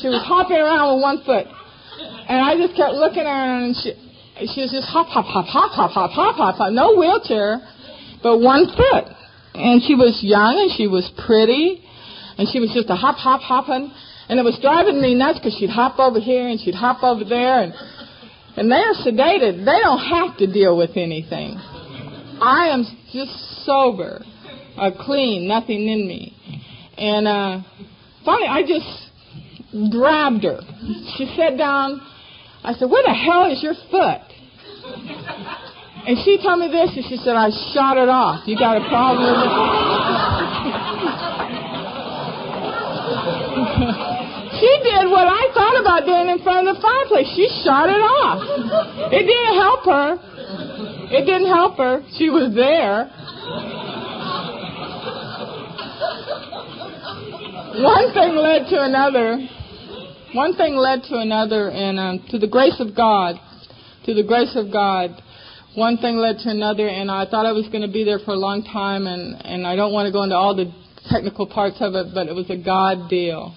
She 0.01 0.07
was 0.09 0.23
hopping 0.25 0.57
around 0.57 0.95
with 0.95 1.01
one 1.01 1.21
foot. 1.23 1.45
And 2.27 2.39
I 2.41 2.55
just 2.57 2.75
kept 2.75 2.93
looking 2.93 3.21
at 3.21 3.29
her, 3.29 3.65
and 3.65 3.75
she, 3.75 3.93
she 4.53 4.61
was 4.65 4.71
just 4.71 4.87
hop, 4.87 5.07
hop, 5.07 5.25
hop, 5.25 5.45
hop, 5.45 5.71
hop, 5.71 5.91
hop, 5.91 6.11
hop, 6.11 6.35
hop, 6.35 6.55
hop. 6.55 6.71
No 6.73 6.97
wheelchair, 6.97 7.61
but 8.23 8.39
one 8.39 8.65
foot. 8.65 9.05
And 9.53 9.81
she 9.83 9.95
was 9.95 10.19
young, 10.23 10.57
and 10.57 10.71
she 10.73 10.87
was 10.87 11.05
pretty, 11.25 11.83
and 12.37 12.47
she 12.49 12.59
was 12.59 12.71
just 12.73 12.89
a 12.89 12.95
hop, 12.95 13.17
hop, 13.17 13.41
hopping. 13.41 13.91
And 14.29 14.39
it 14.39 14.43
was 14.43 14.57
driving 14.61 15.01
me 15.01 15.15
nuts 15.15 15.39
because 15.39 15.55
she'd 15.57 15.69
hop 15.69 15.99
over 15.99 16.19
here 16.19 16.47
and 16.47 16.59
she'd 16.59 16.75
hop 16.75 17.03
over 17.03 17.23
there, 17.23 17.63
and 17.63 17.73
and 18.57 18.71
they're 18.71 18.93
sedated. 18.93 19.65
They 19.65 19.79
don't 19.81 19.99
have 19.99 20.37
to 20.37 20.47
deal 20.47 20.77
with 20.77 20.91
anything. 20.95 21.57
I 22.41 22.69
am 22.73 22.85
just 23.13 23.65
sober, 23.65 24.23
uh, 24.77 24.91
clean, 25.05 25.47
nothing 25.47 25.87
in 25.87 26.07
me. 26.07 26.35
And 26.97 27.27
uh, 27.27 27.61
finally, 28.25 28.47
I 28.47 28.61
just 28.63 29.91
grabbed 29.91 30.43
her. 30.43 30.59
She 31.17 31.33
sat 31.37 31.57
down. 31.57 32.01
I 32.63 32.73
said, 32.73 32.89
"Where 32.89 33.03
the 33.03 33.13
hell 33.13 33.51
is 33.51 33.63
your 33.63 33.73
foot?" 33.89 34.21
And 36.03 36.17
she 36.25 36.37
told 36.41 36.59
me 36.59 36.67
this, 36.67 36.91
and 36.95 37.05
she 37.05 37.17
said, 37.17 37.35
"I 37.35 37.49
shot 37.73 37.97
it 37.97 38.09
off. 38.09 38.47
You 38.47 38.57
got 38.57 38.77
a 38.77 38.89
problem 38.89 39.23
with 39.23 39.37
it?" 41.67 41.70
She 44.61 44.67
did 44.83 45.09
what 45.09 45.25
I 45.25 45.49
thought 45.55 45.79
about 45.81 46.05
doing 46.05 46.29
in 46.29 46.43
front 46.43 46.67
of 46.67 46.75
the 46.75 46.81
fireplace. 46.81 47.25
She 47.33 47.47
shot 47.63 47.89
it 47.89 47.97
off. 47.97 48.43
It 49.09 49.25
didn't 49.25 49.55
help 49.57 49.81
her. 49.89 50.19
It 51.09 51.25
didn't 51.25 51.47
help 51.47 51.77
her. 51.77 52.03
She 52.19 52.29
was 52.29 52.53
there. 52.53 53.09
One 57.81 58.13
thing 58.13 58.35
led 58.35 58.69
to 58.69 58.83
another. 58.83 59.39
One 60.33 60.55
thing 60.55 60.75
led 60.75 61.03
to 61.09 61.17
another, 61.17 61.69
and 61.69 61.99
um, 61.99 62.25
to 62.29 62.37
the 62.37 62.47
grace 62.47 62.79
of 62.79 62.95
God, 62.95 63.35
to 64.05 64.13
the 64.13 64.23
grace 64.23 64.55
of 64.55 64.71
God, 64.71 65.11
one 65.75 65.97
thing 65.97 66.17
led 66.17 66.37
to 66.43 66.49
another, 66.49 66.87
and 66.87 67.09
I 67.09 67.25
thought 67.25 67.45
I 67.45 67.51
was 67.51 67.67
going 67.67 67.81
to 67.81 67.91
be 67.91 68.03
there 68.03 68.19
for 68.19 68.31
a 68.31 68.39
long 68.39 68.63
time, 68.63 69.07
and 69.07 69.41
and 69.43 69.65
I 69.65 69.75
don't 69.75 69.91
want 69.91 70.05
to 70.05 70.11
go 70.11 70.23
into 70.23 70.35
all 70.35 70.55
the 70.55 70.71
technical 71.09 71.47
parts 71.47 71.77
of 71.79 71.95
it, 71.95 72.13
but 72.13 72.27
it 72.27 72.35
was 72.35 72.49
a 72.49 72.57
God 72.57 73.09
deal 73.09 73.55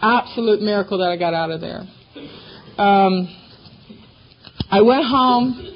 absolute 0.00 0.60
miracle 0.60 0.98
that 0.98 1.08
I 1.08 1.16
got 1.16 1.34
out 1.34 1.50
of 1.50 1.60
there. 1.60 1.82
Um, 2.78 3.28
I 4.70 4.82
went 4.82 5.04
home, 5.04 5.72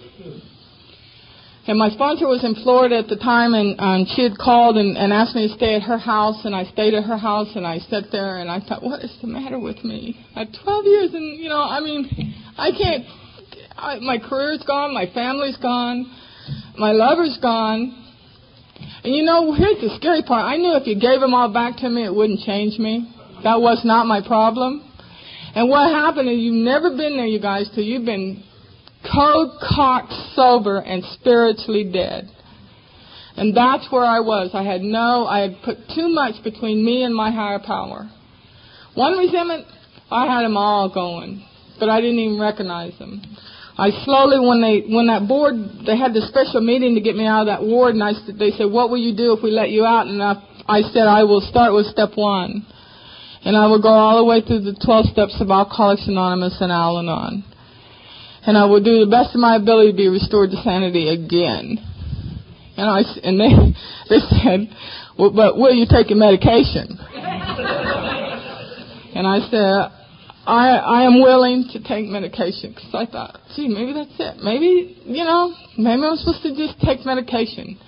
and 1.66 1.78
my 1.78 1.90
sponsor 1.90 2.26
was 2.26 2.44
in 2.44 2.54
Florida 2.62 2.98
at 2.98 3.08
the 3.08 3.16
time, 3.16 3.54
and, 3.54 3.76
and 3.78 4.06
she 4.14 4.22
had 4.22 4.36
called 4.36 4.76
and, 4.76 4.96
and 4.96 5.12
asked 5.12 5.34
me 5.34 5.48
to 5.48 5.54
stay 5.54 5.74
at 5.74 5.82
her 5.82 5.98
house, 5.98 6.44
and 6.44 6.54
I 6.54 6.64
stayed 6.64 6.94
at 6.94 7.04
her 7.04 7.16
house, 7.16 7.48
and 7.54 7.66
I 7.66 7.78
sat 7.78 8.04
there, 8.12 8.38
and 8.38 8.50
I 8.50 8.60
thought, 8.60 8.82
what 8.82 9.02
is 9.02 9.16
the 9.20 9.28
matter 9.28 9.58
with 9.58 9.82
me? 9.84 10.26
At 10.36 10.48
12 10.62 10.84
years, 10.84 11.14
and 11.14 11.38
you 11.38 11.48
know, 11.48 11.62
I 11.62 11.80
mean, 11.80 12.34
I 12.58 12.70
can't. 12.70 13.04
I, 13.76 13.98
my 14.00 14.18
career's 14.18 14.62
gone, 14.66 14.92
my 14.92 15.06
family's 15.14 15.56
gone, 15.56 16.12
my 16.76 16.92
lover's 16.92 17.38
gone. 17.40 17.96
And 19.04 19.14
you 19.14 19.22
know, 19.22 19.52
here's 19.52 19.80
the 19.80 19.96
scary 19.96 20.22
part. 20.22 20.44
I 20.44 20.56
knew 20.56 20.76
if 20.76 20.86
you 20.86 20.98
gave 20.98 21.20
them 21.20 21.34
all 21.34 21.52
back 21.52 21.78
to 21.78 21.88
me, 21.88 22.04
it 22.04 22.14
wouldn't 22.14 22.40
change 22.40 22.78
me. 22.78 23.10
That 23.44 23.60
was 23.60 23.80
not 23.84 24.06
my 24.06 24.20
problem. 24.26 24.84
And 25.54 25.68
what 25.68 25.90
happened 25.90 26.28
is 26.28 26.38
you've 26.38 26.64
never 26.64 26.90
been 26.90 27.16
there, 27.16 27.26
you 27.26 27.40
guys, 27.40 27.70
till 27.74 27.82
you've 27.82 28.04
been 28.04 28.42
cold 29.12 29.58
cocked 29.60 30.12
sober 30.34 30.78
and 30.78 31.02
spiritually 31.14 31.90
dead. 31.90 32.30
And 33.36 33.56
that's 33.56 33.90
where 33.90 34.04
I 34.04 34.20
was. 34.20 34.50
I 34.52 34.62
had 34.62 34.82
no, 34.82 35.26
I 35.26 35.40
had 35.40 35.56
put 35.64 35.78
too 35.94 36.08
much 36.08 36.42
between 36.44 36.84
me 36.84 37.04
and 37.04 37.14
my 37.14 37.30
higher 37.30 37.58
power. 37.58 38.10
One 38.94 39.16
resentment, 39.16 39.66
I 40.10 40.26
had 40.26 40.42
them 40.42 40.56
all 40.56 40.92
going, 40.92 41.44
but 41.78 41.88
I 41.88 42.00
didn't 42.00 42.18
even 42.18 42.40
recognize 42.40 42.98
them. 42.98 43.22
I 43.80 44.04
slowly, 44.04 44.36
when 44.38 44.60
they, 44.60 44.84
when 44.92 45.06
that 45.06 45.26
board, 45.26 45.54
they 45.86 45.96
had 45.96 46.12
this 46.12 46.28
special 46.28 46.60
meeting 46.60 46.96
to 46.96 47.00
get 47.00 47.16
me 47.16 47.24
out 47.24 47.40
of 47.40 47.46
that 47.46 47.64
ward, 47.64 47.94
and 47.94 48.04
I, 48.04 48.12
they 48.28 48.50
said, 48.50 48.70
"What 48.70 48.90
will 48.90 49.00
you 49.00 49.16
do 49.16 49.32
if 49.32 49.42
we 49.42 49.50
let 49.50 49.70
you 49.70 49.86
out?" 49.86 50.06
And 50.06 50.22
I, 50.22 50.36
I 50.68 50.82
said, 50.92 51.08
"I 51.08 51.24
will 51.24 51.40
start 51.40 51.72
with 51.72 51.86
step 51.86 52.10
one." 52.14 52.66
And 53.42 53.56
I 53.56 53.68
will 53.68 53.80
go 53.80 53.88
all 53.88 54.18
the 54.18 54.24
way 54.24 54.42
through 54.42 54.68
the 54.68 54.76
12 54.84 55.06
steps 55.06 55.40
of 55.40 55.50
Alcoholics 55.50 56.06
Anonymous 56.06 56.60
and 56.60 56.70
Al 56.70 56.98
Anon. 56.98 57.42
And 58.44 58.58
I 58.58 58.66
will 58.66 58.84
do 58.84 59.00
the 59.00 59.10
best 59.10 59.34
of 59.34 59.40
my 59.40 59.56
ability 59.56 59.92
to 59.92 59.96
be 59.96 60.08
restored 60.08 60.50
to 60.50 60.60
sanity 60.60 61.08
again. 61.08 61.80
And 62.76 62.84
I 62.84 63.00
and 63.24 63.40
they 63.40 63.48
they 64.12 64.20
said, 64.28 64.68
well, 65.18 65.32
but 65.32 65.56
will 65.56 65.72
you 65.72 65.86
take 65.88 66.10
your 66.10 66.18
medication? 66.18 67.00
and 69.16 69.26
I 69.26 69.40
said, 69.48 69.99
I 70.46 70.68
I 70.68 71.02
am 71.02 71.20
willing 71.20 71.68
to 71.72 71.82
take 71.82 72.06
medication 72.06 72.72
because 72.74 72.94
I 72.94 73.06
thought, 73.06 73.38
gee, 73.54 73.68
maybe 73.68 73.92
that's 73.92 74.16
it. 74.18 74.42
Maybe 74.42 74.96
you 75.04 75.24
know, 75.24 75.54
maybe 75.76 76.02
I'm 76.02 76.16
supposed 76.16 76.42
to 76.42 76.56
just 76.56 76.80
take 76.80 77.04
medication. 77.04 77.78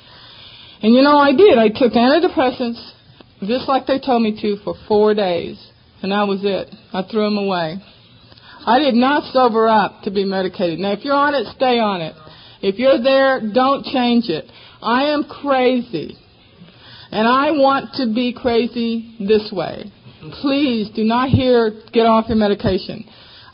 And 0.82 0.94
you 0.94 1.02
know, 1.02 1.16
I 1.16 1.32
did. 1.32 1.58
I 1.58 1.68
took 1.68 1.92
antidepressants 1.92 2.92
just 3.46 3.68
like 3.68 3.86
they 3.86 3.98
told 3.98 4.22
me 4.22 4.40
to, 4.40 4.56
for 4.62 4.74
four 4.86 5.14
days. 5.14 5.58
And 6.02 6.12
that 6.12 6.26
was 6.26 6.40
it. 6.42 6.74
I 6.92 7.02
threw 7.08 7.24
them 7.24 7.38
away. 7.38 7.76
I 8.64 8.78
did 8.78 8.94
not 8.94 9.32
sober 9.32 9.68
up 9.68 10.02
to 10.02 10.10
be 10.10 10.24
medicated. 10.24 10.78
Now, 10.78 10.92
if 10.92 11.04
you're 11.04 11.14
on 11.14 11.34
it, 11.34 11.46
stay 11.54 11.78
on 11.78 12.00
it. 12.00 12.14
If 12.60 12.78
you're 12.78 13.02
there, 13.02 13.40
don't 13.52 13.84
change 13.84 14.28
it. 14.28 14.44
I 14.80 15.04
am 15.12 15.24
crazy. 15.24 16.16
And 17.10 17.26
I 17.26 17.50
want 17.52 17.94
to 17.94 18.12
be 18.12 18.32
crazy 18.32 19.16
this 19.18 19.52
way. 19.52 19.92
Please 20.30 20.88
do 20.94 21.02
not 21.02 21.30
hear 21.30 21.72
get 21.92 22.06
off 22.06 22.28
your 22.28 22.36
medication. 22.36 23.04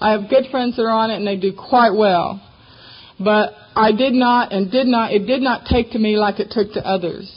I 0.00 0.12
have 0.12 0.28
good 0.28 0.44
friends 0.50 0.76
that 0.76 0.82
are 0.82 0.90
on 0.90 1.10
it 1.10 1.16
and 1.16 1.26
they 1.26 1.36
do 1.36 1.52
quite 1.52 1.94
well. 1.94 2.42
But 3.18 3.54
I 3.74 3.92
did 3.92 4.12
not 4.12 4.52
and 4.52 4.70
did 4.70 4.86
not, 4.86 5.12
it 5.12 5.26
did 5.26 5.40
not 5.40 5.64
take 5.64 5.92
to 5.92 5.98
me 5.98 6.16
like 6.16 6.40
it 6.40 6.50
took 6.50 6.72
to 6.74 6.86
others. 6.86 7.32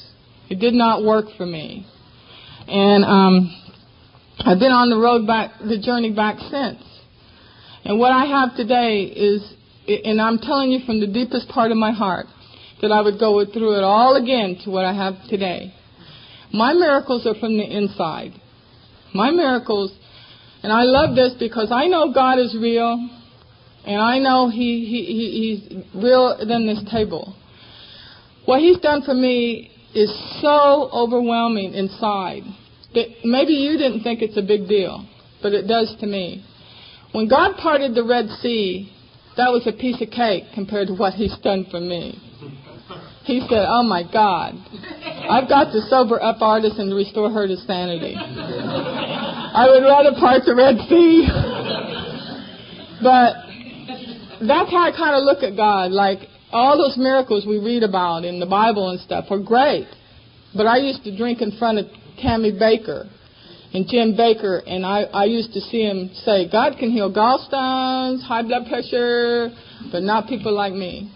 It 0.50 0.60
did 0.60 0.74
not 0.74 1.04
work 1.04 1.26
for 1.38 1.46
me. 1.46 1.88
And 2.68 3.06
um, 3.06 3.56
I've 4.40 4.60
been 4.60 4.72
on 4.72 4.90
the 4.90 4.98
road 4.98 5.26
back, 5.26 5.52
the 5.60 5.80
journey 5.80 6.14
back 6.14 6.38
since. 6.40 6.84
And 7.86 8.00
what 8.00 8.12
I 8.12 8.26
have 8.26 8.56
today 8.56 9.04
is, 9.04 9.42
and 9.88 10.22
I'm 10.22 10.40
telling 10.40 10.72
you 10.72 10.86
from 10.86 11.00
the 11.00 11.08
deepest 11.08 11.48
part 11.48 11.72
of 11.72 11.78
my 11.78 11.92
heart, 11.92 12.28
that 12.82 12.92
I 12.92 13.02
would 13.02 13.18
go 13.20 13.44
through 13.46 13.78
it 13.78 13.84
all 13.84 14.16
again 14.22 14.60
to 14.66 14.72
what 14.72 14.84
I 14.84 14.94
have 14.94 15.14
today. 15.30 15.74
My 16.54 16.74
miracles 16.74 17.26
are 17.26 17.36
from 17.36 17.58
the 17.58 17.64
inside. 17.64 18.34
My 19.14 19.32
miracles, 19.32 19.92
and 20.64 20.72
I 20.72 20.84
love 20.84 21.16
this 21.16 21.34
because 21.40 21.72
I 21.72 21.88
know 21.88 22.14
God 22.14 22.40
is 22.40 22.56
real. 22.60 23.10
And 23.84 24.00
I 24.00 24.20
know 24.20 24.50
he, 24.50 24.86
he, 24.86 25.06
he 25.06 25.60
he's 25.60 26.04
real 26.04 26.38
than 26.38 26.68
this 26.68 26.84
table. 26.92 27.36
What 28.46 28.60
he's 28.60 28.80
done 28.80 29.02
for 29.02 29.14
me 29.14 29.72
is 29.94 30.10
so 30.42 30.90
overwhelming 30.94 31.74
inside 31.74 32.44
that 32.94 33.08
maybe 33.24 33.54
you 33.54 33.78
didn't 33.78 34.04
think 34.04 34.22
it's 34.22 34.38
a 34.38 34.42
big 34.42 34.68
deal, 34.68 35.08
but 35.42 35.54
it 35.54 35.68
does 35.68 35.96
to 36.00 36.06
me. 36.06 36.46
When 37.12 37.28
God 37.28 37.58
parted 37.58 37.96
the 37.96 38.04
Red 38.04 38.28
Sea, 38.42 38.92
that 39.38 39.52
was 39.52 39.66
a 39.66 39.72
piece 39.72 40.02
of 40.02 40.10
cake 40.12 40.44
compared 40.54 40.88
to 40.88 40.94
what 40.94 41.14
he's 41.14 41.36
done 41.40 41.66
for 41.70 41.80
me. 41.80 42.20
He 43.32 43.40
said, 43.48 43.64
Oh 43.66 43.84
my 43.84 44.04
God, 44.04 44.56
I've 45.32 45.48
got 45.48 45.72
to 45.72 45.80
sober 45.88 46.22
up 46.22 46.42
Artis 46.42 46.78
and 46.78 46.94
restore 46.94 47.32
her 47.32 47.48
to 47.48 47.56
sanity. 47.64 48.14
I 48.20 49.72
would 49.72 49.88
rather 49.88 50.12
part 50.20 50.44
the 50.44 50.54
Red 50.54 50.76
Sea. 50.90 51.32
but 53.02 53.32
that's 54.46 54.70
how 54.70 54.84
I 54.84 54.92
kind 54.92 55.16
of 55.16 55.24
look 55.24 55.44
at 55.44 55.56
God. 55.56 55.92
Like, 55.92 56.28
all 56.52 56.78
those 56.78 56.98
miracles 56.98 57.46
we 57.48 57.58
read 57.58 57.84
about 57.84 58.26
in 58.26 58.42
the 58.42 58.46
Bible 58.46 58.90
and 58.90 59.00
stuff 59.00 59.28
are 59.30 59.40
great. 59.40 59.88
But 60.54 60.68
I 60.68 60.80
used 60.80 61.06
to 61.06 61.16
drink 61.16 61.42
in 61.42 61.58
front 61.58 61.80
of 61.80 61.86
Tammy 62.22 62.52
Bakker 62.52 63.08
and 63.74 63.88
Jim 63.88 64.14
Bakker, 64.14 64.62
and 64.68 64.86
I, 64.86 65.04
I 65.04 65.24
used 65.24 65.54
to 65.54 65.62
see 65.62 65.84
him 65.84 66.12
say, 66.26 66.52
God 66.52 66.74
can 66.78 66.92
heal 66.92 67.10
gallstones, 67.10 68.24
high 68.24 68.44
blood 68.44 68.68
pressure, 68.68 69.52
but 69.90 70.04
not 70.04 70.28
people 70.28 70.54
like 70.54 70.74
me. 70.74 71.10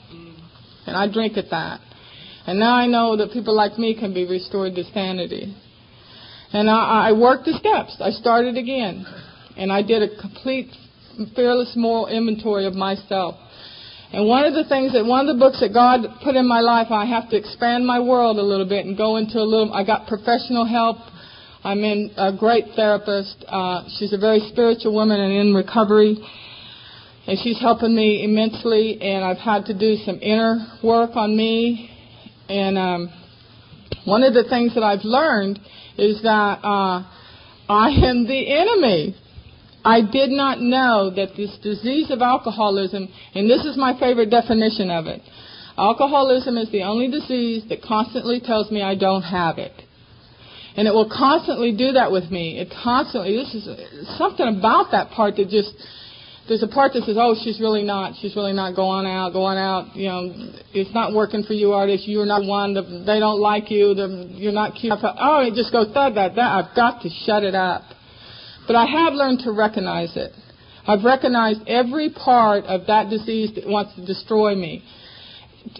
And 0.88 0.96
I 0.96 1.12
drink 1.12 1.36
at 1.36 1.50
that. 1.50 1.82
And 2.48 2.60
now 2.60 2.76
I 2.76 2.86
know 2.86 3.18
that 3.18 3.32
people 3.32 3.56
like 3.56 3.78
me 3.80 3.98
can 4.00 4.14
be 4.14 4.26
restored 4.26 4.76
to 4.76 4.84
sanity. 4.94 5.56
And 6.54 6.70
I, 6.70 7.10
I 7.10 7.12
worked 7.14 7.46
the 7.46 7.54
steps. 7.54 7.98
I 8.00 8.12
started 8.12 8.58
again. 8.58 9.06
And 9.58 9.72
I 9.72 9.82
did 9.82 10.04
a 10.04 10.22
complete 10.22 10.70
fearless 11.36 11.74
moral 11.76 12.08
inventory 12.08 12.66
of 12.66 12.74
myself. 12.74 13.36
And 14.14 14.28
one 14.28 14.46
of 14.46 14.54
the 14.54 14.64
things 14.70 14.94
that 14.94 15.06
one 15.06 15.28
of 15.28 15.36
the 15.36 15.40
books 15.40 15.60
that 15.60 15.74
God 15.74 16.06
put 16.24 16.36
in 16.36 16.48
my 16.48 16.62
life, 16.62 16.88
I 16.92 17.06
have 17.06 17.30
to 17.32 17.36
expand 17.36 17.86
my 17.86 18.00
world 18.00 18.38
a 18.38 18.44
little 18.44 18.68
bit 18.68 18.86
and 18.86 18.96
go 18.96 19.18
into 19.18 19.40
a 19.40 19.44
little. 19.44 19.74
I 19.74 19.84
got 19.84 20.08
professional 20.08 20.66
help. 20.66 20.98
I'm 21.64 21.84
in 21.84 22.12
a 22.16 22.32
great 22.32 22.66
therapist. 22.76 23.44
Uh, 23.48 23.84
she's 23.98 24.14
a 24.14 24.18
very 24.18 24.40
spiritual 24.52 24.94
woman 24.94 25.20
and 25.20 25.34
in 25.34 25.54
recovery, 25.56 26.16
and 27.26 27.40
she's 27.44 27.60
helping 27.60 27.96
me 27.96 28.24
immensely. 28.24 29.02
And 29.02 29.26
I've 29.26 29.40
had 29.40 29.66
to 29.66 29.74
do 29.74 29.96
some 30.06 30.20
inner 30.22 30.66
work 30.84 31.16
on 31.16 31.36
me. 31.36 31.90
And 32.50 32.78
um, 32.78 33.10
one 34.06 34.24
of 34.24 34.34
the 34.34 34.46
things 34.50 34.74
that 34.76 34.84
I've 34.84 35.04
learned 35.04 35.60
is 35.98 36.22
that 36.24 36.60
uh, 36.64 37.04
I 37.70 37.90
am 37.90 38.28
the 38.28 38.56
enemy. 38.56 39.16
I 39.84 40.02
did 40.02 40.32
not 40.32 40.60
know 40.62 41.12
that 41.16 41.36
this 41.38 41.58
disease 41.62 42.10
of 42.10 42.22
alcoholism, 42.22 43.08
and 43.36 43.50
this 43.50 43.66
is 43.66 43.78
my 43.78 43.98
favorite 44.00 44.30
definition 44.30 44.90
of 44.90 45.06
it 45.06 45.22
alcoholism 45.78 46.58
is 46.58 46.72
the 46.72 46.84
only 46.84 47.10
disease 47.10 47.64
that 47.70 47.82
constantly 47.82 48.40
tells 48.40 48.72
me 48.72 48.82
I 48.82 48.96
don't 48.96 49.24
have 49.24 49.58
it. 49.58 49.74
And 50.78 50.88
it 50.88 50.92
will 50.94 51.10
constantly 51.10 51.76
do 51.76 51.94
that 51.94 52.12
with 52.12 52.30
me. 52.32 52.60
It 52.60 52.74
constantly, 52.84 53.38
this 53.38 53.54
is 53.54 54.18
something 54.18 54.48
about 54.48 54.92
that 54.92 55.12
part 55.12 55.38
that 55.38 55.50
just, 55.50 55.74
there's 56.48 56.62
a 56.62 56.68
part 56.68 56.94
that 56.94 57.04
says, 57.04 57.18
oh, 57.20 57.36
she's 57.44 57.60
really 57.60 57.84
not, 57.84 58.14
she's 58.22 58.36
really 58.36 58.54
not 58.54 58.76
going 58.76 59.08
out, 59.08 59.34
going 59.34 59.58
out, 59.58 59.96
you 59.96 60.08
know, 60.08 60.32
it's 60.74 60.94
not 60.94 61.14
working 61.14 61.44
for 61.44 61.54
you, 61.54 61.74
Artis, 61.74 62.04
you're 62.06 62.26
not 62.26 62.46
one, 62.46 62.76
the, 62.76 62.84
they 63.06 63.20
don't 63.20 63.40
like 63.40 63.72
you, 63.72 63.94
you're 64.36 64.52
not 64.52 64.76
cute. 64.80 64.94
Oh, 65.02 65.42
it 65.42 65.56
just 65.56 65.72
goes, 65.72 65.88
that, 65.96 66.14
that, 66.14 66.36
that, 66.36 66.40
I've 66.40 66.76
got 66.76 67.02
to 67.02 67.10
shut 67.26 67.44
it 67.44 67.56
up. 67.56 67.82
But 68.68 68.76
I 68.76 68.86
have 68.86 69.14
learned 69.14 69.40
to 69.40 69.52
recognize 69.52 70.16
it. 70.16 70.34
I've 70.88 71.04
recognized 71.04 71.62
every 71.68 72.12
part 72.12 72.66
of 72.66 72.86
that 72.88 73.10
disease 73.10 73.56
that 73.56 73.68
wants 73.68 73.96
to 73.96 74.06
destroy 74.06 74.54
me. 74.54 74.84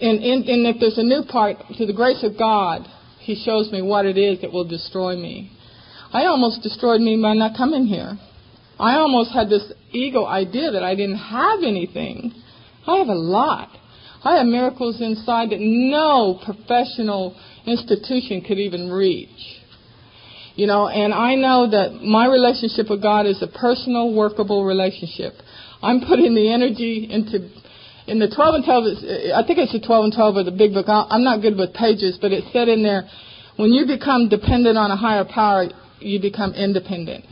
And, 0.00 0.18
and, 0.18 0.44
and 0.48 0.66
if 0.66 0.80
there's 0.80 0.98
a 0.98 1.04
new 1.04 1.22
part, 1.30 1.58
to 1.78 1.86
the 1.86 1.92
grace 1.92 2.24
of 2.24 2.36
God, 2.36 2.82
He 3.20 3.40
shows 3.44 3.70
me 3.70 3.82
what 3.82 4.04
it 4.04 4.18
is 4.18 4.40
that 4.40 4.52
will 4.52 4.66
destroy 4.66 5.14
me. 5.14 5.52
I 6.12 6.24
almost 6.26 6.62
destroyed 6.62 7.00
me 7.00 7.20
by 7.22 7.34
not 7.34 7.56
coming 7.56 7.86
here. 7.86 8.18
I 8.78 8.96
almost 8.96 9.32
had 9.32 9.48
this 9.48 9.72
ego 9.90 10.26
idea 10.26 10.72
that 10.72 10.82
I 10.82 10.94
didn't 10.94 11.16
have 11.18 11.60
anything. 11.62 12.32
I 12.86 12.98
have 12.98 13.08
a 13.08 13.14
lot. 13.14 13.70
I 14.22 14.36
have 14.36 14.46
miracles 14.46 15.00
inside 15.00 15.50
that 15.50 15.60
no 15.60 16.40
professional 16.44 17.36
institution 17.66 18.42
could 18.42 18.58
even 18.58 18.90
reach. 18.90 19.28
You 20.56 20.66
know, 20.66 20.88
and 20.88 21.12
I 21.12 21.34
know 21.34 21.70
that 21.70 22.02
my 22.02 22.26
relationship 22.26 22.88
with 22.88 23.02
God 23.02 23.26
is 23.26 23.42
a 23.42 23.46
personal, 23.46 24.14
workable 24.14 24.64
relationship. 24.64 25.34
I'm 25.82 26.00
putting 26.00 26.34
the 26.34 26.52
energy 26.52 27.08
into 27.10 27.50
in 28.06 28.18
the 28.18 28.28
12 28.28 28.54
and 28.54 28.64
12. 28.64 28.84
I 29.34 29.46
think 29.46 29.58
it's 29.58 29.72
the 29.72 29.84
12 29.84 30.04
and 30.04 30.14
12 30.14 30.36
of 30.36 30.46
the 30.46 30.52
big 30.52 30.72
book. 30.72 30.86
I'm 30.88 31.24
not 31.24 31.42
good 31.42 31.56
with 31.56 31.74
pages, 31.74 32.18
but 32.20 32.32
it 32.32 32.44
said 32.52 32.68
in 32.68 32.82
there, 32.82 33.08
when 33.56 33.72
you 33.72 33.86
become 33.86 34.28
dependent 34.28 34.78
on 34.78 34.90
a 34.90 34.96
higher 34.96 35.24
power, 35.24 35.66
you 36.00 36.20
become 36.20 36.54
independent. 36.54 37.24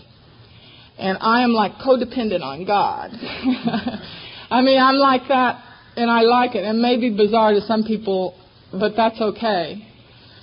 And 0.98 1.18
I 1.20 1.42
am 1.42 1.50
like 1.50 1.72
codependent 1.74 2.42
on 2.42 2.64
God. 2.64 3.10
I 4.50 4.62
mean, 4.62 4.78
I'm 4.80 4.96
like 4.96 5.22
that, 5.28 5.62
and 5.96 6.10
I 6.10 6.20
like 6.20 6.54
it. 6.54 6.64
It 6.64 6.74
may 6.74 6.98
be 6.98 7.14
bizarre 7.14 7.52
to 7.52 7.60
some 7.62 7.82
people, 7.84 8.38
but 8.72 8.92
that's 8.96 9.20
okay. 9.20 9.86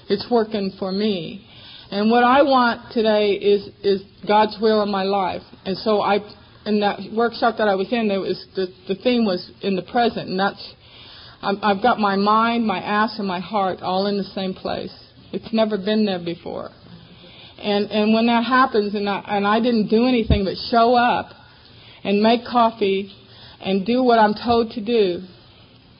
It's 0.09 0.25
working 0.29 0.73
for 0.77 0.91
me. 0.91 1.47
And 1.91 2.09
what 2.09 2.23
I 2.23 2.41
want 2.41 2.93
today 2.93 3.31
is 3.33 3.69
is 3.83 4.01
God's 4.27 4.57
will 4.61 4.81
in 4.81 4.89
my 4.89 5.03
life. 5.03 5.41
And 5.65 5.77
so 5.77 6.01
I, 6.01 6.19
in 6.65 6.79
that 6.79 6.99
workshop 7.13 7.55
that 7.57 7.67
I 7.67 7.75
was 7.75 7.91
in, 7.91 8.07
there 8.07 8.19
was 8.19 8.45
the 8.55 8.67
the 8.87 8.95
theme 8.95 9.25
was 9.25 9.51
in 9.61 9.75
the 9.75 9.81
present, 9.83 10.29
and 10.29 10.39
that's 10.39 10.73
i 11.41 11.53
I've 11.61 11.81
got 11.81 11.99
my 11.99 12.15
mind, 12.15 12.65
my 12.65 12.79
ass, 12.79 13.15
and 13.19 13.27
my 13.27 13.39
heart 13.39 13.81
all 13.81 14.07
in 14.07 14.17
the 14.17 14.23
same 14.23 14.53
place. 14.53 14.93
It's 15.33 15.53
never 15.53 15.77
been 15.77 16.05
there 16.05 16.19
before. 16.23 16.71
And 17.61 17.91
and 17.91 18.13
when 18.13 18.27
that 18.27 18.43
happens, 18.43 18.95
and 18.95 19.07
I 19.09 19.23
and 19.27 19.47
I 19.47 19.59
didn't 19.59 19.87
do 19.87 20.07
anything 20.07 20.43
but 20.45 20.55
show 20.69 20.95
up, 20.95 21.31
and 22.03 22.21
make 22.21 22.45
coffee, 22.45 23.11
and 23.61 23.85
do 23.85 24.03
what 24.03 24.19
I'm 24.19 24.33
told 24.33 24.71
to 24.71 24.81
do, 24.83 25.21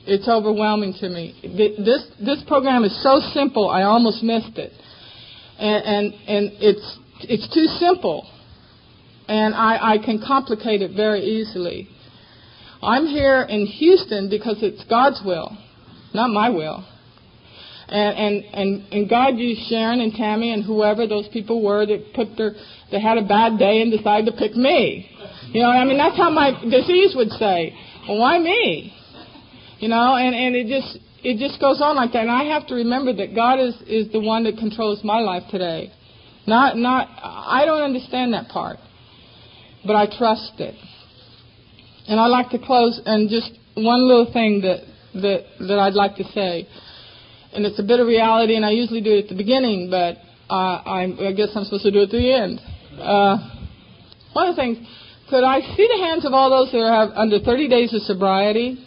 it's 0.06 0.28
overwhelming 0.28 0.94
to 1.00 1.08
me. 1.08 1.34
This 1.78 2.06
this 2.20 2.42
program 2.46 2.84
is 2.84 3.02
so 3.02 3.20
simple, 3.32 3.68
I 3.70 3.82
almost 3.82 4.22
missed 4.22 4.58
it 4.58 4.72
and 5.62 5.84
and, 5.84 6.14
and 6.26 6.52
it's 6.60 6.98
it's 7.20 7.54
too 7.54 7.66
simple, 7.78 8.28
and 9.28 9.54
I, 9.54 9.94
I 9.94 9.98
can 10.04 10.22
complicate 10.26 10.82
it 10.82 10.96
very 10.96 11.20
easily. 11.20 11.88
I'm 12.82 13.06
here 13.06 13.42
in 13.42 13.66
Houston 13.66 14.28
because 14.28 14.56
it's 14.60 14.82
God's 14.84 15.22
will, 15.24 15.56
not 16.14 16.30
my 16.30 16.48
will. 16.50 16.84
And, 17.92 18.44
and 18.44 18.92
and 18.92 19.10
God 19.10 19.36
used 19.36 19.68
Sharon 19.68 20.00
and 20.00 20.14
Tammy 20.14 20.52
and 20.52 20.64
whoever 20.64 21.06
those 21.06 21.28
people 21.28 21.62
were 21.62 21.84
that 21.84 22.14
put 22.14 22.36
their 22.38 22.54
they 22.90 23.00
had 23.00 23.18
a 23.18 23.26
bad 23.26 23.58
day 23.58 23.82
and 23.82 23.92
decided 23.92 24.32
to 24.32 24.36
pick 24.38 24.56
me. 24.56 25.10
You 25.52 25.60
know, 25.60 25.68
I 25.68 25.84
mean 25.84 25.98
that's 25.98 26.16
how 26.16 26.30
my 26.30 26.52
disease 26.62 27.12
would 27.14 27.28
say. 27.32 27.76
Well, 28.08 28.18
why 28.18 28.38
me? 28.38 28.94
You 29.78 29.88
know, 29.88 30.16
and 30.16 30.34
and 30.34 30.56
it 30.56 30.68
just 30.68 30.98
it 31.22 31.38
just 31.38 31.60
goes 31.60 31.80
on 31.80 31.96
like 31.96 32.12
that. 32.12 32.22
And 32.22 32.30
I 32.30 32.44
have 32.44 32.66
to 32.68 32.74
remember 32.74 33.12
that 33.14 33.34
God 33.34 33.60
is, 33.60 33.74
is 33.86 34.10
the 34.12 34.20
one 34.20 34.44
that 34.44 34.58
controls 34.58 35.04
my 35.04 35.20
life 35.20 35.44
today. 35.50 35.92
Not, 36.46 36.76
not, 36.76 37.08
I 37.22 37.64
don't 37.64 37.82
understand 37.82 38.34
that 38.34 38.48
part, 38.48 38.78
but 39.86 39.94
I 39.94 40.06
trust 40.06 40.54
it. 40.58 40.74
And 42.08 42.18
I'd 42.18 42.26
like 42.26 42.50
to 42.50 42.58
close 42.58 43.00
and 43.06 43.30
just 43.30 43.52
one 43.74 44.08
little 44.08 44.32
thing 44.32 44.62
that, 44.62 44.80
that, 45.14 45.44
that 45.68 45.78
I'd 45.78 45.94
like 45.94 46.16
to 46.16 46.24
say. 46.24 46.66
And 47.54 47.66
it's 47.66 47.78
a 47.78 47.82
bit 47.82 48.00
of 48.00 48.06
reality, 48.06 48.56
and 48.56 48.64
I 48.64 48.70
usually 48.70 49.02
do 49.02 49.12
it 49.12 49.24
at 49.24 49.28
the 49.28 49.34
beginning, 49.36 49.90
but 49.90 50.16
uh, 50.48 50.82
I, 50.84 51.02
I 51.28 51.32
guess 51.32 51.48
I'm 51.54 51.64
supposed 51.64 51.84
to 51.84 51.90
do 51.90 52.00
it 52.00 52.04
at 52.04 52.10
the 52.10 52.32
end. 52.32 52.60
Uh, 52.98 53.36
one 54.32 54.48
of 54.48 54.56
the 54.56 54.62
things, 54.62 54.78
could 55.28 55.44
I 55.44 55.60
see 55.60 55.86
the 55.86 56.02
hands 56.02 56.24
of 56.24 56.32
all 56.32 56.50
those 56.50 56.72
that 56.72 56.78
are 56.78 57.12
under 57.14 57.38
30 57.38 57.68
days 57.68 57.92
of 57.94 58.02
sobriety? 58.02 58.82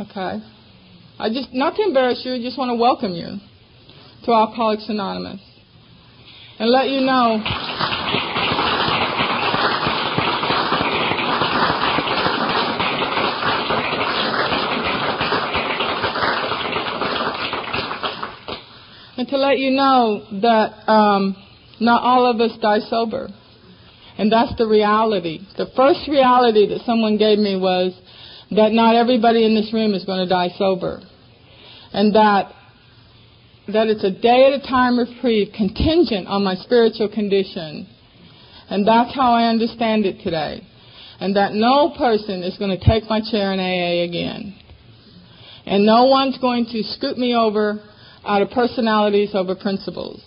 Okay. 0.00 0.40
I 1.18 1.28
just, 1.30 1.48
not 1.52 1.76
to 1.76 1.82
embarrass 1.82 2.22
you, 2.24 2.34
I 2.34 2.40
just 2.40 2.58
want 2.58 2.70
to 2.70 2.76
welcome 2.76 3.12
you 3.12 3.38
to 4.24 4.32
Alcoholics 4.32 4.88
Anonymous 4.88 5.40
and 6.58 6.70
let 6.70 6.88
you 6.88 7.00
know. 7.00 7.87
And 19.18 19.26
to 19.28 19.36
let 19.36 19.58
you 19.58 19.72
know 19.72 20.24
that 20.40 20.88
um, 20.88 21.36
not 21.80 22.02
all 22.02 22.24
of 22.24 22.40
us 22.40 22.56
die 22.62 22.78
sober. 22.78 23.28
And 24.16 24.30
that's 24.32 24.56
the 24.56 24.66
reality. 24.66 25.40
The 25.56 25.66
first 25.76 26.08
reality 26.08 26.68
that 26.68 26.80
someone 26.86 27.18
gave 27.18 27.38
me 27.38 27.56
was 27.56 27.92
that 28.52 28.72
not 28.72 28.94
everybody 28.94 29.44
in 29.44 29.54
this 29.54 29.72
room 29.72 29.92
is 29.92 30.04
going 30.04 30.20
to 30.20 30.28
die 30.28 30.50
sober. 30.56 31.00
And 31.92 32.14
that 32.14 32.52
that 33.66 33.88
it's 33.88 34.02
a 34.02 34.10
day 34.10 34.46
at 34.46 34.58
a 34.58 34.66
time 34.66 34.98
reprieve 34.98 35.52
contingent 35.54 36.26
on 36.26 36.42
my 36.42 36.54
spiritual 36.54 37.08
condition. 37.08 37.86
And 38.70 38.86
that's 38.86 39.14
how 39.14 39.32
I 39.32 39.48
understand 39.48 40.06
it 40.06 40.22
today. 40.22 40.62
and 41.20 41.34
that 41.36 41.52
no 41.52 41.94
person 41.96 42.42
is 42.42 42.56
going 42.58 42.76
to 42.76 42.84
take 42.84 43.08
my 43.08 43.20
chair 43.20 43.52
in 43.52 43.58
AA 43.58 44.04
again. 44.04 44.54
And 45.66 45.84
no 45.84 46.04
one's 46.04 46.38
going 46.38 46.66
to 46.66 46.82
scoot 46.82 47.18
me 47.18 47.34
over 47.34 47.82
out 48.28 48.42
of 48.42 48.50
personalities 48.50 49.30
over 49.34 49.56
principles. 49.56 50.22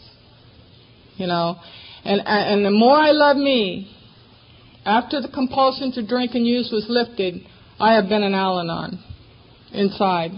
You 1.15 1.27
know, 1.27 1.55
and 2.03 2.21
and 2.25 2.65
the 2.65 2.71
more 2.71 2.97
I 2.97 3.11
love 3.11 3.37
me, 3.37 3.95
after 4.85 5.21
the 5.21 5.29
compulsion 5.29 5.91
to 5.93 6.05
drink 6.05 6.31
and 6.33 6.45
use 6.45 6.69
was 6.71 6.85
lifted, 6.89 7.45
I 7.79 7.93
have 7.93 8.09
been 8.09 8.23
an 8.23 8.33
Al-Anon 8.33 9.03
inside. 9.71 10.31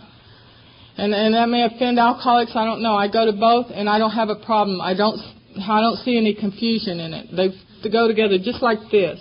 And 0.98 1.14
and 1.14 1.34
that 1.34 1.48
may 1.48 1.64
offend 1.64 1.98
alcoholics. 1.98 2.52
I 2.56 2.66
don't 2.66 2.84
know. 2.84 2.96
I 2.96 3.08
go 3.08 3.26
to 3.26 3.34
both, 3.34 3.68
and 3.74 3.90
I 3.90 3.98
don't 3.98 4.12
have 4.12 4.30
a 4.30 4.36
problem. 4.36 4.82
I 4.82 4.94
don't 4.94 5.20
I 5.58 5.82
don't 5.82 5.98
see 5.98 6.18
any 6.18 6.36
confusion 6.36 7.00
in 7.00 7.14
it. 7.14 7.28
They 7.36 7.50
they 7.82 7.90
go 7.90 8.08
together 8.08 8.38
just 8.38 8.62
like 8.62 8.80
this. 8.92 9.20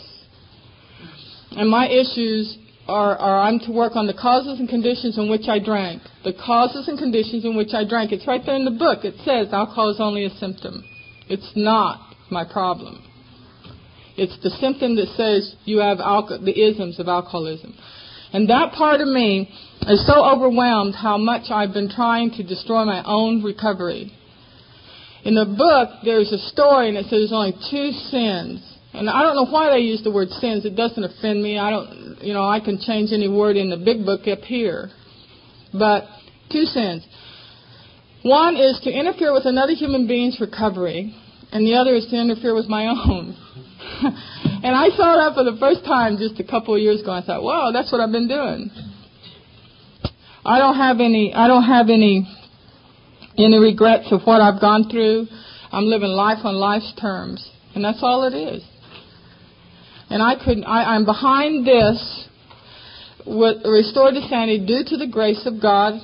And 1.52 1.70
my 1.70 1.88
issues 1.88 2.58
are, 2.88 3.16
are 3.16 3.40
I'm 3.40 3.60
to 3.60 3.72
work 3.72 3.94
on 3.94 4.06
the 4.06 4.14
causes 4.14 4.58
and 4.58 4.68
conditions 4.68 5.16
in 5.18 5.30
which 5.30 5.48
I 5.48 5.58
drank. 5.58 6.02
The 6.24 6.32
causes 6.32 6.88
and 6.88 6.98
conditions 6.98 7.44
in 7.44 7.56
which 7.56 7.72
I 7.74 7.84
drank. 7.84 8.12
It's 8.12 8.26
right 8.26 8.42
there 8.44 8.56
in 8.56 8.64
the 8.64 8.70
book. 8.70 9.04
It 9.04 9.14
says 9.24 9.52
alcohol 9.52 9.90
is 9.90 10.00
only 10.00 10.24
a 10.24 10.30
symptom. 10.30 10.84
It's 11.28 11.52
not 11.54 12.00
my 12.30 12.44
problem. 12.44 13.02
It's 14.16 14.36
the 14.42 14.50
symptom 14.50 14.96
that 14.96 15.08
says 15.16 15.54
you 15.64 15.78
have 15.78 15.98
alco- 15.98 16.44
the 16.44 16.60
isms 16.60 16.98
of 16.98 17.08
alcoholism. 17.08 17.74
And 18.32 18.48
that 18.48 18.72
part 18.72 19.00
of 19.00 19.08
me 19.08 19.48
is 19.82 20.06
so 20.06 20.24
overwhelmed 20.24 20.94
how 20.94 21.18
much 21.18 21.50
I've 21.50 21.72
been 21.72 21.90
trying 21.90 22.30
to 22.32 22.42
destroy 22.42 22.84
my 22.84 23.02
own 23.04 23.42
recovery. 23.42 24.12
In 25.24 25.34
the 25.34 25.44
book, 25.44 26.00
there's 26.04 26.32
a 26.32 26.38
story 26.38 26.88
and 26.88 26.96
it 26.96 27.04
says 27.04 27.10
there's 27.10 27.32
only 27.32 27.54
two 27.70 27.92
sins. 27.92 28.71
And 28.94 29.08
I 29.08 29.22
don't 29.22 29.36
know 29.36 29.50
why 29.50 29.70
they 29.70 29.78
use 29.78 30.02
the 30.02 30.10
word 30.10 30.28
sins. 30.28 30.64
It 30.64 30.76
doesn't 30.76 31.02
offend 31.02 31.42
me. 31.42 31.58
I 31.58 31.70
don't, 31.70 32.18
you 32.20 32.34
know, 32.34 32.44
I 32.44 32.60
can 32.60 32.78
change 32.78 33.10
any 33.12 33.28
word 33.28 33.56
in 33.56 33.70
the 33.70 33.78
big 33.78 34.04
book 34.04 34.28
up 34.28 34.40
here. 34.40 34.90
But 35.72 36.04
two 36.50 36.64
sins. 36.64 37.06
One 38.22 38.56
is 38.56 38.78
to 38.84 38.90
interfere 38.90 39.32
with 39.32 39.46
another 39.46 39.72
human 39.72 40.06
being's 40.06 40.40
recovery, 40.40 41.14
and 41.50 41.66
the 41.66 41.74
other 41.74 41.94
is 41.94 42.06
to 42.10 42.20
interfere 42.20 42.54
with 42.54 42.66
my 42.66 42.86
own. 43.08 43.36
and 44.62 44.76
I 44.76 44.90
saw 44.90 45.16
that 45.16 45.34
for 45.34 45.42
the 45.42 45.56
first 45.58 45.84
time 45.84 46.18
just 46.18 46.38
a 46.38 46.44
couple 46.44 46.74
of 46.74 46.80
years 46.80 47.00
ago. 47.00 47.12
I 47.12 47.22
thought, 47.22 47.42
wow, 47.42 47.70
that's 47.72 47.90
what 47.90 48.00
I've 48.00 48.12
been 48.12 48.28
doing. 48.28 48.70
I 50.44 50.58
don't 50.58 50.76
have 50.76 51.00
any. 51.00 51.32
I 51.34 51.46
don't 51.46 51.64
have 51.64 51.88
any 51.88 52.26
any 53.38 53.58
regrets 53.58 54.08
of 54.10 54.22
what 54.24 54.40
I've 54.40 54.60
gone 54.60 54.88
through. 54.90 55.26
I'm 55.70 55.84
living 55.84 56.10
life 56.10 56.44
on 56.44 56.54
life's 56.56 56.92
terms, 57.00 57.48
and 57.74 57.84
that's 57.84 58.00
all 58.02 58.24
it 58.24 58.34
is 58.34 58.62
and 60.12 60.22
I 60.22 60.34
couldn't. 60.34 60.64
I, 60.64 60.94
I'm 60.94 61.06
behind 61.06 61.66
this, 61.66 62.28
with, 63.26 63.64
restored 63.64 64.14
to 64.14 64.20
sanity 64.28 64.64
due 64.64 64.84
to 64.86 64.96
the 64.98 65.06
grace 65.06 65.46
of 65.46 65.60
God, 65.60 65.94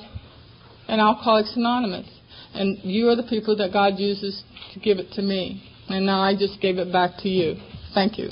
and 0.87 0.99
Alcoholics 0.99 1.53
Anonymous. 1.55 2.07
And 2.55 2.79
you 2.81 3.09
are 3.09 3.15
the 3.15 3.27
people 3.29 3.55
that 3.57 3.71
God 3.71 3.99
uses 3.99 4.43
to 4.73 4.79
give 4.79 4.97
it 4.97 5.11
to 5.13 5.21
me, 5.21 5.61
and 5.89 6.07
now 6.07 6.21
I 6.21 6.35
just 6.35 6.59
gave 6.59 6.79
it 6.79 6.91
back 6.91 7.17
to 7.19 7.29
you. 7.29 7.55
Thank 7.93 8.17
you. 8.17 8.29